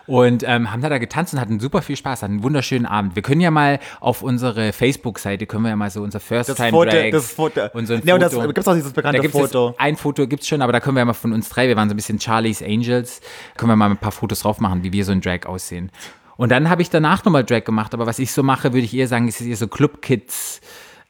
Und 0.08 0.44
ähm, 0.46 0.72
haben 0.72 0.82
da, 0.82 0.90
da 0.90 0.98
getanzt 0.98 1.34
und 1.34 1.40
hatten 1.40 1.60
super 1.60 1.82
viel 1.82 1.96
Spaß, 1.96 2.24
hatten 2.24 2.34
einen 2.34 2.44
wunderschönen 2.44 2.86
Abend. 2.86 3.16
Wir 3.16 3.22
können 3.24 3.40
ja 3.40 3.52
mal 3.52 3.80
auf 4.00 4.24
unsere 4.24 4.74
Facebook-Seite, 4.74 5.46
können 5.46 5.64
wir 5.64 5.70
ja 5.70 5.76
mal 5.76 5.90
so 5.90 6.02
unser 6.02 6.20
First 6.20 6.50
Das 6.50 6.58
Time 6.58 6.72
Foto, 6.72 6.90
Drags 6.92 7.12
das 7.12 7.32
Foto. 7.32 7.62
und 7.74 7.86
so 7.86 7.94
ein 7.94 8.02
ja, 8.04 8.16
und 8.16 8.24
Foto. 8.24 8.36
das 8.42 8.54
gibt's 8.54 8.68
auch 8.68 8.74
dieses 8.74 8.92
bekannte 8.94 9.20
da 9.20 9.22
gibt's 9.22 9.38
Foto. 9.38 9.74
Ein 9.78 9.96
Foto 9.96 10.28
gibt's 10.28 10.48
schon, 10.48 10.62
aber 10.62 10.74
da 10.74 10.80
können 10.80 10.96
wir 10.98 11.02
ja 11.02 11.06
mal 11.06 11.14
von 11.14 11.32
uns 11.32 11.48
drei, 11.50 11.68
wir 11.68 11.76
waren 11.78 11.88
so 11.88 11.94
ein 11.94 11.96
bisschen 11.96 12.20
Charlie's 12.20 12.62
Angels, 12.62 13.22
können 13.56 13.72
wir 13.72 13.76
mal 13.76 13.92
ein 13.92 13.98
paar 13.98 14.12
Fotos 14.12 14.42
drauf 14.42 14.60
machen, 14.60 14.81
wie 14.84 14.94
wir 14.94 15.06
so 15.06 15.12
in 15.12 15.22
Drag 15.22 15.46
aussehen. 15.46 15.92
Und 16.38 16.50
dann 16.50 16.70
habe 16.70 16.82
ich 16.82 16.90
danach 16.90 17.24
nochmal 17.24 17.44
Drag 17.44 17.64
gemacht, 17.64 17.94
aber 17.94 18.08
was 18.08 18.20
ich 18.20 18.32
so 18.32 18.42
mache, 18.42 18.74
würde 18.74 18.86
ich 18.86 18.94
eher 18.94 19.08
sagen, 19.08 19.28
ist 19.28 19.42
eher 19.42 19.56
so 19.56 19.68
Club-Kids, 19.68 20.62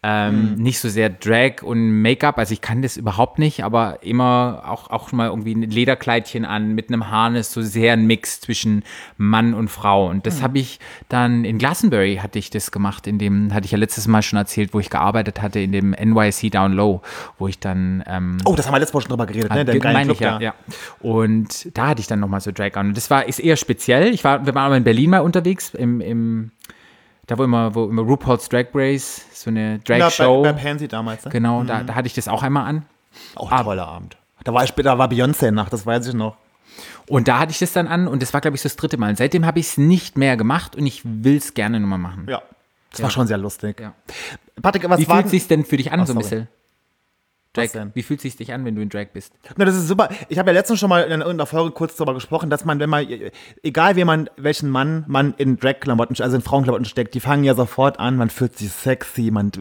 ähm, 0.03 0.55
Mhm. 0.55 0.63
nicht 0.63 0.79
so 0.79 0.89
sehr 0.89 1.11
Drag 1.11 1.61
und 1.61 2.01
Make-up, 2.01 2.39
also 2.39 2.53
ich 2.53 2.61
kann 2.61 2.81
das 2.81 2.97
überhaupt 2.97 3.37
nicht, 3.37 3.63
aber 3.63 3.99
immer 4.01 4.63
auch, 4.65 4.89
auch 4.89 5.11
mal 5.11 5.27
irgendwie 5.27 5.53
ein 5.53 5.61
Lederkleidchen 5.61 6.43
an 6.43 6.73
mit 6.73 6.87
einem 6.89 7.11
Harness, 7.11 7.51
so 7.53 7.61
sehr 7.61 7.93
ein 7.93 8.07
Mix 8.07 8.41
zwischen 8.41 8.83
Mann 9.17 9.53
und 9.53 9.67
Frau. 9.69 10.07
Und 10.09 10.17
Mhm. 10.17 10.23
das 10.23 10.41
habe 10.41 10.57
ich 10.57 10.79
dann 11.09 11.45
in 11.45 11.59
Glastonbury 11.59 12.15
hatte 12.15 12.39
ich 12.39 12.49
das 12.49 12.71
gemacht, 12.71 13.05
in 13.05 13.19
dem, 13.19 13.53
hatte 13.53 13.65
ich 13.65 13.71
ja 13.73 13.77
letztes 13.77 14.07
Mal 14.07 14.23
schon 14.23 14.37
erzählt, 14.37 14.73
wo 14.73 14.79
ich 14.79 14.89
gearbeitet 14.89 15.39
hatte, 15.39 15.59
in 15.59 15.71
dem 15.71 15.93
NYC 15.93 16.49
Down 16.49 16.73
Low, 16.73 17.01
wo 17.37 17.47
ich 17.47 17.59
dann 17.59 18.03
ähm, 18.07 18.37
Oh, 18.45 18.55
das 18.55 18.65
haben 18.65 18.73
wir 18.73 18.79
letztes 18.79 18.95
Mal 18.95 19.01
schon 19.01 19.09
drüber 19.09 19.27
geredet, 19.27 19.51
ne? 19.53 19.65
Der 19.65 19.73
Ge- 19.75 19.81
geile 19.81 19.93
meine 19.93 20.05
Club 20.07 20.15
ich, 20.15 20.21
ja, 20.21 20.39
ja. 20.41 20.53
Und 20.99 21.77
da 21.77 21.89
hatte 21.89 22.01
ich 22.01 22.07
dann 22.07 22.19
nochmal 22.19 22.41
so 22.41 22.51
Drag 22.51 22.75
an. 22.75 22.87
Und 22.87 22.97
das 22.97 23.09
war, 23.11 23.27
ist 23.27 23.39
eher 23.39 23.55
speziell. 23.55 24.13
Ich 24.13 24.23
war, 24.23 24.45
wir 24.45 24.55
waren 24.55 24.65
aber 24.65 24.77
in 24.77 24.83
Berlin 24.83 25.11
mal 25.11 25.19
unterwegs, 25.19 25.73
im, 25.75 26.01
im, 26.01 26.51
da 27.31 27.37
wo 27.37 27.45
immer, 27.45 27.73
wo 27.73 27.85
immer 27.85 28.01
RuPaul's 28.01 28.49
Drag 28.49 28.65
Race, 28.73 29.21
so 29.31 29.49
eine 29.49 29.79
Ja, 29.87 29.97
Drag-Show. 29.99 30.41
bei, 30.43 30.51
bei 30.51 30.61
Pansy 30.61 30.89
damals, 30.89 31.23
ne? 31.23 31.31
Genau, 31.31 31.63
da, 31.63 31.81
da 31.81 31.95
hatte 31.95 32.07
ich 32.07 32.13
das 32.13 32.27
auch 32.27 32.43
einmal 32.43 32.67
an. 32.67 32.85
Auch 33.35 33.49
ein 33.53 33.63
toller 33.63 33.87
Abend. 33.87 34.17
Da 34.43 34.53
war, 34.53 34.65
ich, 34.65 34.71
da 34.73 34.97
war 34.97 35.07
Beyoncé 35.07 35.49
nach, 35.51 35.69
das 35.69 35.85
weiß 35.85 36.07
ich 36.07 36.13
noch. 36.13 36.35
Und 37.07 37.29
da 37.29 37.39
hatte 37.39 37.51
ich 37.51 37.59
das 37.59 37.71
dann 37.71 37.87
an 37.87 38.09
und 38.09 38.21
das 38.21 38.33
war, 38.33 38.41
glaube 38.41 38.55
ich, 38.55 38.61
so 38.61 38.67
das 38.67 38.75
dritte 38.75 38.97
Mal. 38.97 39.11
Und 39.11 39.15
seitdem 39.17 39.45
habe 39.45 39.59
ich 39.59 39.67
es 39.67 39.77
nicht 39.77 40.17
mehr 40.17 40.35
gemacht 40.35 40.75
und 40.75 40.85
ich 40.85 41.03
will 41.05 41.37
es 41.37 41.53
gerne 41.53 41.79
nochmal 41.79 41.99
machen. 41.99 42.25
Ja. 42.27 42.41
Das 42.91 43.01
war 43.01 43.09
schon 43.09 43.27
sehr 43.27 43.37
lustig. 43.37 43.79
Ja. 43.79 43.93
Patrick, 44.61 44.89
was 44.89 44.99
Wie 44.99 45.05
fühlt 45.05 45.25
es 45.25 45.31
sich 45.31 45.47
denn 45.47 45.63
für 45.63 45.77
dich 45.77 45.93
an, 45.93 46.01
Ach, 46.01 46.07
so 46.07 46.11
ein 46.11 46.21
sorry. 46.21 46.23
bisschen? 46.23 46.47
Drag, 47.53 47.67
wie 47.93 48.03
fühlt 48.03 48.19
es 48.19 48.23
sich 48.23 48.35
dich 48.37 48.53
an, 48.53 48.63
wenn 48.63 48.75
du 48.75 48.81
in 48.81 48.87
Drag 48.89 49.07
bist? 49.13 49.33
Na, 49.57 49.65
das 49.65 49.75
ist 49.75 49.87
super. 49.89 50.07
Ich 50.29 50.39
habe 50.39 50.51
ja 50.51 50.53
letztens 50.53 50.79
schon 50.79 50.87
mal 50.89 51.01
in 51.03 51.11
irgendeiner 51.19 51.45
Folge 51.45 51.71
kurz 51.71 51.95
darüber 51.97 52.13
gesprochen, 52.13 52.49
dass 52.49 52.63
man, 52.63 52.79
wenn 52.79 52.89
man, 52.89 53.05
egal 53.61 53.95
wie 53.97 54.05
man, 54.05 54.29
welchen 54.37 54.69
Mann 54.69 55.03
man 55.07 55.33
in 55.37 55.57
Drag-Klamotten, 55.57 56.15
also 56.21 56.35
in 56.37 56.41
Frauenklamotten 56.41 56.85
steckt, 56.85 57.13
die 57.13 57.19
fangen 57.19 57.43
ja 57.43 57.53
sofort 57.53 57.99
an, 57.99 58.15
man 58.15 58.29
fühlt 58.29 58.57
sich 58.57 58.71
sexy, 58.71 59.31
man, 59.31 59.51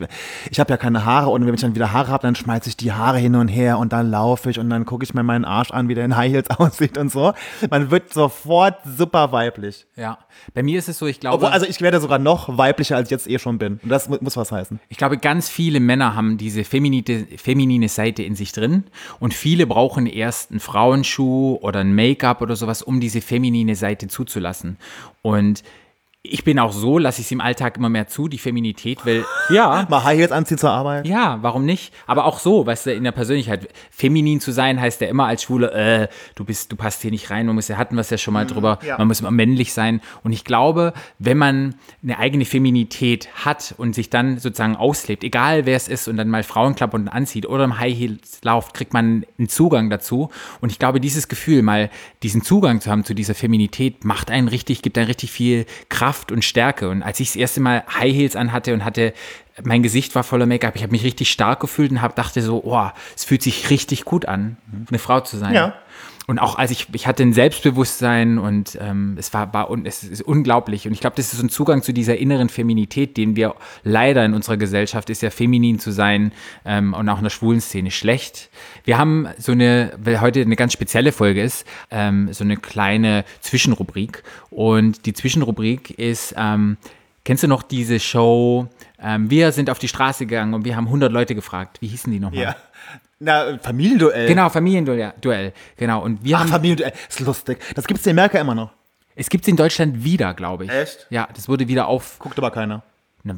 ich 0.51 0.61
habe 0.61 0.71
ja 0.71 0.77
keine 0.77 1.05
Haare 1.05 1.31
und 1.31 1.45
wenn 1.47 1.55
ich 1.55 1.61
dann 1.63 1.75
wieder 1.75 1.93
Haare 1.93 2.09
habe, 2.09 2.23
dann 2.23 2.37
schmeiße 2.37 2.69
ich 2.69 2.77
die 2.77 2.93
Haare 2.93 3.19
hin 3.19 3.35
und 3.35 3.49
her 3.49 3.79
und 3.79 3.93
dann 3.93 4.09
laufe 4.11 4.51
ich 4.51 4.59
und 4.61 4.71
dann 4.71 4.85
gucke 4.85 5.03
ich 5.05 5.13
mir 5.15 5.23
meinen 5.25 5.45
Arsch 5.45 5.73
an, 5.73 5.89
wie 5.89 5.95
der 5.95 6.05
in 6.05 6.17
High 6.17 6.31
Heels 6.33 6.51
aussieht 6.59 6.97
und 6.97 7.11
so. 7.11 7.33
Man 7.71 7.91
wird 7.91 8.13
sofort 8.13 8.77
super 8.85 9.33
weiblich. 9.33 9.87
Ja. 9.97 10.19
Bei 10.55 10.63
mir 10.63 10.79
ist 10.79 10.89
es 10.89 10.99
so, 10.99 11.07
ich 11.07 11.19
glaube. 11.21 11.37
Obwohl, 11.37 11.49
also 11.51 11.67
ich 11.67 11.81
werde 11.81 12.01
sogar 12.01 12.19
noch 12.21 12.57
weiblicher, 12.57 12.97
als 12.97 13.09
ich 13.09 13.11
jetzt 13.11 13.29
eh 13.29 13.39
schon 13.39 13.59
bin. 13.59 13.81
Und 13.83 13.89
das 13.89 14.09
mu- 14.09 14.19
muss 14.21 14.37
was 14.37 14.53
heißen. 14.53 14.79
Ich 14.89 14.97
glaube, 14.97 15.19
ganz 15.19 15.49
viele 15.49 15.81
Männer 15.81 16.15
haben 16.15 16.39
diese 16.39 16.63
feminine, 16.65 17.27
feminine 17.37 17.80
Seite 17.89 18.23
in 18.23 18.35
sich 18.35 18.53
drin 18.53 18.85
und 19.19 19.35
viele 19.35 19.67
brauchen 19.67 20.07
erst 20.07 20.51
einen 20.51 20.61
Frauenschuh 20.61 21.59
oder 21.61 21.81
ein 21.81 21.95
Make-up 21.95 22.43
oder 22.43 22.57
sowas, 22.57 22.83
um 22.83 23.01
diese 23.01 23.21
feminine 23.21 23.77
Seite 23.77 24.09
zuzulassen. 24.09 24.77
Und 25.23 25.63
ich 26.23 26.45
bin 26.45 26.59
auch 26.59 26.73
so, 26.73 26.99
lasse 26.99 27.23
ich 27.23 27.29
es 27.29 27.33
im 27.33 27.41
Alltag 27.41 27.79
immer 27.79 27.89
mehr 27.89 28.07
zu, 28.07 28.29
die 28.29 28.37
Feminität, 28.37 29.07
weil 29.07 29.25
ja, 29.49 29.87
Mal 29.89 30.05
High 30.05 30.19
Heels 30.19 30.33
anziehen 30.33 30.59
zur 30.59 30.71
Arbeit. 30.71 31.07
ja, 31.07 31.39
warum 31.41 31.65
nicht? 31.65 31.95
Aber 32.07 32.27
auch 32.27 32.41
so, 32.41 32.67
weißt 32.67 32.87
du, 32.87 32.93
in 32.93 33.05
der 33.05 33.13
Persönlichkeit. 33.13 33.69
Feminin 33.91 34.39
zu 34.39 34.53
sein 34.53 34.79
heißt 34.79 35.01
ja 35.01 35.09
immer 35.09 35.25
als 35.27 35.45
Schwule, 35.45 35.73
äh, 35.73 36.09
du 36.35 36.45
bist, 36.45 36.71
du 36.71 36.77
passt 36.77 37.01
hier 37.01 37.11
nicht 37.11 37.31
rein, 37.31 37.47
man 37.47 37.55
muss 37.55 37.69
ja, 37.69 37.79
hatten 37.79 37.95
wir 37.95 38.03
es 38.03 38.11
ja 38.11 38.19
schon 38.19 38.35
mal 38.35 38.47
drüber, 38.47 38.81
ja. 38.87 38.99
man 38.99 39.09
muss 39.09 39.21
immer 39.21 39.31
männlich 39.31 39.73
sein. 39.73 40.03
Und 40.23 40.33
ich 40.33 40.45
glaube, 40.45 40.93
wenn 41.19 41.39
man 41.39 41.77
eine 42.03 42.19
eigene 42.19 42.45
Feminität 42.45 43.29
hat 43.47 43.75
und 43.79 43.95
sich 43.95 44.11
dann 44.11 44.39
sozusagen 44.39 44.77
auslebt, 44.77 45.25
egal 45.25 45.65
wer 45.65 45.77
es 45.77 45.89
ist 45.89 46.07
und 46.07 46.19
dann 46.19 46.29
mal 46.29 46.43
Frauenklamotten 46.43 47.09
anzieht 47.09 47.47
oder 47.47 47.65
im 47.65 47.79
High 47.79 47.97
Heels 47.97 48.41
lauft, 48.43 48.75
kriegt 48.75 48.93
man 48.93 49.25
einen 49.39 49.49
Zugang 49.49 49.89
dazu. 49.89 50.29
Und 50.61 50.71
ich 50.71 50.79
glaube, 50.79 51.01
dieses 51.01 51.29
Gefühl, 51.29 51.63
mal 51.63 51.89
diesen 52.23 52.43
Zugang 52.43 52.83
zu 52.83 52.91
haben 52.91 53.05
zu 53.05 53.15
dieser 53.15 53.35
Feminität, 53.35 54.05
macht 54.05 54.31
einen 54.31 54.49
richtig, 54.49 54.83
gibt 54.83 54.99
einen 54.99 55.07
richtig 55.07 55.33
viel 55.33 55.65
Kraft 55.89 56.10
und 56.33 56.45
Stärke. 56.45 56.89
Und 56.89 57.03
als 57.03 57.21
ich 57.21 57.29
das 57.29 57.37
erste 57.37 57.61
Mal 57.61 57.85
High 57.93 58.15
Heels 58.15 58.37
anhatte 58.37 58.75
und 58.75 58.85
hatte, 58.85 59.13
mein 59.63 59.83
Gesicht 59.83 60.15
war 60.15 60.25
voller 60.25 60.47
Make-up, 60.47 60.77
ich 60.77 60.83
habe 60.83 60.93
mich 60.93 61.05
richtig 61.05 61.31
stark 61.31 61.61
gefühlt 61.61 61.91
und 61.91 62.03
hab, 62.03 62.17
dachte 62.17 62.43
so, 62.43 62.63
oh, 62.65 62.89
es 63.17 63.25
fühlt 63.25 63.43
sich 63.43 63.71
richtig 63.71 64.05
gut 64.05 64.27
an, 64.27 64.57
eine 64.89 64.99
Frau 64.99 65.21
zu 65.21 65.37
sein. 65.37 65.55
Ja. 65.55 65.75
Und 66.31 66.39
auch 66.39 66.55
als 66.55 66.71
ich, 66.71 66.87
ich 66.93 67.09
hatte 67.09 67.25
ein 67.25 67.33
Selbstbewusstsein 67.33 68.39
und 68.39 68.79
ähm, 68.81 69.17
es 69.19 69.35
war, 69.35 69.53
war 69.53 69.69
und 69.69 69.85
es 69.85 70.05
ist 70.05 70.23
unglaublich. 70.23 70.87
Und 70.87 70.93
ich 70.93 71.01
glaube, 71.01 71.17
das 71.17 71.33
ist 71.33 71.43
ein 71.43 71.49
Zugang 71.49 71.83
zu 71.83 71.93
dieser 71.93 72.19
inneren 72.19 72.49
Feminität, 72.49 73.17
den 73.17 73.35
wir 73.35 73.57
leider 73.83 74.25
in 74.25 74.33
unserer 74.33 74.57
Gesellschaft 74.57 75.11
ist 75.11 75.23
ja 75.23 75.31
feminin 75.31 75.81
zu 75.81 75.91
sein 75.91 76.31
ähm, 76.65 76.95
und 76.95 77.09
auch 77.09 77.17
in 77.17 77.25
der 77.25 77.31
schwulen 77.31 77.61
Szene 77.61 77.91
schlecht. 77.91 78.49
Wir 78.85 78.97
haben 78.97 79.27
so 79.39 79.51
eine, 79.51 79.93
weil 80.01 80.21
heute 80.21 80.41
eine 80.41 80.55
ganz 80.55 80.73
spezielle 80.73 81.11
Folge 81.11 81.43
ist, 81.43 81.67
ähm, 81.91 82.33
so 82.33 82.45
eine 82.45 82.57
kleine 82.57 83.25
Zwischenrubrik. 83.41 84.23
Und 84.51 85.07
die 85.07 85.15
Zwischenrubrik 85.15 85.99
ist, 85.99 86.37
ähm, 86.37 86.77
kennst 87.25 87.43
du 87.43 87.49
noch 87.49 87.65
diese 87.65 87.99
Show? 87.99 88.69
Ähm, 89.03 89.31
wir 89.31 89.51
sind 89.51 89.69
auf 89.69 89.81
die 89.81 89.89
Straße 89.89 90.27
gegangen 90.27 90.55
und 90.55 90.65
wir 90.65 90.77
haben 90.77 90.87
100 90.87 91.11
Leute 91.11 91.35
gefragt. 91.35 91.79
Wie 91.81 91.89
hießen 91.89 92.13
die 92.13 92.21
nochmal? 92.21 92.41
Ja. 92.41 92.57
Na, 93.21 93.59
Familienduell. 93.59 94.27
Genau, 94.27 94.49
Familienduell, 94.49 95.13
Duell, 95.21 95.53
genau. 95.77 96.03
Und 96.03 96.25
wir 96.25 96.37
Ach, 96.37 96.41
haben 96.41 96.49
Familienduell. 96.49 96.93
Ist 97.09 97.21
lustig. 97.21 97.59
Das 97.75 97.87
gibt's 97.87 98.07
in 98.07 98.13
Amerika 98.13 98.39
immer 98.41 98.55
noch. 98.55 98.71
Es 99.15 99.29
gibt 99.29 99.45
es 99.45 99.49
in 99.49 99.57
Deutschland 99.57 100.03
wieder, 100.03 100.33
glaube 100.33 100.65
ich. 100.65 100.71
Echt? 100.71 101.07
Ja, 101.11 101.29
das 101.35 101.47
wurde 101.47 101.69
wieder 101.69 101.87
auf. 101.87 102.19
Guckt 102.19 102.39
aber 102.39 102.51
keiner. 102.51 102.83
Na, 103.23 103.35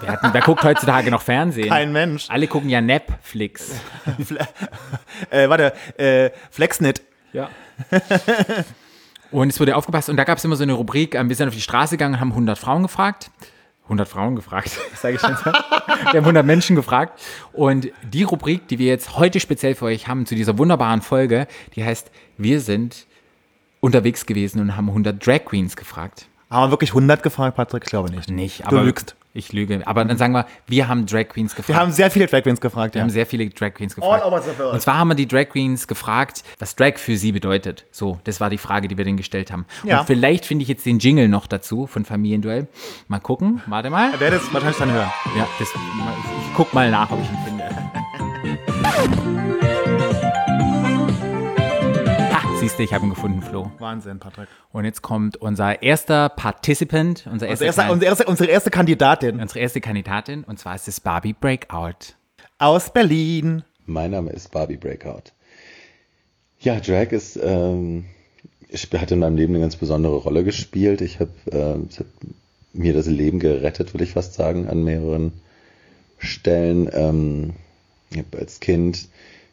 wer, 0.00 0.10
hat, 0.10 0.34
wer 0.34 0.40
guckt 0.40 0.64
heutzutage 0.64 1.08
noch 1.08 1.22
Fernsehen? 1.22 1.68
Kein 1.68 1.92
Mensch. 1.92 2.28
Alle 2.28 2.48
gucken 2.48 2.68
ja 2.68 2.80
Netflix. 2.80 3.80
Äh, 5.30 5.48
warte, 5.48 5.72
äh, 5.96 6.30
Flexnet. 6.50 7.02
Ja. 7.32 7.48
Und 9.30 9.48
es 9.50 9.60
wurde 9.60 9.76
aufgepasst 9.76 10.08
und 10.10 10.16
da 10.16 10.24
gab 10.24 10.38
es 10.38 10.44
immer 10.44 10.56
so 10.56 10.62
eine 10.62 10.72
Rubrik, 10.72 11.14
ähm, 11.14 11.28
wir 11.28 11.36
sind 11.36 11.48
auf 11.48 11.54
die 11.54 11.60
Straße 11.60 11.96
gegangen 11.96 12.14
und 12.14 12.20
haben 12.20 12.30
100 12.30 12.58
Frauen 12.58 12.82
gefragt. 12.82 13.30
100 13.84 14.08
Frauen 14.08 14.36
gefragt, 14.36 14.70
sage 14.94 15.16
ich 15.16 15.20
schon 15.20 15.36
so. 15.44 15.46
Wir 15.46 15.52
haben 15.52 16.18
100 16.18 16.46
Menschen 16.46 16.76
gefragt. 16.76 17.20
Und 17.52 17.90
die 18.02 18.22
Rubrik, 18.22 18.68
die 18.68 18.78
wir 18.78 18.86
jetzt 18.86 19.16
heute 19.16 19.40
speziell 19.40 19.74
für 19.74 19.86
euch 19.86 20.08
haben, 20.08 20.24
zu 20.26 20.34
dieser 20.34 20.56
wunderbaren 20.58 21.02
Folge, 21.02 21.46
die 21.74 21.84
heißt, 21.84 22.10
wir 22.38 22.60
sind 22.60 23.06
unterwegs 23.80 24.26
gewesen 24.26 24.60
und 24.60 24.76
haben 24.76 24.88
100 24.88 25.24
Drag 25.26 25.44
Queens 25.44 25.76
gefragt. 25.76 26.26
Haben 26.50 26.68
wir 26.68 26.70
wirklich 26.70 26.90
100 26.90 27.22
gefragt, 27.22 27.56
Patrick? 27.56 27.84
Ich 27.84 27.90
glaube 27.90 28.10
nicht. 28.10 28.30
Nicht, 28.30 28.60
Du 28.60 28.66
aber 28.66 28.84
lügst. 28.84 29.16
Ich 29.34 29.52
lüge. 29.52 29.86
Aber 29.86 30.04
dann 30.04 30.18
sagen 30.18 30.32
wir, 30.32 30.46
wir 30.66 30.88
haben 30.88 31.06
Drag 31.06 31.28
Queens 31.28 31.54
gefragt. 31.54 31.68
Wir 31.68 31.76
haben 31.76 31.92
sehr 31.92 32.10
viele 32.10 32.26
Drag 32.26 32.42
Queens 32.42 32.60
gefragt, 32.60 32.94
Wir 32.94 33.00
ja. 33.00 33.04
haben 33.04 33.10
sehr 33.10 33.26
viele 33.26 33.48
Drag 33.48 33.72
Queens 33.74 33.94
gefragt. 33.94 34.22
All 34.22 34.28
over 34.28 34.42
the 34.42 34.58
world. 34.58 34.74
Und 34.74 34.80
zwar 34.80 34.98
haben 34.98 35.08
wir 35.08 35.14
die 35.14 35.26
Drag 35.26 35.48
Queens 35.48 35.86
gefragt, 35.86 36.42
was 36.58 36.76
Drag 36.76 36.98
für 36.98 37.16
sie 37.16 37.32
bedeutet. 37.32 37.86
So, 37.90 38.18
das 38.24 38.40
war 38.40 38.50
die 38.50 38.58
Frage, 38.58 38.88
die 38.88 38.96
wir 38.96 39.04
denen 39.04 39.16
gestellt 39.16 39.50
haben. 39.50 39.66
Ja. 39.84 40.00
Und 40.00 40.06
vielleicht 40.06 40.44
finde 40.44 40.62
ich 40.62 40.68
jetzt 40.68 40.84
den 40.86 40.98
Jingle 40.98 41.28
noch 41.28 41.46
dazu 41.46 41.86
von 41.86 42.04
Familienduell. 42.04 42.68
Mal 43.08 43.20
gucken, 43.20 43.62
warte 43.66 43.90
mal. 43.90 44.12
Wer 44.18 44.30
das 44.32 44.52
wahrscheinlich 44.52 44.78
dann 44.78 44.92
hören. 44.92 45.12
Ja, 45.36 45.48
das, 45.58 45.68
ich, 45.68 45.74
ich 45.74 46.54
guck 46.54 46.72
mal 46.74 46.90
nach, 46.90 47.10
ob 47.10 47.20
ich 47.20 47.28
ihn 47.30 47.38
finde. 47.44 47.62
siehst 52.62 52.78
du, 52.78 52.84
ich 52.84 52.92
habe 52.92 53.04
ihn 53.04 53.10
gefunden, 53.10 53.42
Flo. 53.42 53.72
Wahnsinn, 53.80 54.20
Patrick. 54.20 54.48
Und 54.70 54.84
jetzt 54.84 55.02
kommt 55.02 55.36
unser 55.36 55.82
erster 55.82 56.28
Participant, 56.28 57.26
unser 57.26 57.48
Unsere 57.48 57.50
erster 57.50 57.64
erste, 57.64 57.92
unsere, 57.92 58.10
erste, 58.10 58.24
unsere 58.26 58.50
erste 58.50 58.70
Kandidatin 58.70 59.40
unsere 59.40 59.58
erste 59.58 59.80
Kandidatin, 59.80 60.44
und 60.44 60.60
zwar 60.60 60.76
ist 60.76 60.86
es 60.86 61.00
Barbie 61.00 61.32
Breakout. 61.32 62.14
aus 62.58 62.92
Berlin. 62.92 63.64
Mein 63.86 64.12
Name 64.12 64.30
ist 64.30 64.52
Barbie 64.52 64.76
Breakout. 64.76 65.32
Ja, 66.60 66.78
Drag 66.78 67.10
ist, 67.10 67.36
ähm, 67.42 68.04
ich 68.68 68.88
hat 68.92 69.10
in 69.10 69.18
meinem 69.18 69.36
Leben 69.36 69.54
eine 69.54 69.62
ganz 69.64 69.74
besondere 69.74 70.14
Rolle 70.14 70.44
gespielt. 70.44 71.00
Ich 71.00 71.18
habe 71.18 71.32
es 71.90 71.98
hat 71.98 72.06
mir 72.72 72.92
das 72.92 73.06
Leben 73.06 73.40
gerettet, 73.40 73.92
würde 73.92 74.04
ich 74.04 74.12
fast 74.12 74.34
sagen, 74.34 74.68
an 74.68 74.84
mehreren 74.84 75.32
Stellen. 76.18 76.88
Ähm, 76.92 77.54
ich 78.10 78.18
hab 78.18 78.36
als 78.36 78.60
Kind 78.60 79.08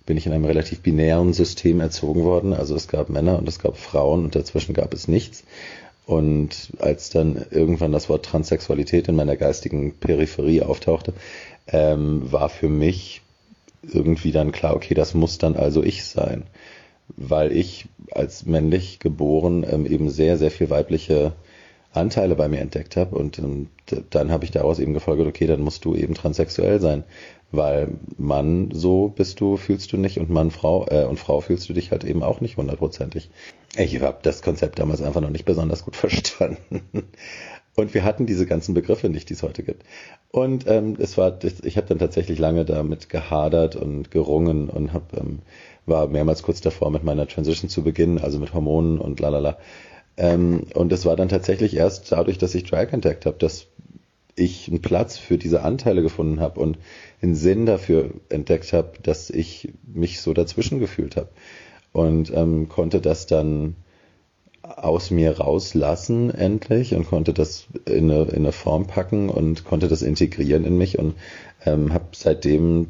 bin 0.09 0.17
ich 0.17 0.25
in 0.25 0.33
einem 0.33 0.45
relativ 0.45 0.79
binären 0.79 1.33
System 1.33 1.81
erzogen 1.81 2.23
worden. 2.23 2.51
Also 2.53 2.75
es 2.75 2.87
gab 2.87 3.09
Männer 3.09 3.37
und 3.37 3.47
es 3.47 3.59
gab 3.59 3.77
Frauen 3.77 4.23
und 4.23 4.33
dazwischen 4.33 4.73
gab 4.73 4.91
es 4.91 5.07
nichts. 5.07 5.43
Und 6.07 6.71
als 6.79 7.11
dann 7.11 7.45
irgendwann 7.51 7.91
das 7.91 8.09
Wort 8.09 8.25
Transsexualität 8.25 9.07
in 9.07 9.15
meiner 9.15 9.35
geistigen 9.35 9.93
Peripherie 9.93 10.63
auftauchte, 10.63 11.13
ähm, 11.67 12.31
war 12.31 12.49
für 12.49 12.69
mich 12.69 13.21
irgendwie 13.83 14.31
dann 14.31 14.51
klar, 14.51 14.75
okay, 14.75 14.95
das 14.95 15.13
muss 15.13 15.37
dann 15.37 15.55
also 15.55 15.83
ich 15.83 16.03
sein. 16.03 16.41
Weil 17.15 17.51
ich 17.51 17.85
als 18.09 18.47
männlich 18.47 18.97
geboren 18.97 19.63
ähm, 19.69 19.85
eben 19.85 20.09
sehr, 20.09 20.39
sehr 20.39 20.49
viel 20.49 20.71
weibliche 20.71 21.33
Anteile 21.91 22.35
bei 22.35 22.47
mir 22.47 22.59
entdeckt 22.59 22.95
habe 22.95 23.15
und 23.15 23.39
ähm, 23.39 23.67
dann 24.11 24.31
habe 24.31 24.45
ich 24.45 24.51
daraus 24.51 24.79
eben 24.79 24.93
gefolgt, 24.93 25.25
okay, 25.25 25.47
dann 25.47 25.61
musst 25.61 25.85
du 25.85 25.95
eben 25.95 26.13
transsexuell 26.13 26.79
sein, 26.79 27.03
weil 27.51 27.89
Mann 28.17 28.69
so 28.71 29.07
bist 29.07 29.39
du, 29.39 29.57
fühlst 29.57 29.91
du 29.91 29.97
nicht 29.97 30.19
und 30.19 30.29
Mann, 30.29 30.51
Frau 30.51 30.85
äh, 30.87 31.05
und 31.05 31.17
Frau 31.19 31.41
fühlst 31.41 31.67
du 31.67 31.73
dich 31.73 31.91
halt 31.91 32.03
eben 32.03 32.21
auch 32.21 32.41
nicht 32.41 32.57
hundertprozentig. 32.57 33.29
Ich 33.75 34.01
habe 34.01 34.19
das 34.21 34.41
Konzept 34.41 34.79
damals 34.79 35.01
einfach 35.01 35.21
noch 35.21 35.29
nicht 35.31 35.45
besonders 35.45 35.83
gut 35.83 35.95
verstanden. 35.95 36.81
Und 37.75 37.93
wir 37.93 38.03
hatten 38.03 38.25
diese 38.25 38.45
ganzen 38.45 38.73
Begriffe 38.73 39.09
nicht, 39.09 39.29
die 39.29 39.33
es 39.33 39.43
heute 39.43 39.63
gibt. 39.63 39.83
Und 40.31 40.67
ähm, 40.67 40.97
es 40.99 41.17
war, 41.17 41.39
ich 41.63 41.77
habe 41.77 41.87
dann 41.87 41.97
tatsächlich 41.97 42.37
lange 42.37 42.65
damit 42.65 43.09
gehadert 43.09 43.75
und 43.75 44.11
gerungen 44.11 44.69
und 44.69 44.91
hab, 44.93 45.15
ähm, 45.17 45.39
war 45.85 46.07
mehrmals 46.07 46.43
kurz 46.43 46.61
davor, 46.61 46.91
mit 46.91 47.03
meiner 47.03 47.27
Transition 47.27 47.69
zu 47.69 47.83
beginnen, 47.83 48.19
also 48.19 48.37
mit 48.37 48.53
Hormonen 48.53 48.99
und 48.99 49.19
lalala. 49.19 49.57
Ähm, 50.19 50.63
und 50.73 50.91
es 50.91 51.05
war 51.05 51.15
dann 51.15 51.29
tatsächlich 51.29 51.75
erst 51.75 52.11
dadurch, 52.11 52.37
dass 52.37 52.53
ich 52.53 52.65
Drag 52.65 52.91
entdeckt 52.91 53.25
habe, 53.25 53.37
dass 53.39 53.67
ich 54.35 54.67
einen 54.67 54.81
Platz 54.81 55.17
für 55.17 55.37
diese 55.37 55.63
Anteile 55.63 56.01
gefunden 56.01 56.39
habe 56.39 56.59
und 56.59 56.77
einen 57.21 57.35
Sinn 57.35 57.65
dafür 57.65 58.11
entdeckt 58.27 58.73
habe, 58.73 58.91
dass 59.01 59.29
ich 59.29 59.69
mich 59.83 60.21
so 60.21 60.33
dazwischen 60.33 60.79
gefühlt 60.79 61.15
habe. 61.15 61.29
Und 61.93 62.31
ähm, 62.35 62.69
konnte 62.69 63.01
das 63.01 63.25
dann 63.25 63.75
aus 64.61 65.09
mir 65.09 65.39
rauslassen 65.39 66.29
endlich 66.29 66.93
und 66.93 67.07
konnte 67.07 67.33
das 67.33 67.67
in 67.85 68.11
eine, 68.11 68.23
in 68.25 68.37
eine 68.39 68.51
Form 68.51 68.87
packen 68.87 69.29
und 69.29 69.63
konnte 69.63 69.87
das 69.87 70.01
integrieren 70.01 70.65
in 70.65 70.77
mich 70.77 70.99
und 70.99 71.15
ähm, 71.65 71.93
habe 71.93 72.05
seitdem 72.11 72.87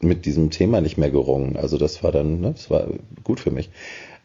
mit 0.00 0.24
diesem 0.24 0.50
Thema 0.50 0.80
nicht 0.80 0.98
mehr 0.98 1.10
gerungen. 1.10 1.56
Also 1.56 1.78
das 1.78 2.02
war 2.04 2.12
dann, 2.12 2.40
ne, 2.40 2.52
das 2.52 2.70
war 2.70 2.86
gut 3.24 3.40
für 3.40 3.50
mich. 3.50 3.70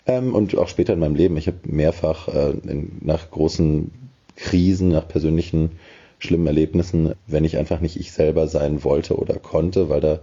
Ähm, 0.07 0.35
und 0.35 0.57
auch 0.57 0.67
später 0.67 0.93
in 0.93 0.99
meinem 0.99 1.15
Leben. 1.15 1.37
Ich 1.37 1.47
habe 1.47 1.57
mehrfach 1.63 2.27
äh, 2.27 2.51
in, 2.51 2.97
nach 3.01 3.31
großen 3.31 3.91
Krisen, 4.35 4.89
nach 4.89 5.07
persönlichen 5.07 5.71
schlimmen 6.19 6.47
Erlebnissen, 6.47 7.13
wenn 7.27 7.45
ich 7.45 7.57
einfach 7.57 7.79
nicht 7.79 7.99
ich 7.99 8.11
selber 8.11 8.47
sein 8.47 8.83
wollte 8.83 9.17
oder 9.17 9.35
konnte, 9.35 9.89
weil 9.89 10.01
da 10.01 10.19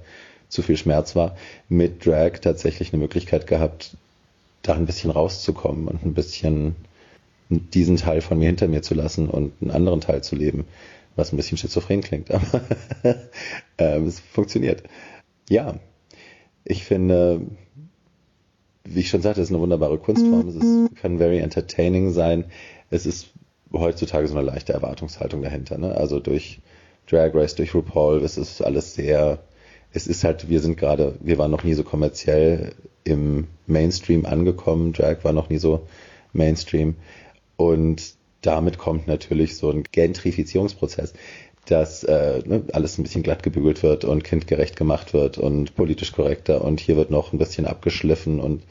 zu 0.49 0.63
viel 0.63 0.77
Schmerz 0.77 1.17
war, 1.17 1.37
mit 1.69 2.05
Drag 2.05 2.39
tatsächlich 2.41 2.93
eine 2.93 3.01
Möglichkeit 3.01 3.47
gehabt, 3.47 3.97
da 4.63 4.75
ein 4.75 4.87
bisschen 4.87 5.11
rauszukommen 5.11 5.89
und 5.89 6.05
ein 6.05 6.15
bisschen 6.15 6.77
diesen 7.49 7.97
Teil 7.97 8.21
von 8.21 8.39
mir 8.39 8.47
hinter 8.47 8.69
mir 8.69 8.83
zu 8.83 8.95
lassen 8.95 9.29
und 9.29 9.53
einen 9.61 9.71
anderen 9.71 10.01
Teil 10.01 10.23
zu 10.23 10.37
leben, 10.37 10.65
was 11.17 11.33
ein 11.33 11.37
bisschen 11.37 11.59
schizophren 11.59 12.01
klingt, 12.01 12.31
aber 12.35 12.63
ähm, 13.79 14.07
es 14.07 14.21
funktioniert. 14.21 14.83
Ja, 15.49 15.75
ich 16.65 16.85
finde, 16.85 17.43
wie 18.85 19.01
ich 19.01 19.09
schon 19.09 19.23
sagte, 19.23 19.41
es 19.41 19.49
ist 19.49 19.55
eine 19.55 19.63
wunderbare 19.63 19.99
Kunstform. 19.99 20.49
Es 20.49 20.57
ist, 20.57 20.97
kann 20.97 21.19
very 21.19 21.39
entertaining 21.39 22.11
sein. 22.11 22.45
Es 22.91 23.07
ist 23.07 23.29
heutzutage 23.73 24.27
so 24.29 24.37
eine 24.37 24.47
leichte 24.47 24.73
Erwartungshaltung 24.73 25.43
dahinter. 25.43 25.79
Ne? 25.79 25.95
Also 25.95 26.21
durch 26.21 26.61
Drag 27.09 27.35
Race, 27.35 27.55
durch 27.55 27.75
RuPaul, 27.75 28.23
es 28.23 28.39
ist 28.39 28.63
alles 28.63 28.95
sehr, 28.95 29.39
es 29.93 30.07
ist 30.07 30.25
halt, 30.25 30.49
wir 30.49 30.61
sind 30.61 30.77
gerade, 30.77 31.17
wir 31.21 31.39
waren 31.39 31.51
noch 31.51 31.65
nie 31.65 31.75
so 31.75 31.85
kommerziell 31.85 32.73
im 33.05 33.49
Mainstream 33.67 34.27
angekommen. 34.27 34.93
Drag 34.93 35.25
war 35.25 35.33
noch 35.33 35.49
nie 35.49 35.59
so 35.59 35.87
Mainstream. 36.33 36.97
Und 37.57 38.15
damit 38.41 38.79
kommt 38.79 39.07
natürlich 39.07 39.57
so 39.57 39.71
ein 39.71 39.85
Gentrifizierungsprozess, 39.91 41.13
dass 41.67 42.03
äh, 42.05 42.43
ne, 42.45 42.63
alles 42.73 42.99
ein 42.99 43.03
bisschen 43.03 43.23
glatt 43.23 43.43
gebügelt 43.43 43.83
wird 43.83 44.05
und 44.05 44.25
kindgerecht 44.25 44.77
gemacht 44.77 45.15
wird 45.15 45.39
und 45.39 45.75
politisch 45.77 46.13
korrekter 46.13 46.65
und 46.65 46.81
hier 46.81 46.97
wird 46.97 47.11
noch 47.11 47.33
ein 47.33 47.39
bisschen 47.39 47.67
abgeschliffen 47.67 48.41
und 48.41 48.63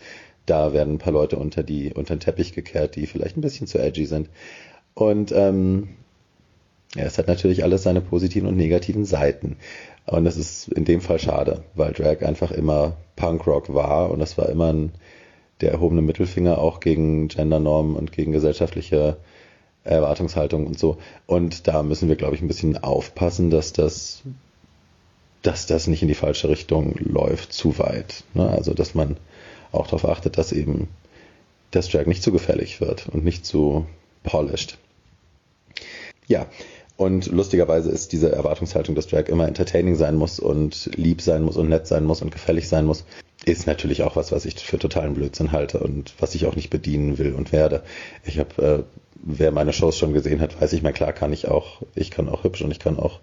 da 0.45 0.73
werden 0.73 0.95
ein 0.95 0.99
paar 0.99 1.13
Leute 1.13 1.37
unter 1.37 1.63
die 1.63 1.93
unter 1.93 2.15
den 2.15 2.19
Teppich 2.19 2.53
gekehrt, 2.53 2.95
die 2.95 3.07
vielleicht 3.07 3.37
ein 3.37 3.41
bisschen 3.41 3.67
zu 3.67 3.77
edgy 3.79 4.05
sind. 4.05 4.29
Und 4.93 5.31
ähm, 5.31 5.89
ja, 6.95 7.03
es 7.03 7.17
hat 7.17 7.27
natürlich 7.27 7.63
alles 7.63 7.83
seine 7.83 8.01
positiven 8.01 8.49
und 8.49 8.57
negativen 8.57 9.05
Seiten. 9.05 9.55
Und 10.05 10.25
das 10.25 10.35
ist 10.35 10.67
in 10.67 10.83
dem 10.83 10.99
Fall 10.99 11.19
schade, 11.19 11.63
weil 11.73 11.93
Drag 11.93 12.21
einfach 12.23 12.51
immer 12.51 12.97
Punkrock 13.15 13.73
war 13.73 14.11
und 14.11 14.19
das 14.19 14.37
war 14.37 14.49
immer 14.49 14.73
ein, 14.73 14.91
der 15.61 15.71
erhobene 15.71 16.01
Mittelfinger 16.01 16.57
auch 16.57 16.79
gegen 16.79 17.27
Gendernormen 17.29 17.95
und 17.95 18.11
gegen 18.11 18.31
gesellschaftliche 18.31 19.17
Erwartungshaltung 19.83 20.67
und 20.67 20.77
so. 20.77 20.97
Und 21.25 21.67
da 21.67 21.83
müssen 21.83 22.09
wir, 22.09 22.15
glaube 22.15 22.35
ich, 22.35 22.41
ein 22.41 22.47
bisschen 22.47 22.77
aufpassen, 22.77 23.49
dass 23.49 23.73
das, 23.73 24.21
dass 25.41 25.65
das 25.65 25.87
nicht 25.87 26.01
in 26.01 26.07
die 26.07 26.13
falsche 26.13 26.49
Richtung 26.49 26.95
läuft, 26.99 27.53
zu 27.53 27.77
weit. 27.79 28.23
Ne? 28.33 28.47
Also, 28.47 28.73
dass 28.73 28.95
man 28.95 29.17
auch 29.71 29.87
darauf 29.87 30.05
achtet, 30.05 30.37
dass 30.37 30.51
eben 30.51 30.89
das 31.71 31.89
Drag 31.89 32.05
nicht 32.05 32.21
zu 32.21 32.31
gefährlich 32.31 32.81
wird 32.81 33.07
und 33.09 33.23
nicht 33.23 33.45
zu 33.45 33.85
polished. 34.23 34.77
Ja, 36.27 36.47
und 37.01 37.25
lustigerweise 37.31 37.89
ist 37.89 38.11
diese 38.11 38.31
Erwartungshaltung, 38.31 38.93
dass 38.93 39.07
Drag 39.07 39.27
immer 39.27 39.47
entertaining 39.47 39.95
sein 39.95 40.15
muss 40.15 40.39
und 40.39 40.91
lieb 40.95 41.23
sein 41.23 41.41
muss 41.41 41.57
und 41.57 41.67
nett 41.67 41.87
sein 41.87 42.05
muss 42.05 42.21
und 42.21 42.29
gefällig 42.29 42.69
sein 42.69 42.85
muss, 42.85 43.05
ist 43.43 43.65
natürlich 43.65 44.03
auch 44.03 44.15
was, 44.15 44.31
was 44.31 44.45
ich 44.45 44.59
für 44.59 44.77
totalen 44.77 45.15
Blödsinn 45.15 45.51
halte 45.51 45.79
und 45.79 46.13
was 46.19 46.35
ich 46.35 46.45
auch 46.45 46.55
nicht 46.55 46.69
bedienen 46.69 47.17
will 47.17 47.33
und 47.33 47.51
werde. 47.51 47.81
Ich 48.23 48.37
habe, 48.37 48.61
äh, 48.63 48.83
wer 49.15 49.51
meine 49.51 49.73
Shows 49.73 49.97
schon 49.97 50.13
gesehen 50.13 50.41
hat, 50.41 50.61
weiß 50.61 50.73
ich 50.73 50.83
mal 50.83 50.93
klar, 50.93 51.11
kann 51.11 51.33
ich 51.33 51.47
auch, 51.47 51.81
ich 51.95 52.11
kann 52.11 52.29
auch 52.29 52.43
hübsch 52.43 52.61
und 52.61 52.69
ich 52.69 52.77
kann 52.77 52.99
auch 52.99 53.19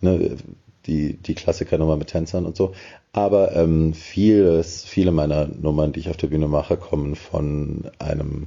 ne, 0.00 0.38
die, 0.86 1.18
die 1.18 1.34
Klassikernummer 1.34 1.98
mit 1.98 2.08
Tänzern 2.08 2.46
und 2.46 2.56
so. 2.56 2.72
Aber 3.12 3.54
ähm, 3.54 3.92
vieles, 3.92 4.82
viele 4.82 5.12
meiner 5.12 5.46
Nummern, 5.46 5.92
die 5.92 6.00
ich 6.00 6.08
auf 6.08 6.16
der 6.16 6.28
Bühne 6.28 6.48
mache, 6.48 6.78
kommen 6.78 7.16
von 7.16 7.90
einem 7.98 8.46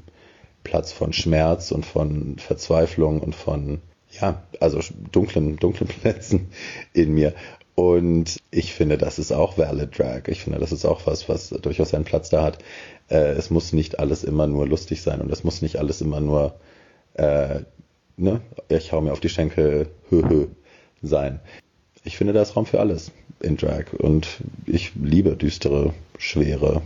Platz 0.64 0.92
von 0.92 1.14
Schmerz 1.14 1.70
und 1.70 1.86
von 1.86 2.38
Verzweiflung 2.40 3.22
und 3.22 3.36
von 3.36 3.82
ja, 4.22 4.42
also 4.60 4.80
dunklen, 5.12 5.58
dunklen 5.58 5.88
Plätzen 6.02 6.50
in 6.94 7.14
mir. 7.14 7.34
Und 7.76 8.42
ich 8.50 8.74
finde, 8.74 8.98
das 8.98 9.20
ist 9.20 9.32
auch 9.32 9.58
valid 9.58 9.98
Drag. 9.98 10.24
Ich 10.28 10.42
finde, 10.42 10.60
das 10.60 10.72
ist 10.72 10.84
auch 10.86 11.06
was, 11.06 11.30
was 11.30 11.50
durchaus 11.50 11.90
seinen 11.90 12.06
Platz 12.06 12.30
da 12.30 12.44
hat. 12.44 12.58
Äh, 13.10 13.34
es 13.34 13.52
muss 13.52 13.72
nicht 13.72 14.00
alles 14.00 14.24
immer 14.24 14.48
nur 14.48 14.68
lustig 14.68 15.02
sein 15.04 15.22
und 15.22 15.32
es 15.32 15.44
muss 15.44 15.62
nicht 15.62 15.78
alles 15.78 16.02
immer 16.02 16.20
nur, 16.20 16.56
äh, 17.14 17.60
ne, 18.18 18.42
ich 18.68 18.92
hau 18.92 19.02
mir 19.02 19.12
auf 19.12 19.20
die 19.20 19.30
Schenkel, 19.30 19.90
hö, 20.10 20.28
hö, 20.28 20.48
sein. 21.04 21.40
Ich 22.04 22.18
finde, 22.18 22.34
da 22.34 22.42
ist 22.42 22.56
Raum 22.56 22.66
für 22.66 22.80
alles 22.80 23.12
in 23.42 23.58
Drag 23.58 23.94
und 23.94 24.28
ich 24.66 24.94
liebe 24.96 25.36
düstere, 25.36 25.94
schwere, 26.18 26.82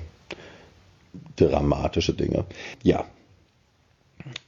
dramatische 1.38 2.14
Dinge. 2.14 2.46
Ja. 2.84 3.06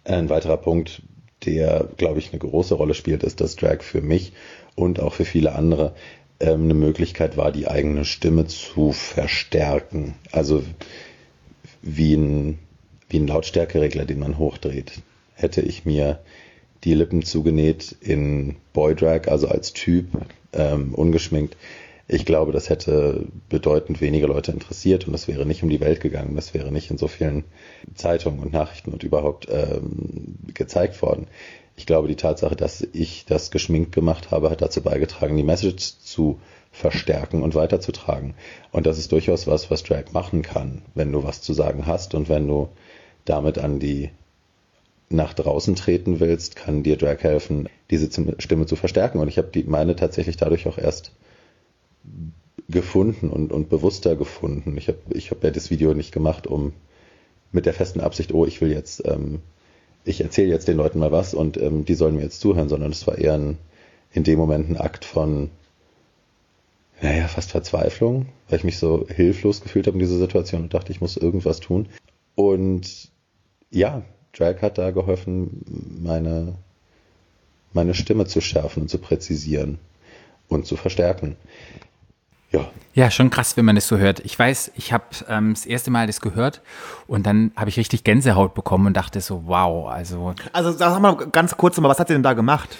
Ein 0.04 0.30
weiterer 0.30 0.58
Punkt, 0.58 1.02
der, 1.46 1.88
glaube 1.98 2.20
ich, 2.20 2.32
eine 2.32 2.40
große 2.40 2.74
Rolle 2.76 2.94
spielt, 2.94 3.24
ist, 3.24 3.42
dass 3.42 3.56
Drag 3.56 3.82
für 3.82 4.02
mich 4.02 4.34
und 4.76 5.00
auch 5.00 5.14
für 5.14 5.26
viele 5.26 5.54
andere 5.56 5.94
ähm, 6.40 6.64
eine 6.64 6.74
Möglichkeit 6.74 7.38
war, 7.38 7.52
die 7.52 7.68
eigene 7.68 8.06
Stimme 8.06 8.48
zu 8.48 8.92
verstärken. 8.92 10.16
Also 10.32 10.64
wie 11.82 12.16
ein, 12.16 12.60
wie 13.10 13.20
ein 13.20 13.28
Lautstärkeregler, 13.28 14.06
den 14.06 14.20
man 14.20 14.38
hochdreht. 14.38 15.02
Hätte 15.36 15.62
ich 15.62 15.86
mir 15.86 16.20
die 16.84 16.94
Lippen 16.94 17.24
zugenäht 17.24 17.96
in 18.02 18.56
Boy 18.74 18.96
Drag, 18.96 19.28
also 19.28 19.48
als 19.48 19.74
Typ, 19.74 20.08
ähm, 20.54 20.94
ungeschminkt, 20.94 21.56
ich 22.08 22.26
glaube, 22.26 22.52
das 22.52 22.70
hätte 22.70 23.28
bedeutend 23.50 24.02
weniger 24.02 24.28
Leute 24.28 24.52
interessiert 24.52 25.08
und 25.08 25.14
es 25.14 25.28
wäre 25.28 25.46
nicht 25.46 25.64
um 25.64 25.70
die 25.70 25.80
Welt 25.80 26.02
gegangen, 26.02 26.36
das 26.36 26.54
wäre 26.54 26.72
nicht 26.72 26.92
in 26.92 26.98
so 26.98 27.08
vielen 27.08 27.46
Zeitungen 27.96 28.40
und 28.40 28.52
Nachrichten 28.52 28.92
und 28.92 29.04
überhaupt 29.04 29.48
ähm, 29.50 30.36
gezeigt 30.54 31.02
worden. 31.02 31.28
Ich 31.76 31.86
glaube, 31.86 32.08
die 32.08 32.16
Tatsache, 32.16 32.56
dass 32.56 32.86
ich 32.94 33.26
das 33.26 33.52
geschminkt 33.52 33.94
gemacht 33.94 34.32
habe, 34.32 34.50
hat 34.50 34.62
dazu 34.62 34.82
beigetragen, 34.82 35.38
die 35.38 35.44
Message 35.44 35.98
zu 36.00 36.40
verstärken 36.72 37.42
und 37.42 37.56
weiterzutragen. 37.56 38.36
Und 38.72 38.86
das 38.86 38.98
ist 38.98 39.12
durchaus 39.12 39.48
was, 39.48 39.72
was 39.72 39.84
Drag 39.84 40.12
machen 40.12 40.42
kann, 40.42 40.82
wenn 40.96 41.12
du 41.12 41.24
was 41.24 41.42
zu 41.42 41.54
sagen 41.54 41.86
hast 41.86 42.16
und 42.16 42.30
wenn 42.30 42.48
du 42.48 42.70
damit 43.26 43.58
an 43.58 43.80
die 43.80 44.10
nach 45.10 45.34
draußen 45.34 45.76
treten 45.76 46.20
willst, 46.20 46.56
kann 46.56 46.84
dir 46.84 46.98
Drag 46.98 47.22
helfen, 47.22 47.70
diese 47.92 48.10
Stimme 48.40 48.66
zu 48.66 48.76
verstärken. 48.76 49.20
Und 49.20 49.28
ich 49.28 49.38
habe 49.38 49.50
die 49.54 49.64
meine 49.64 49.96
tatsächlich 49.96 50.38
dadurch 50.38 50.68
auch 50.68 50.78
erst 50.78 51.12
gefunden 52.70 53.30
und, 53.30 53.52
und 53.52 53.70
bewusster 53.70 54.16
gefunden. 54.16 54.78
Ich 54.78 54.88
habe 54.88 55.00
ich 55.12 55.32
hab 55.32 55.44
ja 55.44 55.52
das 55.52 55.70
Video 55.70 55.94
nicht 55.94 56.12
gemacht, 56.12 56.48
um 56.48 56.74
mit 57.52 57.66
der 57.66 57.74
festen 57.74 58.02
Absicht, 58.02 58.34
oh, 58.34 58.46
ich 58.46 58.62
will 58.62 58.72
jetzt, 58.72 59.04
ähm, 59.06 59.42
ich 60.06 60.22
erzähle 60.22 60.50
jetzt 60.50 60.68
den 60.68 60.78
Leuten 60.78 61.00
mal 61.00 61.12
was 61.12 61.34
und 61.34 61.58
ähm, 61.58 61.86
die 61.86 61.94
sollen 61.94 62.16
mir 62.16 62.24
jetzt 62.24 62.40
zuhören, 62.42 62.70
sondern 62.70 62.92
es 62.92 63.06
war 63.06 63.18
eher 63.18 63.36
ein, 63.36 63.58
in 64.12 64.24
dem 64.24 64.40
Moment 64.40 64.70
ein 64.70 64.78
Akt 64.78 65.06
von, 65.06 65.50
naja, 67.02 67.28
fast 67.28 67.52
Verzweiflung, 67.52 68.28
weil 68.50 68.60
ich 68.60 68.64
mich 68.64 68.78
so 68.78 69.08
hilflos 69.08 69.62
gefühlt 69.62 69.88
habe 69.88 69.96
in 69.96 70.00
dieser 70.00 70.18
Situation 70.18 70.64
und 70.64 70.74
dachte, 70.74 70.92
ich 70.92 71.02
muss 71.02 71.18
irgendwas 71.18 71.60
tun. 71.60 71.88
Und 72.36 73.10
ja, 73.70 74.04
Drag 74.34 74.62
hat 74.62 74.78
da 74.78 74.92
geholfen, 74.92 76.00
meine, 76.02 76.56
meine 77.72 77.94
Stimme 77.94 78.26
zu 78.26 78.42
schärfen 78.42 78.84
und 78.84 78.90
zu 78.90 78.98
präzisieren 78.98 79.78
und 80.48 80.66
zu 80.66 80.76
verstärken. 80.76 81.36
Ja, 82.54 82.68
Ja, 82.94 83.10
schon 83.12 83.30
krass, 83.30 83.58
wenn 83.58 83.66
man 83.66 83.76
das 83.76 83.88
so 83.88 83.98
hört. 83.98 84.20
Ich 84.20 84.38
weiß, 84.38 84.72
ich 84.76 84.94
habe 84.94 85.06
ähm, 85.28 85.54
das 85.54 85.66
erste 85.66 85.90
Mal 85.92 86.08
das 86.08 86.22
gehört 86.22 86.62
und 87.08 87.26
dann 87.26 87.52
habe 87.56 87.70
ich 87.70 87.78
richtig 87.78 88.04
Gänsehaut 88.04 88.54
bekommen 88.54 88.88
und 88.88 88.96
dachte 88.98 89.20
so, 89.22 89.44
wow, 89.46 89.90
also 89.90 90.34
Also 90.54 90.72
sag 90.72 91.00
mal 91.00 91.16
ganz 91.16 91.58
kurz 91.58 91.80
mal, 91.80 91.90
was 91.90 92.00
hat 92.00 92.08
sie 92.08 92.14
denn 92.14 92.24
da 92.24 92.34
gemacht? 92.34 92.78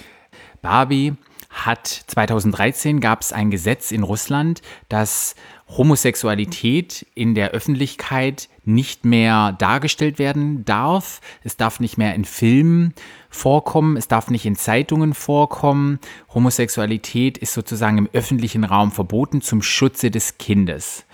Barbie 0.62 1.14
hat 1.54 1.86
2013 1.86 3.00
gab 3.00 3.22
es 3.22 3.32
ein 3.32 3.50
Gesetz 3.50 3.92
in 3.92 4.02
Russland, 4.02 4.60
dass 4.88 5.36
Homosexualität 5.68 7.06
in 7.14 7.34
der 7.34 7.52
Öffentlichkeit 7.52 8.48
nicht 8.64 9.04
mehr 9.04 9.52
dargestellt 9.52 10.18
werden 10.18 10.64
darf. 10.64 11.20
Es 11.42 11.56
darf 11.56 11.80
nicht 11.80 11.96
mehr 11.96 12.14
in 12.14 12.24
Filmen 12.24 12.92
vorkommen, 13.30 13.96
es 13.96 14.08
darf 14.08 14.30
nicht 14.30 14.44
in 14.44 14.56
Zeitungen 14.56 15.14
vorkommen. 15.14 16.00
Homosexualität 16.34 17.38
ist 17.38 17.54
sozusagen 17.54 17.98
im 17.98 18.10
öffentlichen 18.12 18.64
Raum 18.64 18.90
verboten 18.90 19.40
zum 19.40 19.62
Schutze 19.62 20.10
des 20.10 20.38
Kindes. 20.38 21.06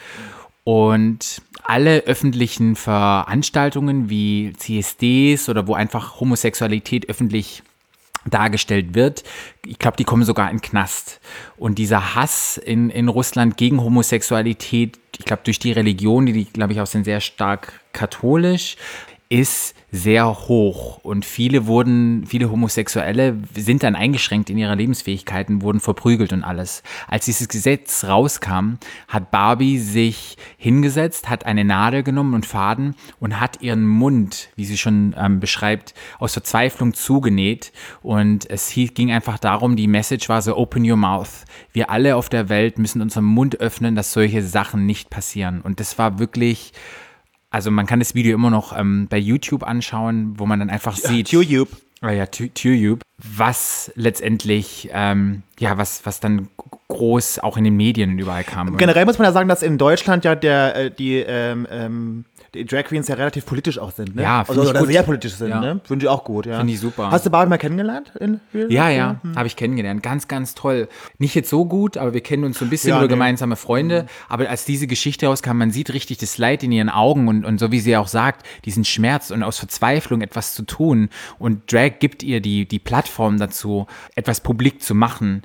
Und 0.64 1.43
alle 1.62 2.01
öffentlichen 2.05 2.76
Veranstaltungen 2.76 4.09
wie 4.09 4.53
CSDs 4.57 5.49
oder 5.49 5.66
wo 5.66 5.74
einfach 5.74 6.18
Homosexualität 6.18 7.09
öffentlich 7.09 7.62
dargestellt 8.26 8.94
wird. 8.94 9.24
Ich 9.66 9.78
glaube, 9.78 9.96
die 9.96 10.04
kommen 10.04 10.24
sogar 10.24 10.50
in 10.50 10.56
den 10.56 10.62
Knast. 10.62 11.20
Und 11.56 11.78
dieser 11.78 12.14
Hass 12.14 12.58
in, 12.58 12.90
in 12.90 13.08
Russland 13.08 13.56
gegen 13.56 13.82
Homosexualität, 13.82 14.98
ich 15.18 15.24
glaube, 15.24 15.42
durch 15.44 15.58
die 15.58 15.72
Religion, 15.72 16.26
die, 16.26 16.44
glaube 16.44 16.72
ich, 16.72 16.80
auch 16.80 16.86
sind 16.86 17.04
sehr 17.04 17.20
stark 17.20 17.80
katholisch, 17.92 18.76
ist 19.30 19.76
sehr 19.92 20.26
hoch 20.26 20.98
und 21.04 21.24
viele 21.24 21.66
wurden, 21.66 22.26
viele 22.26 22.50
Homosexuelle 22.50 23.36
sind 23.54 23.84
dann 23.84 23.94
eingeschränkt 23.94 24.50
in 24.50 24.58
ihrer 24.58 24.74
Lebensfähigkeiten, 24.74 25.62
wurden 25.62 25.78
verprügelt 25.78 26.32
und 26.32 26.42
alles. 26.42 26.82
Als 27.06 27.26
dieses 27.26 27.48
Gesetz 27.48 28.04
rauskam, 28.04 28.74
hat 29.06 29.30
Barbie 29.30 29.78
sich 29.78 30.36
hingesetzt, 30.58 31.28
hat 31.28 31.46
eine 31.46 31.64
Nadel 31.64 32.02
genommen 32.02 32.34
und 32.34 32.44
Faden 32.44 32.96
und 33.20 33.38
hat 33.38 33.62
ihren 33.62 33.86
Mund, 33.86 34.48
wie 34.56 34.64
sie 34.64 34.76
schon 34.76 35.14
ähm, 35.16 35.38
beschreibt, 35.38 35.94
aus 36.18 36.32
Verzweiflung 36.32 36.92
zugenäht 36.92 37.72
und 38.02 38.50
es 38.50 38.72
ging 38.74 39.12
einfach 39.12 39.38
darum, 39.38 39.76
die 39.76 39.86
Message 39.86 40.28
war 40.28 40.42
so, 40.42 40.56
open 40.56 40.88
your 40.88 40.96
mouth. 40.96 41.44
Wir 41.72 41.90
alle 41.90 42.16
auf 42.16 42.28
der 42.28 42.48
Welt 42.48 42.78
müssen 42.78 43.00
unseren 43.00 43.24
Mund 43.24 43.60
öffnen, 43.60 43.94
dass 43.94 44.12
solche 44.12 44.42
Sachen 44.42 44.86
nicht 44.86 45.08
passieren 45.08 45.60
und 45.60 45.78
das 45.78 45.98
war 45.98 46.18
wirklich 46.18 46.72
also 47.51 47.70
man 47.70 47.86
kann 47.86 47.98
das 47.98 48.14
Video 48.14 48.34
immer 48.34 48.51
noch 48.51 48.76
ähm, 48.78 49.07
bei 49.09 49.18
YouTube 49.18 49.62
anschauen, 49.64 50.34
wo 50.38 50.46
man 50.46 50.59
dann 50.61 50.70
einfach 50.70 50.96
sieht, 50.96 51.30
YouTube. 51.30 51.68
Ah 52.03 52.12
ja, 52.12 52.24
Tu- 52.26 52.48
YouTube, 52.57 53.03
was 53.18 53.92
letztendlich, 53.94 54.88
ähm, 54.92 55.42
ja, 55.59 55.76
was, 55.76 56.07
was 56.07 56.18
dann 56.20 56.48
groß 56.88 57.40
auch 57.40 57.59
in 57.59 57.64
den 57.64 57.76
Medien 57.76 58.18
überall 58.18 58.42
kam. 58.42 58.76
Generell 58.78 59.05
muss 59.05 59.18
man 59.18 59.26
ja 59.26 59.32
sagen, 59.32 59.48
dass 59.48 59.62
in 59.62 59.76
Deutschland 59.76 60.24
ja 60.24 60.34
der, 60.34 60.76
äh, 60.76 60.90
die, 60.90 61.16
ähm, 61.16 61.66
ähm, 61.70 62.24
die 62.55 62.64
Drag 62.64 62.84
Queens 62.84 63.07
ja 63.09 63.14
relativ 63.14 63.46
politisch 63.46 63.78
auch 63.78 63.92
sind, 63.92 64.16
ne? 64.16 64.22
Ja, 64.22 64.44
also, 64.46 64.62
ich 64.62 64.68
oder 64.68 64.80
gut. 64.80 64.88
sehr 64.88 65.03
politisch 65.03 65.34
sind, 65.34 65.51
Ja. 65.51 65.61
ne? 65.61 65.80
Finde 65.84 66.05
ich 66.05 66.09
auch 66.09 66.24
gut, 66.24 66.46
ja. 66.46 66.59
Find 66.59 66.70
ich 66.70 66.80
super. 66.80 67.11
Hast 67.11 67.24
du 67.26 67.30
Barbie 67.30 67.48
mal 67.51 67.59
kennengelernt? 67.59 68.12
In 68.18 68.40
Ja, 68.68 68.88
ja, 68.88 69.20
habe 69.36 69.46
ich 69.46 69.57
kennengelernt. 69.57 70.03
Ganz, 70.03 70.26
ganz 70.28 70.55
toll. 70.55 70.88
Nicht 71.18 71.34
jetzt 71.34 71.51
so 71.51 71.64
gut, 71.64 71.96
aber 71.96 72.12
wir 72.14 72.22
kennen 72.22 72.44
uns 72.44 72.59
so 72.59 72.64
ein 72.64 72.70
bisschen 72.70 72.90
Ja, 72.90 73.01
nee. 73.03 73.09
gemeinsame 73.09 73.57
Freunde. 73.57 74.07
Aber 74.28 74.48
als 74.48 74.64
diese 74.64 74.86
Geschichte 74.86 75.26
rauskam, 75.26 75.57
man 75.59 75.70
sieht 75.70 75.92
richtig 75.92 76.18
das 76.18 76.38
Leid 76.38 76.62
in 76.62 76.72
ihren 76.72 76.88
Augen 76.88 77.28
und, 77.28 77.44
und 77.44 77.59
so 77.61 77.70
wie 77.70 77.80
sie 77.80 77.96
auch 77.96 78.09
sagt, 78.09 78.44
diesen 78.64 78.84
Schmerz 78.84 79.30
und 79.30 79.42
aus 79.42 79.59
Verzweiflung 79.59 80.20
etwas 80.20 80.55
zu 80.55 80.62
tun. 80.62 81.09
Und 81.38 81.72
Drag 81.72 81.98
gibt 82.01 82.22
ihr 82.22 82.40
die, 82.40 82.66
die 82.66 82.78
Plattform 82.78 83.38
dazu, 83.38 83.86
etwas 84.16 84.40
publik 84.40 84.82
zu 84.82 84.94
machen. 84.94 85.42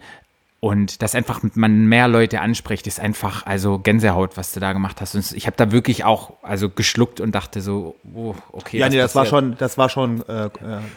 Und 0.66 1.04
dass 1.04 1.14
einfach 1.14 1.42
man 1.54 1.86
mehr 1.86 2.08
Leute 2.08 2.42
anspricht, 2.42 2.88
ist 2.88 3.00
einfach, 3.00 3.46
also 3.46 3.78
Gänsehaut, 3.78 4.36
was 4.36 4.52
du 4.52 4.60
da 4.60 4.74
gemacht 4.74 5.00
hast. 5.00 5.14
Und 5.14 5.32
ich 5.34 5.46
habe 5.46 5.56
da 5.56 5.72
wirklich 5.72 6.06
auch, 6.06 6.34
also 6.42 6.72
geschluckt 6.72 7.22
und 7.22 7.36
dachte 7.36 7.62
so, 7.62 7.98
oh, 8.16 8.34
okay. 8.52 8.80
Ja, 8.80 8.90
nee, 8.90 8.98
das 8.98 9.14
war 9.14 9.28
schon, 9.28 9.56
das 9.60 9.78
war 9.78 9.90
schon 9.90 10.28
äh, 10.28 10.46
äh, 10.46 10.50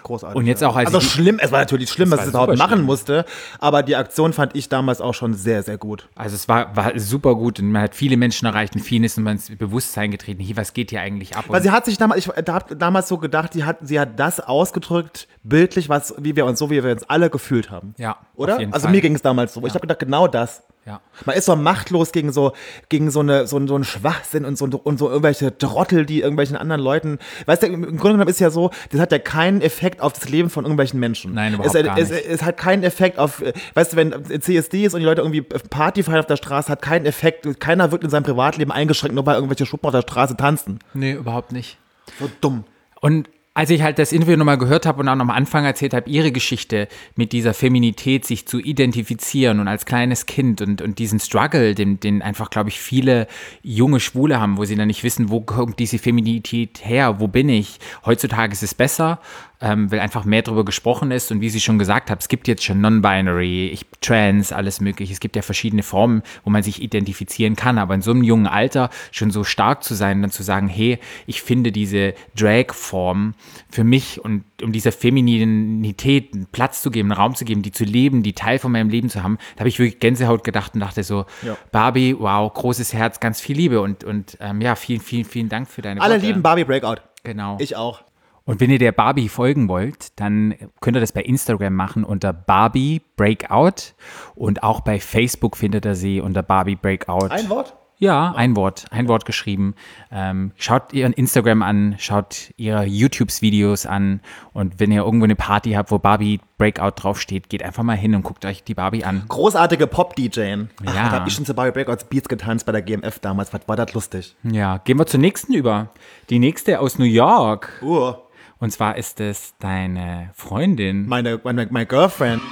großartig. 0.04 0.38
Und 0.38 0.46
jetzt 0.46 0.64
auch 0.64 0.74
als 0.74 0.86
Also 0.86 1.00
ich- 1.00 1.12
schlimm, 1.12 1.38
es 1.38 1.52
war 1.52 1.58
natürlich 1.58 1.90
schlimm, 1.90 2.08
dass 2.08 2.20
war 2.20 2.24
es 2.24 2.30
überhaupt 2.30 2.56
machen 2.56 2.76
schlimm. 2.76 2.86
musste, 2.86 3.26
aber 3.58 3.82
die 3.82 3.94
Aktion 3.96 4.32
fand 4.32 4.56
ich 4.56 4.70
damals 4.70 5.02
auch 5.02 5.12
schon 5.12 5.34
sehr, 5.34 5.62
sehr 5.62 5.76
gut. 5.76 6.08
Also 6.14 6.34
es 6.34 6.48
war, 6.48 6.74
war 6.74 6.98
super 6.98 7.34
gut 7.34 7.60
und 7.60 7.70
man 7.70 7.82
hat 7.82 7.94
viele 7.94 8.16
Menschen 8.16 8.46
erreicht 8.46 8.74
und 8.74 8.80
vielen 8.80 9.04
ist 9.04 9.18
ins 9.18 9.54
Bewusstsein 9.54 10.10
getreten, 10.10 10.40
hier, 10.40 10.56
was 10.56 10.72
geht 10.72 10.88
hier 10.88 11.02
eigentlich 11.02 11.36
ab? 11.36 11.44
Weil 11.48 11.62
sie 11.62 11.72
hat 11.72 11.84
sich 11.84 11.98
damals, 11.98 12.20
ich 12.20 12.28
habe 12.28 12.74
damals 12.74 13.08
so 13.08 13.18
gedacht, 13.18 13.52
die 13.52 13.64
hat, 13.64 13.76
sie 13.82 14.00
hat 14.00 14.18
das 14.18 14.40
ausgedrückt, 14.40 15.28
bildlich, 15.42 15.90
was, 15.90 16.14
wie 16.16 16.36
wir 16.36 16.46
uns, 16.46 16.58
so 16.58 16.70
wie 16.70 16.82
wir 16.82 16.90
uns 16.90 17.02
alle 17.04 17.28
gefühlt 17.28 17.70
haben. 17.70 17.94
Ja, 17.98 18.16
Oder? 18.34 18.56
also 18.58 18.80
Fall. 18.80 18.90
mir 18.92 19.02
ging 19.02 19.14
es 19.14 19.20
damals 19.20 19.52
so. 19.52 19.57
Ich 19.66 19.74
habe 19.74 19.80
gedacht, 19.80 19.98
genau 19.98 20.28
das. 20.28 20.62
Ja. 20.86 21.00
Man 21.26 21.36
ist 21.36 21.44
so 21.44 21.54
machtlos 21.54 22.12
gegen 22.12 22.32
so, 22.32 22.52
gegen 22.88 23.10
so, 23.10 23.20
eine, 23.20 23.46
so, 23.46 23.64
so 23.66 23.74
einen 23.74 23.84
Schwachsinn 23.84 24.46
und 24.46 24.56
so, 24.56 24.64
und 24.64 24.98
so 24.98 25.08
irgendwelche 25.08 25.56
Trottel, 25.58 26.06
die 26.06 26.20
irgendwelchen 26.20 26.56
anderen 26.56 26.80
Leuten. 26.80 27.18
Weißt 27.44 27.62
du, 27.62 27.66
im 27.66 27.82
Grunde 27.82 28.14
genommen 28.14 28.28
ist 28.28 28.40
ja 28.40 28.48
so, 28.48 28.70
das 28.90 29.00
hat 29.00 29.12
ja 29.12 29.18
keinen 29.18 29.60
Effekt 29.60 30.00
auf 30.00 30.14
das 30.14 30.28
Leben 30.30 30.48
von 30.48 30.64
irgendwelchen 30.64 30.98
Menschen. 30.98 31.34
Nein, 31.34 31.54
überhaupt 31.54 31.74
es, 31.74 31.84
gar 31.84 31.98
es, 31.98 32.10
nicht. 32.10 32.26
Es, 32.26 32.42
hat 32.42 32.56
keinen 32.56 32.84
Effekt 32.84 33.18
auf, 33.18 33.42
weißt 33.74 33.92
du, 33.92 33.96
wenn 33.98 34.40
CSD 34.40 34.84
ist 34.84 34.94
und 34.94 35.00
die 35.00 35.06
Leute 35.06 35.20
irgendwie 35.20 35.42
Party 35.42 36.02
feiern 36.02 36.20
auf 36.20 36.26
der 36.26 36.36
Straße, 36.36 36.72
hat 36.72 36.80
keinen 36.80 37.04
Effekt. 37.04 37.60
Keiner 37.60 37.92
wird 37.92 38.02
in 38.02 38.08
seinem 38.08 38.24
Privatleben 38.24 38.72
eingeschränkt, 38.72 39.14
nur 39.14 39.26
weil 39.26 39.34
irgendwelche 39.34 39.66
Schuppen 39.66 39.88
auf 39.88 39.92
der 39.92 40.02
Straße 40.02 40.36
tanzen. 40.38 40.78
Nee, 40.94 41.12
überhaupt 41.12 41.52
nicht. 41.52 41.76
So 42.18 42.30
dumm. 42.40 42.64
Und 43.00 43.28
als 43.54 43.70
ich 43.70 43.82
halt 43.82 43.98
das 43.98 44.12
Interview 44.12 44.36
nochmal 44.36 44.58
gehört 44.58 44.86
habe 44.86 45.00
und 45.00 45.08
auch 45.08 45.16
noch 45.16 45.22
am 45.24 45.30
Anfang 45.30 45.64
erzählt 45.64 45.92
habe, 45.92 46.08
ihre 46.08 46.30
Geschichte 46.30 46.86
mit 47.16 47.32
dieser 47.32 47.54
Feminität, 47.54 48.24
sich 48.24 48.46
zu 48.46 48.60
identifizieren 48.60 49.58
und 49.58 49.66
als 49.66 49.84
kleines 49.84 50.26
Kind 50.26 50.60
und, 50.60 50.80
und 50.80 50.98
diesen 50.98 51.18
Struggle, 51.18 51.74
den, 51.74 51.98
den 51.98 52.22
einfach, 52.22 52.50
glaube 52.50 52.68
ich, 52.68 52.78
viele 52.78 53.26
junge 53.62 53.98
Schwule 53.98 54.40
haben, 54.40 54.58
wo 54.58 54.64
sie 54.64 54.76
dann 54.76 54.86
nicht 54.86 55.02
wissen, 55.02 55.28
wo 55.30 55.40
kommt 55.40 55.80
diese 55.80 55.98
Feminität 55.98 56.84
her, 56.84 57.18
wo 57.18 57.26
bin 57.26 57.48
ich. 57.48 57.78
Heutzutage 58.04 58.52
ist 58.52 58.62
es 58.62 58.74
besser, 58.74 59.20
ähm, 59.60 59.90
weil 59.90 60.00
einfach 60.00 60.24
mehr 60.24 60.42
darüber 60.42 60.64
gesprochen 60.64 61.10
ist 61.10 61.30
und 61.32 61.40
wie 61.40 61.48
sie 61.50 61.60
schon 61.60 61.78
gesagt 61.78 62.10
hat, 62.10 62.20
es 62.20 62.28
gibt 62.28 62.46
jetzt 62.48 62.62
schon 62.64 62.80
Non-Binary, 62.80 63.68
ich- 63.68 63.86
Trans, 64.00 64.52
alles 64.52 64.80
mögliche. 64.80 65.12
Es 65.12 65.18
gibt 65.20 65.34
ja 65.34 65.42
verschiedene 65.42 65.82
Formen, 65.82 66.22
wo 66.44 66.50
man 66.50 66.62
sich 66.62 66.80
identifizieren 66.80 67.56
kann, 67.56 67.78
aber 67.78 67.94
in 67.94 68.00
so 68.02 68.12
einem 68.12 68.22
jungen 68.22 68.46
Alter 68.46 68.90
schon 69.10 69.30
so 69.32 69.42
stark 69.42 69.82
zu 69.82 69.94
sein, 69.94 70.22
dann 70.22 70.30
zu 70.30 70.42
sagen, 70.44 70.68
hey, 70.68 70.98
ich 71.26 71.42
finde 71.42 71.72
diese 71.72 72.14
Drag-Form 72.36 73.34
für 73.70 73.84
mich 73.84 74.24
und 74.24 74.44
um 74.62 74.72
dieser 74.72 74.92
Femininität 74.92 76.34
einen 76.34 76.46
Platz 76.46 76.82
zu 76.82 76.90
geben, 76.90 77.10
einen 77.12 77.20
Raum 77.20 77.34
zu 77.34 77.44
geben, 77.44 77.62
die 77.62 77.72
zu 77.72 77.84
leben, 77.84 78.22
die 78.22 78.32
Teil 78.32 78.58
von 78.58 78.72
meinem 78.72 78.88
Leben 78.90 79.08
zu 79.10 79.22
haben, 79.22 79.38
da 79.56 79.60
habe 79.60 79.68
ich 79.68 79.78
wirklich 79.78 80.00
Gänsehaut 80.00 80.44
gedacht 80.44 80.74
und 80.74 80.80
dachte 80.80 81.02
so, 81.02 81.26
Ja. 81.42 81.56
Barbie, 81.72 82.14
wow, 82.18 82.52
großes 82.52 82.92
Herz, 82.92 83.20
ganz 83.20 83.40
viel 83.40 83.56
Liebe 83.56 83.80
und, 83.80 84.04
und 84.04 84.36
ähm, 84.40 84.60
ja, 84.60 84.74
vielen, 84.74 85.00
vielen, 85.00 85.24
vielen 85.24 85.48
Dank 85.48 85.68
für 85.68 85.82
deine 85.82 86.00
Alle 86.00 86.14
Worte. 86.14 86.26
lieben 86.26 86.42
Barbie 86.42 86.64
Breakout. 86.64 86.96
Genau. 87.24 87.56
Ich 87.60 87.76
auch. 87.76 88.02
Und 88.48 88.60
wenn 88.60 88.70
ihr 88.70 88.78
der 88.78 88.92
Barbie 88.92 89.28
folgen 89.28 89.68
wollt, 89.68 90.18
dann 90.18 90.54
könnt 90.80 90.96
ihr 90.96 91.00
das 91.00 91.12
bei 91.12 91.20
Instagram 91.20 91.74
machen 91.74 92.02
unter 92.02 92.32
Barbie 92.32 93.02
Breakout 93.14 93.92
und 94.36 94.62
auch 94.62 94.80
bei 94.80 95.00
Facebook 95.00 95.54
findet 95.54 95.84
ihr 95.84 95.94
sie 95.94 96.22
unter 96.22 96.42
Barbie 96.42 96.74
Breakout. 96.76 97.28
Ein 97.28 97.50
Wort? 97.50 97.76
Ja, 97.98 98.32
ein 98.34 98.56
Wort, 98.56 98.86
ein 98.90 99.06
Wort 99.06 99.26
geschrieben. 99.26 99.74
Ähm, 100.10 100.52
schaut 100.56 100.94
ihren 100.94 101.12
Instagram 101.12 101.60
an, 101.62 101.96
schaut 101.98 102.54
ihre 102.56 102.84
YouTubes-Videos 102.86 103.84
an 103.84 104.20
und 104.54 104.80
wenn 104.80 104.92
ihr 104.92 105.02
irgendwo 105.02 105.24
eine 105.24 105.36
Party 105.36 105.72
habt, 105.72 105.90
wo 105.90 105.98
Barbie 105.98 106.40
Breakout 106.56 106.92
draufsteht, 106.96 107.50
geht 107.50 107.62
einfach 107.62 107.82
mal 107.82 107.98
hin 107.98 108.14
und 108.14 108.22
guckt 108.22 108.46
euch 108.46 108.64
die 108.64 108.74
Barbie 108.74 109.04
an. 109.04 109.24
Großartige 109.28 109.86
Pop-DJin. 109.86 110.70
Ach, 110.86 110.94
Ja. 110.94 111.10
Da 111.10 111.20
hab 111.20 111.26
ich 111.26 111.34
schon 111.34 111.44
zu 111.44 111.52
Barbie 111.52 111.72
Breakouts 111.72 112.04
Beats 112.04 112.30
getanzt 112.30 112.64
bei 112.64 112.72
der 112.72 112.80
GMF 112.80 113.18
damals. 113.18 113.52
Was 113.52 113.60
war 113.66 113.76
das 113.76 113.92
lustig? 113.92 114.36
Ja, 114.42 114.78
gehen 114.78 114.98
wir 114.98 115.04
zur 115.04 115.20
nächsten 115.20 115.52
über. 115.52 115.90
Die 116.30 116.38
nächste 116.38 116.80
aus 116.80 116.98
New 116.98 117.04
York. 117.04 117.82
Uh, 117.82 118.14
Und 118.60 118.72
zwar 118.72 118.96
ist 118.96 119.20
es 119.20 119.54
deine 119.60 120.30
Freundin. 120.34 121.06
meine, 121.06 121.40
meine, 121.44 121.68
meine 121.70 121.86
Girlfriend. 121.86 122.42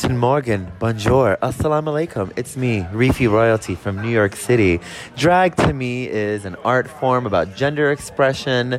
Guten 0.00 0.16
Morgen, 0.18 0.68
bonjour, 0.78 1.36
assalamu 1.40 1.90
alaikum. 1.90 2.30
It's 2.36 2.56
me, 2.56 2.86
Reefy 2.94 3.26
Royalty 3.26 3.74
from 3.74 3.96
New 3.96 4.08
York 4.08 4.36
City. 4.36 4.78
Drag 5.16 5.56
to 5.56 5.72
me 5.72 6.04
is 6.04 6.44
an 6.44 6.54
art 6.64 6.86
form 6.88 7.26
about 7.26 7.56
gender 7.56 7.90
expression, 7.90 8.78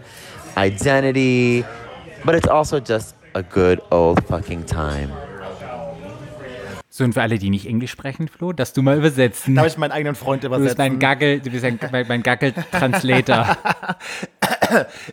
identity, 0.56 1.66
but 2.24 2.36
it's 2.36 2.48
also 2.48 2.80
just 2.80 3.16
a 3.36 3.44
good 3.44 3.82
old 3.92 4.24
fucking 4.26 4.64
time. 4.64 5.12
So, 6.98 7.04
und 7.04 7.14
für 7.14 7.22
alle, 7.22 7.38
die 7.38 7.52
nicht 7.52 7.68
Englisch 7.68 7.92
sprechen, 7.92 8.28
Flo, 8.28 8.54
dass 8.54 8.74
du 8.74 8.82
mal 8.82 8.98
übersetzen. 8.98 9.54
Da 9.54 9.62
habe 9.62 9.70
ich 9.70 9.78
meinen 9.78 9.92
eigenen 9.92 10.16
Freund 10.16 10.44
Du 10.44 10.50
bist 10.50 10.60
übersetzt. 10.62 10.80
mein 10.80 10.98
Gaggle, 10.98 11.40
du 11.40 11.52
bist 11.52 11.64
ein, 11.64 11.80
mein, 11.92 12.08
Gaggle-Translator. 12.24 13.56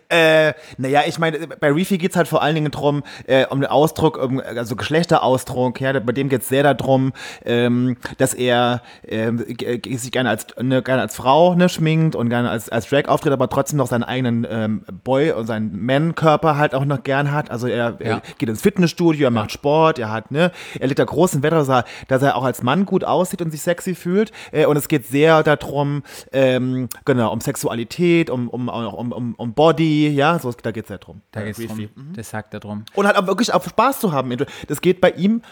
Äh, 0.09 0.53
Naja, 0.79 1.03
ich 1.07 1.19
meine, 1.19 1.47
bei 1.47 1.71
Reefy 1.71 1.99
geht's 1.99 2.17
halt 2.17 2.27
vor 2.29 2.43
allen 2.43 2.55
Dingen 2.57 2.71
drum, 2.73 3.03
äh, 3.27 3.47
um 3.47 3.61
den 3.61 3.71
Ausdruck, 3.71 4.17
um, 4.23 4.41
also 4.41 4.75
Geschlechterausdruck, 4.77 5.81
ja, 5.81 5.99
bei 6.01 6.13
dem 6.13 6.29
geht's 6.29 6.49
sehr 6.49 6.63
darum, 6.75 7.13
ähm, 7.45 7.97
dass 8.19 8.35
er 8.35 8.83
g- 9.79 9.97
sich 9.97 10.11
gerne 10.13 10.31
als, 10.31 10.47
ne, 10.61 10.83
gerne 10.83 11.03
als 11.03 11.15
Frau 11.17 11.55
ne, 11.55 11.69
schminkt 11.69 12.17
und 12.17 12.31
gerne 12.31 12.51
als, 12.51 12.69
als 12.69 12.89
Drag 12.89 13.07
auftritt, 13.09 13.33
aber 13.33 13.49
trotzdem 13.49 13.77
noch 13.79 13.87
seinen 13.87 14.03
eigenen 14.05 14.47
ähm, 14.49 14.85
Boy- 15.05 15.33
und 15.33 15.47
seinen 15.47 15.85
Man-Körper 15.85 16.57
halt 16.57 16.75
auch 16.75 16.85
noch 16.85 17.03
gern 17.05 17.31
hat. 17.33 17.51
Also 17.51 17.67
er, 17.69 17.97
er 18.01 18.11
Ja. 18.11 18.23
geht 18.39 18.49
ins 18.49 18.63
Fitnessstudio, 18.63 19.27
er 19.29 19.31
macht 19.31 19.53
Sport, 19.53 19.99
er 20.01 20.11
hat, 20.11 20.31
ne, 20.33 20.51
er 20.79 20.87
legt 20.89 20.99
da 20.99 21.05
großen 21.05 21.43
dass 21.59 21.69
er, 21.81 21.85
dass 22.09 22.23
er 22.23 22.37
auch 22.37 22.45
als 22.45 22.63
Mann 22.63 22.85
gut 22.87 23.05
aussieht 23.05 23.43
und 23.43 23.51
sich 23.51 23.63
sexy 23.63 23.95
fühlt. 23.95 24.33
Äh, 24.53 24.67
und 24.67 24.77
es 24.77 24.89
geht 24.89 25.07
sehr 25.07 25.43
darum, 25.43 26.03
ähm, 26.33 26.89
genau, 27.05 27.33
um 27.33 27.41
Sexualität, 27.41 28.31
um, 28.31 28.49
um, 28.49 28.69
um, 28.69 29.13
um, 29.13 29.35
um 29.35 29.53
Body, 29.55 30.09
ja, 30.09 30.39
so, 30.39 30.53
da 30.63 30.71
geht's 30.73 30.89
ja 30.89 30.99
drum. 30.99 31.21
Da 31.33 31.43
geht's 31.43 31.59
Reefy. 31.59 31.89
drum. 31.95 32.13
Das 32.17 32.31
sagt 32.31 32.55
er 32.55 32.61
drum. 32.61 32.85
Und 32.95 33.07
halt 33.07 33.17
auch 33.17 33.27
wirklich 33.27 33.53
auch 33.53 33.63
Spaß 33.65 34.01
zu 34.01 34.13
haben. 34.13 34.35
Das 34.69 34.81
geht 34.81 35.01
bei 35.01 35.11
ihm, 35.11 35.43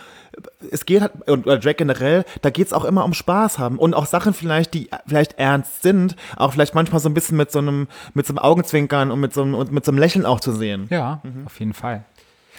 es 0.70 0.86
geht 0.86 1.02
halt, 1.02 1.12
und 1.28 1.46
oder 1.46 1.58
Drag 1.58 1.76
generell, 1.76 2.24
da 2.40 2.50
geht's 2.50 2.72
auch 2.72 2.84
immer 2.84 3.04
um 3.04 3.12
Spaß 3.14 3.58
haben. 3.58 3.78
Und 3.78 3.94
auch 3.94 4.06
Sachen 4.06 4.32
vielleicht, 4.34 4.72
die 4.74 4.88
vielleicht 5.06 5.34
ernst 5.38 5.82
sind, 5.82 6.16
auch 6.36 6.52
vielleicht 6.52 6.74
manchmal 6.74 7.00
so 7.00 7.08
ein 7.08 7.14
bisschen 7.14 7.36
mit 7.36 7.50
so 7.52 7.58
einem, 7.58 7.88
mit 8.14 8.26
so 8.26 8.32
einem 8.32 8.38
Augenzwinkern 8.38 9.10
und 9.10 9.20
mit 9.20 9.34
so 9.34 9.42
einem, 9.42 9.54
und 9.54 9.72
mit 9.72 9.84
so 9.84 9.90
einem 9.92 9.98
Lächeln 9.98 10.24
auch 10.26 10.40
zu 10.40 10.52
sehen. 10.52 10.86
Ja, 10.90 11.20
Mhm. 11.22 11.46
auf 11.46 11.58
jeden 11.60 11.74
Fall. 11.74 12.04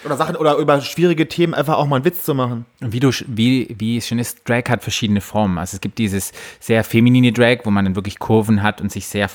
Oder 0.04 0.16
Sachen, 0.16 0.36
oder 0.36 0.56
über 0.56 0.80
schwierige 0.80 1.28
Themen 1.28 1.54
einfach 1.54 1.76
auch 1.78 1.86
mal 1.86 1.96
einen 1.96 2.04
Witz 2.04 2.24
zu 2.24 2.34
machen. 2.34 2.66
Und 2.80 2.92
wie 2.92 3.00
du, 3.00 3.10
wie, 3.26 3.74
wie 3.78 3.96
es 3.96 4.08
schon 4.08 4.18
ist, 4.18 4.46
Drag 4.48 4.64
hat 4.68 4.82
verschiedene 4.82 5.20
Formen. 5.20 5.56
Also 5.58 5.76
es 5.76 5.80
gibt 5.80 5.98
dieses 5.98 6.32
sehr 6.60 6.84
feminine 6.84 7.32
Drag, 7.32 7.60
wo 7.64 7.70
man 7.70 7.84
dann 7.84 7.94
wirklich 7.94 8.18
Kurven 8.18 8.62
hat 8.62 8.80
und 8.80 8.92
sich 8.92 9.06
sehr 9.06 9.30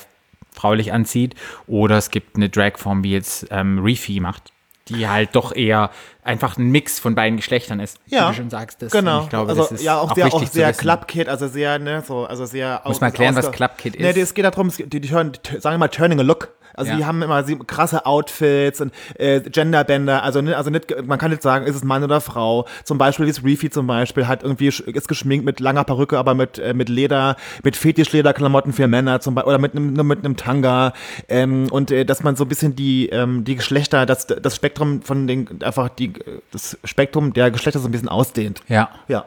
fraulich 0.52 0.92
anzieht. 0.92 1.34
Oder 1.66 1.96
es 1.98 2.10
gibt 2.10 2.36
eine 2.36 2.48
Dragform, 2.48 3.02
wie 3.02 3.12
jetzt 3.12 3.46
ähm, 3.50 3.78
Reefy 3.80 4.20
macht, 4.20 4.52
die 4.88 5.08
halt 5.08 5.30
doch 5.34 5.52
eher 5.54 5.90
einfach 6.22 6.56
ein 6.56 6.70
Mix 6.70 6.98
von 6.98 7.14
beiden 7.14 7.36
Geschlechtern 7.36 7.80
ist. 7.80 7.98
Wie 8.06 8.16
du 8.16 8.32
schon 8.34 8.50
sagst. 8.50 8.82
Das, 8.82 8.92
genau. 8.92 9.22
Ich 9.24 9.28
glaube, 9.30 9.50
also 9.50 9.62
das 9.62 9.72
ist 9.72 9.82
ja 9.84 9.98
auch 9.98 10.10
auch 10.10 10.14
sehr, 10.14 10.26
wichtig 10.26 10.40
auch 10.42 10.46
sehr 10.52 10.68
wissen. 10.68 10.80
Club 10.80 11.08
Kid, 11.08 11.28
also 11.28 11.48
sehr, 11.48 11.78
ne, 11.78 12.02
so, 12.06 12.26
also 12.26 12.44
sehr. 12.46 12.82
Muss 12.84 13.00
man 13.00 13.10
erklären, 13.10 13.34
was 13.34 13.50
Club 13.50 13.78
Kid 13.78 13.98
Ne, 13.98 14.10
ist? 14.10 14.16
es 14.16 14.34
geht 14.34 14.44
darum, 14.44 14.70
die, 14.76 14.88
die 14.88 15.00
die, 15.00 15.08
sagen 15.08 15.32
wir 15.62 15.78
mal, 15.78 15.88
turning 15.88 16.20
a 16.20 16.22
look. 16.22 16.52
Also 16.80 16.90
Ja. 16.92 16.96
die 16.98 17.04
haben 17.04 17.22
immer 17.22 17.42
krasse 17.66 18.04
Outfits 18.06 18.80
und 18.80 18.92
äh, 19.18 19.40
Genderbänder, 19.40 20.22
also, 20.22 20.40
also 20.40 20.70
nicht, 20.70 21.06
man 21.06 21.18
kann 21.18 21.30
nicht 21.30 21.42
sagen, 21.42 21.66
ist 21.66 21.76
es 21.76 21.84
Mann 21.84 22.02
oder 22.02 22.20
Frau. 22.20 22.66
Zum 22.84 22.98
Beispiel, 22.98 23.26
wie 23.26 23.50
Reefy 23.50 23.70
zum 23.70 23.86
Beispiel 23.86 24.26
hat 24.26 24.42
irgendwie 24.42 24.66
ist 24.68 25.08
geschminkt 25.08 25.44
mit 25.44 25.60
langer 25.60 25.84
Perücke, 25.84 26.18
aber 26.18 26.34
mit, 26.34 26.58
äh, 26.58 26.74
mit 26.74 26.88
Leder, 26.88 27.36
mit 27.62 27.76
Fetischlederklamotten 27.76 28.72
für 28.72 28.88
Männer 28.88 29.20
zum 29.20 29.34
Beispiel 29.34 29.48
oder 29.50 29.58
mit 29.58 29.76
einem 29.76 30.06
mit 30.06 30.18
einem 30.24 30.36
Tanga. 30.36 30.92
Ähm, 31.28 31.68
und 31.70 31.90
äh, 31.90 32.04
dass 32.04 32.22
man 32.22 32.34
so 32.36 32.44
ein 32.44 32.48
bisschen 32.48 32.74
die, 32.74 33.08
ähm, 33.10 33.44
die 33.44 33.56
Geschlechter, 33.56 34.06
das, 34.06 34.26
das 34.26 34.56
Spektrum 34.56 35.02
von 35.02 35.26
den, 35.26 35.62
einfach 35.62 35.88
die, 35.90 36.12
das 36.50 36.78
Spektrum 36.84 37.32
der 37.32 37.50
Geschlechter 37.50 37.78
so 37.80 37.88
ein 37.88 37.92
bisschen 37.92 38.08
ausdehnt. 38.08 38.62
Ja. 38.68 38.88
Ja, 39.08 39.24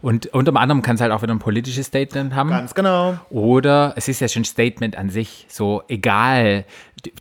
Und 0.00 0.26
unter 0.34 0.54
anderem 0.56 0.82
kann 0.82 0.96
es 0.96 1.00
halt 1.00 1.12
auch 1.12 1.22
wieder 1.22 1.32
ein 1.34 1.38
politisches 1.38 1.86
Statement 1.86 2.34
haben. 2.34 2.50
ganz 2.50 2.74
genau. 2.74 3.16
Oder 3.30 3.94
es 3.96 4.08
ist 4.08 4.20
ja 4.20 4.28
schon 4.28 4.42
ein 4.42 4.44
Statement 4.44 4.96
an 4.96 5.10
sich, 5.10 5.46
so 5.48 5.82
egal, 5.88 6.64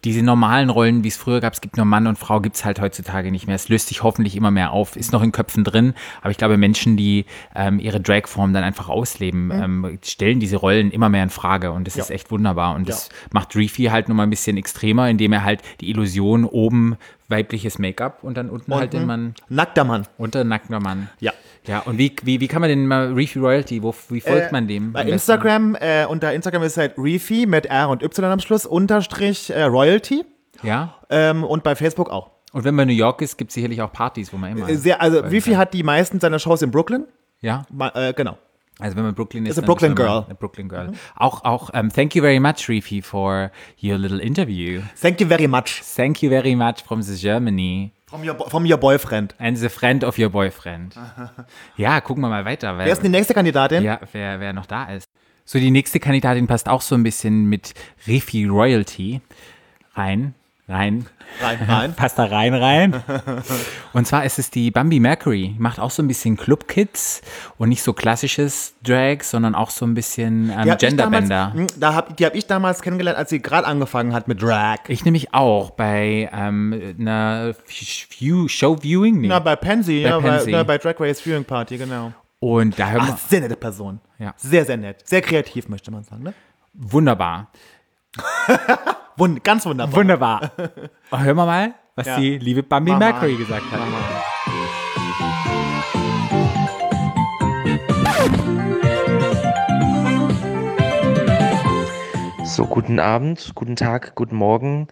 diese 0.03 0.21
normalen 0.23 0.69
Rollen, 0.69 1.03
wie 1.03 1.07
es 1.07 1.17
früher 1.17 1.39
gab, 1.39 1.53
es 1.53 1.61
gibt 1.61 1.77
nur 1.77 1.85
Mann 1.85 2.07
und 2.07 2.17
Frau, 2.17 2.39
gibt 2.39 2.55
es 2.55 2.65
halt 2.65 2.79
heutzutage 2.79 3.31
nicht 3.31 3.47
mehr. 3.47 3.55
Es 3.55 3.69
löst 3.69 3.87
sich 3.87 4.03
hoffentlich 4.03 4.35
immer 4.35 4.51
mehr 4.51 4.71
auf, 4.71 4.95
ist 4.95 5.11
noch 5.11 5.23
in 5.23 5.31
Köpfen 5.31 5.63
drin, 5.63 5.93
aber 6.21 6.31
ich 6.31 6.37
glaube, 6.37 6.57
Menschen, 6.57 6.97
die 6.97 7.25
ähm, 7.55 7.79
ihre 7.79 7.99
Dragform 7.99 8.53
dann 8.53 8.63
einfach 8.63 8.89
ausleben, 8.89 9.45
Mhm. 9.47 9.51
ähm, 9.85 9.99
stellen 10.03 10.39
diese 10.39 10.57
Rollen 10.57 10.91
immer 10.91 11.09
mehr 11.09 11.23
in 11.23 11.29
Frage 11.29 11.71
und 11.71 11.87
das 11.87 11.95
ist 11.95 12.11
echt 12.11 12.31
wunderbar. 12.31 12.75
Und 12.75 12.87
das 12.89 13.09
macht 13.31 13.55
Reefy 13.55 13.85
halt 13.85 14.07
nochmal 14.09 14.27
ein 14.27 14.29
bisschen 14.29 14.57
extremer, 14.57 15.09
indem 15.09 15.33
er 15.33 15.43
halt 15.43 15.61
die 15.81 15.89
Illusion 15.89 16.45
oben 16.45 16.97
weibliches 17.31 17.79
Make-up 17.79 18.23
und 18.23 18.37
dann 18.37 18.49
unten 18.49 18.73
halt 18.75 18.93
den 18.93 19.05
Mann, 19.07 19.33
Nackter 19.49 19.83
Mann. 19.83 20.05
unter 20.17 20.43
nackter 20.43 20.79
Mann. 20.79 21.09
Ja. 21.19 21.31
Ja, 21.67 21.79
und 21.81 21.97
wie, 21.99 22.15
wie, 22.23 22.39
wie 22.39 22.47
kann 22.47 22.61
man 22.61 22.69
denn 22.69 22.87
mal 22.87 23.13
Reefy 23.13 23.37
Royalty, 23.39 23.83
wo, 23.83 23.93
wie 24.09 24.19
folgt 24.21 24.47
Äh, 24.49 24.51
man 24.51 24.67
dem? 24.67 24.93
Bei? 24.93 25.03
Instagram, 25.03 25.75
äh, 25.79 26.05
unter 26.05 26.33
Instagram 26.33 26.63
ist 26.63 26.71
es 26.73 26.77
halt 26.77 26.93
Reefy 26.97 27.45
mit 27.45 27.67
R 27.67 27.89
und 27.89 28.01
Y 28.01 28.25
am 28.31 28.39
Schluss, 28.39 28.65
Unterstrich 28.65 29.51
äh, 29.51 29.63
Royalty. 29.63 30.25
Ja. 30.63 30.95
Ähm, 31.11 31.43
und 31.43 31.63
bei 31.63 31.75
Facebook 31.75 32.09
auch. 32.09 32.31
Und 32.51 32.63
wenn 32.63 32.73
man 32.75 32.89
in 32.89 32.95
New 32.95 32.99
York 32.99 33.21
ist, 33.21 33.37
gibt 33.37 33.51
es 33.51 33.55
sicherlich 33.55 33.79
auch 33.81 33.93
Partys, 33.93 34.33
wo 34.33 34.37
man 34.37 34.57
immer. 34.57 34.67
Äh, 34.69 34.75
Sehr, 34.75 35.01
also 35.01 35.19
Reefy 35.19 35.51
hat 35.53 35.73
die 35.75 35.83
meisten 35.83 36.19
seiner 36.19 36.39
Shows 36.39 36.61
in 36.63 36.71
Brooklyn. 36.71 37.05
ja. 37.41 37.63
Ma, 37.71 37.89
äh, 37.95 38.13
genau. 38.13 38.37
Also 38.79 38.95
wenn 38.97 39.03
man 39.03 39.13
Brooklyn 39.13 39.45
ist, 39.45 39.57
Ist 39.57 39.63
a 39.63 39.65
Brooklyn 39.65 39.93
girl. 39.95 40.21
Mhm. 40.21 40.25
Eine 40.25 40.35
Brooklyn 40.35 40.69
Girl. 40.69 40.91
Auch, 41.15 41.43
auch, 41.43 41.69
um, 41.73 41.91
thank 41.91 42.15
you 42.15 42.21
very 42.23 42.39
much, 42.39 42.67
Reefy, 42.67 43.01
for 43.01 43.51
your 43.81 43.97
little 43.97 44.19
interview. 44.19 44.81
Thank 44.99 45.21
you 45.21 45.27
very 45.27 45.47
much. 45.47 45.81
Thank 45.83 46.23
you 46.23 46.29
very 46.29 46.55
much 46.55 46.81
from 46.83 47.01
the 47.03 47.15
Germany. 47.15 47.91
From 48.07 48.23
your, 48.27 48.35
from 48.49 48.65
your 48.65 48.77
boyfriend. 48.77 49.35
And 49.37 49.57
the 49.57 49.69
friend 49.69 50.03
of 50.03 50.17
your 50.17 50.29
boyfriend. 50.29 50.95
ja, 51.77 52.01
gucken 52.01 52.23
wir 52.23 52.29
mal 52.29 52.43
weiter. 52.45 52.77
Wer, 52.77 52.85
Wer 52.85 52.93
ist 52.93 53.03
die 53.03 53.09
nächste 53.09 53.33
Kandidatin? 53.33 53.83
ja, 53.83 53.99
wer, 54.11 54.39
wer 54.39 54.53
noch 54.53 54.65
da 54.65 54.85
ist. 54.85 55.07
So, 55.45 55.59
die 55.59 55.71
nächste 55.71 55.99
Kandidatin 55.99 56.47
passt 56.47 56.67
auch 56.67 56.81
so 56.81 56.95
ein 56.95 57.03
bisschen 57.03 57.45
mit 57.45 57.73
Reefy 58.07 58.45
Royalty 58.45 59.21
rein. 59.95 60.33
Rein. 60.71 61.05
Rein, 61.41 61.59
rein. 61.67 61.93
Passt 61.95 62.17
da 62.19 62.25
rein, 62.25 62.53
rein. 62.53 63.03
Und 63.93 64.05
zwar 64.07 64.25
ist 64.25 64.39
es 64.39 64.49
die 64.51 64.71
Bambi 64.71 64.99
Mercury. 64.99 65.55
Macht 65.59 65.79
auch 65.79 65.91
so 65.91 66.01
ein 66.01 66.07
bisschen 66.07 66.37
Club 66.37 66.67
Kids 66.67 67.21
und 67.57 67.69
nicht 67.69 67.83
so 67.83 67.93
klassisches 67.93 68.73
Drag, 68.83 69.23
sondern 69.23 69.53
auch 69.55 69.69
so 69.69 69.85
ein 69.85 69.93
bisschen 69.93 70.49
ähm, 70.49 70.77
damals- 70.97 71.29
mh, 71.29 71.67
Da 71.77 71.93
hab, 71.93 72.17
die 72.17 72.25
habe 72.25 72.37
ich 72.37 72.47
damals 72.47 72.81
kennengelernt, 72.81 73.17
als 73.17 73.29
sie 73.29 73.41
gerade 73.41 73.67
angefangen 73.67 74.13
hat 74.13 74.27
mit 74.27 74.41
Drag. 74.41 74.77
Ich 74.87 75.05
nämlich 75.05 75.33
auch 75.33 75.71
bei 75.71 76.29
ähm, 76.33 76.95
einer 76.99 77.53
View, 77.67 78.47
Show 78.47 78.77
Viewing. 78.81 79.21
Nee. 79.21 79.27
Na, 79.27 79.39
bei 79.39 79.55
Pansy, 79.55 80.03
Bei 80.03 80.09
ja, 80.09 80.19
Pansy. 80.19 80.51
Bei, 80.51 80.57
na, 80.57 80.63
bei 80.63 80.77
Drag 80.77 80.95
Race 80.99 81.21
Viewing 81.21 81.45
Party, 81.45 81.77
genau. 81.77 82.11
und 82.39 82.77
da 82.79 82.89
hören 82.89 83.01
Ach, 83.03 83.07
wir, 83.09 83.17
sehr 83.29 83.41
nette 83.41 83.55
Person. 83.55 83.99
Ja. 84.19 84.33
Sehr, 84.37 84.65
sehr 84.65 84.77
nett. 84.77 85.07
Sehr 85.07 85.21
kreativ, 85.21 85.69
möchte 85.69 85.91
man 85.91 86.03
sagen, 86.03 86.23
ne? 86.23 86.33
wunderbar. 86.73 87.51
Wund 89.17 89.43
ganz 89.43 89.65
wunderbar. 89.65 89.95
Wunderbar. 89.95 90.51
Hören 91.11 91.37
wir 91.37 91.45
mal, 91.45 91.73
was 91.95 92.07
Ja. 92.07 92.17
die 92.19 92.37
liebe 92.37 92.63
Bambi 92.63 92.91
Mach 92.91 92.99
mal. 92.99 93.11
Mercury 93.11 93.35
gesagt 93.35 93.63
hat. 93.71 93.79
So, 102.43 102.65
guten 102.65 102.99
Abend, 102.99 103.51
guten 103.55 103.75
Tag, 103.75 104.15
guten 104.15 104.35
Morgen, 104.35 104.87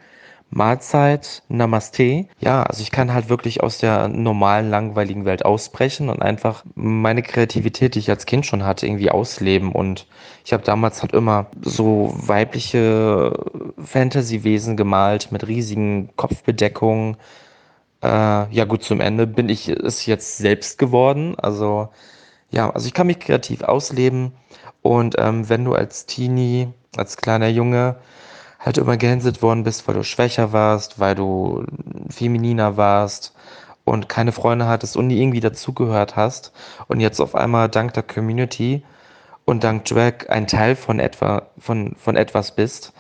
Mahlzeit, 0.52 1.44
Namaste. 1.48 2.26
Ja, 2.40 2.64
also 2.64 2.82
ich 2.82 2.92
kann 2.92 3.14
halt 3.14 3.30
wirklich 3.30 3.62
aus 3.62 3.78
der 3.78 4.08
normalen, 4.08 4.70
langweiligen 4.70 5.26
Welt 5.26 5.46
ausbrechen 5.46 6.10
und 6.10 6.22
einfach 6.22 6.64
meine 6.76 7.22
Kreativität, 7.22 7.96
die 7.96 8.00
ich 8.00 8.10
als 8.10 8.26
Kind 8.26 8.46
schon 8.46 8.66
hatte, 8.66 8.88
irgendwie 8.88 9.12
ausleben. 9.12 9.72
Und 9.72 10.08
ich 10.44 10.54
habe 10.54 10.64
damals 10.64 11.02
halt 11.02 11.14
immer 11.14 11.48
so 11.62 12.14
weibliche 12.16 13.34
Fantasy-Wesen 13.84 14.76
gemalt 14.76 15.32
mit 15.32 15.48
riesigen 15.48 16.10
Kopfbedeckungen. 16.16 17.18
Äh, 18.02 18.08
ja 18.52 18.66
gut, 18.66 18.84
zum 18.84 19.02
Ende 19.02 19.28
bin 19.28 19.50
ich 19.50 19.70
es 19.70 20.06
jetzt 20.06 20.38
selbst 20.38 20.78
geworden. 20.80 21.36
Also 21.38 21.90
ja, 22.52 22.70
also 22.72 22.88
ich 22.88 22.94
kann 22.94 23.08
mich 23.08 23.20
kreativ 23.20 23.62
ausleben 23.62 24.34
und 24.82 25.16
ähm, 25.20 25.50
wenn 25.50 25.66
du 25.66 25.74
als 25.74 26.06
Teenie, 26.06 26.70
als 26.98 27.18
kleiner 27.18 27.50
Junge 27.50 27.98
halt 28.60 28.78
immer 28.78 28.98
gehänselt 28.98 29.42
worden 29.42 29.64
bist, 29.64 29.88
weil 29.88 29.96
du 29.96 30.04
schwächer 30.04 30.52
warst, 30.54 31.00
weil 31.00 31.16
du 31.16 31.66
femininer 32.10 32.78
warst 32.78 33.34
und 33.86 34.10
keine 34.10 34.32
Freunde 34.32 34.68
hattest 34.68 34.98
und 34.98 35.08
nie 35.08 35.22
irgendwie 35.22 35.40
dazugehört 35.40 36.16
hast 36.16 36.52
und 36.88 37.00
jetzt 37.00 37.20
auf 37.20 37.36
einmal 37.36 37.70
dank 37.70 37.94
der 37.94 38.04
Community 38.04 38.84
und 39.46 39.64
dank 39.64 39.86
Drag 39.86 40.30
ein 40.30 40.46
Teil 40.48 40.76
von 40.76 41.00
etwa 41.00 41.48
von 41.58 41.96
von 41.98 42.16
etwas 42.16 42.56
bist, 42.56 42.94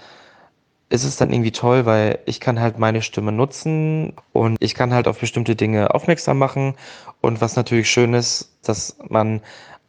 ist 0.90 1.04
es 1.04 1.18
dann 1.18 1.32
irgendwie 1.32 1.52
toll, 1.52 1.86
weil 1.86 2.20
ich 2.26 2.40
kann 2.40 2.60
halt 2.60 2.80
meine 2.80 3.02
Stimme 3.02 3.32
nutzen 3.32 4.14
und 4.34 4.58
ich 4.60 4.74
kann 4.74 4.94
halt 4.94 5.08
auf 5.08 5.20
bestimmte 5.20 5.56
Dinge 5.56 5.94
aufmerksam 5.94 6.40
machen. 6.40 6.76
Und 7.22 7.42
was 7.42 7.56
natürlich 7.56 7.90
schön 7.90 8.14
ist, 8.14 8.58
dass 8.64 8.98
man 9.08 9.42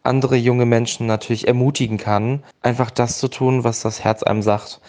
andere 0.02 0.36
junge 0.36 0.66
Menschen 0.66 1.06
natürlich 1.06 1.48
ermutigen 1.48 1.98
kann, 1.98 2.42
einfach 2.62 2.90
das 2.90 3.18
zu 3.18 3.28
tun, 3.28 3.64
was 3.64 3.80
das 3.82 4.02
Herz 4.04 4.22
einem 4.22 4.42
sagt. 4.42 4.80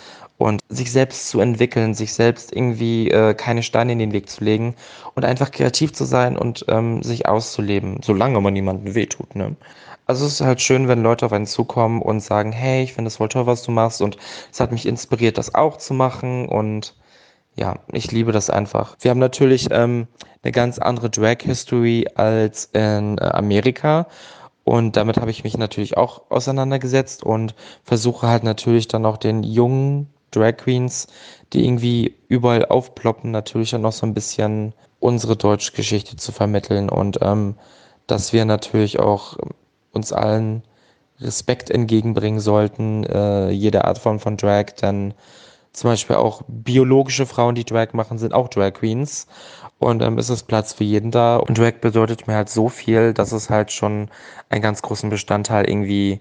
Und 0.42 0.62
sich 0.70 0.92
selbst 0.92 1.30
zu 1.30 1.40
entwickeln, 1.40 1.94
sich 1.94 2.14
selbst 2.14 2.52
irgendwie 2.52 3.12
äh, 3.12 3.36
keine 3.36 3.62
Steine 3.62 3.92
in 3.92 4.00
den 4.00 4.12
Weg 4.12 4.28
zu 4.28 4.44
legen 4.44 4.76
und 5.14 5.24
einfach 5.24 5.52
kreativ 5.52 5.94
zu 5.94 6.04
sein 6.04 6.36
und 6.36 6.66
ähm, 6.68 7.04
sich 7.04 7.28
auszuleben, 7.28 8.00
solange 8.02 8.42
man 8.42 8.54
niemandem 8.54 8.96
wehtut. 8.96 9.36
Ne? 9.36 9.56
Also 10.08 10.26
es 10.26 10.34
ist 10.34 10.42
halt 10.42 10.60
schön, 10.60 10.88
wenn 10.88 11.04
Leute 11.04 11.28
auf 11.28 11.32
einen 11.32 11.46
zukommen 11.46 12.02
und 12.02 12.22
sagen, 12.22 12.52
hey, 12.52 12.82
ich 12.84 12.94
finde 12.94 13.10
das 13.10 13.18
voll 13.18 13.30
toll, 13.30 13.46
was 13.46 13.62
du 13.62 13.70
machst 13.70 14.02
und 14.02 14.18
es 14.52 14.60
hat 14.60 14.72
mich 14.72 14.88
inspiriert, 14.88 15.38
das 15.38 15.54
auch 15.54 15.78
zu 15.78 15.94
machen 15.94 16.50
und 16.50 16.96
ja, 17.56 17.76
ich 17.92 18.12
liebe 18.12 18.32
das 18.32 18.50
einfach. 18.50 18.96
Wir 19.00 19.12
haben 19.12 19.20
natürlich 19.20 19.68
ähm, 19.70 20.08
eine 20.42 20.52
ganz 20.52 20.80
andere 20.80 21.12
Drag-History 21.12 22.08
als 22.16 22.66
in 22.74 23.20
äh, 23.20 23.26
Amerika 23.26 24.08
und 24.64 24.98
damit 24.98 25.18
habe 25.18 25.30
ich 25.30 25.44
mich 25.44 25.56
natürlich 25.56 25.98
auch 25.98 26.24
auseinandergesetzt 26.32 27.22
und 27.22 27.54
versuche 27.84 28.28
halt 28.28 28.44
natürlich 28.44 28.88
dann 28.88 29.06
auch 29.06 29.18
den 29.18 29.44
jungen 29.44 30.10
Drag 30.32 30.58
Queens, 30.58 31.08
die 31.54 31.66
irgendwie 31.66 32.16
überall 32.28 32.66
aufploppen, 32.66 33.32
natürlich 33.32 33.76
auch 33.76 33.80
noch 33.80 33.92
so 33.92 34.06
ein 34.06 34.14
bisschen 34.14 34.74
unsere 35.00 35.36
deutsche 35.36 35.74
Geschichte 35.74 36.16
zu 36.16 36.32
vermitteln 36.32 36.90
und 36.90 37.20
ähm, 37.22 37.56
dass 38.08 38.34
wir 38.34 38.46
natürlich 38.46 39.00
auch 39.00 39.38
uns 39.92 40.14
allen 40.14 40.64
Respekt 41.20 41.70
entgegenbringen 41.70 42.40
sollten, 42.40 43.04
äh, 43.06 43.50
jede 43.52 43.86
Art 43.86 44.00
Form 44.00 44.20
von 44.20 44.38
Drag, 44.38 44.66
denn 44.82 45.14
zum 45.74 45.90
Beispiel 45.90 46.18
auch 46.18 46.42
biologische 46.48 47.26
Frauen, 47.26 47.56
die 47.56 47.64
Drag 47.64 47.94
machen, 47.94 48.18
sind 48.18 48.34
auch 48.34 48.50
Drag 48.50 48.74
Queens. 48.74 49.28
Und 49.80 50.02
ähm, 50.02 50.18
es 50.18 50.30
ist 50.30 50.44
Platz 50.44 50.74
für 50.74 50.84
jeden 50.84 51.12
da. 51.12 51.38
Und 51.38 51.58
Drag 51.58 51.76
bedeutet 51.80 52.28
mir 52.28 52.36
halt 52.36 52.50
so 52.50 52.70
viel, 52.70 53.14
dass 53.14 53.32
es 53.32 53.50
halt 53.50 53.72
schon 53.72 54.10
einen 54.50 54.62
ganz 54.62 54.82
großen 54.82 55.10
Bestandteil 55.10 55.70
irgendwie 55.70 56.20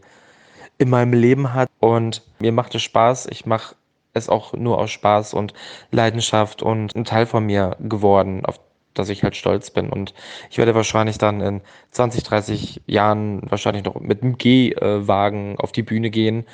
in 0.78 0.88
meinem 0.88 1.12
Leben 1.12 1.52
hat. 1.52 1.68
Und 1.80 2.22
mir 2.38 2.52
macht 2.52 2.74
es 2.74 2.82
Spaß. 2.82 3.26
Ich 3.30 3.44
mache 3.44 3.74
es 4.12 4.28
auch 4.28 4.52
nur 4.54 4.78
aus 4.78 4.90
Spaß 4.90 5.34
und 5.34 5.54
Leidenschaft 5.90 6.62
und 6.62 6.94
ein 6.94 7.04
Teil 7.04 7.26
von 7.26 7.44
mir 7.46 7.76
geworden, 7.80 8.44
auf 8.44 8.60
das 8.94 9.08
ich 9.08 9.22
halt 9.22 9.36
stolz 9.36 9.70
bin. 9.70 9.90
Und 9.90 10.14
ich 10.50 10.58
werde 10.58 10.74
wahrscheinlich 10.74 11.18
dann 11.18 11.40
in 11.40 11.60
20, 11.92 12.22
30 12.24 12.82
Jahren 12.86 13.42
wahrscheinlich 13.50 13.84
noch 13.84 13.94
mit 14.00 14.22
einem 14.22 14.36
Gehwagen 14.38 15.56
auf 15.58 15.72
die 15.72 15.82
Bühne 15.82 16.10
gehen 16.10 16.44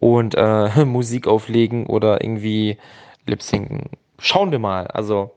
und 0.00 0.34
äh, 0.34 0.84
Musik 0.84 1.26
auflegen 1.26 1.86
oder 1.86 2.22
irgendwie 2.22 2.78
lip-sinken. 3.26 3.90
Schauen 4.18 4.50
wir 4.50 4.58
mal. 4.58 4.86
Also 4.86 5.30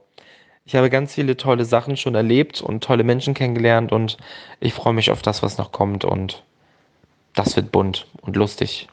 ich 0.65 0.75
habe 0.75 0.89
ganz 0.89 1.13
viele 1.13 1.37
tolle 1.37 1.65
Sachen 1.65 1.95
schon 1.95 2.15
erlebt 2.15 2.61
und 2.61 2.83
tolle 2.83 3.03
Menschen 3.03 3.33
kennengelernt 3.33 3.91
und 3.91 4.17
ich 4.59 4.73
freue 4.73 4.93
mich 4.93 5.11
auf 5.11 5.21
das, 5.21 5.41
was 5.41 5.57
noch 5.57 5.71
kommt 5.71 6.03
und 6.03 6.43
das 7.35 7.55
wird 7.55 7.71
bunt 7.71 8.07
und 8.21 8.35
lustig. 8.35 8.89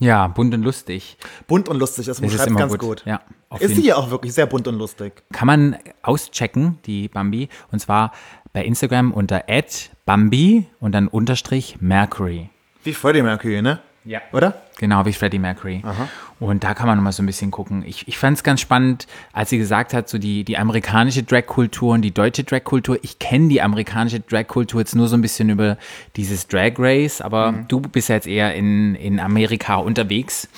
Ja, 0.00 0.26
bunt 0.28 0.52
und 0.54 0.62
lustig. 0.62 1.16
Bunt 1.46 1.68
und 1.68 1.78
lustig, 1.78 2.06
das 2.06 2.16
Das 2.16 2.24
ist 2.26 2.32
beschreibt 2.32 2.50
immer 2.50 2.58
ganz 2.60 2.72
gut. 2.72 2.80
gut. 2.80 3.02
Ja, 3.06 3.20
Ist 3.58 3.76
sie 3.76 3.86
ja 3.86 3.96
auch 3.96 4.10
wirklich 4.10 4.32
sehr 4.34 4.46
bunt 4.46 4.66
und 4.66 4.76
lustig. 4.76 5.22
kann 5.32 5.46
man 5.46 5.76
auschecken, 6.02 6.78
die 6.86 7.08
Bambi, 7.08 7.48
und 7.70 7.78
zwar 7.80 8.12
bei 8.52 8.64
Instagram 8.64 9.12
unter 9.12 9.44
@bambi 10.06 10.66
und 10.80 10.92
dann 10.92 11.06
Unterstrich 11.06 11.76
Mercury. 11.80 12.48
Wie 12.82 12.94
Freddie 12.94 13.22
Mercury, 13.22 13.62
ne? 13.62 13.80
Ja. 14.04 14.20
Oder? 14.32 14.62
Genau, 14.78 15.04
wie 15.04 15.12
Freddie 15.12 15.38
Mercury. 15.38 15.82
Und 16.38 16.64
da 16.64 16.72
kann 16.72 16.86
man 16.86 16.96
nochmal 16.96 17.12
so 17.12 17.22
ein 17.22 17.26
bisschen 17.26 17.50
gucken. 17.50 17.84
Ich, 17.86 18.08
ich 18.08 18.16
fand 18.16 18.38
es 18.38 18.42
ganz 18.42 18.60
spannend, 18.60 19.06
als 19.32 19.50
sie 19.50 19.58
gesagt 19.58 19.92
hat, 19.92 20.08
so 20.08 20.16
die, 20.16 20.42
die 20.42 20.56
amerikanische 20.56 21.22
Drag-Kultur 21.22 21.92
und 21.92 22.02
die 22.02 22.12
deutsche 22.12 22.44
Drag-Kultur. 22.44 22.98
Ich 23.02 23.18
kenne 23.18 23.48
die 23.48 23.60
amerikanische 23.60 24.20
Drag-Kultur 24.20 24.80
jetzt 24.80 24.96
nur 24.96 25.06
so 25.06 25.16
ein 25.16 25.20
bisschen 25.20 25.50
über 25.50 25.76
dieses 26.16 26.48
Drag 26.48 26.72
Race, 26.78 27.20
aber 27.20 27.64
du 27.68 27.80
bist 27.80 28.08
ja 28.08 28.14
jetzt 28.14 28.26
eher 28.26 28.54
in, 28.54 28.94
in 28.94 29.20
Amerika 29.20 29.76
unterwegs. 29.76 30.48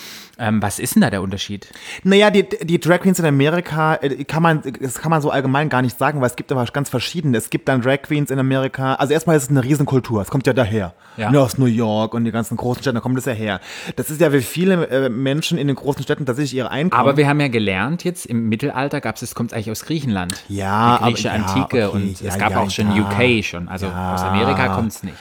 Ähm, 0.43 0.61
was 0.61 0.81
ist 0.81 0.97
denn 0.97 1.03
da 1.03 1.11
der 1.11 1.23
Unterschied? 1.23 1.69
Naja, 2.03 2.31
die, 2.33 2.43
die 2.43 2.81
Drag 2.81 2.99
Queens 2.99 3.21
in 3.21 3.25
Amerika 3.25 3.95
äh, 4.03 4.25
kann 4.25 4.43
man, 4.43 4.61
das 4.81 4.97
kann 5.01 5.11
man 5.11 5.23
so 5.23 5.31
allgemein 5.31 5.69
gar 5.69 5.83
nicht 5.83 5.97
sagen, 5.97 6.21
weil 6.21 6.27
es 6.27 6.35
gibt 6.35 6.51
aber 6.51 6.65
ganz 6.65 6.91
verschiedene. 6.91 7.39
Es 7.39 7.49
gibt 7.49 7.69
dann 7.69 7.81
Drag 7.81 8.03
Queens 8.03 8.29
in 8.33 8.41
Amerika. 8.41 8.95
Also 8.95 9.13
erstmal 9.13 9.37
ist 9.37 9.45
es 9.45 9.51
eine 9.51 9.63
Riesenkultur. 9.63 10.21
Es 10.21 10.31
kommt 10.31 10.49
ja 10.49 10.53
daher. 10.53 10.95
Ja. 11.17 11.31
Ne, 11.31 11.41
aus 11.41 11.59
New 11.59 11.67
York 11.67 12.13
und 12.15 12.25
die 12.25 12.33
ganzen 12.33 12.57
großen 12.57 12.83
Städten, 12.83 12.97
da 12.97 13.01
kommt 13.01 13.17
es 13.19 13.25
ja 13.27 13.33
her. 13.35 13.61
Das 13.95 14.11
ist 14.11 14.21
ja 14.21 14.33
wie 14.33 14.41
viele 14.41 14.89
äh, 14.89 15.09
Menschen 15.09 15.59
in 15.59 15.69
den 15.69 15.77
großen 15.77 16.03
Städten 16.03 16.27
tatsächlich 16.27 16.55
ihre 16.57 16.73
Einkommen. 16.73 17.01
Aber 17.01 17.17
wir 17.17 17.29
haben 17.29 17.39
ja 17.39 17.47
gelernt, 17.49 18.03
jetzt 18.03 18.27
im 18.27 18.49
Mittelalter 18.49 19.01
gab 19.01 19.15
es, 19.17 19.23
es 19.23 19.37
kommt 19.37 19.53
eigentlich 19.55 19.71
aus 19.71 19.85
Griechenland. 19.85 20.43
Ja, 20.49 20.99
Die 20.99 21.05
griechische 21.05 21.31
aber- 21.31 21.39
ja, 21.39 21.45
Antike 21.47 21.89
okay, 21.89 21.97
und 21.97 22.21
ja, 22.21 22.29
es 22.29 22.39
gab 22.39 22.57
auch 22.57 22.69
schon. 22.71 22.89
UK 22.91 23.45
schon. 23.45 23.69
Also 23.69 23.87
aus 23.87 24.23
Amerika 24.23 24.75
kommt 24.75 24.91
es 24.91 25.03
nicht. 25.05 25.17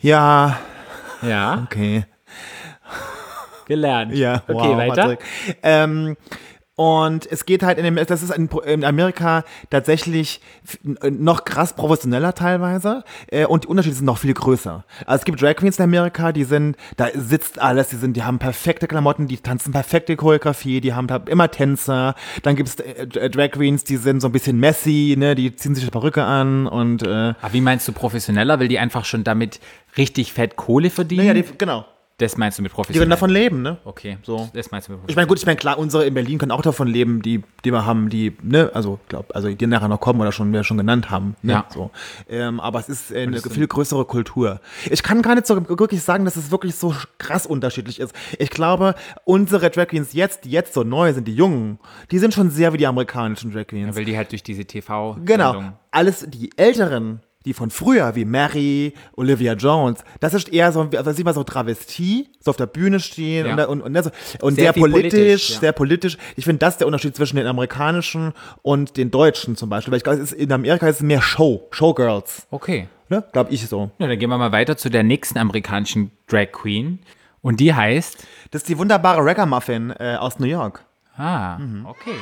ja, 0.00 0.58
Ja, 1.22 1.62
okay. 1.64 2.04
Gelernt. 3.70 4.14
Ja, 4.14 4.42
okay, 4.48 4.52
wow, 4.54 4.76
weiter. 4.76 5.16
Ähm, 5.62 6.16
und 6.76 7.30
es 7.30 7.44
geht 7.44 7.62
halt 7.62 7.76
in 7.76 7.84
dem, 7.84 7.96
das 7.96 8.22
ist 8.22 8.30
in, 8.34 8.84
Amerika 8.84 9.44
tatsächlich 9.68 10.40
f- 10.64 10.78
noch 11.10 11.44
krass 11.44 11.74
professioneller 11.74 12.32
teilweise 12.34 13.04
äh, 13.30 13.44
und 13.44 13.64
die 13.64 13.68
Unterschiede 13.68 13.96
sind 13.96 14.06
noch 14.06 14.16
viel 14.16 14.32
größer. 14.32 14.86
Also 15.04 15.20
es 15.20 15.24
gibt 15.26 15.42
Drag 15.42 15.56
Queens 15.56 15.76
in 15.78 15.84
Amerika, 15.84 16.32
die 16.32 16.44
sind, 16.44 16.78
da 16.96 17.08
sitzt 17.14 17.60
alles, 17.60 17.90
die 17.90 17.96
sind, 17.96 18.16
die 18.16 18.22
haben 18.22 18.38
perfekte 18.38 18.86
Klamotten, 18.86 19.28
die 19.28 19.36
tanzen 19.36 19.72
perfekte 19.72 20.16
Choreografie, 20.16 20.80
die 20.80 20.94
haben 20.94 21.06
da 21.06 21.16
immer 21.26 21.50
Tänzer. 21.50 22.14
Dann 22.44 22.56
gibt 22.56 22.70
es 22.70 22.76
äh, 22.76 23.28
Drag 23.28 23.50
Queens, 23.50 23.84
die 23.84 23.98
sind 23.98 24.20
so 24.20 24.28
ein 24.28 24.32
bisschen 24.32 24.58
messy, 24.58 25.16
ne, 25.18 25.34
die 25.34 25.54
ziehen 25.54 25.74
sich 25.74 25.84
eine 25.84 25.90
Perücke 25.90 26.24
an 26.24 26.66
und 26.66 27.02
äh, 27.02 27.34
Aber 27.42 27.52
wie 27.52 27.60
meinst 27.60 27.86
du 27.88 27.92
professioneller? 27.92 28.58
Will 28.58 28.68
die 28.68 28.78
einfach 28.78 29.04
schon 29.04 29.22
damit 29.22 29.60
richtig 29.98 30.32
fett 30.32 30.56
Kohle 30.56 30.88
verdienen? 30.88 31.26
naja, 31.26 31.34
die, 31.34 31.44
genau, 31.58 31.84
das 32.20 32.36
meinst 32.36 32.58
du 32.58 32.62
mit 32.62 32.70
die 32.70 32.74
professionell? 32.74 33.00
können 33.02 33.10
davon 33.10 33.30
leben, 33.30 33.62
ne? 33.62 33.78
Okay, 33.84 34.18
So. 34.22 34.48
das 34.52 34.70
meinst 34.70 34.88
du 34.88 34.92
mit 34.92 35.00
Ich 35.08 35.16
meine, 35.16 35.26
gut, 35.26 35.38
ich 35.38 35.46
meine, 35.46 35.56
klar, 35.56 35.78
unsere 35.78 36.04
in 36.06 36.14
Berlin 36.14 36.38
können 36.38 36.52
auch 36.52 36.62
davon 36.62 36.88
leben, 36.88 37.22
die, 37.22 37.42
die 37.64 37.70
wir 37.72 37.84
haben, 37.86 38.08
die, 38.10 38.36
ne, 38.42 38.70
also, 38.74 39.00
glaub, 39.08 39.34
also, 39.34 39.48
die 39.52 39.66
nachher 39.66 39.88
noch 39.88 40.00
kommen 40.00 40.20
oder 40.20 40.32
schon, 40.32 40.52
wir 40.52 40.62
schon 40.64 40.76
genannt 40.78 41.10
haben, 41.10 41.36
ne, 41.42 41.52
Ja. 41.52 41.66
so. 41.72 41.90
Ähm, 42.28 42.60
aber 42.60 42.78
es 42.78 42.88
ist 42.88 43.12
eine 43.14 43.40
viel 43.40 43.66
größere 43.66 44.04
Kultur. 44.04 44.60
Ich 44.90 45.02
kann 45.02 45.22
gar 45.22 45.34
nicht 45.34 45.46
so 45.46 45.56
wirklich 45.68 46.02
sagen, 46.02 46.24
dass 46.24 46.36
es 46.36 46.50
wirklich 46.50 46.74
so 46.74 46.94
krass 47.18 47.46
unterschiedlich 47.46 48.00
ist. 48.00 48.14
Ich 48.38 48.50
glaube, 48.50 48.94
unsere 49.24 49.70
Drag 49.70 49.88
Queens 49.88 50.12
jetzt, 50.12 50.44
die 50.44 50.50
jetzt 50.50 50.74
so 50.74 50.82
neu 50.84 51.12
sind, 51.12 51.26
die 51.26 51.34
Jungen, 51.34 51.78
die 52.10 52.18
sind 52.18 52.34
schon 52.34 52.50
sehr 52.50 52.72
wie 52.72 52.76
die 52.78 52.86
amerikanischen 52.86 53.52
Drag 53.52 53.66
Queens. 53.66 53.96
Weil 53.96 54.04
die 54.04 54.16
halt 54.16 54.30
durch 54.32 54.42
diese 54.42 54.64
TV 54.64 55.16
Genau. 55.24 55.62
Alles, 55.90 56.24
die 56.28 56.50
Älteren, 56.56 57.20
die 57.46 57.54
von 57.54 57.70
früher, 57.70 58.14
wie 58.16 58.24
Mary, 58.26 58.92
Olivia 59.16 59.54
Jones, 59.54 60.00
das 60.20 60.34
ist 60.34 60.52
eher 60.52 60.72
so, 60.72 60.88
also 60.94 61.12
sieht 61.12 61.24
man 61.24 61.32
so 61.34 61.42
Travestie, 61.42 62.28
so 62.38 62.50
auf 62.50 62.56
der 62.56 62.66
Bühne 62.66 63.00
stehen 63.00 63.46
Ja. 63.46 63.64
und, 63.66 63.80
und, 63.82 63.96
und, 63.96 64.04
so- 64.04 64.10
und 64.42 64.54
Sehr 64.56 64.64
sehr, 64.64 64.72
politisch, 64.74 65.10
politisch, 65.12 65.50
ja. 65.54 65.60
sehr 65.60 65.72
politisch. 65.72 66.18
Ich 66.36 66.44
finde, 66.44 66.58
das 66.58 66.74
ist 66.74 66.78
der 66.80 66.86
Unterschied 66.86 67.16
zwischen 67.16 67.36
den 67.36 67.46
amerikanischen 67.46 68.32
und 68.62 68.96
den 68.98 69.10
deutschen 69.10 69.56
zum 69.56 69.70
Beispiel. 69.70 69.90
Weil 69.92 69.98
ich 69.98 70.04
glaube, 70.04 70.20
in 70.36 70.52
Amerika 70.52 70.86
ist 70.88 70.96
es 70.96 71.02
mehr 71.02 71.22
Show, 71.22 71.66
Showgirls, 71.70 72.46
Okay. 72.50 72.88
ne? 73.08 73.24
glaube 73.32 73.52
ich 73.52 73.66
so. 73.66 73.90
Ja, 73.98 74.06
dann 74.06 74.18
gehen 74.18 74.28
wir 74.28 74.36
mal 74.38 74.52
weiter 74.52 74.76
zu 74.76 74.90
der 74.90 75.02
nächsten 75.02 75.38
amerikanischen 75.38 76.10
Drag 76.26 76.52
Queen. 76.52 76.98
Und 77.42 77.58
die 77.60 77.72
heißt. 77.72 78.26
Das 78.50 78.62
ist 78.62 78.68
die 78.68 78.76
wunderbare 78.76 79.24
Ragamuffin 79.24 79.94
äh, 79.98 80.16
aus 80.18 80.38
New 80.38 80.46
York. 80.46 80.84
Ah, 81.16 81.56
Mhm. 81.58 81.86
okay. 81.86 82.12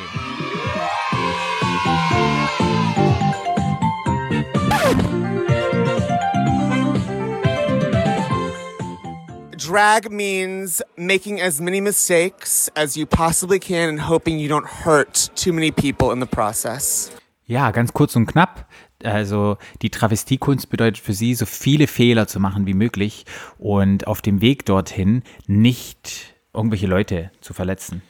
Drag 9.69 10.11
means 10.11 10.83
making 10.97 11.43
as 11.43 11.61
many 11.61 11.83
mistakes 11.83 12.71
as 12.75 12.97
you 12.97 13.05
possibly 13.05 13.59
can 13.59 13.91
and 13.91 14.01
hoping 14.01 14.39
you 14.39 14.49
don't 14.49 14.65
hurt 14.65 15.29
too 15.35 15.53
many 15.53 15.71
people 15.71 16.11
in 16.11 16.21
the 16.21 16.27
process. 16.27 17.13
Ja, 17.45 17.71
ganz 17.71 17.93
kurz 17.93 18.17
und 18.17 18.25
knapp. 18.25 18.67
Also 19.05 19.59
die 19.83 19.91
Travestiekunst 19.91 20.71
bedeutet 20.71 20.97
für 20.97 21.13
sie, 21.13 21.35
so 21.35 21.45
viele 21.45 21.87
Fehler 21.87 22.27
zu 22.27 22.41
machen 22.41 22.67
wie 22.67 22.73
möglich 22.73 23.27
und 23.59 24.07
auf 24.07 24.23
dem 24.23 24.41
Weg 24.41 24.65
dorthin 24.65 25.23
nicht 25.47 26.35
irgendwelche 26.55 26.87
Leute 26.87 27.31
zu 27.43 27.53
verletzen. 27.53 28.01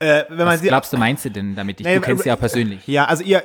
Äh, 0.00 0.24
wenn 0.28 0.38
man 0.38 0.48
Was 0.48 0.60
sie, 0.60 0.68
glaubst 0.68 0.92
du, 0.92 0.96
meinst 0.96 1.24
du 1.24 1.30
denn 1.30 1.56
damit? 1.56 1.80
Ich, 1.80 1.86
Nee, 1.86 1.96
du 1.96 2.00
kennst 2.00 2.22
sie 2.22 2.28
ja 2.28 2.36
persönlich. 2.36 2.86
Ja, 2.86 3.06
also 3.06 3.24
ihr 3.24 3.42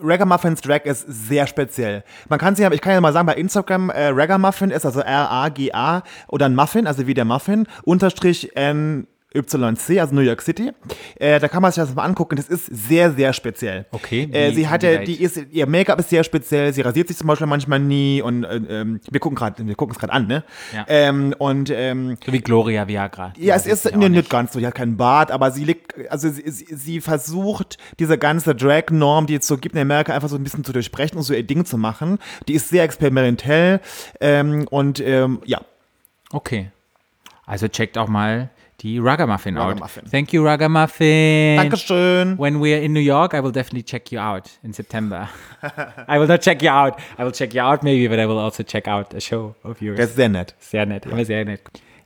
Ragamuffins 0.00 0.62
Drag 0.62 0.84
ist 0.84 1.04
sehr 1.06 1.46
speziell. 1.46 2.04
Man 2.30 2.38
kann 2.38 2.56
sie 2.56 2.62
ja, 2.62 2.72
ich 2.72 2.80
kann 2.80 2.94
ja 2.94 3.00
mal 3.02 3.12
sagen, 3.12 3.26
bei 3.26 3.34
Instagram 3.34 3.90
äh, 3.90 4.08
Ragamuffin 4.08 4.70
ist 4.70 4.86
also 4.86 5.00
R-A-G-A 5.00 6.02
oder 6.28 6.46
ein 6.46 6.54
Muffin, 6.54 6.86
also 6.86 7.06
wie 7.06 7.12
der 7.12 7.26
Muffin, 7.26 7.66
unterstrich 7.82 8.56
N 8.56 9.06
YC, 9.32 10.00
also 10.00 10.14
New 10.14 10.22
York 10.22 10.42
City. 10.42 10.72
Äh, 11.16 11.38
da 11.38 11.48
kann 11.48 11.62
man 11.62 11.70
sich 11.70 11.82
das 11.82 11.94
mal 11.94 12.04
angucken. 12.04 12.36
Das 12.36 12.48
ist 12.48 12.66
sehr, 12.66 13.12
sehr 13.12 13.32
speziell. 13.32 13.86
Okay, 13.92 14.28
Äh, 14.32 14.52
sie 14.52 14.68
hat 14.68 14.82
ja, 14.82 14.98
die 14.98 15.22
ist, 15.22 15.40
ihr 15.50 15.66
Make-up 15.68 16.00
ist 16.00 16.10
sehr 16.10 16.24
speziell. 16.24 16.72
Sie 16.72 16.80
rasiert 16.80 17.08
sich 17.08 17.16
zum 17.16 17.28
Beispiel 17.28 17.46
manchmal 17.46 17.78
nie 17.78 18.22
und 18.22 18.44
äh, 18.44 18.56
ähm, 18.56 19.00
wir 19.10 19.20
gucken 19.20 19.36
gerade, 19.36 19.64
wir 19.66 19.74
gucken 19.76 19.94
es 19.94 20.00
gerade 20.00 20.12
an, 20.12 20.26
ne? 20.26 20.42
Ja. 20.74 20.84
Ähm, 20.88 21.34
und 21.38 21.70
ähm, 21.70 22.16
So 22.24 22.32
wie 22.32 22.40
Gloria 22.40 22.88
Viagra. 22.88 23.32
ja, 23.36 23.54
es 23.54 23.66
ist 23.66 23.94
nee, 23.94 24.08
nicht 24.08 24.30
ganz 24.30 24.52
so, 24.52 24.58
die 24.58 24.66
hat 24.66 24.74
keinen 24.74 24.96
Bart, 24.96 25.30
aber 25.30 25.52
sie 25.52 25.64
liegt, 25.64 25.94
also 26.10 26.28
sie, 26.28 26.50
sie, 26.50 26.66
sie 26.74 27.00
versucht, 27.00 27.78
diese 27.98 28.18
ganze 28.18 28.54
Drag-Norm, 28.54 29.26
die 29.26 29.36
es 29.36 29.46
so 29.46 29.58
gibt 29.58 29.76
in 29.76 29.80
Amerika, 29.82 30.12
einfach 30.12 30.28
so 30.28 30.36
ein 30.36 30.42
bisschen 30.42 30.64
zu 30.64 30.72
durchbrechen 30.72 31.16
und 31.16 31.22
so 31.22 31.34
ihr 31.34 31.44
Ding 31.44 31.64
zu 31.64 31.78
machen. 31.78 32.18
Die 32.48 32.54
ist 32.54 32.68
sehr 32.68 32.82
experimentell 32.82 33.80
ähm, 34.20 34.66
und 34.70 35.00
ähm, 35.00 35.40
ja, 35.44 35.60
Okay. 36.32 36.70
Also 37.44 37.66
checkt 37.66 37.98
auch 37.98 38.06
mal 38.08 38.50
die 38.82 38.98
Ragamuffin 38.98 39.56
out. 39.58 39.68
Ragamuffin. 39.68 40.04
Thank 40.10 40.32
you, 40.32 40.44
Ragamuffin. 40.44 41.56
Dankeschön. 41.56 42.38
When 42.38 42.60
we're 42.60 42.80
in 42.80 42.92
New 42.92 43.00
York, 43.00 43.34
I 43.34 43.42
will 43.42 43.52
definitely 43.52 43.82
check 43.84 44.10
you 44.10 44.18
out 44.20 44.50
in 44.62 44.72
September. 44.72 45.28
I 46.08 46.18
will 46.18 46.26
not 46.26 46.40
check 46.40 46.62
you 46.62 46.70
out. 46.70 46.94
I 47.18 47.24
will 47.24 47.32
check 47.32 47.54
you 47.54 47.62
out 47.62 47.82
maybe, 47.82 48.08
but 48.08 48.18
I 48.18 48.26
will 48.26 48.38
also 48.38 48.62
check 48.62 48.88
out 48.88 49.14
a 49.14 49.20
show 49.20 49.54
of 49.62 49.80
yours. 49.80 49.96
Der 49.96 50.06
ist 50.06 50.16
sehr 50.16 50.28
nett. 50.28 50.54
Sehr 50.58 50.86
nett, 50.86 51.06
immer 51.06 51.24
sehr 51.24 51.44
nett. 51.44 51.60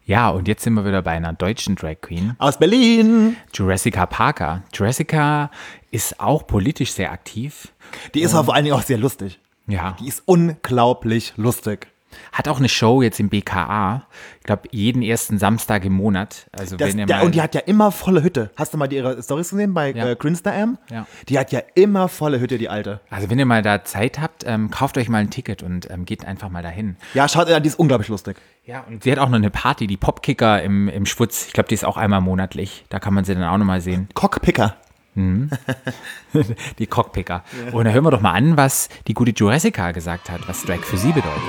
Ja, 0.06 0.28
und 0.28 0.48
jetzt 0.48 0.62
sind 0.64 0.74
wir 0.74 0.84
wieder 0.84 1.00
bei 1.00 1.12
einer 1.12 1.32
deutschen 1.32 1.76
Drag 1.76 1.96
Queen, 2.02 2.34
Aus 2.38 2.58
Berlin. 2.58 3.36
Jurassica 3.54 4.04
Parker. 4.04 4.62
Jurassica 4.74 5.50
ist 5.90 6.20
auch 6.20 6.46
politisch 6.46 6.92
sehr 6.92 7.10
aktiv. 7.10 7.72
Die 8.12 8.20
ist 8.20 8.34
aber 8.34 8.44
vor 8.44 8.54
allen 8.54 8.64
Dingen 8.64 8.76
auch 8.76 8.82
sehr 8.82 8.98
lustig. 8.98 9.38
Ja. 9.66 9.96
Die 10.00 10.08
ist 10.08 10.22
unglaublich 10.26 11.32
lustig. 11.36 11.86
Hat 12.34 12.48
auch 12.48 12.58
eine 12.58 12.68
Show 12.68 13.00
jetzt 13.00 13.20
im 13.20 13.28
BKA. 13.28 14.02
Ich 14.40 14.44
glaube, 14.44 14.62
jeden 14.72 15.02
ersten 15.02 15.38
Samstag 15.38 15.84
im 15.84 15.92
Monat. 15.92 16.46
Also 16.50 16.76
Das, 16.76 16.90
wenn 16.90 16.98
ihr 16.98 17.06
der, 17.06 17.18
mal, 17.18 17.24
und 17.26 17.34
die 17.36 17.40
hat 17.40 17.54
ja 17.54 17.60
immer 17.60 17.92
volle 17.92 18.24
Hütte. 18.24 18.50
Hast 18.56 18.74
du 18.74 18.78
mal 18.78 18.88
die 18.88 18.96
ihre 18.96 19.22
Stories 19.22 19.50
gesehen 19.50 19.72
bei 19.72 19.92
Ja. 19.92 20.08
äh, 20.10 20.16
Grinster 20.16 20.52
M? 20.52 20.76
Ja. 20.90 21.06
Die 21.28 21.38
hat 21.38 21.52
ja 21.52 21.60
immer 21.76 22.08
volle 22.08 22.40
Hütte, 22.40 22.58
die 22.58 22.68
alte. 22.68 23.00
also 23.08 23.30
wenn 23.30 23.38
ihr 23.38 23.46
mal 23.46 23.62
da 23.62 23.84
Zeit 23.84 24.20
habt, 24.20 24.42
ähm, 24.46 24.70
kauft 24.72 24.98
euch 24.98 25.08
mal 25.08 25.18
ein 25.18 25.30
Ticket 25.30 25.62
und 25.62 25.88
ähm, 25.90 26.04
geht 26.04 26.24
einfach 26.26 26.50
mal 26.50 26.62
dahin. 26.62 26.96
Ja, 27.14 27.28
schaut, 27.28 27.46
die 27.48 27.68
ist 27.68 27.78
unglaublich 27.78 28.08
lustig. 28.08 28.36
Ja, 28.66 28.80
und 28.88 29.04
sie 29.04 29.12
hat 29.12 29.18
auch 29.20 29.28
noch 29.28 29.36
eine 29.36 29.50
Party, 29.50 29.86
die 29.86 29.96
Popkicker 29.96 30.60
im, 30.62 30.88
im 30.88 31.06
Schwutz. 31.06 31.46
Ich 31.46 31.52
glaube, 31.52 31.68
die 31.68 31.74
ist 31.74 31.84
auch 31.84 31.96
einmal 31.96 32.20
monatlich. 32.20 32.84
Da 32.88 32.98
kann 32.98 33.14
man 33.14 33.24
sie 33.24 33.34
dann 33.34 33.44
auch 33.44 33.58
nochmal 33.58 33.80
sehen. 33.80 34.08
Cockpicker. 34.14 34.74
Die 36.78 36.86
Cockpicker. 36.86 37.44
Und 37.72 37.84
da 37.84 37.92
hören 37.92 38.04
wir 38.04 38.10
doch 38.10 38.20
mal 38.20 38.32
an, 38.32 38.56
was 38.56 38.88
die 39.06 39.14
gute 39.14 39.30
Jurassica 39.30 39.92
gesagt 39.92 40.28
hat, 40.28 40.46
was 40.48 40.64
Drag 40.64 40.80
für 40.80 40.96
sie 40.96 41.12
bedeutet. 41.12 41.40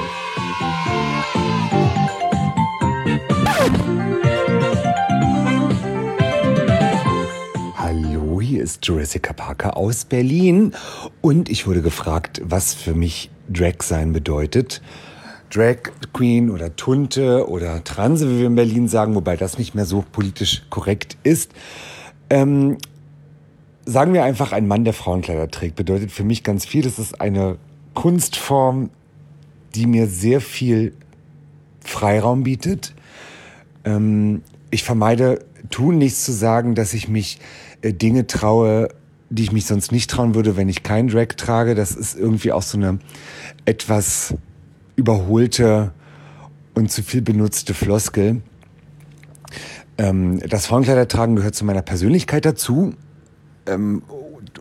Hallo, 7.77 8.39
hier 8.39 8.63
ist 8.63 8.85
Jurassica 8.85 9.33
Parker 9.33 9.77
aus 9.77 10.05
Berlin 10.05 10.73
und 11.21 11.49
ich 11.49 11.65
wurde 11.65 11.81
gefragt, 11.81 12.41
was 12.43 12.75
für 12.75 12.93
mich 12.93 13.31
Drag 13.49 13.81
sein 13.81 14.13
bedeutet. 14.13 14.81
Drag 15.51 15.77
Queen 16.13 16.51
oder 16.51 16.75
Tunte 16.75 17.49
oder 17.49 17.83
Transe, 17.83 18.29
wie 18.29 18.39
wir 18.39 18.47
in 18.47 18.55
Berlin 18.55 18.87
sagen, 18.87 19.15
wobei 19.15 19.37
das 19.37 19.57
nicht 19.57 19.73
mehr 19.73 19.85
so 19.85 20.03
politisch 20.11 20.63
korrekt 20.69 21.17
ist. 21.23 21.51
Ähm, 22.29 22.77
sagen 23.85 24.13
wir 24.13 24.23
einfach, 24.23 24.51
ein 24.51 24.67
Mann, 24.67 24.83
der 24.83 24.93
Frauenkleider 24.93 25.49
trägt, 25.49 25.75
bedeutet 25.75 26.11
für 26.11 26.23
mich 26.23 26.43
ganz 26.43 26.65
viel. 26.65 26.81
Das 26.81 26.99
ist 26.99 27.21
eine 27.21 27.57
Kunstform, 27.93 28.89
die 29.75 29.85
mir 29.85 30.07
sehr 30.07 30.41
viel 30.41 30.93
Freiraum 31.81 32.43
bietet. 32.43 32.93
Ähm, 33.83 34.41
ich 34.71 34.83
vermeide 34.83 35.45
tunlichst 35.69 36.25
zu 36.25 36.31
sagen, 36.31 36.75
dass 36.75 36.93
ich 36.93 37.07
mich 37.07 37.39
äh, 37.81 37.93
Dinge 37.93 38.27
traue, 38.27 38.89
die 39.29 39.43
ich 39.43 39.51
mich 39.51 39.65
sonst 39.65 39.91
nicht 39.91 40.09
trauen 40.09 40.35
würde, 40.35 40.57
wenn 40.57 40.69
ich 40.69 40.83
keinen 40.83 41.09
Drag 41.09 41.27
trage. 41.37 41.75
Das 41.75 41.91
ist 41.91 42.17
irgendwie 42.17 42.51
auch 42.51 42.61
so 42.61 42.77
eine 42.77 42.99
etwas 43.65 44.35
überholte 44.95 45.93
und 46.73 46.91
zu 46.91 47.03
viel 47.03 47.21
benutzte 47.21 47.73
Floskel. 47.73 48.41
Ähm, 49.97 50.39
das 50.39 50.67
Frauenkleidertragen 50.67 51.35
gehört 51.35 51.55
zu 51.55 51.65
meiner 51.65 51.81
Persönlichkeit 51.81 52.45
dazu. 52.45 52.93
Ähm, 53.67 54.03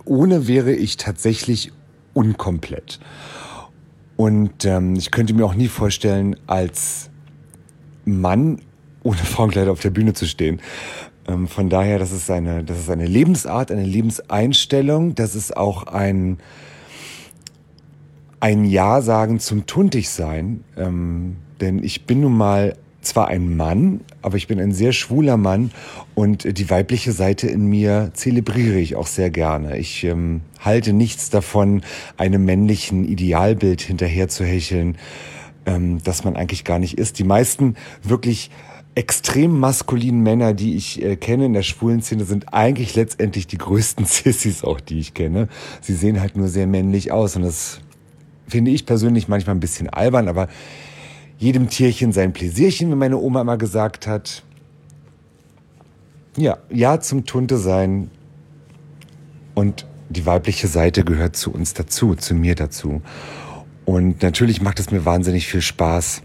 ohne 0.04 0.48
wäre 0.48 0.72
ich 0.72 0.96
tatsächlich 0.96 1.72
unkomplett. 2.12 3.00
Und 4.16 4.64
ähm, 4.64 4.94
ich 4.96 5.10
könnte 5.10 5.34
mir 5.34 5.44
auch 5.44 5.54
nie 5.54 5.68
vorstellen, 5.68 6.36
als 6.46 7.10
Mann 8.04 8.60
ohne 9.02 9.16
Frauenkleider 9.24 9.72
auf 9.72 9.80
der 9.80 9.90
Bühne 9.90 10.14
zu 10.14 10.26
stehen. 10.26 10.60
Ähm, 11.26 11.48
von 11.48 11.68
daher, 11.68 11.98
das 11.98 12.12
ist 12.12 12.30
eine, 12.30 12.64
das 12.64 12.78
ist 12.78 12.90
eine 12.90 13.06
Lebensart, 13.06 13.70
eine 13.70 13.84
Lebenseinstellung. 13.84 15.14
Das 15.14 15.34
ist 15.34 15.56
auch 15.56 15.84
ein, 15.84 16.38
ein 18.40 18.64
Ja 18.64 19.00
sagen 19.00 19.40
zum 19.40 19.66
Tuntigsein. 19.66 20.64
Ähm, 20.76 21.36
denn 21.60 21.82
ich 21.82 22.06
bin 22.06 22.20
nun 22.20 22.36
mal 22.36 22.76
zwar 23.06 23.28
ein 23.28 23.56
Mann, 23.56 24.00
aber 24.22 24.36
ich 24.36 24.46
bin 24.46 24.60
ein 24.60 24.72
sehr 24.72 24.92
schwuler 24.92 25.36
Mann 25.36 25.70
und 26.14 26.58
die 26.58 26.70
weibliche 26.70 27.12
Seite 27.12 27.46
in 27.46 27.66
mir 27.66 28.10
zelebriere 28.14 28.78
ich 28.78 28.96
auch 28.96 29.06
sehr 29.06 29.30
gerne. 29.30 29.78
Ich 29.78 30.04
ähm, 30.04 30.42
halte 30.60 30.92
nichts 30.92 31.30
davon, 31.30 31.82
einem 32.16 32.44
männlichen 32.44 33.04
Idealbild 33.04 33.80
hinterher 33.80 34.28
zu 34.28 34.44
hecheln, 34.44 34.96
ähm, 35.66 35.98
das 36.04 36.24
man 36.24 36.36
eigentlich 36.36 36.64
gar 36.64 36.78
nicht 36.78 36.98
ist. 36.98 37.18
Die 37.18 37.24
meisten 37.24 37.76
wirklich 38.02 38.50
extrem 38.94 39.58
maskulinen 39.58 40.22
Männer, 40.22 40.54
die 40.54 40.76
ich 40.76 41.02
äh, 41.02 41.16
kenne 41.16 41.46
in 41.46 41.52
der 41.52 41.62
schwulen 41.62 42.02
Szene, 42.02 42.24
sind 42.24 42.52
eigentlich 42.54 42.94
letztendlich 42.94 43.46
die 43.46 43.58
größten 43.58 44.04
Sissys 44.06 44.64
auch, 44.64 44.80
die 44.80 44.98
ich 44.98 45.14
kenne. 45.14 45.48
Sie 45.80 45.94
sehen 45.94 46.20
halt 46.20 46.36
nur 46.36 46.48
sehr 46.48 46.66
männlich 46.66 47.12
aus 47.12 47.36
und 47.36 47.42
das 47.42 47.80
finde 48.46 48.70
ich 48.70 48.86
persönlich 48.86 49.28
manchmal 49.28 49.56
ein 49.56 49.60
bisschen 49.60 49.88
albern, 49.88 50.28
aber 50.28 50.48
jedem 51.38 51.68
Tierchen 51.68 52.12
sein 52.12 52.32
Pläsierchen, 52.32 52.90
wie 52.90 52.94
meine 52.94 53.18
Oma 53.18 53.40
immer 53.40 53.58
gesagt 53.58 54.06
hat. 54.06 54.42
Ja, 56.36 56.58
ja 56.70 57.00
zum 57.00 57.26
Tunte 57.26 57.58
sein 57.58 58.10
und 59.54 59.86
die 60.08 60.26
weibliche 60.26 60.68
Seite 60.68 61.04
gehört 61.04 61.36
zu 61.36 61.52
uns 61.52 61.74
dazu, 61.74 62.14
zu 62.14 62.34
mir 62.34 62.54
dazu. 62.54 63.02
Und 63.84 64.22
natürlich 64.22 64.60
macht 64.60 64.80
es 64.80 64.90
mir 64.90 65.04
wahnsinnig 65.04 65.46
viel 65.46 65.60
Spaß, 65.60 66.22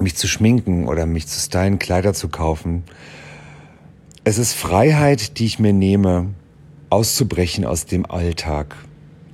mich 0.00 0.14
zu 0.16 0.28
schminken 0.28 0.86
oder 0.86 1.06
mich 1.06 1.26
zu 1.26 1.40
stylen, 1.40 1.78
Kleider 1.78 2.14
zu 2.14 2.28
kaufen. 2.28 2.84
Es 4.24 4.38
ist 4.38 4.52
Freiheit, 4.54 5.38
die 5.38 5.46
ich 5.46 5.58
mir 5.58 5.72
nehme, 5.72 6.28
auszubrechen 6.90 7.64
aus 7.64 7.86
dem 7.86 8.06
Alltag. 8.06 8.76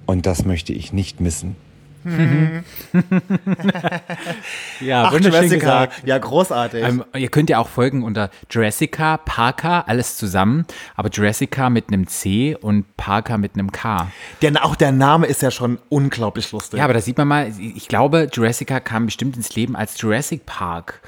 Und 0.06 0.26
das 0.26 0.44
möchte 0.44 0.72
ich 0.72 0.92
nicht 0.92 1.20
missen. 1.20 1.56
Ja, 4.80 5.04
Ach, 5.04 5.18
Jurassica. 5.18 5.88
Ja, 6.04 6.18
großartig. 6.18 6.84
Ähm, 6.84 7.04
ihr 7.14 7.28
könnt 7.28 7.50
ja 7.50 7.58
auch 7.58 7.68
folgen 7.68 8.02
unter 8.02 8.30
Jurassica 8.50 9.16
Parker, 9.18 9.88
alles 9.88 10.16
zusammen, 10.16 10.66
aber 10.96 11.08
Jurassica 11.10 11.70
mit 11.70 11.88
einem 11.88 12.06
C 12.06 12.56
und 12.60 12.96
Parker 12.96 13.38
mit 13.38 13.54
einem 13.54 13.72
K. 13.72 14.08
Denn 14.42 14.56
auch 14.56 14.76
der 14.76 14.92
Name 14.92 15.26
ist 15.26 15.42
ja 15.42 15.50
schon 15.50 15.78
unglaublich 15.88 16.52
lustig. 16.52 16.78
Ja, 16.78 16.84
aber 16.84 16.94
da 16.94 17.00
sieht 17.00 17.18
man 17.18 17.28
mal, 17.28 17.52
ich 17.58 17.88
glaube, 17.88 18.28
Jurassica 18.32 18.80
kam 18.80 19.06
bestimmt 19.06 19.36
ins 19.36 19.54
Leben 19.54 19.76
als 19.76 20.00
Jurassic 20.00 20.46
Park. 20.46 21.00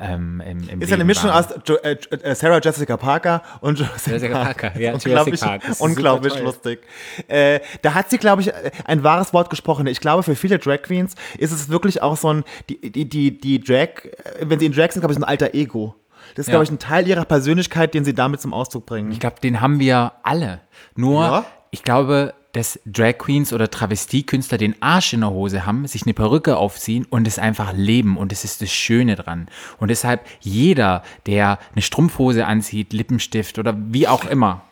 Ähm, 0.00 0.42
im, 0.44 0.68
im 0.68 0.80
ist 0.82 0.90
ja 0.90 0.96
eine 0.96 1.04
Mischung 1.04 1.30
war. 1.30 1.38
aus 1.40 1.46
jo 1.66 1.76
äh, 1.76 1.92
äh, 2.10 2.34
Sarah 2.34 2.58
Jessica 2.60 2.96
Parker 2.96 3.42
und 3.60 3.78
Jurassic, 3.78 4.08
Jurassic 4.08 4.32
Park. 4.32 4.60
Parker, 4.60 4.80
ja, 4.80 4.92
unglaublich, 4.92 5.40
Park. 5.40 5.62
Das 5.62 5.70
ist 5.76 5.80
unglaublich 5.80 6.38
lustig. 6.40 6.80
Äh, 7.28 7.60
da 7.82 7.94
hat 7.94 8.10
sie, 8.10 8.18
glaube 8.18 8.42
ich, 8.42 8.48
äh, 8.48 8.70
ein 8.86 9.04
wahres 9.04 9.32
Wort 9.32 9.50
gesprochen. 9.50 9.86
Ich 9.86 10.00
glaube, 10.00 10.22
für 10.24 10.34
viele 10.34 10.58
Drag 10.58 10.82
Queens 10.82 11.14
ist 11.38 11.52
es 11.52 11.68
wirklich 11.68 12.02
auch 12.02 12.16
so 12.16 12.32
ein, 12.32 12.44
die, 12.68 12.80
die, 12.90 13.08
die, 13.08 13.38
die 13.38 13.60
Drag, 13.60 14.04
äh, 14.04 14.10
wenn 14.40 14.58
sie 14.58 14.66
in 14.66 14.72
Drag 14.72 14.90
sind, 14.90 15.00
glaube 15.00 15.12
ich, 15.12 15.18
so 15.18 15.24
ein 15.24 15.28
alter 15.28 15.54
Ego. 15.54 15.94
Das 16.34 16.44
ist, 16.44 16.48
Ja. 16.48 16.52
glaube 16.54 16.64
ich, 16.64 16.70
ein 16.70 16.78
Teil 16.78 17.06
ihrer 17.06 17.24
Persönlichkeit, 17.24 17.94
den 17.94 18.04
sie 18.04 18.14
damit 18.14 18.40
zum 18.40 18.52
Ausdruck 18.52 18.86
bringen. 18.86 19.12
Ich 19.12 19.20
glaube, 19.20 19.36
den 19.42 19.60
haben 19.60 19.78
wir 19.78 20.12
alle. 20.22 20.60
Nur, 20.96 21.22
Ja? 21.22 21.44
ich 21.70 21.82
glaube, 21.84 22.34
dass 22.54 22.80
Drag 22.86 23.18
Queens 23.18 23.52
oder 23.52 23.70
Travestiekünstler 23.70 24.56
den 24.58 24.80
Arsch 24.80 25.12
in 25.12 25.20
der 25.20 25.30
Hose 25.30 25.66
haben, 25.66 25.86
sich 25.86 26.04
eine 26.04 26.14
Perücke 26.14 26.56
aufziehen 26.56 27.06
und 27.10 27.26
es 27.28 27.38
einfach 27.38 27.72
leben. 27.74 28.16
Und 28.16 28.32
das 28.32 28.44
ist 28.44 28.62
das 28.62 28.72
Schöne 28.72 29.16
dran. 29.16 29.48
Und 29.78 29.88
deshalb 29.88 30.24
jeder, 30.40 31.02
der 31.26 31.58
eine 31.74 31.82
Strumpfhose 31.82 32.46
anzieht, 32.46 32.92
Lippenstift 32.92 33.58
oder 33.58 33.74
wie 33.76 34.08
auch 34.08 34.24
immer. 34.24 34.62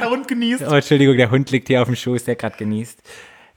Der 0.00 0.10
Hund 0.10 0.28
genießt. 0.28 0.62
Oh, 0.68 0.74
Entschuldigung, 0.74 1.16
der 1.16 1.30
Hund 1.30 1.50
liegt 1.50 1.68
hier 1.68 1.80
auf 1.82 1.88
dem 1.88 1.96
Schoß, 1.96 2.24
der 2.24 2.36
gerade 2.36 2.56
genießt. 2.56 3.02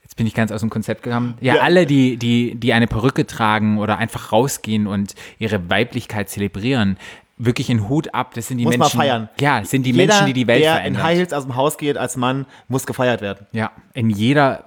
Jetzt 0.04 0.16
bin 0.16 0.26
ich 0.26 0.34
ganz 0.34 0.52
aus 0.52 0.62
dem 0.62 0.70
Konzept 0.70 1.04
gekommen. 1.04 1.36
Ja, 1.42 1.56
Ja. 1.56 1.62
alle, 1.62 1.86
die, 1.86 2.18
die, 2.18 2.56
die 2.56 2.74
eine 2.74 2.88
Perücke 2.88 3.26
tragen 3.28 3.78
oder 3.78 3.98
einfach 3.98 4.32
rausgehen 4.32 4.88
und 4.88 5.16
ihre 5.40 5.70
Weiblichkeit 5.70 6.30
zelebrieren, 6.30 6.98
wirklich 7.44 7.70
einen 7.70 7.90
Hut 7.90 8.14
ab. 8.14 8.34
Das 8.36 8.48
sind 8.48 8.58
die 8.60 8.64
Muss 8.66 8.78
man 8.78 8.86
Menschen. 8.86 9.00
feiern. 9.00 9.30
Ja, 9.40 9.60
das 9.60 9.70
sind 9.72 9.84
die 9.84 9.92
Jeder, 9.92 10.06
Menschen, 10.14 10.28
die 10.28 10.34
die 10.34 10.48
Welt 10.48 10.64
der 10.64 10.76
verändern. 10.76 11.02
in 11.02 11.08
High 11.08 11.18
Heels 11.18 11.34
aus 11.34 11.44
dem 11.44 11.56
Haus 11.56 11.78
geht 11.78 11.98
als 11.98 12.16
Mann, 12.18 12.46
muss 12.68 12.86
gefeiert 12.86 13.22
werden. 13.22 13.48
Ja, 13.52 13.72
in 13.94 14.10
jeder 14.10 14.66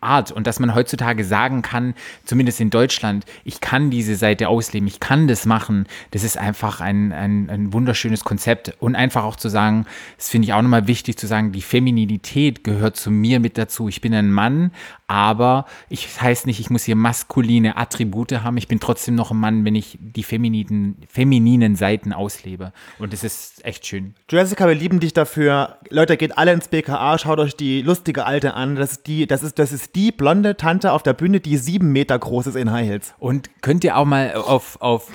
Art. 0.00 0.32
Und 0.32 0.46
dass 0.46 0.60
man 0.60 0.74
heutzutage 0.74 1.24
sagen 1.24 1.62
kann, 1.62 1.94
zumindest 2.24 2.60
in 2.60 2.70
Deutschland, 2.70 3.24
ich 3.44 3.60
kann 3.60 3.90
diese 3.90 4.16
Seite 4.16 4.48
ausleben, 4.48 4.86
ich 4.86 5.00
kann 5.00 5.28
das 5.28 5.46
machen, 5.46 5.86
das 6.10 6.24
ist 6.24 6.36
einfach 6.36 6.80
ein, 6.80 7.12
ein, 7.12 7.50
ein 7.50 7.72
wunderschönes 7.72 8.24
Konzept. 8.24 8.74
Und 8.80 8.96
einfach 8.96 9.24
auch 9.24 9.36
zu 9.36 9.48
sagen, 9.48 9.86
das 10.16 10.28
finde 10.28 10.46
ich 10.46 10.52
auch 10.52 10.62
nochmal 10.62 10.86
wichtig 10.86 11.18
zu 11.18 11.26
sagen, 11.26 11.52
die 11.52 11.62
Femininität 11.62 12.64
gehört 12.64 12.96
zu 12.96 13.10
mir 13.10 13.40
mit 13.40 13.58
dazu. 13.58 13.88
Ich 13.88 14.00
bin 14.00 14.14
ein 14.14 14.32
Mann, 14.32 14.72
aber 15.06 15.64
ich 15.88 16.06
das 16.06 16.22
heißt 16.22 16.46
nicht, 16.46 16.60
ich 16.60 16.70
muss 16.70 16.84
hier 16.84 16.96
maskuline 16.96 17.76
Attribute 17.76 18.32
haben. 18.32 18.56
Ich 18.56 18.68
bin 18.68 18.80
trotzdem 18.80 19.14
noch 19.14 19.30
ein 19.30 19.38
Mann, 19.38 19.64
wenn 19.64 19.74
ich 19.74 19.98
die 20.00 20.22
femininen, 20.22 20.96
femininen 21.08 21.76
Seiten 21.76 22.12
auslebe. 22.12 22.72
Und 22.98 23.12
das 23.12 23.24
ist 23.24 23.64
echt 23.64 23.86
schön. 23.86 24.14
Jessica, 24.30 24.66
wir 24.66 24.74
lieben 24.74 25.00
dich 25.00 25.12
dafür. 25.14 25.78
Leute, 25.90 26.16
geht 26.16 26.36
alle 26.36 26.52
ins 26.52 26.68
BKA, 26.68 27.18
schaut 27.18 27.38
euch 27.38 27.56
die 27.56 27.82
lustige 27.82 28.26
Alte 28.26 28.54
an. 28.54 28.76
Das 28.76 28.92
ist 28.92 29.06
die, 29.06 29.26
das 29.26 29.42
ist, 29.42 29.57
das 29.58 29.72
ist 29.72 29.94
die 29.94 30.12
blonde 30.12 30.56
Tante 30.56 30.92
auf 30.92 31.02
der 31.02 31.12
Bühne, 31.12 31.40
die 31.40 31.56
sieben 31.56 31.92
Meter 31.92 32.18
groß 32.18 32.48
ist 32.48 32.54
in 32.54 32.70
High 32.70 32.86
Heels. 32.86 33.14
Und 33.18 33.50
könnt 33.60 33.84
ihr 33.84 33.96
auch 33.96 34.04
mal 34.04 34.34
auf, 34.34 34.80
auf 34.80 35.08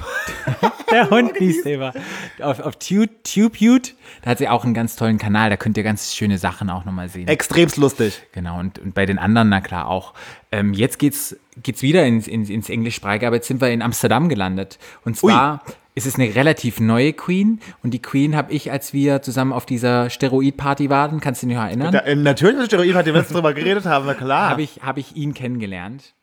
der 0.92 1.10
Hund 1.10 1.40
liest 1.40 1.66
immer, 1.66 1.94
auf, 2.42 2.60
auf 2.60 2.76
Tube, 2.78 3.10
TubeUte, 3.24 3.94
da 4.22 4.32
hat 4.32 4.38
sie 4.40 4.50
auch 4.50 4.66
einen 4.66 4.74
ganz 4.74 4.96
tollen 4.96 5.18
Kanal, 5.18 5.50
da 5.50 5.58
könnt 5.58 5.78
ihr 5.78 5.84
ganz 5.84 6.14
schöne 6.14 6.38
Sachen 6.38 6.70
auch 6.70 6.86
nochmal 6.86 7.10
sehen. 7.10 7.28
Extremst 7.28 7.78
lustig. 7.78 8.22
Genau, 8.34 8.60
und, 8.60 8.80
und 8.80 8.94
bei 8.94 9.06
den 9.06 9.18
anderen, 9.18 9.50
na 9.50 9.62
klar, 9.62 9.88
auch. 9.88 10.14
Ähm, 10.52 10.74
jetzt 10.74 11.00
geht's, 11.00 11.36
geht's 11.62 11.82
wieder 11.82 12.06
ins, 12.06 12.28
ins, 12.28 12.50
ins 12.50 12.70
Englischsprachige, 12.70 13.28
aber 13.28 13.38
jetzt 13.38 13.48
sind 13.48 13.62
wir 13.62 13.70
in 13.70 13.82
Amsterdam 13.82 14.30
gelandet. 14.30 14.78
Und 15.04 15.18
zwar 15.18 15.62
ist 15.66 15.78
es 15.96 16.16
eine 16.16 16.34
relativ 16.34 16.80
neue 16.80 17.14
Queen 17.14 17.60
und 17.84 17.94
die 17.94 18.02
Queen 18.02 18.36
habe 18.36 18.52
ich, 18.52 18.72
als 18.72 18.94
wir 18.94 19.22
zusammen 19.22 19.54
auf 19.54 19.66
dieser 19.66 20.10
Steroid-Party 20.10 20.90
waren, 20.90 21.20
kannst 21.20 21.44
du 21.44 21.48
dich 21.48 21.56
noch 21.56 21.64
erinnern? 21.64 21.92
Da, 21.92 22.00
äh, 22.00 22.16
natürlich, 22.16 22.58
mit 22.58 22.66
Steroid 22.68 22.96
hat 22.96 23.06
die 23.06 23.12
letzte 23.12 23.36
drüber 23.36 23.54
geredet 23.54 23.86
haben, 23.86 24.06
na 24.06 24.14
klar. 24.14 24.50
habe 24.50 24.62
ich, 24.62 24.80
hab 24.82 24.98
ich 24.98 25.16
ihn 25.16 25.34
kennengelernt. 25.34 26.16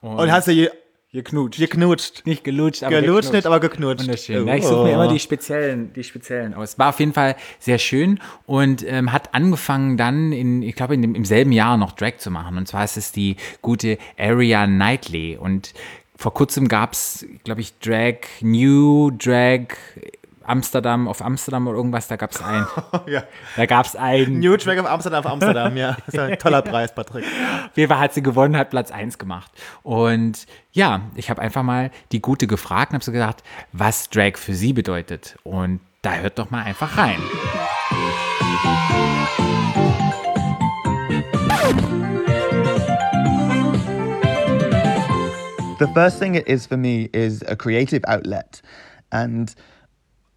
Und 0.00 0.32
hast 0.32 0.48
du 0.48 0.52
je, 0.52 0.70
geknutscht. 1.12 1.58
geknutscht. 1.58 2.26
Nicht 2.26 2.44
gelutscht, 2.44 2.82
aber 2.82 3.00
Gelutscht 3.00 3.32
nicht, 3.32 3.46
aber 3.46 3.60
geknutscht. 3.60 4.04
Wunderschön. 4.04 4.46
Ja, 4.46 4.54
ich 4.54 4.64
suche 4.64 4.84
mir 4.84 4.92
immer 4.94 5.08
die 5.08 5.18
speziellen, 5.18 5.92
die 5.92 6.04
speziellen 6.04 6.54
aus. 6.54 6.78
War 6.78 6.90
auf 6.90 7.00
jeden 7.00 7.12
Fall 7.12 7.36
sehr 7.58 7.78
schön 7.78 8.20
und 8.46 8.84
ähm, 8.86 9.12
hat 9.12 9.34
angefangen 9.34 9.96
dann 9.96 10.32
in, 10.32 10.62
ich 10.62 10.74
glaube, 10.74 10.94
im 10.94 11.24
selben 11.24 11.52
Jahr 11.52 11.76
noch 11.76 11.92
Drag 11.92 12.18
zu 12.18 12.30
machen. 12.30 12.56
Und 12.56 12.66
zwar 12.66 12.84
ist 12.84 12.96
es 12.96 13.12
die 13.12 13.36
gute 13.60 13.98
Area 14.18 14.66
Knightley. 14.66 15.36
Und 15.36 15.74
vor 16.20 16.34
kurzem 16.34 16.68
gab 16.68 16.92
es, 16.92 17.24
glaube 17.44 17.62
ich, 17.62 17.78
Drag, 17.78 18.18
New 18.42 19.10
Drag 19.10 19.68
Amsterdam 20.44 21.08
auf 21.08 21.22
Amsterdam 21.22 21.66
oder 21.66 21.78
irgendwas, 21.78 22.08
da 22.08 22.16
gab 22.16 22.32
es 22.32 22.42
ein. 22.42 22.66
Ja. 23.06 23.22
Da 23.56 23.64
gab 23.64 23.86
es 23.86 23.96
ein. 23.96 24.38
New 24.38 24.56
Track 24.56 24.78
of 24.78 24.86
Amsterdam 24.86 25.24
auf 25.24 25.32
Amsterdam, 25.32 25.76
ja. 25.76 25.96
Das 26.06 26.14
ist 26.14 26.20
ein 26.20 26.38
toller 26.38 26.60
Preis, 26.60 26.94
Patrick. 26.94 27.24
Auf 27.24 27.76
jeden 27.76 27.88
Fall 27.88 27.98
hat 27.98 28.12
sie 28.12 28.22
gewonnen, 28.22 28.56
hat 28.56 28.68
Platz 28.68 28.90
1 28.90 29.16
gemacht. 29.16 29.50
Und 29.82 30.46
ja, 30.72 31.02
ich 31.14 31.30
habe 31.30 31.40
einfach 31.40 31.62
mal 31.62 31.90
die 32.12 32.20
Gute 32.20 32.46
gefragt 32.46 32.90
und 32.90 32.96
habe 32.96 33.04
so 33.04 33.12
gedacht, 33.12 33.42
was 33.72 34.10
Drag 34.10 34.36
für 34.36 34.54
sie 34.54 34.74
bedeutet. 34.74 35.38
Und 35.42 35.80
da 36.02 36.16
hört 36.16 36.38
doch 36.38 36.50
mal 36.50 36.64
einfach 36.64 36.98
rein. 36.98 37.20
The 45.80 45.88
first 45.94 46.18
thing 46.18 46.34
it 46.34 46.46
is 46.46 46.66
for 46.66 46.76
me 46.76 47.08
is 47.14 47.42
a 47.48 47.56
creative 47.56 48.04
outlet. 48.06 48.60
And 49.12 49.54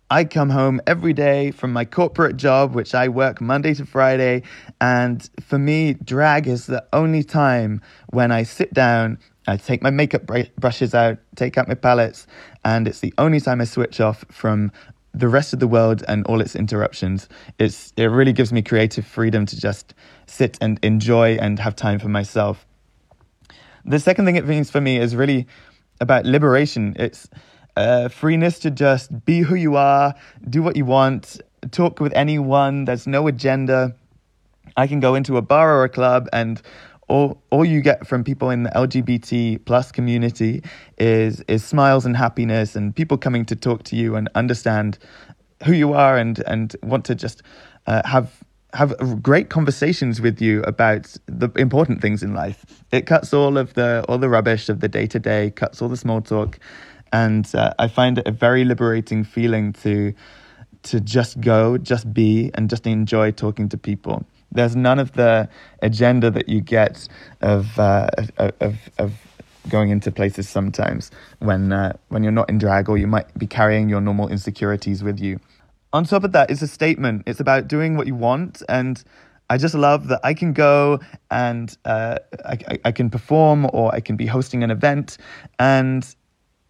I 0.09 0.23
come 0.23 0.49
home 0.49 0.79
every 0.87 1.11
day 1.11 1.51
from 1.51 1.73
my 1.73 1.83
corporate 1.83 2.37
job, 2.37 2.73
which 2.73 2.95
I 2.95 3.09
work 3.09 3.41
Monday 3.41 3.73
to 3.73 3.85
Friday. 3.85 4.43
And 4.79 5.29
for 5.41 5.59
me, 5.59 5.95
drag 5.95 6.47
is 6.47 6.67
the 6.67 6.85
only 6.93 7.25
time 7.25 7.81
when 8.11 8.31
I 8.31 8.43
sit 8.43 8.73
down, 8.73 9.19
I 9.45 9.57
take 9.57 9.81
my 9.81 9.89
makeup 9.89 10.25
br- 10.25 10.43
brushes 10.57 10.95
out, 10.95 11.17
take 11.35 11.57
out 11.57 11.67
my 11.67 11.75
palettes, 11.75 12.25
and 12.63 12.87
it's 12.87 13.01
the 13.01 13.13
only 13.17 13.41
time 13.41 13.59
I 13.59 13.65
switch 13.65 13.99
off 13.99 14.23
from 14.31 14.71
the 15.13 15.27
rest 15.27 15.51
of 15.51 15.59
the 15.59 15.67
world 15.67 16.05
and 16.07 16.25
all 16.25 16.39
its 16.39 16.55
interruptions. 16.55 17.27
It's, 17.59 17.91
it 17.97 18.05
really 18.05 18.31
gives 18.31 18.53
me 18.53 18.61
creative 18.61 19.05
freedom 19.05 19.45
to 19.47 19.59
just 19.59 19.93
sit 20.25 20.57
and 20.61 20.79
enjoy 20.83 21.35
and 21.35 21.59
have 21.59 21.75
time 21.75 21.99
for 21.99 22.07
myself. 22.07 22.65
The 23.85 23.99
second 23.99 24.25
thing 24.25 24.35
it 24.35 24.45
means 24.45 24.71
for 24.71 24.81
me 24.81 24.97
is 24.97 25.15
really 25.15 25.47
about 25.99 26.25
liberation. 26.25 26.95
It's 26.97 27.27
uh, 27.75 28.07
freeness 28.09 28.59
to 28.59 28.71
just 28.71 29.25
be 29.25 29.39
who 29.39 29.55
you 29.55 29.75
are, 29.75 30.13
do 30.49 30.61
what 30.61 30.75
you 30.75 30.85
want, 30.85 31.41
talk 31.71 31.99
with 31.99 32.13
anyone. 32.13 32.85
There's 32.85 33.07
no 33.07 33.27
agenda. 33.27 33.95
I 34.77 34.87
can 34.87 34.99
go 34.99 35.15
into 35.15 35.37
a 35.37 35.41
bar 35.41 35.77
or 35.77 35.83
a 35.83 35.89
club 35.89 36.29
and 36.33 36.61
all, 37.09 37.41
all 37.49 37.65
you 37.65 37.81
get 37.81 38.07
from 38.07 38.23
people 38.23 38.49
in 38.49 38.63
the 38.63 38.69
LGBT 38.69 39.65
plus 39.65 39.91
community 39.91 40.63
is 40.97 41.41
is 41.41 41.63
smiles 41.63 42.05
and 42.05 42.15
happiness 42.15 42.75
and 42.75 42.95
people 42.95 43.17
coming 43.17 43.45
to 43.45 43.55
talk 43.55 43.83
to 43.83 43.95
you 43.95 44.15
and 44.15 44.29
understand 44.35 44.97
who 45.65 45.73
you 45.73 45.93
are 45.93 46.17
and 46.17 46.39
and 46.47 46.75
want 46.81 47.05
to 47.05 47.15
just 47.15 47.43
uh, 47.87 48.01
have 48.05 48.43
have 48.73 49.21
great 49.21 49.49
conversations 49.49 50.19
with 50.19 50.41
you 50.41 50.61
about 50.63 51.15
the 51.27 51.49
important 51.55 52.01
things 52.01 52.23
in 52.23 52.33
life. 52.33 52.65
It 52.91 53.05
cuts 53.05 53.33
all 53.33 53.57
of 53.57 53.73
the 53.75 54.03
all 54.07 54.17
the 54.17 54.29
rubbish 54.29 54.69
of 54.69 54.79
the 54.79 54.87
day 54.87 55.07
to 55.07 55.19
day, 55.19 55.51
cuts 55.51 55.81
all 55.81 55.89
the 55.89 55.97
small 55.97 56.21
talk, 56.21 56.59
and 57.11 57.49
uh, 57.55 57.73
I 57.77 57.87
find 57.87 58.17
it 58.17 58.27
a 58.27 58.31
very 58.31 58.65
liberating 58.65 59.23
feeling 59.23 59.73
to 59.83 60.13
to 60.83 60.99
just 60.99 61.39
go, 61.39 61.77
just 61.77 62.13
be, 62.13 62.51
and 62.55 62.69
just 62.69 62.85
enjoy 62.85 63.31
talking 63.31 63.69
to 63.69 63.77
people. 63.77 64.25
There's 64.51 64.75
none 64.75 64.99
of 64.99 65.13
the 65.13 65.49
agenda 65.81 66.29
that 66.31 66.49
you 66.49 66.61
get 66.61 67.07
of 67.41 67.79
uh, 67.79 68.09
of, 68.37 68.77
of, 68.97 69.13
going 69.69 69.91
into 69.91 70.11
places 70.11 70.49
sometimes 70.49 71.09
when 71.39 71.71
uh, 71.71 71.93
when 72.09 72.23
you're 72.23 72.33
not 72.33 72.49
in 72.49 72.57
drag 72.57 72.89
or 72.89 72.97
you 72.97 73.07
might 73.07 73.37
be 73.37 73.47
carrying 73.47 73.87
your 73.87 74.01
normal 74.01 74.27
insecurities 74.27 75.03
with 75.03 75.19
you. 75.19 75.39
On 75.93 76.03
top 76.03 76.23
of 76.23 76.31
that, 76.31 76.49
it's 76.49 76.63
a 76.63 76.67
statement. 76.67 77.21
It's 77.27 77.39
about 77.39 77.67
doing 77.67 77.95
what 77.95 78.07
you 78.07 78.15
want, 78.15 78.63
and 78.67 79.01
I 79.49 79.57
just 79.57 79.75
love 79.75 80.07
that 80.07 80.21
I 80.23 80.33
can 80.33 80.51
go 80.51 80.99
and 81.29 81.77
uh, 81.85 82.17
I, 82.43 82.57
I, 82.67 82.79
I 82.85 82.91
can 82.91 83.11
perform 83.11 83.69
or 83.71 83.93
I 83.93 83.99
can 83.99 84.15
be 84.15 84.25
hosting 84.25 84.63
an 84.63 84.71
event, 84.71 85.19
and 85.59 86.03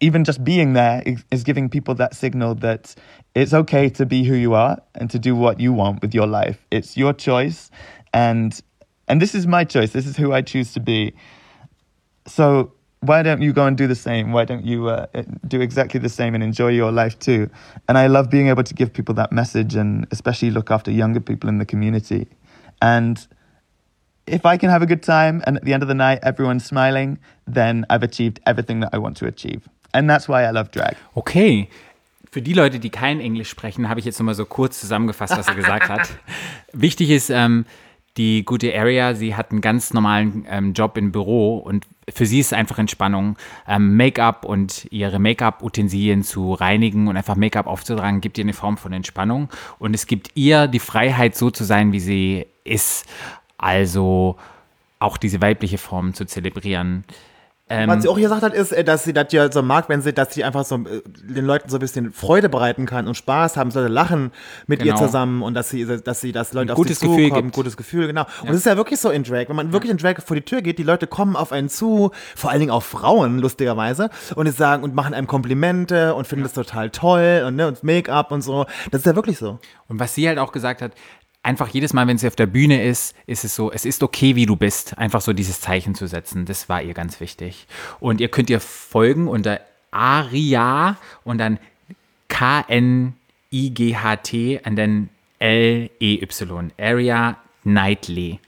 even 0.00 0.24
just 0.24 0.44
being 0.44 0.74
there 0.74 1.02
is, 1.06 1.24
is 1.30 1.42
giving 1.42 1.70
people 1.70 1.94
that 1.94 2.14
signal 2.14 2.54
that 2.56 2.94
it's 3.34 3.54
okay 3.54 3.88
to 3.88 4.04
be 4.04 4.24
who 4.24 4.34
you 4.34 4.52
are 4.52 4.76
and 4.94 5.10
to 5.10 5.18
do 5.18 5.34
what 5.34 5.58
you 5.58 5.72
want 5.72 6.02
with 6.02 6.14
your 6.14 6.26
life. 6.26 6.66
It's 6.70 6.94
your 6.94 7.14
choice, 7.14 7.70
and 8.12 8.60
and 9.08 9.22
this 9.22 9.34
is 9.34 9.46
my 9.46 9.64
choice. 9.64 9.92
This 9.92 10.06
is 10.06 10.18
who 10.18 10.34
I 10.34 10.42
choose 10.42 10.74
to 10.74 10.80
be. 10.80 11.14
So 12.26 12.74
why 13.06 13.22
don't 13.22 13.42
you 13.42 13.52
go 13.52 13.66
and 13.66 13.76
do 13.76 13.86
the 13.86 13.94
same? 13.94 14.32
Why 14.32 14.44
don't 14.44 14.64
you 14.64 14.88
uh, 14.88 15.06
do 15.46 15.60
exactly 15.60 16.00
the 16.00 16.08
same 16.08 16.34
and 16.34 16.42
enjoy 16.42 16.68
your 16.68 16.92
life 16.92 17.18
too? 17.18 17.50
And 17.88 17.98
I 17.98 18.06
love 18.06 18.30
being 18.30 18.48
able 18.48 18.64
to 18.64 18.74
give 18.74 18.92
people 18.92 19.14
that 19.16 19.32
message 19.32 19.74
and 19.74 20.06
especially 20.10 20.50
look 20.50 20.70
after 20.70 20.90
younger 20.90 21.20
people 21.20 21.48
in 21.48 21.58
the 21.58 21.66
community. 21.66 22.26
And 22.80 23.26
if 24.26 24.46
I 24.46 24.56
can 24.56 24.70
have 24.70 24.82
a 24.82 24.86
good 24.86 25.02
time 25.02 25.42
and 25.46 25.56
at 25.56 25.64
the 25.64 25.72
end 25.74 25.82
of 25.82 25.88
the 25.88 25.94
night 25.94 26.20
everyone's 26.22 26.64
smiling, 26.64 27.18
then 27.46 27.84
I've 27.90 28.02
achieved 28.02 28.40
everything 28.46 28.80
that 28.80 28.90
I 28.92 28.98
want 28.98 29.16
to 29.18 29.26
achieve. 29.26 29.68
And 29.92 30.08
that's 30.08 30.28
why 30.28 30.44
I 30.44 30.50
love 30.50 30.70
drag. 30.70 30.96
Okay. 31.14 31.68
Für 32.30 32.42
die 32.42 32.52
Leute, 32.52 32.80
die 32.80 32.90
kein 32.90 33.20
Englisch 33.20 33.48
sprechen, 33.48 33.88
habe 33.88 34.00
ich 34.00 34.06
jetzt 34.06 34.18
nochmal 34.18 34.34
so 34.34 34.44
kurz 34.44 34.80
zusammengefasst, 34.80 35.36
was 35.38 35.46
er 35.46 35.54
gesagt 35.54 35.88
hat. 35.88 36.08
Wichtig 36.72 37.10
ist, 37.10 37.30
ähm, 37.30 37.64
die 38.16 38.44
gute 38.44 38.72
Area, 38.74 39.14
sie 39.14 39.34
hat 39.34 39.50
einen 39.50 39.60
ganz 39.60 39.92
normalen 39.92 40.46
ähm, 40.48 40.72
Job 40.72 40.96
im 40.96 41.10
Büro 41.10 41.58
und 41.58 41.86
für 42.12 42.26
sie 42.26 42.38
ist 42.38 42.52
einfach 42.52 42.78
Entspannung. 42.78 43.36
Ähm, 43.66 43.96
Make-up 43.96 44.44
und 44.44 44.86
ihre 44.90 45.18
Make-up-Utensilien 45.18 46.22
zu 46.22 46.52
reinigen 46.52 47.08
und 47.08 47.16
einfach 47.16 47.36
Make-up 47.36 47.66
aufzutragen, 47.66 48.20
gibt 48.20 48.38
ihr 48.38 48.44
eine 48.44 48.52
Form 48.52 48.76
von 48.76 48.92
Entspannung. 48.92 49.48
Und 49.78 49.94
es 49.94 50.06
gibt 50.06 50.30
ihr 50.34 50.68
die 50.68 50.78
Freiheit, 50.78 51.34
so 51.34 51.50
zu 51.50 51.64
sein, 51.64 51.92
wie 51.92 52.00
sie 52.00 52.46
ist. 52.62 53.06
Also 53.58 54.36
auch 54.98 55.16
diese 55.16 55.40
weibliche 55.40 55.78
Form 55.78 56.14
zu 56.14 56.24
zelebrieren. 56.26 57.04
Ähm, 57.82 57.90
Was 57.90 58.02
sie 58.02 58.08
auch 58.08 58.16
gesagt 58.16 58.42
hat, 58.42 58.54
ist, 58.54 58.72
äh, 58.72 58.84
dass 58.84 59.04
sie 59.04 59.12
das 59.12 59.32
ja 59.32 59.50
so 59.50 59.62
mag, 59.62 59.88
wenn 59.88 60.00
sie, 60.02 60.12
dass 60.12 60.32
sie 60.34 60.44
einfach 60.44 60.64
so 60.64 60.76
äh, 60.76 61.02
den 61.22 61.44
Leuten 61.44 61.68
so 61.68 61.76
ein 61.76 61.80
bisschen 61.80 62.12
Freude 62.12 62.48
bereiten 62.48 62.86
kann 62.86 63.06
und 63.08 63.14
Spaß 63.16 63.56
haben, 63.56 63.70
sollte 63.70 63.92
lachen 63.92 64.30
mit 64.66 64.80
ihr 64.82 64.92
Genau. 64.92 65.06
zusammen 65.06 65.42
und 65.42 65.54
dass 65.54 65.70
sie, 65.70 65.84
dass 65.84 66.20
sie 66.20 66.32
das 66.32 66.52
Leute 66.52 66.68
Ein 66.68 66.70
auf 66.72 66.76
gutes 66.76 67.00
sie 67.00 67.06
Gefühl 67.06 67.24
zukommen, 67.28 67.42
gibt. 67.48 67.54
gutes 67.56 67.76
Gefühl, 67.76 68.06
genau. 68.06 68.26
Und 68.42 68.50
es 68.50 68.56
ist 68.56 68.66
ja 68.66 68.76
wirklich 68.76 69.00
so 69.00 69.10
in 69.10 69.24
Drag, 69.24 69.48
wenn 69.48 69.56
man 69.56 69.72
wirklich 69.72 69.90
in 69.90 69.98
Drag 69.98 70.14
vor 70.24 70.36
die 70.36 70.42
Tür 70.42 70.62
geht, 70.62 70.78
die 70.78 70.82
Leute 70.84 71.06
kommen 71.06 71.36
auf 71.36 71.52
einen 71.52 71.68
zu, 71.68 72.10
vor 72.36 72.50
allen 72.50 72.60
Dingen 72.60 72.70
auch 72.72 72.82
Frauen, 72.82 73.38
lustigerweise, 73.38 74.10
und 74.36 74.48
sagen 74.54 74.82
und 74.84 74.94
machen 74.94 75.14
einem 75.14 75.26
Komplimente 75.26 76.14
und 76.14 76.26
finden 76.26 76.44
das 76.44 76.52
total 76.52 76.90
toll 76.90 77.44
und, 77.46 77.56
ne, 77.56 77.66
und 77.66 77.82
Make-up 77.82 78.30
und 78.32 78.42
so. 78.42 78.66
Das 78.90 79.00
ist 79.00 79.06
ja 79.06 79.16
wirklich 79.16 79.38
so. 79.38 79.58
Und 79.88 79.98
was 80.00 80.14
sie 80.14 80.28
halt 80.28 80.38
auch 80.38 80.52
gesagt 80.52 80.80
hat, 80.82 80.92
einfach 81.44 81.68
jedes 81.68 81.92
Mal, 81.92 82.06
wenn 82.06 82.18
sie 82.18 82.26
auf 82.26 82.36
der 82.36 82.46
Bühne 82.46 82.82
ist, 82.82 83.14
ist 83.26 83.44
es 83.44 83.54
so, 83.54 83.70
es 83.70 83.84
ist 83.84 84.02
okay, 84.02 84.34
wie 84.34 84.46
du 84.46 84.56
bist. 84.56 84.98
Einfach 84.98 85.20
so 85.20 85.32
dieses 85.32 85.60
Zeichen 85.60 85.94
zu 85.94 86.06
setzen, 86.06 86.46
das 86.46 86.68
war 86.68 86.82
ihr 86.82 86.94
ganz 86.94 87.20
wichtig. 87.20 87.66
Und 88.00 88.20
ihr 88.20 88.28
könnt 88.28 88.50
ihr 88.50 88.60
folgen 88.60 89.28
unter 89.28 89.60
Aria 89.90 90.96
und 91.22 91.38
dann 91.38 91.58
K-N-I-G-H-T 92.28 93.20
und 94.64 94.76
dann 94.76 95.08
L-E-Y. 95.38 96.72
Aria 96.78 97.36
Knightley. 97.62 98.40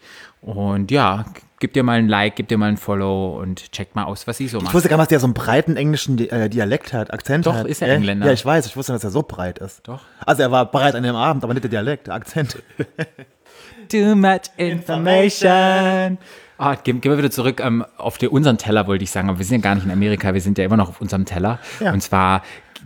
Und 0.46 0.90
ja, 0.92 1.24
gib 1.58 1.72
dir 1.72 1.82
mal 1.82 1.98
ein 1.98 2.08
Like, 2.08 2.36
gib 2.36 2.46
dir 2.48 2.56
mal 2.56 2.68
ein 2.68 2.76
Follow 2.76 3.36
und 3.40 3.72
checkt 3.72 3.96
mal 3.96 4.04
aus, 4.04 4.26
was 4.28 4.36
sie 4.36 4.46
so 4.46 4.58
Ich 4.58 4.64
macht. 4.64 4.74
wusste 4.74 4.88
gar 4.88 4.96
nicht, 4.96 5.02
dass 5.02 5.08
der 5.08 5.20
so 5.20 5.26
einen 5.26 5.34
breiten 5.34 5.76
englischen 5.76 6.18
äh, 6.18 6.48
Dialekt 6.48 6.92
hat, 6.92 7.12
Akzent 7.12 7.46
Doch, 7.46 7.54
hat. 7.54 7.66
ist 7.66 7.82
er 7.82 7.88
Äh? 7.88 7.96
Engländer. 7.96 8.26
Ja, 8.26 8.32
ich 8.32 8.46
weiß. 8.46 8.64
Ich 8.66 8.76
wusste, 8.76 8.92
dass 8.92 9.02
er 9.02 9.10
so 9.10 9.22
breit 9.22 9.58
ist. 9.58 9.86
Doch. 9.88 10.02
Also 10.24 10.42
er 10.42 10.52
war 10.52 10.70
breit 10.70 10.94
an 10.94 11.02
dem 11.02 11.16
Abend, 11.16 11.42
aber 11.42 11.52
nicht 11.52 11.64
der 11.64 11.70
Dialekt, 11.70 12.06
der 12.06 12.14
Akzent. 12.14 12.62
Too 13.90 14.14
much 14.14 14.42
information. 14.56 16.18
Ah, 16.58 16.74
gehen, 16.76 17.00
gehen 17.00 17.12
wir 17.12 17.18
wieder 17.18 17.30
zurück 17.30 17.60
ähm, 17.62 17.84
auf 17.98 18.16
die, 18.18 18.28
unseren 18.28 18.56
Teller, 18.56 18.86
wollte 18.86 19.04
ich 19.04 19.10
sagen. 19.10 19.28
Aber 19.28 19.38
wir 19.38 19.44
sind 19.44 19.56
ja 19.64 19.68
gar 19.70 19.74
nicht 19.74 19.84
in 19.84 19.90
Amerika, 19.90 20.32
wir 20.32 20.40
sind 20.40 20.58
ja 20.58 20.64
immer 20.64 20.76
noch 20.76 20.88
auf 20.88 21.00
unserem 21.00 21.24
Teller. 21.24 21.58
Ja. 21.80 21.92
Und 21.92 22.02
zwar 22.02 22.42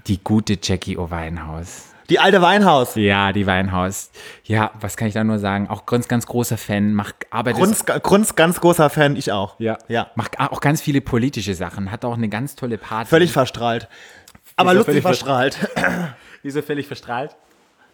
die 0.06 0.22
gute 0.22 0.58
Jackie 0.62 0.96
O'Weinhaus. 0.98 1.89
Die 2.10 2.18
alte 2.18 2.42
Weinhaus. 2.42 2.96
Ja, 2.96 3.32
die 3.32 3.46
Weinhaus. 3.46 4.10
Ja, 4.44 4.72
was 4.80 4.96
kann 4.96 5.08
ich 5.08 5.14
da 5.14 5.22
nur 5.22 5.38
sagen? 5.38 5.68
Auch 5.68 5.86
ganz, 5.86 6.08
ganz 6.08 6.26
großer 6.26 6.58
Fan. 6.58 6.92
Macht, 6.92 7.14
arbeitet 7.30 7.60
Grunz, 7.60 7.84
Grunz, 7.86 8.34
ganz 8.34 8.60
großer 8.60 8.90
Fan, 8.90 9.16
ich 9.16 9.30
auch. 9.32 9.58
ja. 9.60 9.78
Ja. 9.88 10.10
Macht 10.16 10.38
auch 10.40 10.60
ganz 10.60 10.82
viele 10.82 11.00
politische 11.00 11.54
Sachen. 11.54 11.90
Hat 11.90 12.04
auch 12.04 12.14
eine 12.14 12.28
ganz 12.28 12.56
tolle 12.56 12.78
Party. 12.78 13.08
Völlig 13.08 13.32
verstrahlt. 13.32 13.88
Aber 14.56 14.74
lustig 14.74 15.00
verstrahlt. 15.02 15.56
Wieso 16.42 16.62
völlig 16.62 16.86
verstrahlt? 16.86 17.36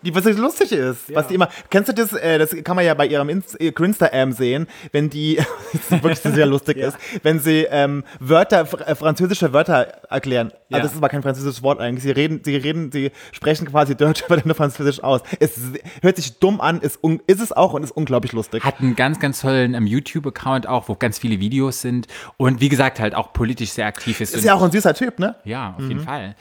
Die 0.07 0.14
was 0.14 0.24
lustig 0.24 0.72
ist. 0.72 1.14
Was 1.14 1.26
die 1.28 1.34
immer, 1.34 1.48
kennst 1.70 1.88
du 1.88 1.92
das, 1.94 2.12
äh, 2.12 2.38
das 2.38 2.50
kann 2.64 2.76
man 2.76 2.84
ja 2.84 2.94
bei 2.94 3.07
ihrem 3.07 3.28
äh, 3.28 3.42
Insta-Am 3.68 4.32
sehen, 4.32 4.66
wenn 4.92 5.11
die, 5.11 5.38
wirklich 5.90 6.18
sehr 6.20 6.46
lustig 6.46 6.76
ist, 6.78 6.96
wenn 7.22 7.40
sie 7.40 7.66
ähm, 7.70 8.04
Wörter, 8.20 8.62
fr- 8.64 8.82
äh, 8.86 8.94
französische 8.94 9.52
Wörter 9.52 9.86
erklären. 10.09 10.52
Ja. 10.68 10.76
Also 10.76 10.82
das 10.86 10.92
ist 10.92 10.98
aber 10.98 11.09
kein 11.09 11.22
französisches 11.22 11.62
Wort 11.62 11.80
eigentlich. 11.80 12.02
Sie 12.04 12.11
reden, 12.11 12.40
sie 12.44 12.57
reden, 12.57 12.90
sie 12.92 13.11
sprechen 13.32 13.66
quasi 13.68 13.96
Deutsch, 13.96 14.22
aber 14.26 14.36
dann 14.36 14.46
nur 14.46 14.54
französisch 14.54 15.02
aus. 15.02 15.22
Es 15.40 15.59
hört 16.02 16.16
sich 16.16 16.38
dumm 16.38 16.61
an, 16.61 16.80
ist, 16.80 17.02
un, 17.02 17.20
ist 17.26 17.40
es 17.40 17.52
auch 17.52 17.72
und 17.74 17.82
ist 17.82 17.90
unglaublich 17.92 18.32
lustig. 18.32 18.64
Hat 18.64 18.80
einen 18.80 18.96
ganz, 18.96 19.18
ganz 19.18 19.40
tollen 19.40 19.74
ähm, 19.74 19.86
YouTube-Account 19.86 20.66
auch, 20.68 20.88
wo 20.88 20.94
ganz 20.94 21.18
viele 21.18 21.40
Videos 21.40 21.80
sind. 21.80 22.07
Und 22.36 22.61
wie 22.61 22.68
gesagt, 22.68 23.00
halt 23.00 23.14
auch 23.14 23.32
politisch 23.32 23.70
sehr 23.70 23.86
aktiv 23.86 24.20
ist. 24.20 24.34
Ist 24.34 24.44
ja 24.44 24.54
auch 24.54 24.62
ein 24.62 24.70
süßer 24.70 24.94
Typ, 24.94 25.18
ne? 25.18 25.34
ja, 25.44 25.74
auf 25.78 25.84
jeden 25.84 26.00
Fall. 26.00 26.34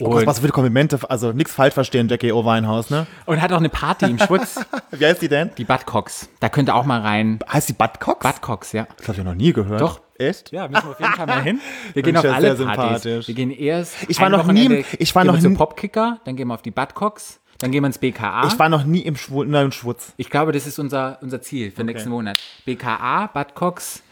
Oh, 0.00 0.06
Und, 0.16 0.26
was 0.26 0.40
für 0.40 0.48
Komplimente, 0.48 0.98
also 1.08 1.30
nichts 1.32 1.52
falsch 1.54 1.74
verstehen, 1.74 2.08
Jackie 2.08 2.32
O. 2.32 2.44
Weinhaus, 2.44 2.90
ne? 2.90 3.06
und 3.26 3.40
hat 3.40 3.52
auch 3.52 3.58
eine 3.58 3.68
Party 3.68 4.06
im 4.06 4.18
Schwutz, 4.18 4.58
Wie 4.90 5.06
heißt 5.06 5.22
die 5.22 5.28
denn? 5.28 5.50
die 5.56 5.64
Buttcocks. 5.64 6.28
Da 6.40 6.48
könnt 6.48 6.68
ihr 6.68 6.74
auch 6.74 6.84
mal 6.84 7.00
rein. 7.00 7.38
Heißt 7.52 7.68
die 7.68 7.74
Buttcocks? 7.74 8.26
Buttcocks, 8.26 8.72
ja. 8.72 8.88
Das 8.96 9.06
habe 9.08 9.18
ich 9.18 9.24
noch 9.24 9.34
nie 9.34 9.52
gehört. 9.52 9.80
Doch. 9.80 10.00
Echt? 10.18 10.52
Ja, 10.52 10.68
müssen 10.68 10.84
wir 10.84 10.90
auf 10.92 11.00
jeden 11.00 11.12
Fall 11.12 11.26
mal 11.26 11.42
hin. 11.42 11.60
Wir 11.94 12.02
gehen 12.02 12.16
auf 12.16 12.24
alle 12.24 12.56
sehr 12.56 12.66
Partys. 12.66 13.02
sympathisch. 13.02 13.28
Wir 13.28 13.34
gehen 13.34 13.50
erst. 13.50 13.94
Ich 14.08 14.20
war 14.20 14.28
noch 14.30 14.46
nie 14.46 14.84
ich 14.98 15.12
war 15.14 15.24
noch 15.24 15.34
wir 15.34 15.40
zum 15.40 15.52
nie- 15.52 15.58
Popkicker, 15.58 16.20
dann 16.24 16.36
gehen 16.36 16.46
wir 16.48 16.54
auf 16.54 16.62
die 16.62 16.70
Buttcocks, 16.70 17.40
dann 17.58 17.72
gehen 17.72 17.82
wir 17.82 17.88
ins 17.88 17.98
BKA. 17.98 18.46
Ich 18.46 18.56
war 18.58 18.68
noch 18.68 18.84
nie 18.84 19.00
im, 19.00 19.16
Schwul 19.16 19.46
nein, 19.48 19.66
im 19.66 19.72
Schwutz. 19.72 20.12
Ich 20.16 20.30
glaube, 20.30 20.52
das 20.52 20.66
ist 20.68 20.78
unser, 20.78 21.18
unser 21.20 21.40
Ziel 21.42 21.72
für 21.72 21.82
nächsten 21.82 22.10
Monat. 22.10 22.38
BKA, 22.64 23.26
Buttcocks, 23.26 24.02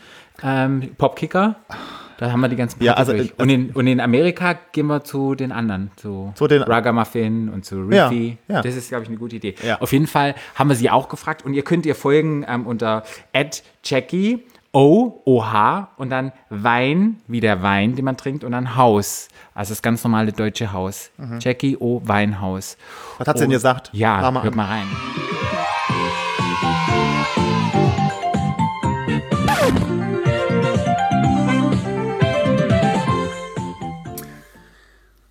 ähm, 0.43 0.93
Popkicker. 0.99 1.55
Da 2.23 2.31
haben 2.31 2.41
wir 2.41 2.49
die 2.49 2.55
ganzen 2.57 2.81
Ja, 2.83 2.93
Partys 2.93 3.09
also, 3.15 3.23
durch. 3.25 3.39
Und 3.41 3.49
in, 3.49 3.71
und 3.71 3.87
in 3.89 3.99
Amerika 4.01 4.55
gehen 4.71 4.87
wir 4.87 5.03
zu 5.03 5.35
den 5.35 5.51
anderen, 5.51 5.91
zu, 5.97 6.33
Zu 6.37 6.47
den- 6.47 6.63
Ragamuffin 6.63 7.49
und 7.49 7.65
zu 7.65 7.91
Ja, 7.91 8.07
Riffy. 8.07 8.39
ja. 8.47 8.63
Das 8.63 8.77
ist, 8.77 8.91
glaube 8.91 9.03
ich, 9.03 9.09
eine 9.09 9.19
gute 9.19 9.35
Idee. 9.35 9.57
Ja. 9.67 9.81
Auf 9.81 9.93
jeden 9.93 10.07
Fall 10.07 10.37
haben 10.55 10.69
wir 10.69 10.77
sie 10.77 10.89
auch 10.89 11.09
gefragt 11.09 11.45
und 11.45 11.53
ihr 11.55 11.65
könnt 11.65 11.85
ihr 11.85 11.97
folgen 11.97 12.45
ähm, 12.49 12.65
unter 12.67 13.03
Jackie 13.85 14.45
O, 14.73 15.21
OH 15.27 15.89
und 15.97 16.11
dann 16.11 16.31
Wein, 16.49 17.17
wie 17.27 17.41
der 17.41 17.61
Wein, 17.61 17.95
den 17.97 18.05
man 18.07 18.17
trinkt, 18.17 18.43
und 18.45 18.53
dann 18.53 18.77
Haus. 18.77 19.29
Also 19.53 19.73
das 19.73 19.83
ganz 19.83 20.03
normale 20.05 20.33
deutsche 20.33 20.73
Haus. 20.73 21.11
Jackie 21.41 21.77
O, 21.77 22.01
Weinhaus. 22.05 22.77
Mhm. 22.79 23.19
Was 23.19 23.29
hat 23.29 23.37
sie 23.39 23.45
denn 23.45 23.51
gesagt? 23.51 23.91
Ja, 23.93 24.21
hört 24.23 24.47
an. 24.47 24.55
mal 24.57 24.67
rein. 24.67 24.87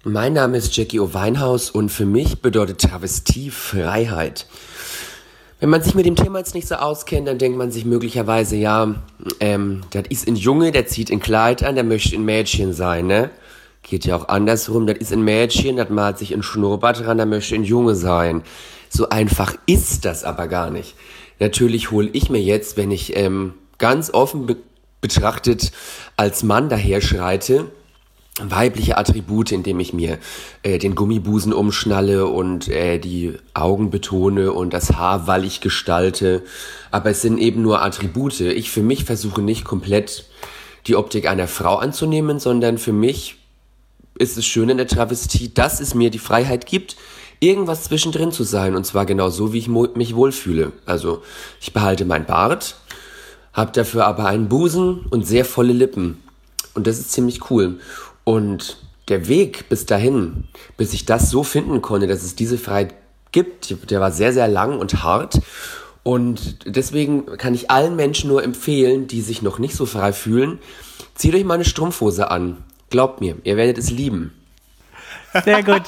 Mein 0.03 0.33
Name 0.33 0.57
ist 0.57 0.75
Jackie 0.75 0.99
O. 0.99 1.13
Weinhaus 1.13 1.69
und 1.69 1.89
für 1.89 2.07
mich 2.07 2.41
bedeutet 2.41 2.81
Travestie 2.81 3.51
Freiheit. 3.51 4.47
Wenn 5.59 5.69
man 5.69 5.83
sich 5.83 5.93
mit 5.93 6.07
dem 6.07 6.15
Thema 6.15 6.39
jetzt 6.39 6.55
nicht 6.55 6.67
so 6.67 6.73
auskennt, 6.73 7.27
dann 7.27 7.37
denkt 7.37 7.55
man 7.55 7.69
sich 7.69 7.85
möglicherweise, 7.85 8.55
ja, 8.55 8.95
ähm, 9.39 9.81
das 9.91 10.05
ist 10.09 10.27
ein 10.27 10.37
Junge, 10.37 10.71
der 10.71 10.87
zieht 10.87 11.11
ein 11.11 11.19
Kleid 11.19 11.61
an, 11.61 11.75
der 11.75 11.83
möchte 11.83 12.15
ein 12.15 12.25
Mädchen 12.25 12.73
sein, 12.73 13.05
ne? 13.05 13.29
Geht 13.83 14.05
ja 14.05 14.15
auch 14.15 14.27
andersrum, 14.27 14.87
das 14.87 14.97
ist 14.97 15.13
ein 15.13 15.21
Mädchen, 15.21 15.77
das 15.77 15.89
malt 15.89 16.17
sich 16.17 16.33
ein 16.33 16.41
Schnurrbart 16.41 17.05
ran, 17.05 17.17
der 17.17 17.27
möchte 17.27 17.53
ein 17.53 17.63
Junge 17.63 17.93
sein. 17.93 18.41
So 18.89 19.09
einfach 19.09 19.53
ist 19.67 20.05
das 20.05 20.23
aber 20.23 20.47
gar 20.47 20.71
nicht. 20.71 20.95
Natürlich 21.37 21.91
hole 21.91 22.09
ich 22.11 22.31
mir 22.31 22.41
jetzt, 22.41 22.75
wenn 22.75 22.89
ich 22.89 23.15
ähm, 23.17 23.53
ganz 23.77 24.11
offen 24.11 24.47
be 24.47 24.57
betrachtet 24.99 25.71
als 26.15 26.43
Mann 26.43 26.69
daher 26.69 27.01
schreite, 27.01 27.65
weibliche 28.39 28.97
Attribute, 28.97 29.51
indem 29.51 29.79
ich 29.79 29.93
mir 29.93 30.17
äh, 30.63 30.77
den 30.77 30.95
Gummibusen 30.95 31.53
umschnalle 31.53 32.27
und 32.27 32.69
äh, 32.69 32.97
die 32.97 33.33
Augen 33.53 33.89
betone 33.89 34.53
und 34.53 34.73
das 34.73 34.93
Haar 34.93 35.27
wallig 35.27 35.59
gestalte. 35.61 36.43
Aber 36.91 37.09
es 37.09 37.21
sind 37.21 37.37
eben 37.39 37.61
nur 37.61 37.81
Attribute. 37.81 38.39
Ich 38.39 38.71
für 38.71 38.83
mich 38.83 39.03
versuche 39.03 39.41
nicht 39.41 39.65
komplett 39.65 40.25
die 40.87 40.95
Optik 40.95 41.27
einer 41.27 41.47
Frau 41.47 41.75
anzunehmen, 41.75 42.39
sondern 42.39 42.77
für 42.77 42.93
mich 42.93 43.35
ist 44.17 44.37
es 44.37 44.45
schön 44.45 44.69
in 44.69 44.77
der 44.77 44.87
Travestie, 44.87 45.53
dass 45.53 45.79
es 45.79 45.93
mir 45.93 46.09
die 46.09 46.19
Freiheit 46.19 46.65
gibt, 46.65 46.95
irgendwas 47.39 47.83
zwischendrin 47.83 48.31
zu 48.31 48.43
sein 48.43 48.75
und 48.75 48.85
zwar 48.85 49.05
genau 49.05 49.29
so, 49.29 49.51
wie 49.51 49.57
ich 49.57 49.67
mich 49.67 50.15
wohlfühle. 50.15 50.71
Also 50.85 51.21
ich 51.59 51.73
behalte 51.73 52.05
mein 52.05 52.25
Bart, 52.25 52.75
habe 53.53 53.71
dafür 53.71 54.05
aber 54.05 54.25
einen 54.25 54.47
Busen 54.47 55.05
und 55.09 55.27
sehr 55.27 55.43
volle 55.43 55.73
Lippen 55.73 56.17
und 56.73 56.87
das 56.87 56.99
ist 56.99 57.11
ziemlich 57.11 57.49
cool. 57.49 57.79
Und 58.23 58.77
der 59.07 59.27
Weg 59.27 59.67
bis 59.69 59.85
dahin, 59.85 60.45
bis 60.77 60.93
ich 60.93 61.05
das 61.05 61.29
so 61.29 61.43
finden 61.43 61.81
konnte, 61.81 62.07
dass 62.07 62.23
es 62.23 62.35
diese 62.35 62.57
Freiheit 62.57 62.95
gibt, 63.31 63.89
der 63.89 63.99
war 63.99 64.11
sehr, 64.11 64.33
sehr 64.33 64.47
lang 64.47 64.79
und 64.79 65.03
hart. 65.03 65.41
Und 66.03 66.59
deswegen 66.65 67.25
kann 67.37 67.53
ich 67.53 67.69
allen 67.69 67.95
Menschen 67.95 68.29
nur 68.29 68.43
empfehlen, 68.43 69.07
die 69.07 69.21
sich 69.21 69.41
noch 69.41 69.59
nicht 69.59 69.75
so 69.75 69.85
frei 69.85 70.13
fühlen, 70.13 70.59
zieht 71.15 71.35
euch 71.35 71.43
mal 71.43 71.55
eine 71.55 71.65
Strumpfhose 71.65 72.31
an. 72.31 72.57
Glaubt 72.89 73.21
mir, 73.21 73.37
ihr 73.43 73.57
werdet 73.57 73.77
es 73.77 73.91
lieben. 73.91 74.33
Sehr 75.43 75.63
gut. 75.63 75.83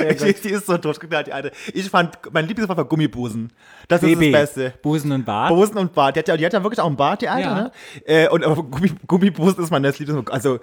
Die, 0.00 0.32
die 0.34 0.48
ist 0.50 0.66
so 0.66 0.76
durchgeknallt, 0.76 1.26
die 1.28 1.32
alte. 1.32 1.50
Ich 1.72 1.88
fand, 1.88 2.18
mein 2.32 2.46
Lieblingswort 2.46 2.76
war 2.76 2.84
Gummibusen. 2.84 3.50
Das 3.88 4.02
ist 4.02 4.08
BB. 4.18 4.32
das 4.32 4.40
Beste. 4.54 4.74
Busen 4.82 5.10
und 5.12 5.24
Bart. 5.24 5.48
Busen 5.48 5.78
und 5.78 5.94
Bart. 5.94 6.14
Die 6.16 6.20
hat 6.20 6.28
ja, 6.28 6.36
die 6.36 6.44
hat 6.44 6.52
ja 6.52 6.62
wirklich 6.62 6.78
auch 6.80 6.86
einen 6.86 6.96
Bart, 6.96 7.22
die 7.22 7.28
alte, 7.28 7.48
Ja. 7.48 7.54
ne? 7.54 7.72
Äh, 8.04 8.28
und 8.28 8.44
aber 8.44 8.62
Gummi, 8.62 8.92
Gummibusen 9.06 9.62
ist 9.64 9.70
mein 9.70 9.82
Lieblingswort. 9.82 10.30
Also, 10.30 10.58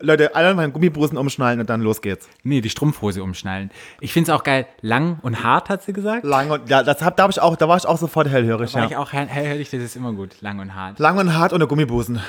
Leute, 0.00 0.34
alle 0.34 0.54
mal 0.54 0.70
Gummibusen 0.70 1.18
umschnallen 1.18 1.60
und 1.60 1.68
dann 1.68 1.82
los 1.82 2.00
geht's. 2.00 2.28
Nee, 2.42 2.60
die 2.62 2.70
Strumpfhose 2.70 3.22
umschnallen. 3.22 3.70
Ich 4.00 4.12
finde 4.12 4.32
es 4.32 4.36
auch 4.38 4.44
geil. 4.44 4.66
Lang 4.80 5.18
und 5.22 5.44
hart, 5.44 5.68
hat 5.68 5.82
sie 5.82 5.92
gesagt. 5.92 6.24
Lang 6.24 6.50
und, 6.50 6.68
ja, 6.70 6.82
das 6.82 7.02
hab, 7.02 7.16
da, 7.16 7.24
hab 7.24 7.30
ich 7.30 7.40
auch, 7.40 7.56
da 7.56 7.68
war 7.68 7.76
ich 7.76 7.86
auch 7.86 7.98
sofort 7.98 8.28
hellhörig, 8.28 8.72
War 8.74 8.82
ja. 8.82 8.88
ich 8.88 8.96
auch 8.96 9.12
hell- 9.12 9.26
hellhörig, 9.28 9.68
das 9.70 9.80
ist 9.82 9.96
immer 9.96 10.12
gut. 10.12 10.40
Lang 10.40 10.58
und 10.58 10.74
hart. 10.74 10.98
Lang 10.98 11.18
und 11.18 11.36
hart 11.36 11.52
ohne 11.52 11.66
Gummibusen. 11.66 12.20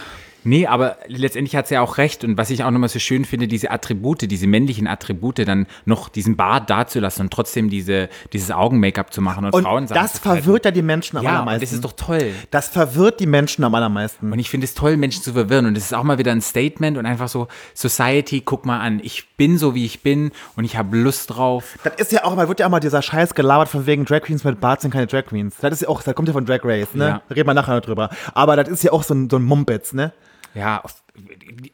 Nee, 0.44 0.66
aber 0.68 0.98
letztendlich 1.08 1.56
hat 1.56 1.68
sie 1.68 1.76
ja 1.76 1.82
auch 1.82 1.98
recht. 1.98 2.24
Und 2.24 2.38
was 2.38 2.50
ich 2.50 2.64
auch 2.64 2.72
nochmal 2.72 2.90
so 2.90 3.00
schön 3.00 3.26
finde, 3.26 3.48
diese 3.48 3.70
Attribute, 3.72 4.22
diese 4.30 4.48
männlichen 4.48 4.88
Attribute, 4.88 5.40
dann 5.48 5.68
noch 5.86 6.10
diesen 6.10 6.36
Bart 6.36 6.70
dazulassen 6.70 7.26
und 7.26 7.34
trotzdem 7.34 7.70
diese, 7.70 8.10
dieses 8.34 8.52
Augen-Make-up 8.52 9.14
zu 9.14 9.22
machen 9.22 9.46
und, 9.46 9.54
Und 9.54 9.64
Frauen 9.64 9.88
das 9.88 10.20
verwirrt 10.20 10.66
ja 10.66 10.72
die 10.72 10.82
Menschen 10.82 11.18
am 11.18 11.24
Ja, 11.24 11.32
allermeisten. 11.36 11.62
das 11.62 11.74
ist 11.74 11.84
doch 11.84 11.94
toll. 11.94 12.32
Das 12.50 12.70
verwirrt 12.70 13.20
die 13.20 13.28
Menschen 13.28 13.64
am 13.64 13.76
allermeisten. 13.76 14.32
Und 14.32 14.40
ich 14.40 14.50
finde 14.50 14.66
es 14.66 14.74
toll, 14.74 14.98
Menschen 14.98 15.22
zu 15.24 15.34
verwirren. 15.34 15.66
Und 15.66 15.78
es 15.78 15.86
ist 15.86 15.94
auch 15.94 16.04
mal 16.04 16.18
wieder 16.18 16.32
ein 16.32 16.42
Statement 16.42 16.98
und 16.98 17.06
einfach 17.06 17.28
so, 17.28 17.48
Society, 17.74 18.42
guck 18.42 18.66
mal 18.66 18.80
an, 18.80 19.00
ich 19.04 19.28
bin 19.38 19.58
so, 19.58 19.76
wie 19.76 19.86
ich 19.86 20.02
bin 20.02 20.32
und 20.56 20.64
ich 20.64 20.78
habe 20.78 20.98
Lust 20.98 21.36
drauf. 21.36 21.78
Das 21.84 21.96
ist 21.96 22.12
ja 22.12 22.24
auch 22.24 22.36
mal, 22.36 22.48
wird 22.48 22.60
ja 22.60 22.66
auch 22.68 22.72
mal 22.72 22.80
dieser 22.80 23.02
Scheiß 23.02 23.34
gelabert 23.36 23.70
von 23.70 23.86
wegen 23.86 24.06
Drag 24.06 24.22
Queens 24.22 24.44
mit 24.44 24.60
Bart 24.60 24.82
sind 24.82 24.92
keine 24.92 25.08
Drag 25.08 25.26
Queens. 25.26 25.56
Das 25.62 25.74
ist 25.74 25.82
ja 25.82 25.88
auch, 25.90 26.02
das 26.02 26.16
kommt 26.16 26.28
ja 26.28 26.34
von 26.34 26.46
Drag 26.46 26.62
Race, 26.64 26.94
ne? 26.94 27.06
Ja. 27.08 27.22
Reden 27.30 27.48
wir 27.48 27.54
nachher 27.54 27.76
noch 27.76 27.82
drüber. 27.82 28.10
Aber 28.34 28.56
das 28.56 28.68
ist 28.70 28.84
ja 28.84 28.92
auch 28.92 29.04
so 29.04 29.14
ein, 29.14 29.30
so 29.30 29.38
ein 29.38 29.44
Mumpitz, 29.44 29.94
ne? 29.94 30.12
Ja, 30.54 30.84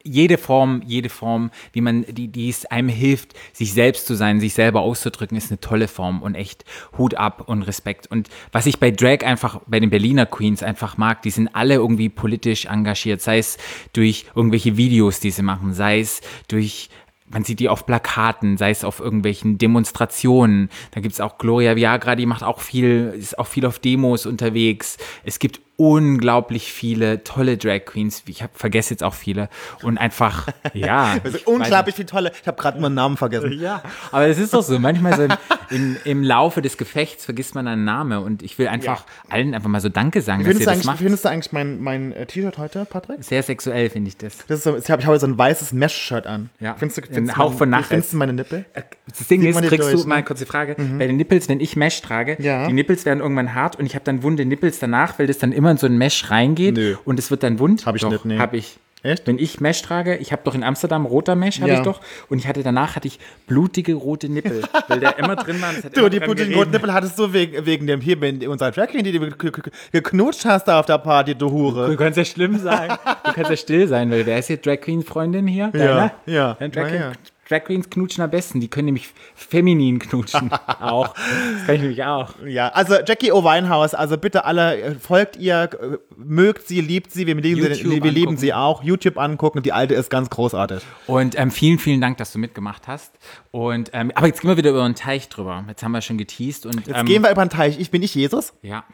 jede 0.04 0.38
Form, 0.38 0.82
jede 0.86 1.08
Form, 1.08 1.50
wie 1.72 1.80
man, 1.80 2.04
die, 2.08 2.28
die 2.28 2.48
es 2.48 2.66
einem 2.66 2.88
hilft, 2.88 3.34
sich 3.52 3.72
selbst 3.72 4.06
zu 4.06 4.14
sein, 4.14 4.40
sich 4.40 4.54
selber 4.54 4.80
auszudrücken, 4.80 5.36
ist 5.36 5.50
eine 5.50 5.60
tolle 5.60 5.88
Form 5.88 6.22
und 6.22 6.34
echt 6.34 6.64
Hut 6.96 7.14
ab 7.14 7.44
und 7.46 7.62
Respekt. 7.62 8.08
Und 8.08 8.28
was 8.52 8.66
ich 8.66 8.78
bei 8.78 8.90
Drag 8.90 9.24
einfach, 9.24 9.60
bei 9.66 9.80
den 9.80 9.90
Berliner 9.90 10.26
Queens 10.26 10.62
einfach 10.62 10.96
mag, 10.96 11.22
die 11.22 11.30
sind 11.30 11.48
alle 11.54 11.74
irgendwie 11.74 12.08
politisch 12.08 12.66
engagiert, 12.66 13.20
sei 13.20 13.38
es 13.38 13.58
durch 13.92 14.26
irgendwelche 14.34 14.76
Videos, 14.76 15.20
die 15.20 15.30
sie 15.30 15.42
machen, 15.42 15.72
sei 15.72 16.00
es 16.00 16.20
durch 16.48 16.90
man 17.30 17.44
sieht 17.44 17.60
die 17.60 17.68
auf 17.68 17.84
Plakaten, 17.84 18.56
sei 18.56 18.70
es 18.70 18.84
auf 18.84 19.00
irgendwelchen 19.00 19.58
Demonstrationen. 19.58 20.70
Da 20.92 21.02
gibt's 21.02 21.20
auch 21.20 21.36
Gloria 21.36 21.76
Viagra, 21.76 22.16
die 22.16 22.24
macht 22.24 22.42
auch 22.42 22.60
viel, 22.60 23.14
ist 23.18 23.38
auch 23.38 23.46
viel 23.46 23.66
auf 23.66 23.78
Demos 23.78 24.24
unterwegs. 24.24 24.96
Es 25.24 25.38
gibt 25.38 25.60
unglaublich 25.78 26.72
viele 26.72 27.22
tolle 27.22 27.56
Drag 27.56 27.84
Queens. 27.84 28.24
Ich 28.26 28.42
hab, 28.42 28.58
vergesse 28.58 28.90
jetzt 28.90 29.04
auch 29.04 29.14
viele. 29.14 29.48
Und 29.82 29.96
einfach, 29.96 30.48
ja. 30.74 31.14
Ist 31.24 31.46
unglaublich 31.46 31.94
viel 31.94 32.04
tolle. 32.04 32.32
Ich 32.42 32.46
habe 32.48 32.60
gerade 32.60 32.80
meinen 32.80 32.94
Namen 32.94 33.16
vergessen. 33.16 33.52
ja, 33.60 33.82
aber 34.10 34.26
es 34.26 34.38
ist 34.38 34.52
doch 34.54 34.62
so. 34.62 34.78
Manchmal 34.78 35.16
so 35.16 35.22
im, 35.22 35.32
im, 35.70 35.96
im 36.04 36.22
Laufe 36.24 36.62
des 36.62 36.76
Gefechts 36.76 37.24
vergisst 37.24 37.54
man 37.54 37.68
einen 37.68 37.84
Namen 37.84 38.22
und 38.22 38.42
ich 38.42 38.58
will 38.58 38.66
einfach 38.68 39.04
allen 39.28 39.54
einfach 39.54 39.68
mal 39.68 39.80
so 39.80 39.88
Danke 39.88 40.20
sagen, 40.20 40.40
Wie 40.40 40.44
dass 40.44 40.56
findest, 40.56 40.60
ihr 40.60 40.64
du 40.64 40.64
das 40.66 40.74
eigentlich, 40.74 40.86
macht. 40.86 40.98
findest 40.98 41.24
du 41.24 41.28
eigentlich 41.28 41.52
mein, 41.52 41.80
mein 41.80 42.12
äh, 42.12 42.26
T-Shirt 42.26 42.58
heute, 42.58 42.84
Patrick? 42.84 43.22
Sehr 43.22 43.42
sexuell 43.42 43.88
finde 43.88 44.08
ich 44.08 44.16
das. 44.16 44.38
Das 44.48 44.58
ist 44.58 44.64
so, 44.64 44.76
ich 44.76 44.90
habe 44.90 45.06
habe 45.06 45.18
so 45.20 45.26
ein 45.26 45.38
weißes 45.38 45.72
Mesh-Shirt 45.72 46.26
an. 46.26 46.50
Ja. 46.60 46.74
Findest 46.74 46.98
du, 46.98 47.02
Ein 47.02 47.14
findest 47.14 47.36
du 47.36 47.40
Hauch 47.40 47.52
von 47.54 47.70
Nachricht. 47.70 47.88
Findest 47.90 48.12
du 48.12 48.16
meine 48.16 48.32
Nippel? 48.32 48.64
Das 49.06 49.28
Ding 49.28 49.40
Sieht 49.42 49.50
ist, 49.50 49.60
die 49.62 49.68
kriegst 49.68 49.84
durch, 49.92 50.02
du, 50.02 50.08
ne? 50.08 50.14
mal 50.14 50.24
kurze 50.24 50.44
Frage, 50.46 50.74
bei 50.76 51.06
den 51.06 51.16
Nippels, 51.16 51.48
wenn 51.48 51.60
ich 51.60 51.76
Mesh 51.76 52.02
trage, 52.02 52.36
Ja. 52.40 52.66
die 52.66 52.72
Nippels 52.72 53.04
werden 53.06 53.20
irgendwann 53.20 53.54
hart 53.54 53.76
und 53.76 53.86
ich 53.86 53.94
habe 53.94 54.04
dann 54.04 54.22
wunde 54.22 54.44
Nippels 54.44 54.78
danach, 54.80 55.18
weil 55.18 55.26
das 55.26 55.38
dann 55.38 55.52
immer 55.52 55.67
in 55.70 55.76
so 55.78 55.86
ein 55.86 55.96
Mesh 55.98 56.30
reingeht 56.30 56.76
Nö. 56.76 56.96
und 57.04 57.18
es 57.18 57.30
wird 57.30 57.42
dann 57.42 57.58
wund. 57.58 57.86
Hab 57.86 57.96
ich 57.96 58.02
doch, 58.02 58.10
nicht, 58.10 58.24
nee. 58.24 58.38
Hab 58.38 58.54
ich. 58.54 58.78
Echt? 59.04 59.28
Wenn 59.28 59.38
ich 59.38 59.60
Mesh 59.60 59.80
trage, 59.82 60.16
ich 60.16 60.32
habe 60.32 60.42
doch 60.44 60.56
in 60.56 60.64
Amsterdam 60.64 61.06
roter 61.06 61.36
Mesh, 61.36 61.60
habe 61.60 61.70
Ja. 61.70 61.76
ich 61.78 61.82
doch, 61.84 62.00
und 62.28 62.38
ich 62.38 62.48
hatte 62.48 62.64
danach 62.64 62.96
hatte 62.96 63.06
ich 63.06 63.20
blutige 63.46 63.94
rote 63.94 64.28
Nippel, 64.28 64.62
weil 64.88 64.98
der 64.98 65.16
immer 65.20 65.36
drin 65.36 65.62
war. 65.62 65.68
Du, 65.94 66.00
immer 66.00 66.10
die 66.10 66.18
blutigen 66.18 66.52
roten 66.54 66.72
Nippel 66.72 66.92
hattest 66.92 67.16
du 67.16 67.32
wegen, 67.32 67.64
wegen 67.64 67.86
dem 67.86 68.00
hier, 68.00 68.20
wenn 68.20 68.44
unserer 68.48 68.72
Drag 68.72 68.88
Queen, 68.88 69.04
die 69.04 69.12
du 69.12 69.20
ge- 69.20 69.52
ge- 69.52 69.62
geknutscht 69.92 70.44
hast 70.46 70.64
da 70.66 70.80
auf 70.80 70.86
der 70.86 70.98
Party, 70.98 71.36
du 71.36 71.48
Hure. 71.48 71.86
Du 71.90 71.96
kannst 71.96 72.18
ja 72.18 72.24
schlimm 72.24 72.58
sein. 72.58 72.90
Du 73.24 73.32
kannst 73.34 73.50
ja 73.50 73.56
still 73.56 73.86
sein, 73.86 74.10
weil 74.10 74.26
wer 74.26 74.40
ist 74.40 74.48
hier 74.48 74.56
Drag 74.56 74.80
Queen 74.80 75.04
Freundin 75.04 75.46
hier? 75.46 75.70
Ja, 75.74 75.78
Deine? 75.78 76.10
ja. 76.26 76.54
Deine 76.54 76.70
Drag 76.72 76.88
Queen, 76.88 77.00
ja. 77.00 77.12
Drag 77.48 77.64
Queens 77.64 77.88
knutschen 77.88 78.22
am 78.22 78.30
besten. 78.30 78.60
Die 78.60 78.68
können 78.68 78.86
nämlich 78.86 79.08
feminin 79.34 79.98
knutschen. 79.98 80.50
auch. 80.80 81.14
Das 81.14 81.66
kann 81.66 81.74
ich 81.76 81.80
nämlich 81.80 82.04
auch. 82.04 82.34
Ja, 82.46 82.68
also 82.68 82.96
Jackie 83.06 83.32
O. 83.32 83.42
Winehouse, 83.42 83.94
also 83.94 84.18
bitte 84.18 84.44
alle, 84.44 84.80
äh, 84.80 84.94
folgt 84.94 85.36
ihr, 85.36 85.70
äh, 85.80 85.98
mögt 86.16 86.68
sie, 86.68 86.80
liebt 86.80 87.10
sie, 87.10 87.26
wir 87.26 87.34
lieben, 87.34 87.62
sie, 87.62 87.82
YouTube 87.82 88.04
wir 88.04 88.12
lieben 88.12 88.36
sie 88.36 88.52
auch. 88.52 88.82
YouTube 88.82 89.18
angucken, 89.18 89.62
die 89.62 89.72
alte 89.72 89.94
ist 89.94 90.10
ganz 90.10 90.28
großartig. 90.30 90.82
Und 91.06 91.38
ähm, 91.38 91.50
vielen, 91.50 91.78
vielen 91.78 92.00
Dank, 92.00 92.18
dass 92.18 92.32
du 92.32 92.38
mitgemacht 92.38 92.86
hast. 92.86 93.18
Und, 93.50 93.90
ähm, 93.94 94.12
aber 94.14 94.26
jetzt 94.26 94.42
gehen 94.42 94.50
wir 94.50 94.56
wieder 94.56 94.70
über 94.70 94.84
den 94.84 94.94
Teich 94.94 95.28
drüber. 95.28 95.64
Jetzt 95.68 95.82
haben 95.82 95.92
wir 95.92 96.02
schon 96.02 96.18
geteased. 96.18 96.66
Und, 96.66 96.86
Jetzt 96.86 96.98
ähm, 96.98 97.06
gehen 97.06 97.22
wir 97.22 97.30
über 97.30 97.44
den 97.44 97.50
Teich. 97.50 97.80
Ich 97.80 97.90
bin 97.90 98.02
ich 98.02 98.14
Jesus. 98.14 98.52
Ja. 98.62 98.84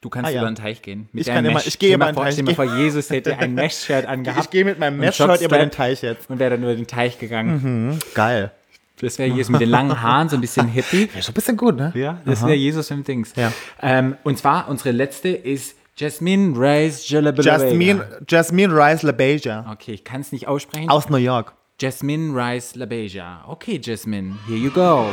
Du 0.00 0.08
kannst 0.08 0.30
Ah, 0.30 0.32
ja. 0.32 0.40
über 0.40 0.50
den 0.50 0.56
Teich 0.56 0.80
gehen. 0.80 1.08
Mit 1.12 1.26
Ich 1.26 1.32
kann 1.32 1.44
immer- 1.44 1.54
Mesh. 1.54 1.66
ich 1.66 1.78
gehe 1.78 1.96
mal 1.98 2.06
den 2.12 2.16
Teich. 2.16 2.32
Stell 2.32 2.44
dir 2.46 2.54
vor, 2.54 2.64
Jesus 2.76 3.10
hätte 3.10 3.36
ein 3.38 3.54
Mesh-Shirt 3.54 4.06
angehabt. 4.06 4.44
Ich 4.46 4.50
gehe 4.50 4.64
mit 4.64 4.78
meinem 4.78 4.96
Mesh-Shirt 4.98 5.42
über 5.42 5.58
den 5.58 5.70
Teich 5.70 6.00
jetzt. 6.02 6.30
Und 6.30 6.38
wäre 6.38 6.50
dann 6.50 6.62
über 6.62 6.74
den 6.74 6.86
Teich 6.86 7.18
gegangen. 7.18 7.98
Geil. 8.14 8.50
Das 9.02 9.18
wäre 9.18 9.28
Jesus 9.30 9.50
mit 9.50 9.60
den 9.60 9.68
langen 9.70 10.00
Haaren, 10.02 10.28
so 10.28 10.36
ein 10.36 10.40
bisschen 10.40 10.68
hippie. 10.72 11.04
Ist 11.16 11.24
schon 11.24 11.32
ein 11.32 11.34
bisschen 11.34 11.56
gut, 11.56 11.76
ne? 11.76 11.92
Ja, 11.94 12.18
das 12.24 12.42
wäre 12.42 12.54
Jesus 12.54 12.90
im 12.90 13.02
Dings. 13.04 13.32
Ja. 13.36 13.52
Ähm, 13.82 14.16
und 14.24 14.38
zwar, 14.38 14.68
unsere 14.68 14.90
letzte 14.92 15.28
ist 15.30 15.76
Jasmine 15.96 16.54
Rice 16.58 17.08
Jalabella. 17.08 17.58
Jasmine, 17.58 18.04
Jasmine 18.28 18.74
Rice 18.74 19.02
LaBeija 19.02 19.70
Okay, 19.72 19.92
ich 19.92 20.04
kann 20.04 20.20
es 20.22 20.32
nicht 20.32 20.48
aussprechen. 20.48 20.88
aus 20.88 21.08
New 21.10 21.16
York. 21.18 21.52
Jasmine 21.80 22.34
Rice 22.34 22.74
LaBeija. 22.74 23.44
Okay, 23.48 23.80
Jasmine, 23.82 24.36
here 24.46 24.56
you 24.58 24.70
go. 24.70 25.08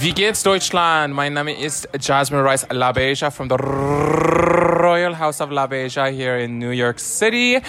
Wie 0.00 0.14
geht's 0.14 0.42
Deutschland? 0.42 1.12
Mein 1.12 1.34
Name 1.34 1.52
ist 1.52 1.86
Jasmine 2.00 2.42
Rice 2.42 2.66
LaBeija 2.70 3.30
from 3.30 3.50
the 3.50 3.56
Royal 3.56 5.18
House 5.18 5.42
of 5.42 5.50
LaBeija 5.50 6.06
here 6.06 6.42
in 6.42 6.58
New 6.58 6.70
York 6.70 6.98
City. 6.98 7.60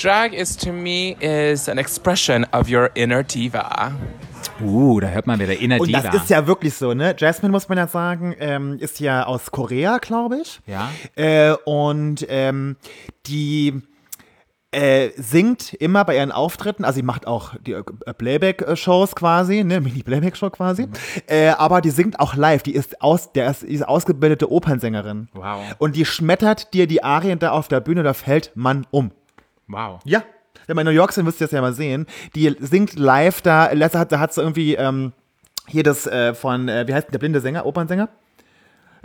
Drag 0.00 0.32
is 0.32 0.56
to 0.58 0.70
me 0.70 1.16
is 1.18 1.68
an 1.68 1.78
expression 1.78 2.46
of 2.52 2.70
your 2.70 2.90
inner 2.94 3.24
diva. 3.24 3.92
Uh, 4.60 5.00
da 5.00 5.08
hört 5.08 5.26
man 5.26 5.40
wieder 5.40 5.58
Inner 5.58 5.80
Und 5.80 5.88
Diva. 5.88 6.02
das 6.02 6.14
ist 6.14 6.30
ja 6.30 6.46
wirklich 6.46 6.74
so, 6.74 6.94
ne? 6.94 7.16
Jasmine, 7.18 7.50
muss 7.50 7.68
man 7.68 7.76
ja 7.76 7.88
sagen, 7.88 8.36
ähm, 8.38 8.78
ist 8.78 9.00
ja 9.00 9.24
aus 9.24 9.50
Korea, 9.50 9.98
glaube 9.98 10.42
ich. 10.42 10.60
Ja. 10.66 10.90
Äh, 11.16 11.56
und 11.64 12.24
ähm, 12.28 12.76
die 13.26 13.82
äh, 14.72 15.10
singt 15.16 15.74
immer 15.74 16.04
bei 16.04 16.16
ihren 16.16 16.30
Auftritten, 16.30 16.84
also 16.84 16.96
sie 16.96 17.02
macht 17.02 17.26
auch 17.26 17.54
die 17.66 17.72
äh, 17.72 17.82
Playback-Shows 18.16 19.16
quasi, 19.16 19.64
ne, 19.64 19.80
Mini-Playback-Show 19.80 20.50
quasi, 20.50 20.86
Mhm. 20.86 20.92
äh, 21.26 21.48
aber 21.48 21.80
die 21.80 21.90
singt 21.90 22.20
auch 22.20 22.34
live, 22.34 22.62
die 22.62 22.74
ist 22.74 23.02
aus, 23.02 23.32
der 23.32 23.50
ist, 23.50 23.62
die 23.62 23.74
ist 23.74 23.86
ausgebildete 23.86 24.50
Opernsängerin. 24.50 25.28
Wow. 25.32 25.60
Und 25.78 25.96
die 25.96 26.04
schmettert 26.04 26.72
dir 26.72 26.86
die 26.86 27.02
Arien 27.02 27.38
da 27.38 27.50
auf 27.50 27.68
der 27.68 27.80
Bühne, 27.80 28.02
da 28.02 28.14
fällt 28.14 28.52
man 28.54 28.86
um. 28.90 29.10
Wow. 29.66 30.00
Ja. 30.04 30.22
Wenn 30.66 30.76
wir 30.76 30.82
in 30.82 30.86
New 30.86 30.92
York 30.92 31.12
sind, 31.12 31.24
müsst 31.24 31.40
ihr 31.40 31.46
das 31.48 31.52
ja 31.52 31.60
mal 31.60 31.72
sehen. 31.72 32.06
Die 32.36 32.54
singt 32.60 32.96
live 32.96 33.40
da, 33.42 33.72
letzte 33.72 33.98
hat, 33.98 34.12
da 34.12 34.20
hat 34.20 34.32
sie 34.32 34.40
irgendwie, 34.40 34.74
ähm, 34.76 35.12
hier 35.66 35.82
das 35.82 36.06
äh, 36.06 36.32
von, 36.34 36.68
äh, 36.68 36.86
wie 36.86 36.94
heißt 36.94 37.08
der 37.12 37.18
blinde 37.18 37.40
Sänger, 37.40 37.66
Opernsänger? 37.66 38.08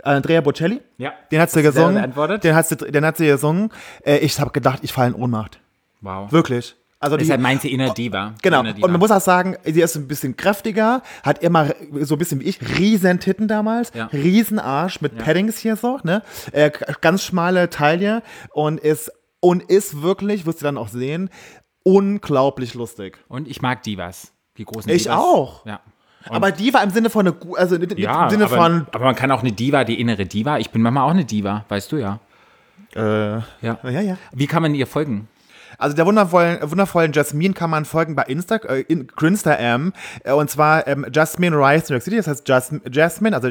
Andrea 0.06 0.40
Bocelli. 0.40 0.80
Ja. 0.98 1.12
Den 1.30 1.40
hat 1.40 1.50
sie 1.50 1.62
gesungen. 1.62 2.12
Den 2.42 2.54
hat 2.54 2.66
sie, 2.68 2.76
den 2.76 3.04
hat 3.04 3.16
sie 3.16 3.26
gesungen. 3.26 3.70
Äh, 4.04 4.18
ich 4.18 4.38
habe 4.40 4.50
gedacht, 4.52 4.80
ich 4.82 4.92
falle 4.92 5.08
in 5.08 5.14
Ohnmacht. 5.14 5.58
Wow. 6.00 6.30
Wirklich. 6.32 6.74
Also 6.98 7.16
die, 7.18 7.24
Deshalb 7.24 7.42
meint 7.42 7.60
sie 7.60 7.72
Inner 7.72 7.92
Diva. 7.92 8.34
Genau. 8.42 8.60
Inner 8.60 8.72
Diva. 8.72 8.86
Und 8.86 8.92
man 8.92 8.98
muss 9.00 9.10
auch 9.10 9.20
sagen, 9.20 9.56
sie 9.64 9.82
ist 9.82 9.96
ein 9.96 10.08
bisschen 10.08 10.34
kräftiger, 10.36 11.02
hat 11.22 11.42
immer 11.42 11.68
so 12.00 12.14
ein 12.14 12.18
bisschen 12.18 12.40
wie 12.40 12.44
ich, 12.44 12.78
riesen 12.78 13.20
Titten 13.20 13.48
damals, 13.48 13.92
Ja. 13.94 14.06
riesen 14.06 14.58
Arsch 14.58 15.00
mit 15.02 15.18
Paddings 15.18 15.58
hier 15.58 15.76
so, 15.76 15.98
ne? 16.04 16.22
Äh, 16.52 16.70
ganz 17.02 17.22
schmale 17.22 17.68
Taille 17.68 18.22
und 18.52 18.80
ist, 18.80 19.12
und 19.40 19.62
ist 19.64 20.00
wirklich, 20.02 20.46
wirst 20.46 20.62
du 20.62 20.64
dann 20.64 20.78
auch 20.78 20.88
sehen, 20.88 21.28
unglaublich 21.82 22.74
lustig. 22.74 23.18
Und 23.28 23.46
ich 23.48 23.62
mag 23.62 23.82
Divas. 23.82 24.32
Die 24.56 24.64
großen 24.64 24.90
Ich 24.90 25.04
Divas. 25.04 25.18
auch. 25.18 25.66
Ja. 25.66 25.80
Aber 26.28 26.50
Diva 26.52 26.82
im 26.82 26.90
Sinne 26.90 27.10
von, 27.10 27.26
eine, 27.26 27.36
also 27.56 27.76
im 27.76 27.98
Ja, 27.98 28.28
Sinne 28.30 28.44
aber, 28.46 28.56
von, 28.56 28.86
aber 28.92 29.04
man 29.04 29.14
kann 29.14 29.30
auch 29.30 29.40
eine 29.40 29.52
Diva, 29.52 29.84
die 29.84 30.00
innere 30.00 30.26
Diva. 30.26 30.58
Ich 30.58 30.70
bin 30.70 30.82
manchmal 30.82 31.04
auch 31.04 31.10
eine 31.10 31.24
Diva, 31.24 31.64
weißt 31.68 31.92
du 31.92 31.96
ja. 31.96 32.18
äh, 32.94 33.00
Ja. 33.36 33.42
ja, 33.62 34.00
ja. 34.00 34.16
Wie 34.32 34.46
kann 34.46 34.62
man 34.62 34.74
ihr 34.74 34.86
folgen? 34.86 35.28
Also 35.78 35.94
der 35.96 36.06
wundervollen, 36.06 36.58
wundervollen 36.70 37.12
Jasmine 37.12 37.54
kann 37.54 37.70
man 37.70 37.84
folgen 37.84 38.14
bei 38.16 38.22
Insta, 38.24 38.56
äh, 38.56 38.80
in 38.82 39.06
Grinstagram. 39.06 39.92
Äh, 40.24 40.32
und 40.32 40.50
zwar 40.50 40.86
ähm, 40.86 41.06
Jasmine 41.12 41.56
Rice 41.56 41.88
New 41.88 41.94
York 41.94 42.02
City. 42.02 42.16
Das 42.16 42.26
heißt 42.26 42.48
Jas 42.48 42.72
Jasmine, 42.90 43.34
also 43.36 43.48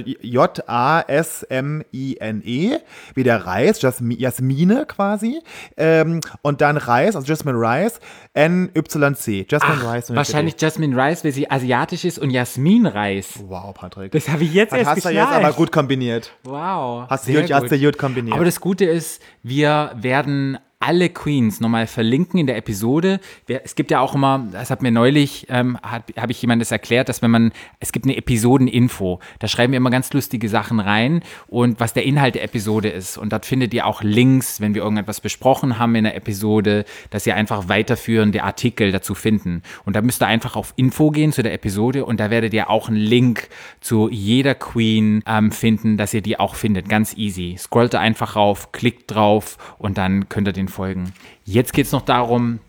J-A-S-M-I-N-E, 1.46 2.78
wie 3.14 3.24
der 3.24 3.46
Reis, 3.46 3.82
Jasmi 3.82 4.16
Jasmine 4.16 4.86
quasi. 4.88 5.42
Ähm, 5.78 6.22
und 6.42 6.62
dann 6.62 6.78
Reis, 6.78 7.16
also 7.16 7.28
Jasmine 7.28 7.58
Rice, 7.58 8.00
N-Y-C. 8.34 9.46
Jasmine 9.50 9.76
Rice 9.76 10.10
New 10.10 10.16
York 10.16 10.28
Wahrscheinlich. 10.28 10.56
Jasmine 10.60 10.96
Rice, 10.96 11.24
weil 11.24 11.32
sie 11.32 11.50
asiatisch 11.50 12.06
ist 12.06 12.20
und 12.20 12.30
Jasmin 12.32 12.86
Reis. 12.88 13.34
Wow, 13.48 13.74
Patrick. 13.74 14.12
Das 14.12 14.28
habe 14.30 14.44
ich 14.44 14.54
jetzt 14.54 14.72
Das 14.72 14.80
erst 14.80 14.90
hast 14.92 15.06
du 15.06 15.10
geschnallt. 15.10 15.30
jetzt 15.32 15.46
aber 15.46 15.54
gut 15.54 15.72
kombiniert. 15.72 16.32
Wow. 16.44 17.06
Hast 17.10 17.28
du 17.28 17.34
gut- 17.34 17.52
hast 17.52 17.72
du 17.72 17.80
gut 17.80 17.98
kombiniert. 17.98 18.36
Aber 18.36 18.46
das 18.46 18.60
Gute 18.60 18.86
ist, 18.86 19.22
wir 19.44 19.92
werden 19.96 20.58
alle 20.86 21.10
Queens 21.10 21.60
nochmal 21.62 21.88
verlinken 21.88 22.40
in 22.40 22.46
der 22.46 22.58
Episode. 22.58 23.20
Es 23.48 23.74
gibt 23.74 23.90
ja 23.90 24.00
auch 24.02 24.14
immer, 24.14 24.48
das 24.52 24.70
hat 24.70 24.84
mir 24.84 24.92
neulich, 24.92 25.48
ähm, 25.50 25.80
habe 25.82 26.32
ich 26.32 26.42
jemand 26.42 26.62
das 26.62 26.72
erklärt, 26.72 27.10
dass 27.10 27.24
wenn 27.24 27.32
man, 27.32 27.54
es 27.80 27.92
gibt 27.92 28.06
eine 28.06 28.16
Episodeninfo, 28.16 29.20
da 29.40 29.48
schreiben 29.48 29.74
wir 29.74 29.78
immer 29.78 29.90
ganz 29.90 30.14
lustige 30.14 30.48
Sachen 30.48 30.80
rein 30.80 31.24
und 31.48 31.80
was 31.80 31.94
der 31.94 32.04
Inhalt 32.04 32.36
der 32.36 32.44
Episode 32.44 32.90
ist. 32.90 33.18
Und 33.18 33.34
dort 33.34 33.48
findet 33.48 33.74
ihr 33.74 33.88
auch 33.88 34.04
Links, 34.04 34.62
wenn 34.62 34.76
wir 34.76 34.84
irgendetwas 34.84 35.22
besprochen 35.22 35.80
haben 35.80 35.96
in 35.96 36.04
der 36.04 36.16
Episode, 36.16 36.86
dass 37.10 37.26
ihr 37.26 37.36
einfach 37.36 37.68
weiterführende 37.68 38.44
Artikel 38.44 38.92
dazu 38.92 39.16
finden. 39.16 39.64
Und 39.86 39.96
da 39.96 40.04
müsst 40.04 40.22
ihr 40.22 40.28
einfach 40.28 40.56
auf 40.56 40.74
Info 40.76 41.10
gehen 41.10 41.32
zu 41.32 41.42
der 41.42 41.54
Episode 41.54 42.06
und 42.06 42.20
da 42.20 42.30
werdet 42.30 42.54
ihr 42.54 42.70
auch 42.70 42.90
einen 42.90 42.98
Link 42.98 43.50
zu 43.82 44.08
jeder 44.12 44.54
Queen 44.54 45.24
ähm, 45.26 45.52
finden, 45.52 45.98
dass 45.98 46.14
ihr 46.14 46.22
die 46.22 46.40
auch 46.40 46.54
findet. 46.54 46.90
Ganz 46.90 47.18
easy. 47.18 47.56
Scrollt 47.58 47.96
da 47.96 48.00
einfach 48.00 48.36
rauf, 48.36 48.72
klickt 48.72 49.10
drauf 49.10 49.58
und 49.80 49.98
dann 49.98 50.30
könnt 50.30 50.48
ihr 50.48 50.54
den 50.54 50.68
folgen. 50.76 51.14
Jetzt 51.44 51.74
geht 51.74 51.86
es 51.88 51.92
noch 51.92 52.02
darum, 52.04 52.60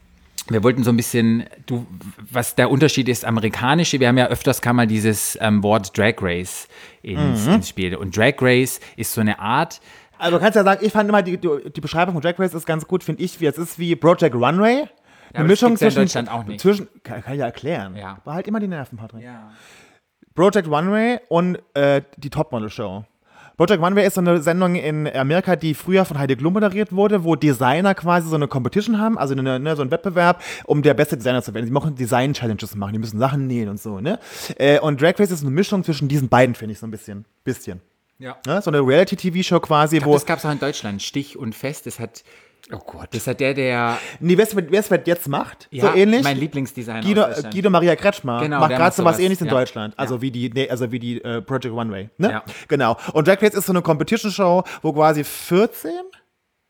wir 0.48 0.62
wollten 0.62 0.84
so 0.84 0.90
ein 0.90 0.96
bisschen, 0.96 1.44
du, 1.66 1.86
was 2.30 2.54
der 2.54 2.70
Unterschied 2.70 3.08
ist, 3.08 3.24
amerikanische, 3.24 3.98
wir 4.00 4.06
haben 4.08 4.16
ja 4.18 4.28
öfters 4.28 4.62
kam 4.62 4.76
mal 4.76 4.86
dieses 4.86 5.36
ähm, 5.40 5.62
Wort 5.62 5.96
Drag 5.98 6.14
Race 6.20 6.68
ins, 7.02 7.46
Mhm. 7.46 7.54
ins 7.54 7.68
Spiel. 7.68 7.96
Und 7.96 8.16
Drag 8.16 8.34
Race 8.40 8.78
ist 8.96 9.12
so 9.12 9.20
eine 9.20 9.38
Art, 9.40 9.80
Also 10.18 10.36
du 10.36 10.40
kannst 10.42 10.56
ja 10.56 10.62
sagen, 10.64 10.84
ich 10.86 10.92
fand 10.92 11.08
immer, 11.08 11.22
die, 11.22 11.36
die 11.36 11.48
die 11.74 11.80
Beschreibung 11.80 12.14
von 12.14 12.22
Drag 12.22 12.38
Race 12.38 12.54
ist 12.54 12.64
ganz 12.64 12.86
gut, 12.86 13.02
finde 13.04 13.22
ich, 13.22 13.40
wie 13.40 13.46
es 13.46 13.58
ist 13.58 13.78
wie 13.78 13.96
Project 13.96 14.34
Runway. 14.34 14.84
aber 15.34 15.48
das 15.48 15.60
gibt's 15.60 15.80
ja 15.80 15.88
in 15.88 15.94
Deutschland 15.94 16.30
auch 16.30 16.44
nicht. 16.44 16.60
Zwischen, 16.60 16.88
kann, 17.02 17.22
kann 17.22 17.34
ich 17.34 17.40
ja 17.40 17.46
erklären. 17.46 17.96
Ja. 17.96 18.18
Behalt 18.24 18.46
immer 18.46 18.60
die 18.60 18.68
Nerven, 18.68 18.96
Patrick. 18.98 19.24
Ja. 19.24 19.50
Project 20.34 20.68
Runway 20.68 21.18
und 21.28 21.58
äh, 21.74 22.02
die 22.18 22.30
Topmodel 22.30 22.70
Show. 22.70 23.04
Project 23.56 23.82
Runway 23.82 24.06
ist 24.06 24.14
so 24.14 24.20
eine 24.20 24.42
Sendung 24.42 24.74
in 24.74 25.08
Amerika, 25.08 25.56
die 25.56 25.72
früher 25.72 26.04
von 26.04 26.18
Heidi 26.18 26.36
Klum 26.36 26.52
moderiert 26.52 26.92
wurde, 26.92 27.24
wo 27.24 27.36
Designer 27.36 27.94
quasi 27.94 28.28
so 28.28 28.34
eine 28.34 28.48
Competition 28.48 28.98
haben, 28.98 29.16
also 29.16 29.34
eine, 29.34 29.58
ne, 29.58 29.76
so 29.76 29.82
ein 29.82 29.90
Wettbewerb, 29.90 30.42
um 30.64 30.82
der 30.82 30.92
beste 30.92 31.16
Designer 31.16 31.42
zu 31.42 31.54
werden. 31.54 31.64
Die 31.64 31.72
machen 31.72 31.94
Design-Challenges 31.94 32.74
machen, 32.74 32.92
die 32.92 32.98
müssen 32.98 33.18
Sachen 33.18 33.46
nähen 33.46 33.70
und 33.70 33.80
so, 33.80 34.00
ne? 34.00 34.18
Äh, 34.58 34.78
und 34.80 35.00
Drag 35.00 35.18
Race 35.18 35.30
ist 35.30 35.40
eine 35.40 35.50
Mischung 35.50 35.84
zwischen 35.84 36.06
diesen 36.06 36.28
beiden, 36.28 36.54
finde 36.54 36.72
ich, 36.72 36.78
so 36.78 36.86
ein 36.86 36.90
bisschen. 36.90 37.24
Bisschen. 37.44 37.80
Ja. 38.18 38.36
Ne? 38.46 38.60
So 38.60 38.70
eine 38.70 38.80
Reality-TV-Show 38.80 39.60
quasi, 39.60 39.98
glaub, 39.98 40.08
wo. 40.08 40.12
das 40.14 40.26
gab 40.26 40.38
es 40.38 40.44
auch 40.44 40.52
in 40.52 40.58
Deutschland, 40.58 41.02
Stich 41.02 41.38
und 41.38 41.54
Fest. 41.54 41.86
Das 41.86 41.98
hat, 41.98 42.24
oh 42.72 42.78
Gott, 42.78 43.08
das 43.12 43.26
hat 43.26 43.40
der, 43.40 43.54
der, 43.54 43.98
Nee, 44.20 44.36
wer 44.36 44.80
es 44.80 44.90
jetzt 45.04 45.28
macht, 45.28 45.68
Ja, 45.70 45.82
so 45.82 45.94
ähnlich. 45.94 46.22
mein 46.22 46.38
Lieblingsdesigner 46.38 47.00
Guido. 47.02 47.26
Guido 47.50 47.70
Maria 47.70 47.96
Kretschmer 47.96 48.40
Genau, 48.40 48.60
macht 48.60 48.70
gerade 48.70 48.94
so 48.94 49.04
was 49.04 49.16
sowas, 49.16 49.18
ähnliches 49.18 49.40
in 49.42 49.46
ja. 49.46 49.52
Deutschland. 49.52 49.94
Also 49.98 50.20
wie 50.22 50.30
die, 50.30 50.50
nee, 50.50 50.68
also 50.68 50.90
wie 50.90 50.98
die 50.98 51.22
äh, 51.22 51.42
Project 51.42 51.74
Runway. 51.74 52.10
Ne? 52.18 52.30
Ja. 52.30 52.44
Genau. 52.68 52.96
Und 53.12 53.28
Drag 53.28 53.40
Race 53.42 53.54
ist 53.54 53.66
so 53.66 53.72
eine 53.72 53.82
Competition-Show, 53.82 54.64
wo 54.82 54.92
quasi 54.92 55.24
14 55.24 55.90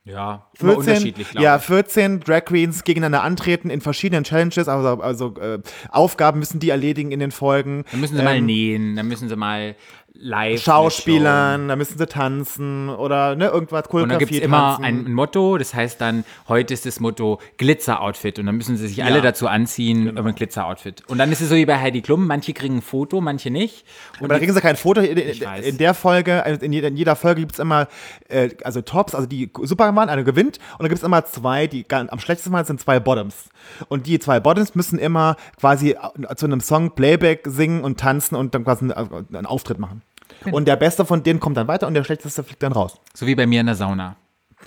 ja, 0.07 0.47
immer 0.61 0.75
14, 0.75 0.79
unterschiedlich, 0.79 1.31
glaube 1.31 1.45
ja, 1.45 1.57
ich. 1.57 1.63
14 1.63 2.21
Drag 2.21 2.45
Queens 2.45 2.85
gegeneinander 2.85 3.25
antreten 3.25 3.71
in 3.71 3.81
verschiedenen 3.81 4.23
Challenges, 4.23 4.69
also, 4.69 5.03
also 5.03 5.35
äh, 5.41 5.59
Aufgaben 5.91 6.39
müssen 6.39 6.61
die 6.61 6.71
erledigen 6.71 7.11
in 7.11 7.19
den 7.19 7.33
Folgen. 7.33 7.85
Dann 7.91 8.01
müssen 8.01 8.17
sie 8.17 8.23
mal 8.23 8.37
Ähm, 8.37 8.47
nähen, 8.47 8.95
dann 8.95 9.09
müssen 9.09 9.29
sie 9.29 9.35
mal 9.35 9.75
live. 10.19 10.63
Schauspielern, 10.63 11.69
da 11.69 11.77
müssen 11.77 11.99
sie 11.99 12.07
tanzen 12.07 12.89
oder 12.89 13.37
ne, 13.37 13.47
irgendwas 13.47 13.85
Und 13.85 13.91
Choreografie 13.91 14.11
dann 14.11 14.19
gibt 14.19 14.33
es 14.33 14.41
immer 14.41 14.79
ein 14.81 15.13
Motto, 15.13 15.59
das 15.59 15.75
heißt 15.75 16.01
dann, 16.01 16.25
heute 16.49 16.75
ist 16.75 16.87
das 16.87 17.01
Motto 17.01 17.41
Glitzer-Outfit 17.59 18.39
und 18.39 18.47
dann 18.47 18.57
müssen 18.57 18.77
sie 18.77 18.89
sich 18.89 19.05
alle 19.05 19.17
Ja. 19.17 19.21
dazu 19.23 19.49
anziehen, 19.49 20.07
Genau. 20.07 20.21
über 20.21 20.31
ein 20.31 20.35
Glitzer-Outfit. 20.35 21.03
Und 21.09 21.19
dann 21.19 21.31
ist 21.33 21.41
es 21.41 21.49
so 21.49 21.55
wie 21.55 21.67
bei 21.67 21.79
Heidi 21.79 22.03
Klum, 22.03 22.27
manche 22.27 22.53
kriegen 22.53 22.77
ein 22.79 22.83
Foto, 22.83 23.21
manche 23.21 23.51
nicht. 23.51 23.85
Und 24.19 24.25
Aber 24.27 24.35
da 24.35 24.39
kriegen 24.39 24.53
sie 24.53 24.61
kein 24.61 24.77
Foto. 24.77 25.01
In, 25.01 25.17
in, 25.17 25.79
der 25.79 25.95
Folge, 25.95 26.45
also 26.45 26.65
in 26.65 26.73
jeder, 26.73 26.89
in 26.89 26.97
jeder 26.97 27.17
Folge 27.17 27.41
gibt 27.41 27.53
es 27.53 27.59
immer 27.59 27.89
äh, 28.29 28.51
also 28.65 28.83
Tops, 28.83 29.15
also 29.15 29.27
die 29.27 29.51
Superman, 29.63 30.09
eine 30.09 30.25
gewinnt. 30.25 30.59
Und 30.73 30.81
dann 30.83 30.89
gibt 30.89 30.99
es 30.99 31.05
immer 31.05 31.25
zwei, 31.25 31.67
die 31.67 31.85
am 31.91 32.19
schlechtesten 32.19 32.53
Mal 32.53 32.65
sind 32.65 32.81
zwei 32.81 33.01
Bottoms. 33.01 33.49
Und 33.89 34.07
die 34.07 34.19
zwei 34.19 34.41
Bottoms 34.41 34.75
müssen 34.75 34.99
immer 34.99 35.37
quasi 35.59 35.97
zu 36.37 36.47
einem 36.47 36.61
Song 36.61 36.95
Playback 36.95 37.47
singen 37.47 37.83
und 37.83 37.99
tanzen 38.01 38.37
und 38.37 38.55
dann 38.55 38.65
quasi 38.65 38.91
einen, 38.93 39.27
einen 39.35 39.47
Auftritt 39.47 39.79
machen. 39.79 40.03
Und 40.51 40.69
der 40.69 40.77
Beste 40.77 41.05
von 41.05 41.23
denen 41.23 41.41
kommt 41.41 41.57
dann 41.57 41.69
weiter 41.69 41.87
und 41.87 41.95
der 41.95 42.05
Schlechteste 42.05 42.43
fliegt 42.45 42.63
dann 42.63 42.73
raus. 42.73 43.01
So 43.15 43.27
wie 43.27 43.35
bei 43.35 43.47
mir 43.47 43.61
in 43.61 43.67
der 43.67 43.75
Sauna. 43.75 44.17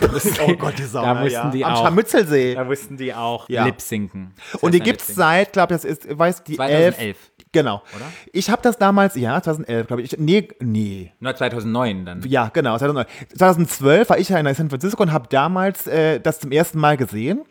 oh 0.00 0.54
Gott, 0.54 0.78
die 0.78 0.84
Sauna, 0.84 1.14
Da 1.14 1.20
mussten 1.20 1.34
ja. 1.36 1.50
die 1.50 1.64
Am 1.64 1.72
auch. 1.74 1.82
Scharmützelsee. 1.82 2.54
Da 2.54 2.64
mussten 2.64 2.96
die 2.96 3.12
auch 3.12 3.48
Ja. 3.48 3.64
lip 3.66 3.80
sinken. 3.80 4.34
Und 4.60 4.72
die 4.72 4.80
gibt's 4.80 5.14
seit, 5.14 5.52
glaube 5.52 5.74
ich, 5.74 5.82
das 5.82 5.84
ist, 5.84 6.18
weiß 6.18 6.44
die 6.44 6.56
2011. 6.56 6.98
11. 6.98 7.30
Genau. 7.52 7.82
Oder? 7.96 8.04
Ich 8.32 8.48
habe 8.48 8.62
das 8.62 8.78
damals, 8.78 9.16
ja, 9.16 9.42
2011, 9.42 9.86
glaube 9.88 10.02
ich. 10.02 10.16
Nee, 10.18 10.48
nee. 10.60 11.12
Na, 11.18 11.34
2009 11.34 12.04
dann. 12.06 12.22
Ja, 12.22 12.48
genau. 12.52 12.78
2009. 12.78 13.06
2012 13.36 14.08
war 14.08 14.18
ich 14.18 14.28
ja 14.28 14.38
in 14.38 14.54
San 14.54 14.70
Francisco 14.70 15.02
und 15.02 15.12
habe 15.12 15.26
damals 15.28 15.86
äh, 15.88 16.20
das 16.20 16.38
zum 16.38 16.52
ersten 16.52 16.78
Mal 16.78 16.96
gesehen. 16.96 17.42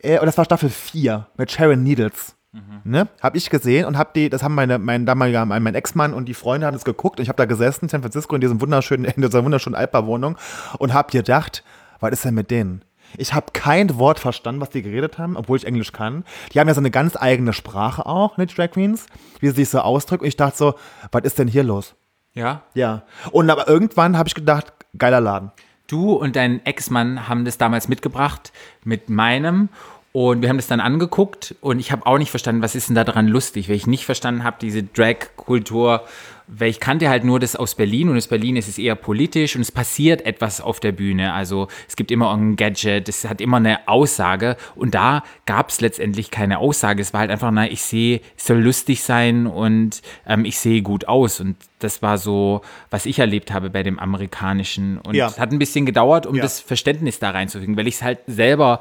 Äh, 0.00 0.18
und 0.18 0.26
das 0.26 0.36
war 0.38 0.44
Staffel 0.44 0.70
4 0.70 1.26
mit 1.36 1.50
Sharon 1.50 1.82
Needles. 1.82 2.36
Ne? 2.84 3.08
Habe 3.20 3.36
ich 3.36 3.50
gesehen 3.50 3.84
und 3.84 3.98
habe 3.98 4.10
die, 4.14 4.30
das 4.30 4.44
haben 4.44 4.54
meine, 4.54 4.78
mein 4.78 5.06
damaliger, 5.06 5.44
mein, 5.44 5.62
mein 5.62 5.74
Ex-Mann 5.74 6.14
und 6.14 6.26
die 6.26 6.34
Freunde 6.34 6.68
haben 6.68 6.76
es 6.76 6.84
geguckt 6.84 7.18
und 7.18 7.24
ich 7.24 7.28
habe 7.28 7.36
da 7.36 7.46
gesessen 7.46 7.86
in 7.86 7.88
San 7.88 8.02
Francisco 8.02 8.34
in 8.34 8.40
diesem 8.40 8.60
wunderschönen, 8.60 9.04
in 9.16 9.22
dieser 9.22 9.44
wunderschönen 9.44 9.74
Altbauwohnung 9.74 10.36
und 10.78 10.92
habe 10.92 11.10
gedacht, 11.10 11.64
was 11.98 12.12
ist 12.12 12.24
denn 12.24 12.34
mit 12.34 12.52
denen? 12.52 12.84
Ich 13.16 13.34
habe 13.34 13.46
kein 13.52 13.96
Wort 13.98 14.20
verstanden, 14.20 14.60
was 14.60 14.70
die 14.70 14.82
geredet 14.82 15.18
haben, 15.18 15.36
obwohl 15.36 15.56
ich 15.56 15.66
Englisch 15.66 15.92
kann. 15.92 16.24
Die 16.52 16.60
haben 16.60 16.68
ja 16.68 16.74
so 16.74 16.80
eine 16.80 16.90
ganz 16.90 17.16
eigene 17.16 17.52
Sprache 17.52 18.06
auch, 18.06 18.36
ne, 18.36 18.46
die 18.46 18.54
Drag 18.54 18.70
Queens, 18.70 19.06
wie 19.40 19.48
sie 19.48 19.56
sich 19.56 19.70
so 19.70 19.80
ausdrücken. 19.80 20.22
Und 20.22 20.28
ich 20.28 20.36
dachte 20.36 20.56
so, 20.56 20.74
was 21.10 21.22
ist 21.22 21.38
denn 21.38 21.48
hier 21.48 21.64
los? 21.64 21.94
Ja. 22.34 22.62
Ja. 22.74 23.02
Und 23.30 23.50
aber 23.50 23.68
irgendwann 23.68 24.18
habe 24.18 24.28
ich 24.28 24.34
gedacht, 24.34 24.72
geiler 24.98 25.20
Laden. 25.20 25.52
Du 25.86 26.12
und 26.12 26.36
dein 26.36 26.64
Ex-Mann 26.64 27.28
haben 27.28 27.44
das 27.44 27.58
damals 27.58 27.88
mitgebracht 27.88 28.52
mit 28.84 29.10
meinem 29.10 29.68
und 30.16 30.42
wir 30.42 30.48
haben 30.48 30.58
das 30.58 30.68
dann 30.68 30.78
angeguckt 30.78 31.56
und 31.60 31.80
ich 31.80 31.90
habe 31.90 32.06
auch 32.06 32.18
nicht 32.18 32.30
verstanden, 32.30 32.62
was 32.62 32.76
ist 32.76 32.88
denn 32.88 32.94
da 32.94 33.02
dran 33.02 33.26
lustig, 33.26 33.68
weil 33.68 33.74
ich 33.74 33.88
nicht 33.88 34.04
verstanden 34.06 34.44
habe, 34.44 34.58
diese 34.60 34.84
Drag-Kultur, 34.84 36.04
weil 36.46 36.68
ich 36.70 36.78
kannte 36.78 37.08
halt 37.08 37.24
nur 37.24 37.40
das 37.40 37.56
aus 37.56 37.74
Berlin 37.74 38.08
und 38.10 38.16
aus 38.16 38.28
Berlin 38.28 38.54
ist 38.54 38.68
es 38.68 38.78
eher 38.78 38.94
politisch 38.94 39.56
und 39.56 39.62
es 39.62 39.72
passiert 39.72 40.24
etwas 40.24 40.60
auf 40.60 40.78
der 40.78 40.92
Bühne. 40.92 41.32
Also 41.32 41.66
es 41.88 41.96
gibt 41.96 42.12
immer 42.12 42.32
ein 42.32 42.54
Gadget, 42.54 43.08
es 43.08 43.26
hat 43.28 43.40
immer 43.40 43.56
eine 43.56 43.88
Aussage 43.88 44.56
und 44.76 44.94
da 44.94 45.24
gab 45.46 45.70
es 45.70 45.80
letztendlich 45.80 46.30
keine 46.30 46.58
Aussage. 46.58 47.02
Es 47.02 47.12
war 47.12 47.20
halt 47.20 47.30
einfach, 47.32 47.50
na, 47.50 47.68
ich 47.68 47.82
sehe, 47.82 48.20
es 48.36 48.46
soll 48.46 48.58
lustig 48.60 49.02
sein 49.02 49.48
und 49.48 50.00
ähm, 50.28 50.44
ich 50.44 50.60
sehe 50.60 50.82
gut 50.82 51.08
aus 51.08 51.40
und 51.40 51.56
das 51.80 52.02
war 52.02 52.18
so, 52.18 52.60
was 52.90 53.04
ich 53.06 53.18
erlebt 53.18 53.52
habe 53.52 53.68
bei 53.68 53.82
dem 53.82 53.98
amerikanischen 53.98 54.98
und 54.98 55.14
Ja. 55.16 55.26
es 55.26 55.40
hat 55.40 55.50
ein 55.50 55.58
bisschen 55.58 55.86
gedauert, 55.86 56.24
um 56.26 56.36
Ja. 56.36 56.42
das 56.42 56.60
Verständnis 56.60 57.18
da 57.18 57.30
reinzufügen, 57.30 57.76
weil 57.76 57.88
ich 57.88 57.96
es 57.96 58.02
halt 58.02 58.20
selber 58.26 58.78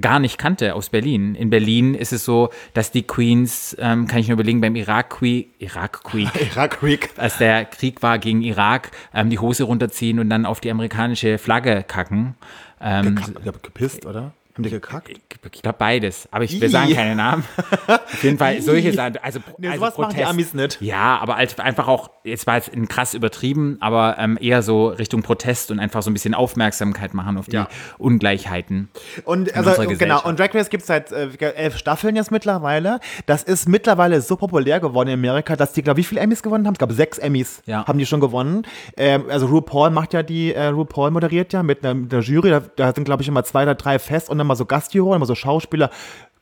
gar 0.00 0.18
nicht 0.18 0.38
kannte 0.38 0.74
aus 0.74 0.90
Berlin. 0.90 1.34
In 1.34 1.50
Berlin 1.50 1.94
ist 1.94 2.12
es 2.12 2.24
so, 2.24 2.50
dass 2.74 2.90
die 2.90 3.02
Queens, 3.02 3.76
ähm, 3.78 4.06
kann 4.06 4.20
ich 4.20 4.28
nur 4.28 4.34
überlegen, 4.34 4.60
beim 4.60 4.76
Irak-Krieg, 4.76 5.50
Irak-Krieg, 5.58 6.28
Irak-Krieg, 6.52 7.10
als 7.16 7.38
der 7.38 7.64
Krieg 7.64 8.02
war 8.02 8.18
gegen 8.18 8.42
Irak, 8.42 8.90
ähm, 9.14 9.30
die 9.30 9.38
Hose 9.38 9.64
runterziehen 9.64 10.18
und 10.18 10.30
dann 10.30 10.46
auf 10.46 10.60
die 10.60 10.70
amerikanische 10.70 11.38
Flagge 11.38 11.84
kacken. 11.86 12.34
Ähm, 12.80 13.16
Ge 13.16 13.52
gepisst, 13.62 14.06
oder? 14.06 14.32
Haben 14.58 14.64
die 14.64 14.70
gekackt? 14.70 15.08
ich 15.52 15.62
glaube 15.62 15.78
beides, 15.78 16.28
aber 16.32 16.44
ich, 16.44 16.60
wir 16.60 16.68
sagen 16.68 16.92
keine 16.92 17.14
Namen. 17.14 17.44
Auf 17.86 18.22
jeden 18.24 18.38
Fall 18.38 18.60
solche. 18.60 18.92
Sachen, 18.92 19.16
also, 19.22 19.38
Nee, 19.56 19.68
also 19.68 19.78
sowas 19.80 19.98
machen 19.98 20.10
die 20.10 20.14
Protest. 20.16 20.30
Amis 20.30 20.54
nicht. 20.54 20.78
Ja, 20.82 21.18
aber 21.18 21.36
als 21.36 21.58
einfach 21.60 21.86
auch, 21.88 22.10
jetzt 22.24 22.46
war 22.46 22.56
es 22.56 22.68
ein 22.68 22.88
krass 22.88 23.14
übertrieben, 23.14 23.76
aber 23.80 24.16
ähm, 24.18 24.36
eher 24.40 24.62
so 24.62 24.88
Richtung 24.88 25.22
Protest 25.22 25.70
und 25.70 25.78
einfach 25.78 26.02
so 26.02 26.10
ein 26.10 26.12
bisschen 26.12 26.34
Aufmerksamkeit 26.34 27.14
machen 27.14 27.38
auf 27.38 27.46
die 27.46 27.54
Ja. 27.56 27.68
Ungleichheiten. 27.98 28.88
Und 29.24 29.54
also 29.54 29.82
genau, 29.96 30.22
und 30.24 30.38
Drag 30.40 30.52
Race 30.54 30.70
gibt 30.70 30.80
es 30.82 30.86
seit 30.88 31.12
äh, 31.12 31.28
elf 31.54 31.76
Staffeln 31.78 32.16
jetzt 32.16 32.30
mittlerweile. 32.32 32.98
Das 33.26 33.42
ist 33.44 33.68
mittlerweile 33.68 34.20
so 34.20 34.36
populär 34.36 34.80
geworden 34.80 35.08
in 35.08 35.14
Amerika, 35.14 35.54
dass 35.54 35.72
die, 35.72 35.82
glaube 35.82 36.00
ich, 36.00 36.06
wie 36.06 36.08
viele 36.08 36.20
Emmys 36.22 36.42
gewonnen 36.42 36.66
haben? 36.66 36.74
Ich 36.74 36.78
glaube, 36.78 36.94
sechs 36.94 37.18
Emmys 37.18 37.62
Ja. 37.66 37.86
haben 37.86 37.98
die 37.98 38.06
schon 38.06 38.20
gewonnen. 38.20 38.62
Ähm, 38.96 39.24
also 39.28 39.46
RuPaul 39.46 39.90
macht 39.90 40.14
ja 40.14 40.22
die, 40.24 40.52
äh, 40.52 40.66
RuPaul 40.66 41.10
moderiert 41.12 41.52
ja 41.52 41.62
mit 41.62 41.84
einer, 41.84 41.94
mit 41.94 42.12
einer 42.12 42.22
Jury. 42.22 42.50
Da, 42.50 42.60
da 42.76 42.92
sind, 42.92 43.04
glaube 43.04 43.22
ich, 43.22 43.28
immer 43.28 43.44
zwei 43.44 43.62
oder 43.62 43.74
drei 43.76 43.98
fest 43.98 44.28
und 44.30 44.38
dann 44.38 44.47
mal 44.48 44.56
so 44.56 44.66
Gastjuroren, 44.66 45.16
immer 45.16 45.26
so 45.26 45.34
Schauspieler. 45.34 45.90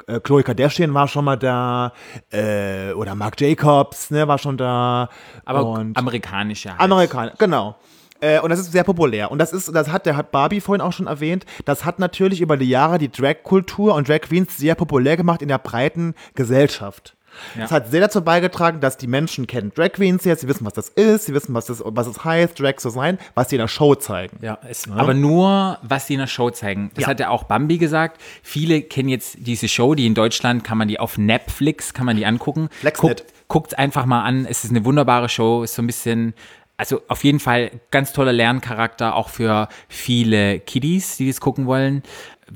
Äh, 0.07 0.21
Chloe 0.21 0.43
Kardashian 0.43 0.95
war 0.95 1.09
schon 1.09 1.25
mal 1.25 1.37
da, 1.37 1.93
äh, 2.31 2.93
oder 2.93 3.15
Marc 3.15 3.41
Jacobs, 3.41 4.11
ne, 4.11 4.29
war 4.29 4.39
schon 4.39 4.57
da. 4.57 5.09
Aber 5.45 5.67
und 5.67 5.97
amerikanische 5.97 6.71
halt. 6.71 6.81
Amerikaner, 6.81 7.33
genau. 7.39 7.77
Äh, 8.21 8.41
und 8.41 8.51
das 8.51 8.61
ist 8.61 8.73
sehr 8.73 8.85
populär. 8.85 9.31
Und 9.31 9.39
das 9.39 9.53
ist, 9.53 9.75
das 9.75 9.91
hat, 9.91 10.07
der 10.07 10.17
hat 10.17 10.31
Barbie 10.31 10.61
vorhin 10.61 10.81
auch 10.81 10.93
schon 10.93 11.07
erwähnt, 11.07 11.45
das 11.65 11.85
hat 11.85 11.99
natürlich 11.99 12.41
über 12.41 12.57
die 12.57 12.69
Jahre 12.69 12.99
die 12.99 13.11
Drag-Kultur 13.11 13.95
und 13.95 14.09
Drag 14.09 14.21
Queens 14.21 14.57
sehr 14.57 14.75
populär 14.75 15.17
gemacht 15.17 15.43
in 15.43 15.49
der 15.49 15.59
breiten 15.59 16.15
Gesellschaft. 16.35 17.16
Ja. 17.55 17.63
Das 17.63 17.71
hat 17.73 17.91
sehr 17.91 18.01
dazu 18.01 18.23
beigetragen, 18.23 18.81
dass 18.81 18.97
die 18.97 19.07
Menschen 19.07 19.47
kennen 19.47 19.73
Drag 19.75 19.93
Queens 19.93 20.25
jetzt, 20.25 20.41
sie 20.43 20.49
wissen, 20.49 20.65
was 20.67 20.73
das 20.75 20.89
ist, 20.91 21.27
sie 21.27 21.35
wissen, 21.35 21.55
was, 21.55 21.67
das, 21.67 21.83
was 21.85 22.07
es 22.07 22.25
heißt, 22.25 22.59
Drag 22.61 22.77
zu 22.77 22.91
sein, 22.91 23.19
was 23.35 23.51
sie 23.51 23.57
in 23.57 23.61
der 23.61 23.69
Show 23.69 23.95
zeigen. 23.95 24.39
Ja, 24.43 24.59
es, 24.69 24.91
aber 24.91 25.15
nur, 25.15 25.79
was 25.83 26.07
die 26.07 26.15
in 26.15 26.21
der 26.21 26.27
Show 26.27 26.51
zeigen. 26.51 26.91
Das 26.95 27.03
Ja. 27.03 27.09
hat 27.09 27.21
ja 27.21 27.29
auch 27.31 27.45
Bambi 27.45 27.79
gesagt. 27.79 28.21
Viele 28.43 28.83
kennen 28.83 29.09
jetzt 29.09 29.37
diese 29.41 29.69
Show, 29.69 29.95
die 29.95 30.07
in 30.07 30.15
Deutschland 30.15 30.65
kann 30.65 30.79
man 30.79 30.89
die 30.89 30.99
auf 31.01 31.19
Netflix, 31.19 31.95
kann 31.95 32.07
man 32.07 32.17
die 32.17 32.27
angucken. 32.27 32.69
Flexnet. 32.81 33.25
Guckt, 33.49 33.79
einfach 33.79 34.07
mal 34.07 34.23
an. 34.25 34.45
Es 34.49 34.65
ist 34.65 34.71
eine 34.71 34.85
wunderbare 34.85 35.29
Show, 35.29 35.63
ist 35.63 35.75
so 35.75 35.83
ein 35.83 35.87
bisschen, 35.87 36.35
also 36.77 37.01
auf 37.09 37.23
jeden 37.23 37.39
Fall 37.41 37.71
ganz 37.91 38.13
toller 38.13 38.33
Lerncharakter, 38.33 39.15
auch 39.15 39.29
für 39.29 39.69
viele 39.89 40.59
Kiddies, 40.61 41.17
die 41.17 41.29
das 41.29 41.41
gucken 41.41 41.67
wollen. 41.67 42.03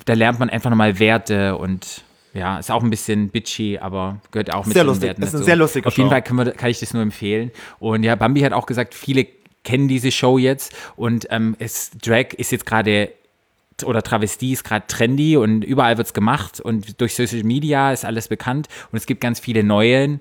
Da 0.05 0.15
lernt 0.15 0.39
man 0.41 0.51
einfach 0.51 0.71
nochmal 0.71 0.99
Werte 0.99 1.57
und 1.57 2.03
ja, 2.33 2.59
ist 2.59 2.71
auch 2.71 2.83
ein 2.83 2.91
bisschen 2.91 3.29
bitchy, 3.29 3.79
aber 3.79 4.21
gehört 4.31 4.53
auch 4.53 4.67
mit 4.67 4.75
Sehr 4.75 4.83
zu 4.83 4.87
den 4.87 4.87
lustig. 4.87 5.09
Werten 5.09 5.23
Ist 5.23 5.35
eine 5.35 5.45
sehr 5.45 5.57
lustige 5.57 5.87
Auf 5.87 5.97
jeden 5.97 6.09
Show. 6.09 6.13
Fall 6.13 6.23
können 6.23 6.39
wir, 6.39 6.53
kann 6.53 6.71
ich 6.71 6.81
das 6.81 6.95
nur 6.95 7.03
empfehlen. 7.03 7.51
Und 7.79 8.03
ja, 8.05 8.15
Bambi 8.15 8.41
hat 8.41 8.53
auch 8.53 8.67
gesagt, 8.67 8.95
viele 8.95 9.27
kennen 9.65 9.89
diese 9.89 10.11
Show 10.11 10.39
jetzt 10.39 10.75
und 10.97 11.27
ähm, 11.31 11.57
es, 11.59 11.91
Drag 11.91 12.33
ist 12.37 12.51
jetzt 12.53 12.67
gerade 12.67 13.11
oder 13.85 14.03
Travestie 14.03 14.53
ist 14.53 14.65
gerade 14.65 14.87
trendy 14.87 15.37
und 15.37 15.65
überall 15.65 15.97
wird's 15.99 16.13
gemacht 16.13 16.61
und 16.61 17.01
durch 17.01 17.15
Social 17.15 17.43
Media 17.45 17.93
ist 17.93 18.05
alles 18.05 18.29
bekannt 18.29 18.69
und 18.93 18.99
es 18.99 19.07
gibt 19.07 19.21
ganz 19.21 19.41
viele 19.41 19.65
neue 19.65 20.21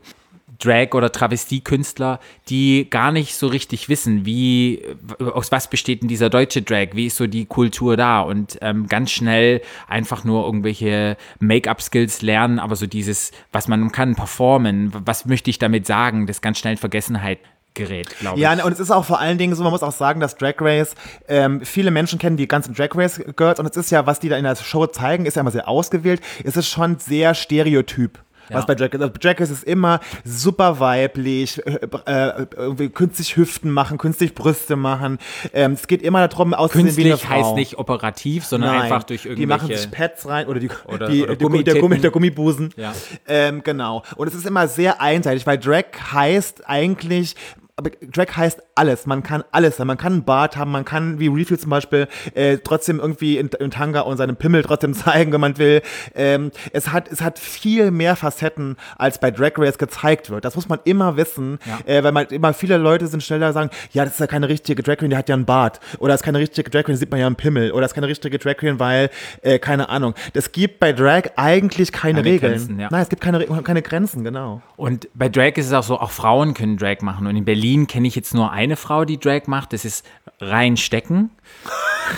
Drag- 0.60 0.94
oder 0.94 1.12
Travestie-Künstler, 1.12 2.20
die 2.50 2.90
gar 2.90 3.12
nicht 3.12 3.36
so 3.36 3.48
richtig 3.48 3.90
wissen, 3.90 4.26
wie, 4.26 4.84
aus 5.20 5.52
was 5.52 5.70
besteht 5.70 6.02
denn 6.02 6.10
dieser 6.10 6.30
deutsche 6.30 6.62
Drag, 6.62 6.90
wie 6.94 7.08
ist 7.08 7.18
so 7.18 7.28
die 7.28 7.46
Kultur 7.46 7.96
da 7.98 8.22
und 8.22 8.58
ähm, 8.62 8.88
ganz 8.88 9.12
schnell 9.12 9.62
einfach 9.88 10.24
nur 10.24 10.46
irgendwelche 10.46 11.18
Make-up-Skills 11.40 12.22
lernen, 12.22 12.60
aber 12.60 12.76
so 12.76 12.88
dieses, 12.88 13.32
was 13.52 13.68
man 13.68 13.92
kann, 13.92 14.16
performen, 14.16 14.92
was 15.06 15.26
möchte 15.26 15.50
ich 15.50 15.60
damit 15.60 15.88
sagen, 15.88 16.28
das 16.28 16.42
ganz 16.42 16.60
schnell 16.60 16.74
in 16.74 16.78
Vergessenheit 16.78 17.40
gerät, 17.74 18.10
glaube 18.20 18.38
ich. 18.38 18.44
Ja, 18.44 18.52
und 18.66 18.72
es 18.72 18.80
ist 18.80 18.92
auch 18.92 19.06
vor 19.06 19.20
allen 19.20 19.38
Dingen 19.38 19.56
so, 19.56 19.64
man 19.64 19.72
muss 19.72 19.84
auch 19.84 19.94
sagen, 19.94 20.20
dass 20.20 20.36
Drag 20.36 20.56
Race, 20.60 20.96
ähm, 21.28 21.62
viele 21.64 21.92
Menschen 21.92 22.20
kennen 22.20 22.36
die 22.36 22.48
ganzen 22.48 22.74
Drag 22.74 22.90
Race 22.96 23.22
Girls 23.36 23.60
und 23.60 23.66
es 23.66 23.78
ist 23.78 23.92
ja, 23.92 24.06
was 24.06 24.20
die 24.20 24.28
da 24.28 24.38
in 24.38 24.44
der 24.44 24.56
Show 24.56 24.86
zeigen, 24.88 25.26
ist 25.26 25.36
ja 25.36 25.42
immer 25.42 25.52
sehr 25.52 25.68
ausgewählt. 25.68 26.22
Es 26.44 26.58
ist 26.58 26.68
schon 26.68 27.00
sehr 27.00 27.34
stereotyp. 27.34 28.20
Was 28.50 28.66
bei 28.66 28.76
Drag 28.76 28.90
Race, 28.94 29.12
Drag 29.20 29.40
Race 29.40 29.50
ist 29.50 29.64
immer 29.64 30.00
super 30.24 30.80
weiblich, 30.80 31.62
äh, 31.66 31.80
äh, 32.06 32.46
irgendwie 32.56 32.90
künstlich 32.90 33.36
Hüften 33.38 33.72
machen, 33.72 33.98
künstlich 33.98 34.34
Brüste 34.36 34.76
machen. 34.76 35.18
Ähm, 35.54 35.74
es 35.74 35.88
geht 35.88 36.02
immer 36.02 36.28
darum, 36.28 36.54
auszusehen 36.54 36.96
wie 36.98 37.02
eine 37.02 37.10
Künstlich 37.12 37.30
Frau. 37.30 37.48
heißt 37.48 37.56
nicht 37.56 37.78
operativ, 37.78 38.46
sondern 38.46 38.72
Nein, 38.74 38.82
einfach 38.84 39.04
durch 39.04 39.24
Die 39.24 39.30
irgendwelche... 39.30 39.64
machen 39.64 39.76
sich 39.76 39.92
Pads 39.92 40.28
rein 40.28 40.48
oder 40.48 40.60
die, 40.60 40.70
Oder- 40.86 41.08
die, 41.10 41.24
oder 41.24 41.36
die 41.36 41.44
Gummi, 41.44 41.64
der, 41.64 41.76
Gummi, 41.80 42.00
der 42.00 42.12
Gummibusen. 42.12 42.74
Ja. 42.76 42.94
Ähm, 43.28 43.62
genau. 43.64 44.04
Und 44.16 44.28
es 44.28 44.34
ist 44.36 44.46
immer 44.46 44.68
sehr 44.68 45.02
einseitig, 45.02 45.46
weil 45.46 45.58
Drag 45.58 45.86
heißt 46.12 46.68
eigentlich, 46.68 47.36
aber 47.76 47.92
Drag 48.12 48.36
heißt 48.36 48.62
alles. 48.80 49.06
Man 49.06 49.24
kann 49.24 49.44
alles 49.52 49.78
sein. 49.78 49.88
Man 49.88 49.98
kann 49.98 50.14
einen 50.14 50.24
Bart 50.24 50.58
haben, 50.58 50.72
man 50.72 50.86
kann, 50.86 51.20
wie 51.20 51.28
Refill 51.28 51.60
zum 51.60 51.70
Beispiel, 51.70 52.08
äh, 52.34 52.58
trotzdem 52.58 53.00
irgendwie 53.00 53.38
in, 53.38 53.50
in 53.60 53.72
Tanga 53.72 54.02
und 54.02 54.18
seinen 54.18 54.36
Pimmel 54.38 54.64
trotzdem 54.64 54.94
zeigen, 54.96 55.32
wenn 55.34 55.42
man 55.42 55.58
will. 55.58 55.82
Ähm, 56.16 56.52
es, 56.74 56.92
hat, 56.92 57.12
es 57.12 57.22
hat 57.22 57.38
viel 57.40 57.92
mehr 57.92 58.16
Facetten, 58.16 58.78
als 58.98 59.20
bei 59.20 59.32
Drag 59.32 59.52
Race 59.58 59.78
gezeigt 59.78 60.30
wird. 60.30 60.46
Das 60.46 60.56
muss 60.56 60.70
man 60.70 60.80
immer 60.86 61.18
wissen, 61.18 61.60
Ja. 61.66 61.80
äh, 61.94 62.04
weil 62.04 62.12
man 62.14 62.26
immer 62.28 62.54
viele 62.54 62.78
Leute 62.78 63.08
sind 63.08 63.22
schneller 63.22 63.54
sagen, 63.54 63.70
ja, 63.92 64.04
das 64.06 64.14
ist 64.14 64.20
ja 64.20 64.28
keine 64.28 64.50
richtige 64.50 64.82
Drag 64.82 64.98
Queen, 64.98 65.10
die 65.10 65.18
hat 65.18 65.30
ja 65.30 65.36
einen 65.36 65.46
Bart. 65.46 65.80
Oder 66.00 66.14
das 66.14 66.22
ist 66.22 66.26
keine 66.26 66.40
richtige 66.40 66.70
Drag 66.70 66.84
Queen, 66.86 66.96
sieht 66.96 67.12
man 67.12 67.20
ja 67.20 67.28
einen 67.28 67.36
Pimmel. 67.36 67.72
Oder 67.72 67.82
das 67.82 67.92
ist 67.92 67.96
keine 67.96 68.08
richtige 68.08 68.40
Drag 68.40 68.56
Queen, 68.58 68.80
weil, 68.80 69.10
äh, 69.42 69.60
keine 69.60 69.90
Ahnung. 69.90 70.14
Es 70.34 70.52
gibt 70.52 70.80
bei 70.80 70.94
Drag 70.94 71.24
eigentlich 71.36 71.92
keine, 71.92 72.20
Keine 72.22 72.26
Regeln. 72.34 72.54
Grenzen, 72.54 72.80
ja. 72.80 72.88
Nein, 72.92 73.02
es 73.02 73.10
gibt 73.10 73.22
keine, 73.22 73.46
keine 73.46 73.82
Grenzen, 73.82 74.24
genau. 74.24 74.62
Und 74.78 75.10
bei 75.14 75.28
Drag 75.30 75.58
ist 75.58 75.66
es 75.68 75.74
auch 75.74 75.84
so, 75.84 76.00
auch 76.00 76.12
Frauen 76.12 76.54
können 76.54 76.78
Drag 76.78 77.02
machen. 77.02 77.28
Und 77.28 77.36
in 77.36 77.44
Berlin 77.46 77.88
kenne 77.88 78.08
ich 78.08 78.16
jetzt 78.16 78.34
nur 78.34 78.52
eine 78.70 78.78
Frau, 78.78 79.06
die 79.06 79.20
Drag 79.20 79.48
macht. 79.48 79.74
Das 79.74 79.86
ist 79.86 80.06
Rein 80.40 80.78
Stecken. 80.78 81.32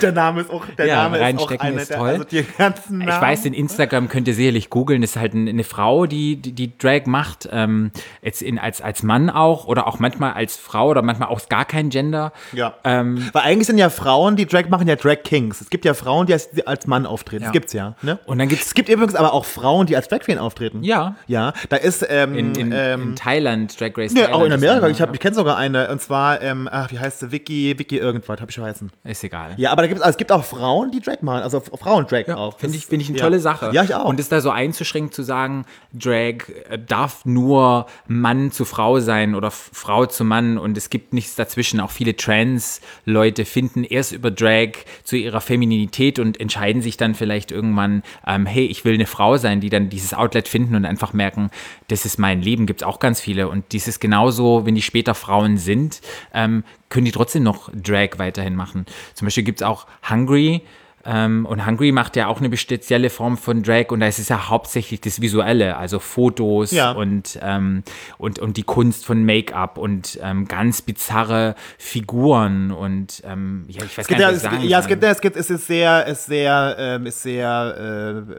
Der 0.02 0.12
Name 0.14 0.42
ist 0.42 0.50
auch, 0.50 0.66
der 0.78 0.86
Ja, 0.86 1.04
Name 1.04 1.18
ist 1.18 1.22
auch 1.22 1.26
reinstecken 1.26 1.68
einer 1.68 1.82
ist 1.82 1.90
der, 1.90 1.98
toll. 1.98 2.10
also 2.10 2.26
ganzen 2.58 2.98
Namen. 3.00 3.10
Ich 3.12 3.22
weiß, 3.22 3.46
in 3.46 3.54
Instagram 3.54 4.08
könnt 4.10 4.28
ihr 4.28 4.34
sicherlich 4.34 4.70
googeln. 4.70 5.02
Das 5.02 5.12
ist 5.12 5.16
halt 5.18 5.34
ein- 5.34 5.48
eine 5.50 5.64
Frau, 5.66 6.06
die, 6.06 6.38
die, 6.38 6.54
die 6.54 6.78
Drag 6.78 7.06
macht. 7.08 7.50
Ähm, 7.52 7.92
jetzt 8.22 8.42
in, 8.42 8.58
als, 8.60 8.82
als 8.82 9.04
Mann 9.04 9.30
auch 9.30 9.66
oder 9.66 9.88
auch 9.88 10.00
manchmal 10.00 10.34
als 10.34 10.56
Frau 10.56 10.90
oder 10.90 11.02
manchmal 11.02 11.28
auch 11.30 11.42
gar 11.50 11.66
kein 11.66 11.90
Gender. 11.90 12.32
Ja. 12.54 12.76
Ähm, 12.86 13.30
Weil 13.34 13.42
eigentlich 13.44 13.68
sind 13.68 13.78
ja 13.80 13.90
Frauen, 13.90 14.36
die 14.38 14.46
Drag 14.46 14.70
machen, 14.70 14.88
ja 14.88 14.96
Drag 14.96 15.24
Kings. 15.24 15.60
Es 15.62 15.70
gibt 15.70 15.84
ja 15.84 15.94
Frauen, 15.94 16.26
die 16.28 16.34
als, 16.34 16.52
die 16.52 16.66
als 16.68 16.88
Mann 16.88 17.06
auftreten. 17.06 17.44
Ja. 17.44 17.48
Das 17.50 17.54
gibt's 17.54 17.74
ja. 17.74 17.96
Ne? 18.02 18.18
Und 18.26 18.38
dann 18.40 18.48
gibt's 18.48 18.68
Es 18.68 18.74
gibt 18.74 18.88
übrigens 18.90 19.16
aber 19.16 19.34
auch 19.34 19.46
Frauen, 19.46 19.88
die 19.88 19.96
als 19.96 20.08
Drag 20.08 20.20
Queen 20.20 20.38
auftreten. 20.38 20.84
Ja. 20.84 21.16
Ja, 21.28 21.54
da 21.70 21.76
ist 21.78 22.06
ähm, 22.10 22.36
in, 22.36 22.56
in, 22.56 22.72
ähm, 22.74 23.02
in 23.10 23.16
Thailand, 23.16 23.80
Drag 23.80 23.92
Race 23.98 24.14
Nee, 24.14 24.22
Thailand. 24.22 24.34
auch 24.36 24.46
in 24.46 24.54
Amerika. 24.54 24.86
eine, 24.86 24.92
Ich, 24.92 25.02
hab- 25.02 25.14
ich 25.14 25.20
kenne 25.20 25.36
sogar 25.36 25.58
eine, 25.58 25.90
und 25.90 26.02
zwar, 26.02 26.41
ähm, 26.42 26.70
ach, 26.72 26.92
wie 26.92 27.00
heißt 27.00 27.20
sie? 27.20 27.32
Vicky, 27.32 27.78
Vicky 27.78 27.98
irgendwas, 27.98 28.42
hab 28.42 28.50
ich 28.50 28.56
vergessen. 28.56 28.92
Ist 29.04 29.24
egal. 29.24 29.54
Ja, 29.58 29.72
aber 29.72 29.84
da 29.84 29.88
gibt's, 29.88 30.02
also 30.02 30.12
es 30.12 30.18
gibt 30.18 30.32
auch 30.32 30.44
Frauen, 30.44 30.92
die 30.92 31.00
Drag 31.00 31.22
machen, 31.22 31.44
also 31.44 31.60
Frauen-Drag 31.60 32.30
auch. 32.30 32.60
Finde 32.60 32.78
ich, 32.78 32.86
finde 32.86 33.04
ich 33.04 33.10
eine 33.10 33.18
ja. 33.18 33.24
tolle 33.24 33.40
Sache. 33.40 33.72
Ja, 33.74 33.84
ich 33.84 33.94
auch. 33.94 34.06
Und 34.06 34.20
es 34.20 34.30
da 34.30 34.42
so 34.42 34.50
einzuschränken, 34.50 35.12
zu 35.12 35.24
sagen, 35.24 35.66
Drag 35.94 36.50
äh, 36.70 36.80
darf 36.80 37.26
nur 37.26 37.86
Mann 38.08 38.52
zu 38.52 38.66
Frau 38.66 39.00
sein 39.00 39.36
oder 39.36 39.52
Frau 39.52 40.06
zu 40.06 40.24
Mann 40.24 40.58
und 40.58 40.78
es 40.78 40.90
gibt 40.90 41.14
nichts 41.14 41.36
dazwischen. 41.36 41.80
Auch 41.80 41.92
viele 41.92 42.16
Trans-Leute 42.16 43.46
finden 43.46 43.84
erst 43.84 44.12
über 44.12 44.32
Drag 44.32 44.72
zu 45.04 45.16
ihrer 45.16 45.42
Femininität 45.42 46.20
und 46.20 46.40
entscheiden 46.40 46.82
sich 46.82 46.98
dann 46.98 47.16
vielleicht 47.16 47.52
irgendwann, 47.52 48.04
ähm, 48.26 48.46
hey, 48.46 48.66
ich 48.66 48.86
will 48.86 48.94
eine 48.94 49.06
Frau 49.06 49.38
sein, 49.38 49.62
die 49.62 49.70
dann 49.70 49.90
dieses 49.90 50.14
Outlet 50.14 50.48
finden 50.48 50.76
und 50.76 50.86
einfach 50.86 51.14
merken, 51.14 51.50
das 51.88 52.06
ist 52.06 52.18
mein 52.18 52.42
Leben. 52.42 52.66
Gibt 52.66 52.82
es 52.82 52.88
auch 52.88 53.00
ganz 53.00 53.20
viele. 53.20 53.50
Und 53.50 53.72
dies 53.72 53.88
ist 53.88 54.00
genauso, 54.00 54.66
wenn 54.66 54.76
die 54.76 54.82
später 54.82 55.16
Frauen 55.16 55.58
sind, 55.58 56.02
ähm, 56.34 56.64
können 56.90 57.06
die 57.06 57.12
trotzdem 57.12 57.44
noch 57.44 57.70
Drag 57.74 58.18
weiterhin 58.18 58.56
machen. 58.56 58.86
Zum 59.14 59.26
Beispiel 59.26 59.44
gibt 59.44 59.62
es 59.62 59.68
auch 59.68 59.88
Hungry. 60.10 60.62
Ähm, 61.06 61.46
und 61.46 61.66
Hungry 61.66 61.92
macht 61.92 62.16
ja 62.16 62.28
auch 62.28 62.40
eine 62.42 62.56
spezielle 62.58 63.10
Form 63.10 63.38
von 63.38 63.64
Drag 63.64 63.88
und 63.90 64.02
da 64.02 64.08
ist 64.08 64.20
es 64.20 64.30
ja 64.30 64.50
hauptsächlich 64.50 65.02
das 65.02 65.20
Visuelle, 65.22 65.78
also 65.78 66.00
Fotos 66.00 66.72
Ja. 66.72 66.92
und, 66.92 67.40
ähm, 67.42 67.84
und, 68.18 68.40
und 68.40 68.58
die 68.58 68.64
Kunst 68.64 69.06
von 69.06 69.24
Make-up 69.26 69.78
und 69.78 70.20
ähm, 70.22 70.48
ganz 70.48 70.82
bizarre 70.82 71.56
Figuren 71.78 72.72
und 72.72 73.22
ähm, 73.26 73.66
ja, 73.68 73.84
ich 73.84 73.98
weiß 73.98 74.06
Es 74.06 74.08
gar 74.08 74.18
nicht, 74.18 74.22
ja, 74.22 74.28
was 74.28 74.32
ich 74.32 74.38
es, 74.38 74.42
sagen 74.44 74.64
ja, 74.68 74.80
es 74.80 74.88
gibt, 74.88 75.04
es 75.04 75.22
gibt, 75.22 75.36
es 75.38 75.50
ist 75.50 75.68
sehr, 75.68 76.06
es 76.08 76.20
ist 76.20 76.26
sehr, 76.28 76.76
ähm, 76.80 77.06
ist 77.06 77.22
sehr, 77.24 78.26
äh, 78.30 78.34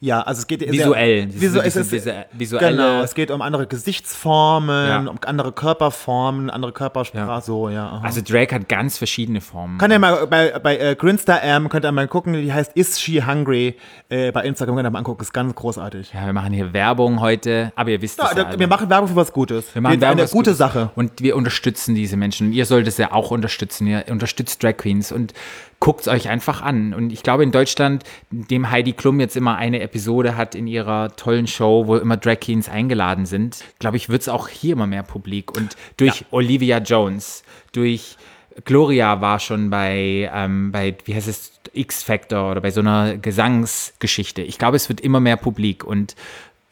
ja, 0.00 0.20
also 0.22 0.40
es 0.40 0.46
geht 0.46 0.60
Visuell. 0.72 1.30
Sehr, 1.30 1.40
visu, 1.40 1.60
es 1.60 1.76
ist, 1.76 1.92
visuelle- 2.32 2.70
Genau, 2.70 3.02
es 3.02 3.14
geht 3.14 3.30
um 3.30 3.42
andere 3.42 3.66
Gesichtsformen, 3.66 4.88
Ja. 4.88 4.98
um 5.10 5.18
andere 5.24 5.52
Körperformen, 5.52 6.50
andere 6.50 6.72
Körpersprache, 6.72 7.42
so, 7.44 7.68
ja. 7.68 7.86
aha. 7.88 8.00
Also 8.04 8.20
Drag 8.22 8.50
hat 8.52 8.68
ganz 8.68 8.98
verschiedene 8.98 9.40
Formen. 9.40 9.78
Kann 9.78 9.90
ihr 9.90 9.98
mal 9.98 10.26
bei, 10.26 10.58
bei 10.58 10.78
äh, 10.78 10.94
Grinstar 10.96 11.42
M, 11.42 11.68
könnt 11.68 11.84
ihr 11.84 11.89
mal 11.92 12.08
gucken, 12.08 12.32
die 12.34 12.52
heißt 12.52 12.72
Is 12.74 13.00
She 13.00 13.24
Hungry 13.26 13.76
äh, 14.08 14.32
bei 14.32 14.44
Instagram, 14.44 14.76
könnt 14.76 14.86
ihr 14.86 14.90
mal 14.90 14.98
angucken, 14.98 15.22
ist 15.22 15.32
ganz 15.32 15.54
großartig. 15.54 16.12
Ja, 16.12 16.26
wir 16.26 16.32
machen 16.32 16.52
hier 16.52 16.72
Werbung 16.72 17.20
heute, 17.20 17.72
aber 17.76 17.90
ihr 17.90 18.02
wisst 18.02 18.18
Ja, 18.18 18.28
es 18.30 18.36
ja 18.36 18.44
da, 18.44 18.58
wir 18.58 18.68
machen 18.68 18.88
Werbung 18.90 19.08
für 19.08 19.16
was 19.16 19.32
Gutes. 19.32 19.74
Wir 19.74 19.82
machen 19.82 19.94
Für 19.94 20.00
Werbung 20.00 20.18
eine 20.18 20.24
was 20.24 20.30
gute 20.30 20.50
Gutes. 20.50 20.58
Sache. 20.58 20.90
Und 20.94 21.20
wir 21.20 21.36
unterstützen 21.36 21.94
diese 21.94 22.16
Menschen. 22.16 22.48
Und 22.48 22.52
ihr 22.52 22.66
solltet 22.66 22.88
es 22.88 22.98
ja 22.98 23.12
auch 23.12 23.30
unterstützen. 23.30 23.86
Ihr 23.86 24.04
unterstützt 24.08 24.62
Drag 24.62 24.76
Queens 24.76 25.12
und 25.12 25.34
guckt 25.80 26.02
es 26.02 26.08
euch 26.08 26.28
einfach 26.28 26.62
an. 26.62 26.94
Und 26.94 27.12
ich 27.12 27.22
glaube, 27.22 27.42
in 27.42 27.52
Deutschland, 27.52 28.04
dem 28.30 28.70
Heidi 28.70 28.92
Klum 28.92 29.18
jetzt 29.18 29.36
immer 29.36 29.56
eine 29.56 29.80
Episode 29.80 30.36
hat 30.36 30.54
in 30.54 30.66
ihrer 30.66 31.16
tollen 31.16 31.46
Show, 31.46 31.86
wo 31.86 31.96
immer 31.96 32.16
Drag 32.16 32.40
Queens 32.40 32.68
eingeladen 32.68 33.26
sind, 33.26 33.64
glaube 33.78 33.96
ich, 33.96 34.08
wird 34.08 34.22
es 34.22 34.28
auch 34.28 34.48
hier 34.48 34.74
immer 34.74 34.86
mehr 34.86 35.02
Publik. 35.02 35.56
Und 35.56 35.76
durch 35.96 36.26
Olivia 36.30 36.78
Jones, 36.78 37.42
durch 37.72 38.16
Gloria 38.64 39.20
war 39.20 39.38
schon 39.38 39.70
bei, 39.70 40.30
ähm, 40.32 40.72
bei 40.72 40.96
wie 41.04 41.14
heißt 41.14 41.28
es, 41.28 41.52
X-Factor 41.72 42.50
oder 42.50 42.60
bei 42.60 42.70
so 42.70 42.80
einer 42.80 43.16
Gesangsgeschichte. 43.16 44.42
Ich 44.42 44.58
glaube, 44.58 44.76
es 44.76 44.88
wird 44.88 45.00
immer 45.00 45.20
mehr 45.20 45.36
Publik 45.36 45.84
und 45.84 46.16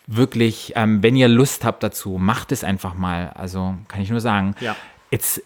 wirklich, 0.06 0.72
ähm, 0.74 1.02
wenn 1.02 1.14
ihr 1.14 1.28
Lust 1.28 1.64
habt 1.64 1.82
dazu, 1.82 2.18
macht 2.18 2.52
es 2.52 2.64
einfach 2.64 2.94
mal. 2.94 3.30
Also 3.34 3.74
kann 3.88 4.00
ich 4.00 4.10
nur 4.10 4.20
sagen. 4.20 4.54
Ja. 4.60 4.74
Jetzt 5.10 5.42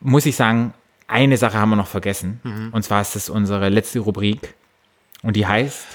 muss 0.00 0.26
ich 0.26 0.36
sagen, 0.36 0.72
eine 1.08 1.36
Sache 1.36 1.58
haben 1.58 1.70
wir 1.70 1.76
noch 1.76 1.86
vergessen. 1.88 2.40
Mhm. 2.44 2.68
Und 2.72 2.82
zwar 2.82 3.00
ist 3.00 3.16
das 3.16 3.28
unsere 3.28 3.68
letzte 3.68 4.00
Rubrik. 4.00 4.54
Und 5.22 5.36
die 5.36 5.46
heißt 5.46 5.86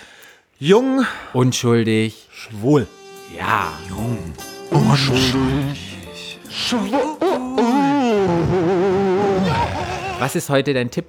Jung, 0.59 1.05
Unschuldig. 1.33 2.27
schwul. 2.33 2.87
Ja. 3.37 3.71
Was 10.21 10.35
ist 10.35 10.51
heute 10.51 10.75
dein 10.75 10.91
Tipp? 10.91 11.05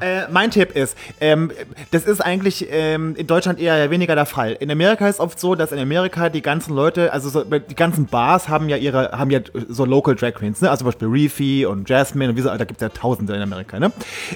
Äh, 0.00 0.22
mein 0.28 0.50
Tipp 0.50 0.74
ist, 0.74 0.98
ähm, 1.20 1.52
das 1.92 2.04
ist 2.04 2.20
eigentlich 2.20 2.66
ähm, 2.68 3.14
in 3.14 3.28
Deutschland 3.28 3.60
eher 3.60 3.92
weniger 3.92 4.16
der 4.16 4.26
Fall. 4.26 4.54
In 4.54 4.72
Amerika 4.72 5.08
ist 5.08 5.20
oft 5.20 5.38
so, 5.38 5.54
dass 5.54 5.70
in 5.70 5.78
Amerika 5.78 6.30
die 6.30 6.42
ganzen 6.42 6.74
Leute, 6.74 7.12
also 7.12 7.28
so, 7.28 7.44
die 7.44 7.74
ganzen 7.76 8.06
Bars 8.06 8.48
haben 8.48 8.68
ja 8.68 8.76
ihre, 8.76 9.12
haben 9.12 9.30
ja 9.30 9.38
so 9.68 9.84
Local 9.84 10.16
Drag 10.16 10.34
Queens, 10.34 10.60
ne? 10.62 10.68
Also 10.68 10.80
zum 10.80 10.86
Beispiel 10.86 11.06
Reefy 11.06 11.64
und 11.64 11.88
Jasmine 11.88 12.30
und 12.30 12.36
wie 12.36 12.40
so, 12.40 12.48
da 12.48 12.64
gibt 12.64 12.78
es 12.78 12.80
ja 12.80 12.88
Tausende 12.88 13.36
in 13.36 13.42
Amerika, 13.42 13.78
ne? 13.78 13.92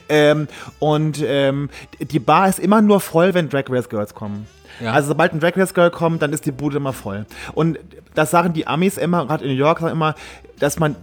Ähm, 0.08 0.46
und 0.78 1.20
ähm, 1.26 1.68
die 1.98 2.20
Bar 2.20 2.48
ist 2.48 2.60
immer 2.60 2.82
nur 2.82 3.00
voll, 3.00 3.34
wenn 3.34 3.48
Drag 3.48 3.64
Race 3.68 3.88
Girls 3.88 4.14
kommen. 4.14 4.46
Ja. 4.78 4.92
Also 4.92 5.08
sobald 5.08 5.32
ein 5.32 5.40
Drag 5.40 5.56
Race 5.56 5.74
Girl 5.74 5.90
kommt, 5.90 6.22
dann 6.22 6.32
ist 6.32 6.46
die 6.46 6.52
Bude 6.52 6.76
immer 6.76 6.92
voll. 6.92 7.26
Und 7.52 7.80
das 8.14 8.30
sagen 8.30 8.52
die 8.52 8.68
Amis 8.68 8.96
immer, 8.96 9.26
gerade 9.26 9.42
in 9.42 9.50
New 9.50 9.58
York 9.58 9.80
sagen 9.80 9.90
immer, 9.90 10.14
dass 10.60 10.78
man 10.78 10.94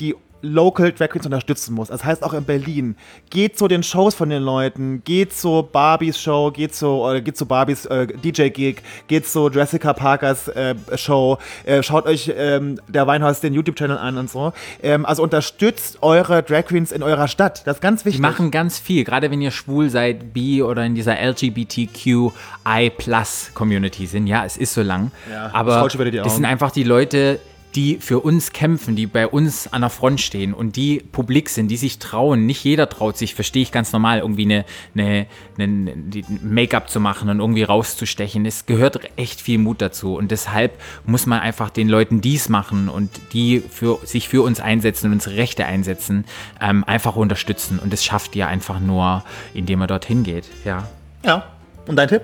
die 0.00 0.14
Local 0.44 0.92
Drag 0.92 1.08
Queens 1.08 1.24
unterstützen 1.24 1.74
muss. 1.74 1.88
Das 1.88 2.04
heißt 2.04 2.22
auch 2.22 2.34
in 2.34 2.44
Berlin. 2.44 2.96
Geht 3.30 3.58
zu 3.58 3.66
den 3.66 3.82
Shows 3.82 4.14
von 4.14 4.28
den 4.28 4.42
Leuten, 4.42 5.02
geht 5.04 5.32
zu 5.32 5.66
Barbies 5.72 6.18
Show, 6.18 6.50
geht 6.50 6.74
zu, 6.74 6.86
oder 6.86 7.22
geht 7.22 7.36
zu 7.36 7.46
Barbies 7.46 7.86
äh, 7.86 8.06
DJ-Gig, 8.06 8.82
geht 9.08 9.26
zu 9.26 9.50
Jessica 9.50 9.94
Parkers 9.94 10.48
äh, 10.48 10.74
Show, 10.96 11.38
äh, 11.64 11.82
schaut 11.82 12.06
euch 12.06 12.32
ähm, 12.36 12.80
der 12.88 13.06
Weinhaus 13.06 13.40
den 13.40 13.54
YouTube-Channel 13.54 13.96
an 13.98 14.18
und 14.18 14.30
so. 14.30 14.52
Ähm, 14.82 15.06
also 15.06 15.22
unterstützt 15.22 15.98
eure 16.02 16.42
Drag 16.42 16.66
Queens 16.66 16.92
in 16.92 17.02
eurer 17.02 17.28
Stadt. 17.28 17.66
Das 17.66 17.78
ist 17.78 17.80
ganz 17.80 18.02
Die 18.02 18.06
wichtig. 18.06 18.20
machen 18.20 18.50
ganz 18.50 18.78
viel, 18.78 19.04
gerade 19.04 19.30
wenn 19.30 19.40
ihr 19.40 19.50
schwul 19.50 19.88
seid, 19.88 20.34
bi 20.34 20.62
oder 20.62 20.84
in 20.84 20.94
dieser 20.94 21.16
LGBTQI-Plus-Community 21.20 24.06
sind. 24.06 24.26
Ja, 24.26 24.44
es 24.44 24.56
ist 24.56 24.74
so 24.74 24.82
lang. 24.82 25.10
Ja, 25.30 25.46
es 25.48 25.54
aber 25.54 25.88
die 25.88 26.18
das 26.18 26.36
sind 26.36 26.44
einfach 26.44 26.70
die 26.70 26.84
Leute, 26.84 27.40
die 27.74 27.98
für 27.98 28.20
uns 28.20 28.52
kämpfen, 28.52 28.94
die 28.94 29.06
bei 29.06 29.26
uns 29.26 29.72
an 29.72 29.80
der 29.80 29.90
Front 29.90 30.20
stehen 30.20 30.54
und 30.54 30.76
die 30.76 30.98
publik 31.12 31.48
sind, 31.48 31.68
die 31.68 31.76
sich 31.76 31.98
trauen. 31.98 32.46
Nicht 32.46 32.62
jeder 32.64 32.88
traut 32.88 33.16
sich, 33.16 33.34
verstehe 33.34 33.62
ich 33.62 33.72
ganz 33.72 33.92
normal, 33.92 34.20
irgendwie 34.20 34.44
eine, 34.44 34.64
eine, 34.94 35.26
eine, 35.58 36.22
Make-up 36.42 36.88
zu 36.88 37.00
machen 37.00 37.28
und 37.28 37.40
irgendwie 37.40 37.64
rauszustechen. 37.64 38.46
Es 38.46 38.66
gehört 38.66 39.00
echt 39.16 39.40
viel 39.40 39.58
Mut 39.58 39.82
dazu 39.82 40.16
und 40.16 40.30
deshalb 40.30 40.80
muss 41.04 41.26
man 41.26 41.40
einfach 41.40 41.70
den 41.70 41.88
Leuten 41.88 42.20
dies 42.20 42.48
machen 42.48 42.88
und 42.88 43.10
die 43.32 43.60
für, 43.60 43.98
sich 44.04 44.28
für 44.28 44.42
uns 44.42 44.60
einsetzen 44.60 45.06
und 45.06 45.14
unsere 45.14 45.36
Rechte 45.36 45.66
einsetzen, 45.66 46.24
ähm, 46.60 46.84
einfach 46.84 47.16
unterstützen. 47.16 47.78
Und 47.78 47.92
das 47.92 48.04
schafft 48.04 48.36
ihr 48.36 48.46
einfach 48.46 48.78
nur, 48.78 49.24
indem 49.52 49.80
man 49.80 49.88
dorthin 49.88 50.22
geht. 50.22 50.48
Ja. 50.64 50.88
Ja. 51.24 51.44
Und 51.86 51.96
dein 51.96 52.08
Tipp? 52.08 52.22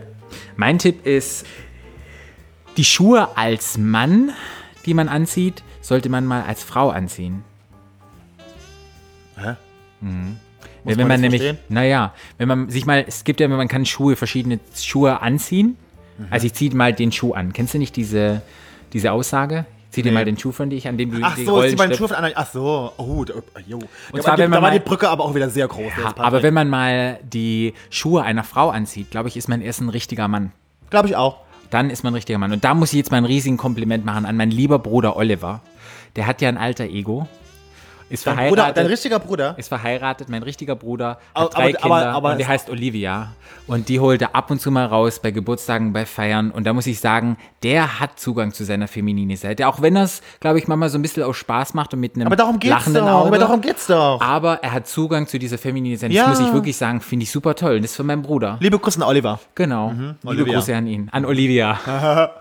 Mein 0.57 0.79
Tipp 0.79 1.05
ist, 1.07 1.45
die 2.77 2.85
Schuhe 2.85 3.37
als 3.37 3.77
Mann, 3.77 4.33
die 4.87 4.95
man 4.95 5.09
anzieht, 5.09 5.63
sollte 5.81 6.09
man 6.09 6.25
mal 6.27 6.43
als 6.43 6.63
Frau 6.63 6.91
anziehen. 6.91 7.45
Hä? 9.37 9.55
Mhm. 10.01 10.37
Muss 10.85 10.97
wenn 10.97 10.99
man 10.99 11.09
man 11.09 11.11
das 11.11 11.21
nämlich, 11.21 11.43
verstehen? 11.43 11.65
naja, 11.69 12.15
wenn 12.39 12.49
man 12.49 12.71
sich 12.71 12.87
mal, 12.87 13.05
es 13.07 13.25
gibt 13.25 13.41
ja, 13.41 13.49
man 13.49 13.69
kann 13.69 13.85
Schuhe, 13.85 14.17
verschiedene 14.17 14.61
Schuhe 14.75 15.21
anziehen. 15.21 15.77
Mhm. 16.19 16.27
Also 16.31 16.47
ich 16.47 16.55
ziehe 16.55 16.75
mal 16.75 16.93
den 16.93 17.13
Schuh 17.13 17.33
an. 17.35 17.53
Kennst 17.53 17.75
du 17.75 17.79
nicht 17.79 17.97
diese, 17.97 18.43
diese 18.93 19.13
Aussage? 19.13 19.67
Zieh 19.91 20.03
dir 20.03 20.11
Nee. 20.11 20.15
mal 20.15 20.25
den 20.25 20.39
Schuh 20.39 20.53
von 20.53 20.71
dich 20.71 20.87
an, 20.87 20.97
dem 20.97 21.11
du 21.11 21.19
Ach 21.21 21.35
die 21.35 21.45
so, 21.45 21.51
Rollen 21.53 21.77
beiden 21.77 21.79
schleppst. 21.79 21.99
Schuhe 21.99 22.09
von 22.09 22.17
anderen. 22.17 22.35
Ach 22.37 22.51
so, 22.51 22.93
oh, 22.97 23.25
da, 23.25 23.35
jo. 23.67 23.79
Und 23.79 23.89
da, 24.13 24.21
zwar, 24.21 24.25
war, 24.33 24.39
wenn 24.39 24.45
die, 24.45 24.51
man 24.51 24.59
da 24.59 24.63
war 24.63 24.71
die 24.71 24.79
Brücke 24.79 25.09
aber 25.09 25.25
auch 25.25 25.35
wieder 25.35 25.51
sehr 25.51 25.67
groß. 25.67 25.93
Ja, 26.01 26.15
aber 26.17 26.43
wenn 26.45 26.55
man 26.55 26.69
mal 26.71 27.19
die 27.25 27.75
Schuhe 27.91 28.23
einer 28.23 28.45
Frau 28.45 28.71
anzieht, 28.71 29.11
glaube 29.11 29.29
ich, 29.29 29.37
ist 29.37 29.49
man 29.49 29.61
erst 29.61 29.81
ein 29.81 29.89
richtiger 29.89 30.29
Mann. 30.29 30.53
Glaube 30.91 31.09
ich 31.09 31.17
auch. 31.17 31.39
Dann 31.71 31.91
ist 31.91 32.03
man 32.03 32.13
ein 32.13 32.17
richtiger 32.17 32.39
Mann. 32.39 32.53
Und 32.53 32.65
da 32.65 32.75
muss 32.75 32.93
ich 32.93 32.99
jetzt 32.99 33.11
mal 33.11 33.19
ein 33.19 33.25
riesigen 33.25 33.57
Kompliment 33.57 34.05
machen 34.05 34.27
an 34.27 34.37
meinen 34.37 34.51
lieber 34.51 34.79
Bruder 34.79 35.17
Oliver. 35.17 35.63
Der 36.17 36.27
hat 36.27 36.43
ja 36.43 36.49
ein 36.49 36.59
alter 36.59 36.85
Ego. 36.85 37.29
Ist 38.11 38.27
Dein 38.27 38.35
verheiratet. 38.35 38.59
Bruder, 38.65 38.73
dein 38.75 38.87
richtiger 38.87 39.19
Bruder? 39.21 39.55
ist 39.57 39.69
verheiratet, 39.69 40.29
mein 40.29 40.43
richtiger 40.43 40.75
Bruder, 40.77 41.19
Aber- 41.33 41.45
hat 41.47 41.55
drei 41.57 41.61
aber- 41.71 41.79
Kinder 41.79 41.95
aber- 41.95 42.07
aber 42.17 42.33
und 42.33 42.41
es- 42.41 42.49
heißt 42.49 42.69
Olivia. 42.69 43.29
Und 43.69 43.89
die 43.89 44.01
holt 44.01 44.21
er 44.21 44.35
ab 44.35 44.51
und 44.51 44.61
zu 44.61 44.73
mal 44.73 44.85
raus 44.87 45.21
bei 45.21 45.31
Geburtstagen, 45.31 45.93
bei 45.93 46.05
Feiern. 46.05 46.51
Und 46.51 46.65
da 46.65 46.73
muss 46.73 46.89
ich 46.89 46.99
sagen, 46.99 47.37
der 47.63 48.01
hat 48.01 48.19
Zugang 48.19 48.53
zu 48.53 48.65
seiner 48.65 48.89
femininen 48.89 49.37
Seite. 49.37 49.69
Auch 49.69 49.81
wenn 49.81 49.97
es, 49.97 50.23
glaube 50.41 50.59
ich, 50.59 50.67
manchmal 50.67 50.89
so 50.91 50.99
ein 50.99 51.03
bisschen 51.03 51.23
aus 51.23 51.37
Spaß 51.37 51.75
macht 51.75 51.95
und 51.95 52.01
mit 52.01 52.17
einem 52.17 52.27
Aber 52.27 52.35
darum 52.35 52.59
geht's 52.59 52.75
lachenden 52.75 53.05
doch. 53.05 53.13
Auge. 53.13 53.29
Aber 53.29 53.39
darum 53.39 53.61
geht's 53.61 53.87
doch. 53.87 54.21
Aber 54.21 54.55
er 54.63 54.73
hat 54.73 54.89
Zugang 54.89 55.29
zu 55.29 55.39
dieser 55.39 55.57
femininen 55.57 55.97
Seite. 55.97 56.13
Ja. 56.13 56.29
Das 56.29 56.41
muss 56.41 56.49
ich 56.49 56.53
wirklich 56.53 56.77
sagen, 56.77 57.01
finde 57.01 57.23
ich 57.23 57.31
super 57.31 57.55
toll. 57.55 57.77
Und 57.77 57.83
das 57.83 57.93
ist 57.93 57.97
von 57.97 58.07
meinem 58.07 58.23
Bruder. 58.23 58.57
Liebe 58.61 58.77
Grüße 58.79 59.01
an 59.01 59.07
Oliver. 59.09 59.39
Genau. 59.55 59.91
Liebe 59.93 60.17
Olivia. 60.25 60.55
Grüße 60.55 60.75
an 60.75 60.87
ihn. 60.89 61.09
An 61.13 61.25
Olivia. 61.25 61.79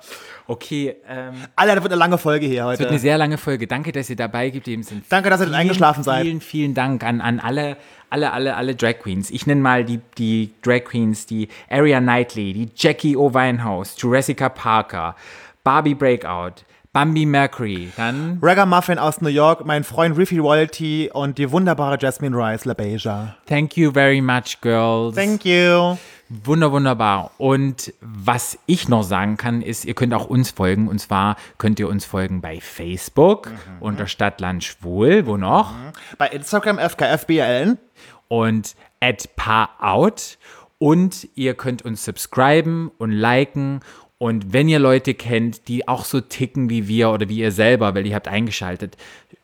Okay, 0.49 0.95
ähm, 1.07 1.35
Alter, 1.55 1.75
das 1.75 1.83
wird 1.83 1.93
eine 1.93 1.99
lange 1.99 2.17
Folge 2.17 2.47
hier 2.47 2.61
es 2.61 2.65
heute. 2.65 2.79
wird 2.79 2.89
eine 2.89 2.97
sehr 2.97 3.19
lange 3.19 3.37
Folge. 3.37 3.67
Danke, 3.67 3.91
dass 3.91 4.09
ihr 4.09 4.15
dabei 4.15 4.49
geblieben 4.49 4.81
sind. 4.81 5.05
Danke, 5.07 5.29
dass 5.29 5.41
ihr 5.41 5.45
vielen, 5.45 5.55
eingeschlafen 5.55 6.03
seid. 6.03 6.23
Vielen, 6.23 6.41
vielen 6.41 6.73
Dank 6.73 7.03
an, 7.03 7.21
an 7.21 7.39
alle, 7.39 7.77
alle, 8.09 8.33
alle, 8.33 8.55
alle 8.55 8.73
Drag 8.73 8.97
Queens. 8.97 9.29
Ich 9.29 9.45
nenne 9.45 9.61
mal 9.61 9.85
die, 9.85 9.99
die 10.17 10.51
Drag 10.63 10.85
Queens, 10.85 11.27
die 11.27 11.49
Aria 11.69 11.99
Knightley, 11.99 12.53
die 12.53 12.69
Jackie 12.75 13.15
O. 13.15 13.31
Winehouse, 13.31 13.93
Jurassica 13.99 14.49
Parker, 14.49 15.15
Barbie 15.63 15.93
Breakout, 15.93 16.63
Bambi 16.93 17.27
Mercury, 17.27 17.91
dann 17.95 18.39
Ragamuffin 18.41 18.97
aus 18.97 19.21
New 19.21 19.29
York, 19.29 19.63
mein 19.63 19.83
Freund 19.83 20.17
Riffy 20.17 20.39
Royalty 20.39 21.11
und 21.13 21.37
die 21.37 21.51
wunderbare 21.51 21.99
Jasmine 22.01 22.35
Rice 22.35 22.65
LaBeija. 22.65 23.35
Thank 23.45 23.77
you 23.77 23.91
very 23.91 24.19
much, 24.19 24.59
girls. 24.61 25.13
Thank 25.13 25.45
you. 25.45 25.97
Wunder, 26.29 26.71
wunderbar. 26.71 27.31
Und 27.39 27.91
was 28.01 28.59
ich 28.67 28.87
noch 28.87 29.01
sagen 29.01 29.35
kann, 29.37 29.63
ist, 29.63 29.85
ihr 29.85 29.95
könnt 29.95 30.13
auch 30.13 30.25
uns 30.25 30.51
folgen. 30.51 30.87
Und 30.87 30.99
zwar 30.99 31.37
könnt 31.57 31.79
ihr 31.79 31.89
uns 31.89 32.05
folgen 32.05 32.39
bei 32.39 32.61
Facebook 32.61 33.51
unter 33.79 34.05
Stadtland 34.05 34.63
Schwul. 34.63 35.25
Wo 35.25 35.37
noch? 35.37 35.73
Bei 36.19 36.27
Instagram 36.27 36.77
FKFBLN. 36.77 37.79
Und 38.27 38.75
at 38.99 39.35
Paarout. 39.35 40.37
Und 40.77 41.27
ihr 41.33 41.55
könnt 41.55 41.83
uns 41.83 42.05
subscriben 42.05 42.91
und 42.99 43.11
liken. 43.11 43.79
Und 44.19 44.53
wenn 44.53 44.69
ihr 44.69 44.79
Leute 44.79 45.15
kennt, 45.15 45.67
die 45.67 45.87
auch 45.87 46.05
so 46.05 46.21
ticken 46.21 46.69
wie 46.69 46.87
wir 46.87 47.09
oder 47.09 47.27
wie 47.27 47.39
ihr 47.39 47.51
selber, 47.51 47.95
weil 47.95 48.05
ihr 48.05 48.13
habt 48.13 48.27
eingeschaltet, 48.27 48.97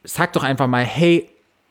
sagt 0.03 0.35
doch 0.35 0.43
einfach 0.43 0.67
mal, 0.67 0.83
hey, 0.83 1.29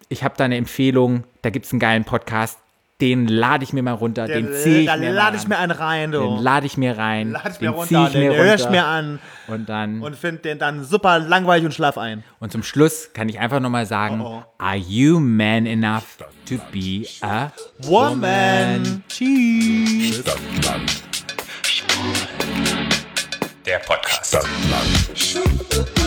ich 0.08 0.24
habe 0.24 0.34
da 0.36 0.44
eine 0.44 0.56
Empfehlung, 0.56 1.24
da 1.42 1.50
gibt 1.50 1.66
es 1.66 1.72
einen 1.72 1.80
geilen 1.80 2.04
Podcast, 2.04 2.58
den 3.00 3.26
lade 3.26 3.64
ich 3.64 3.72
mir 3.72 3.82
mal 3.82 3.92
runter, 3.92 4.26
den 4.28 4.52
ziehe 4.52 4.80
ich 4.80 4.86
da 4.86 4.96
mir 4.96 5.12
lade 5.12 5.36
ich 5.36 5.42
an. 5.42 5.48
mir 5.48 5.58
einen 5.58 5.72
rein, 5.72 6.12
Den 6.12 6.20
du. 6.20 6.40
lade 6.40 6.64
ich 6.66 6.76
mir 6.76 6.96
rein. 6.96 7.32
Lade 7.32 7.48
ich 7.50 7.56
den 7.58 7.70
mir 7.72 7.86
zieh 7.86 7.94
runter, 7.96 8.06
ich 8.06 8.12
den 8.12 8.28
mir 8.28 8.36
höre 8.36 8.54
ich 8.54 8.68
mir 8.70 8.84
an 8.84 9.18
Und 9.48 9.68
dann. 9.68 10.00
und 10.00 10.16
finde 10.16 10.42
den 10.42 10.58
dann 10.60 10.84
super 10.84 11.18
langweilig 11.18 11.64
und 11.66 11.74
schlaf 11.74 11.98
ein. 11.98 12.22
Und 12.38 12.52
zum 12.52 12.62
Schluss 12.62 13.10
kann 13.12 13.28
ich 13.28 13.38
einfach 13.40 13.58
nochmal 13.60 13.86
sagen: 13.86 14.20
Oh, 14.20 14.44
Are 14.58 14.76
you 14.76 15.18
man 15.18 15.66
enough 15.66 16.18
to 16.48 16.54
be 16.72 17.04
a 17.22 17.50
Woman. 17.82 19.02
Tschüss. 19.08 20.20
Stadtland. 20.20 21.02
Der 23.66 23.78
Podcast. 23.80 24.26
Stadtland. 24.28 26.03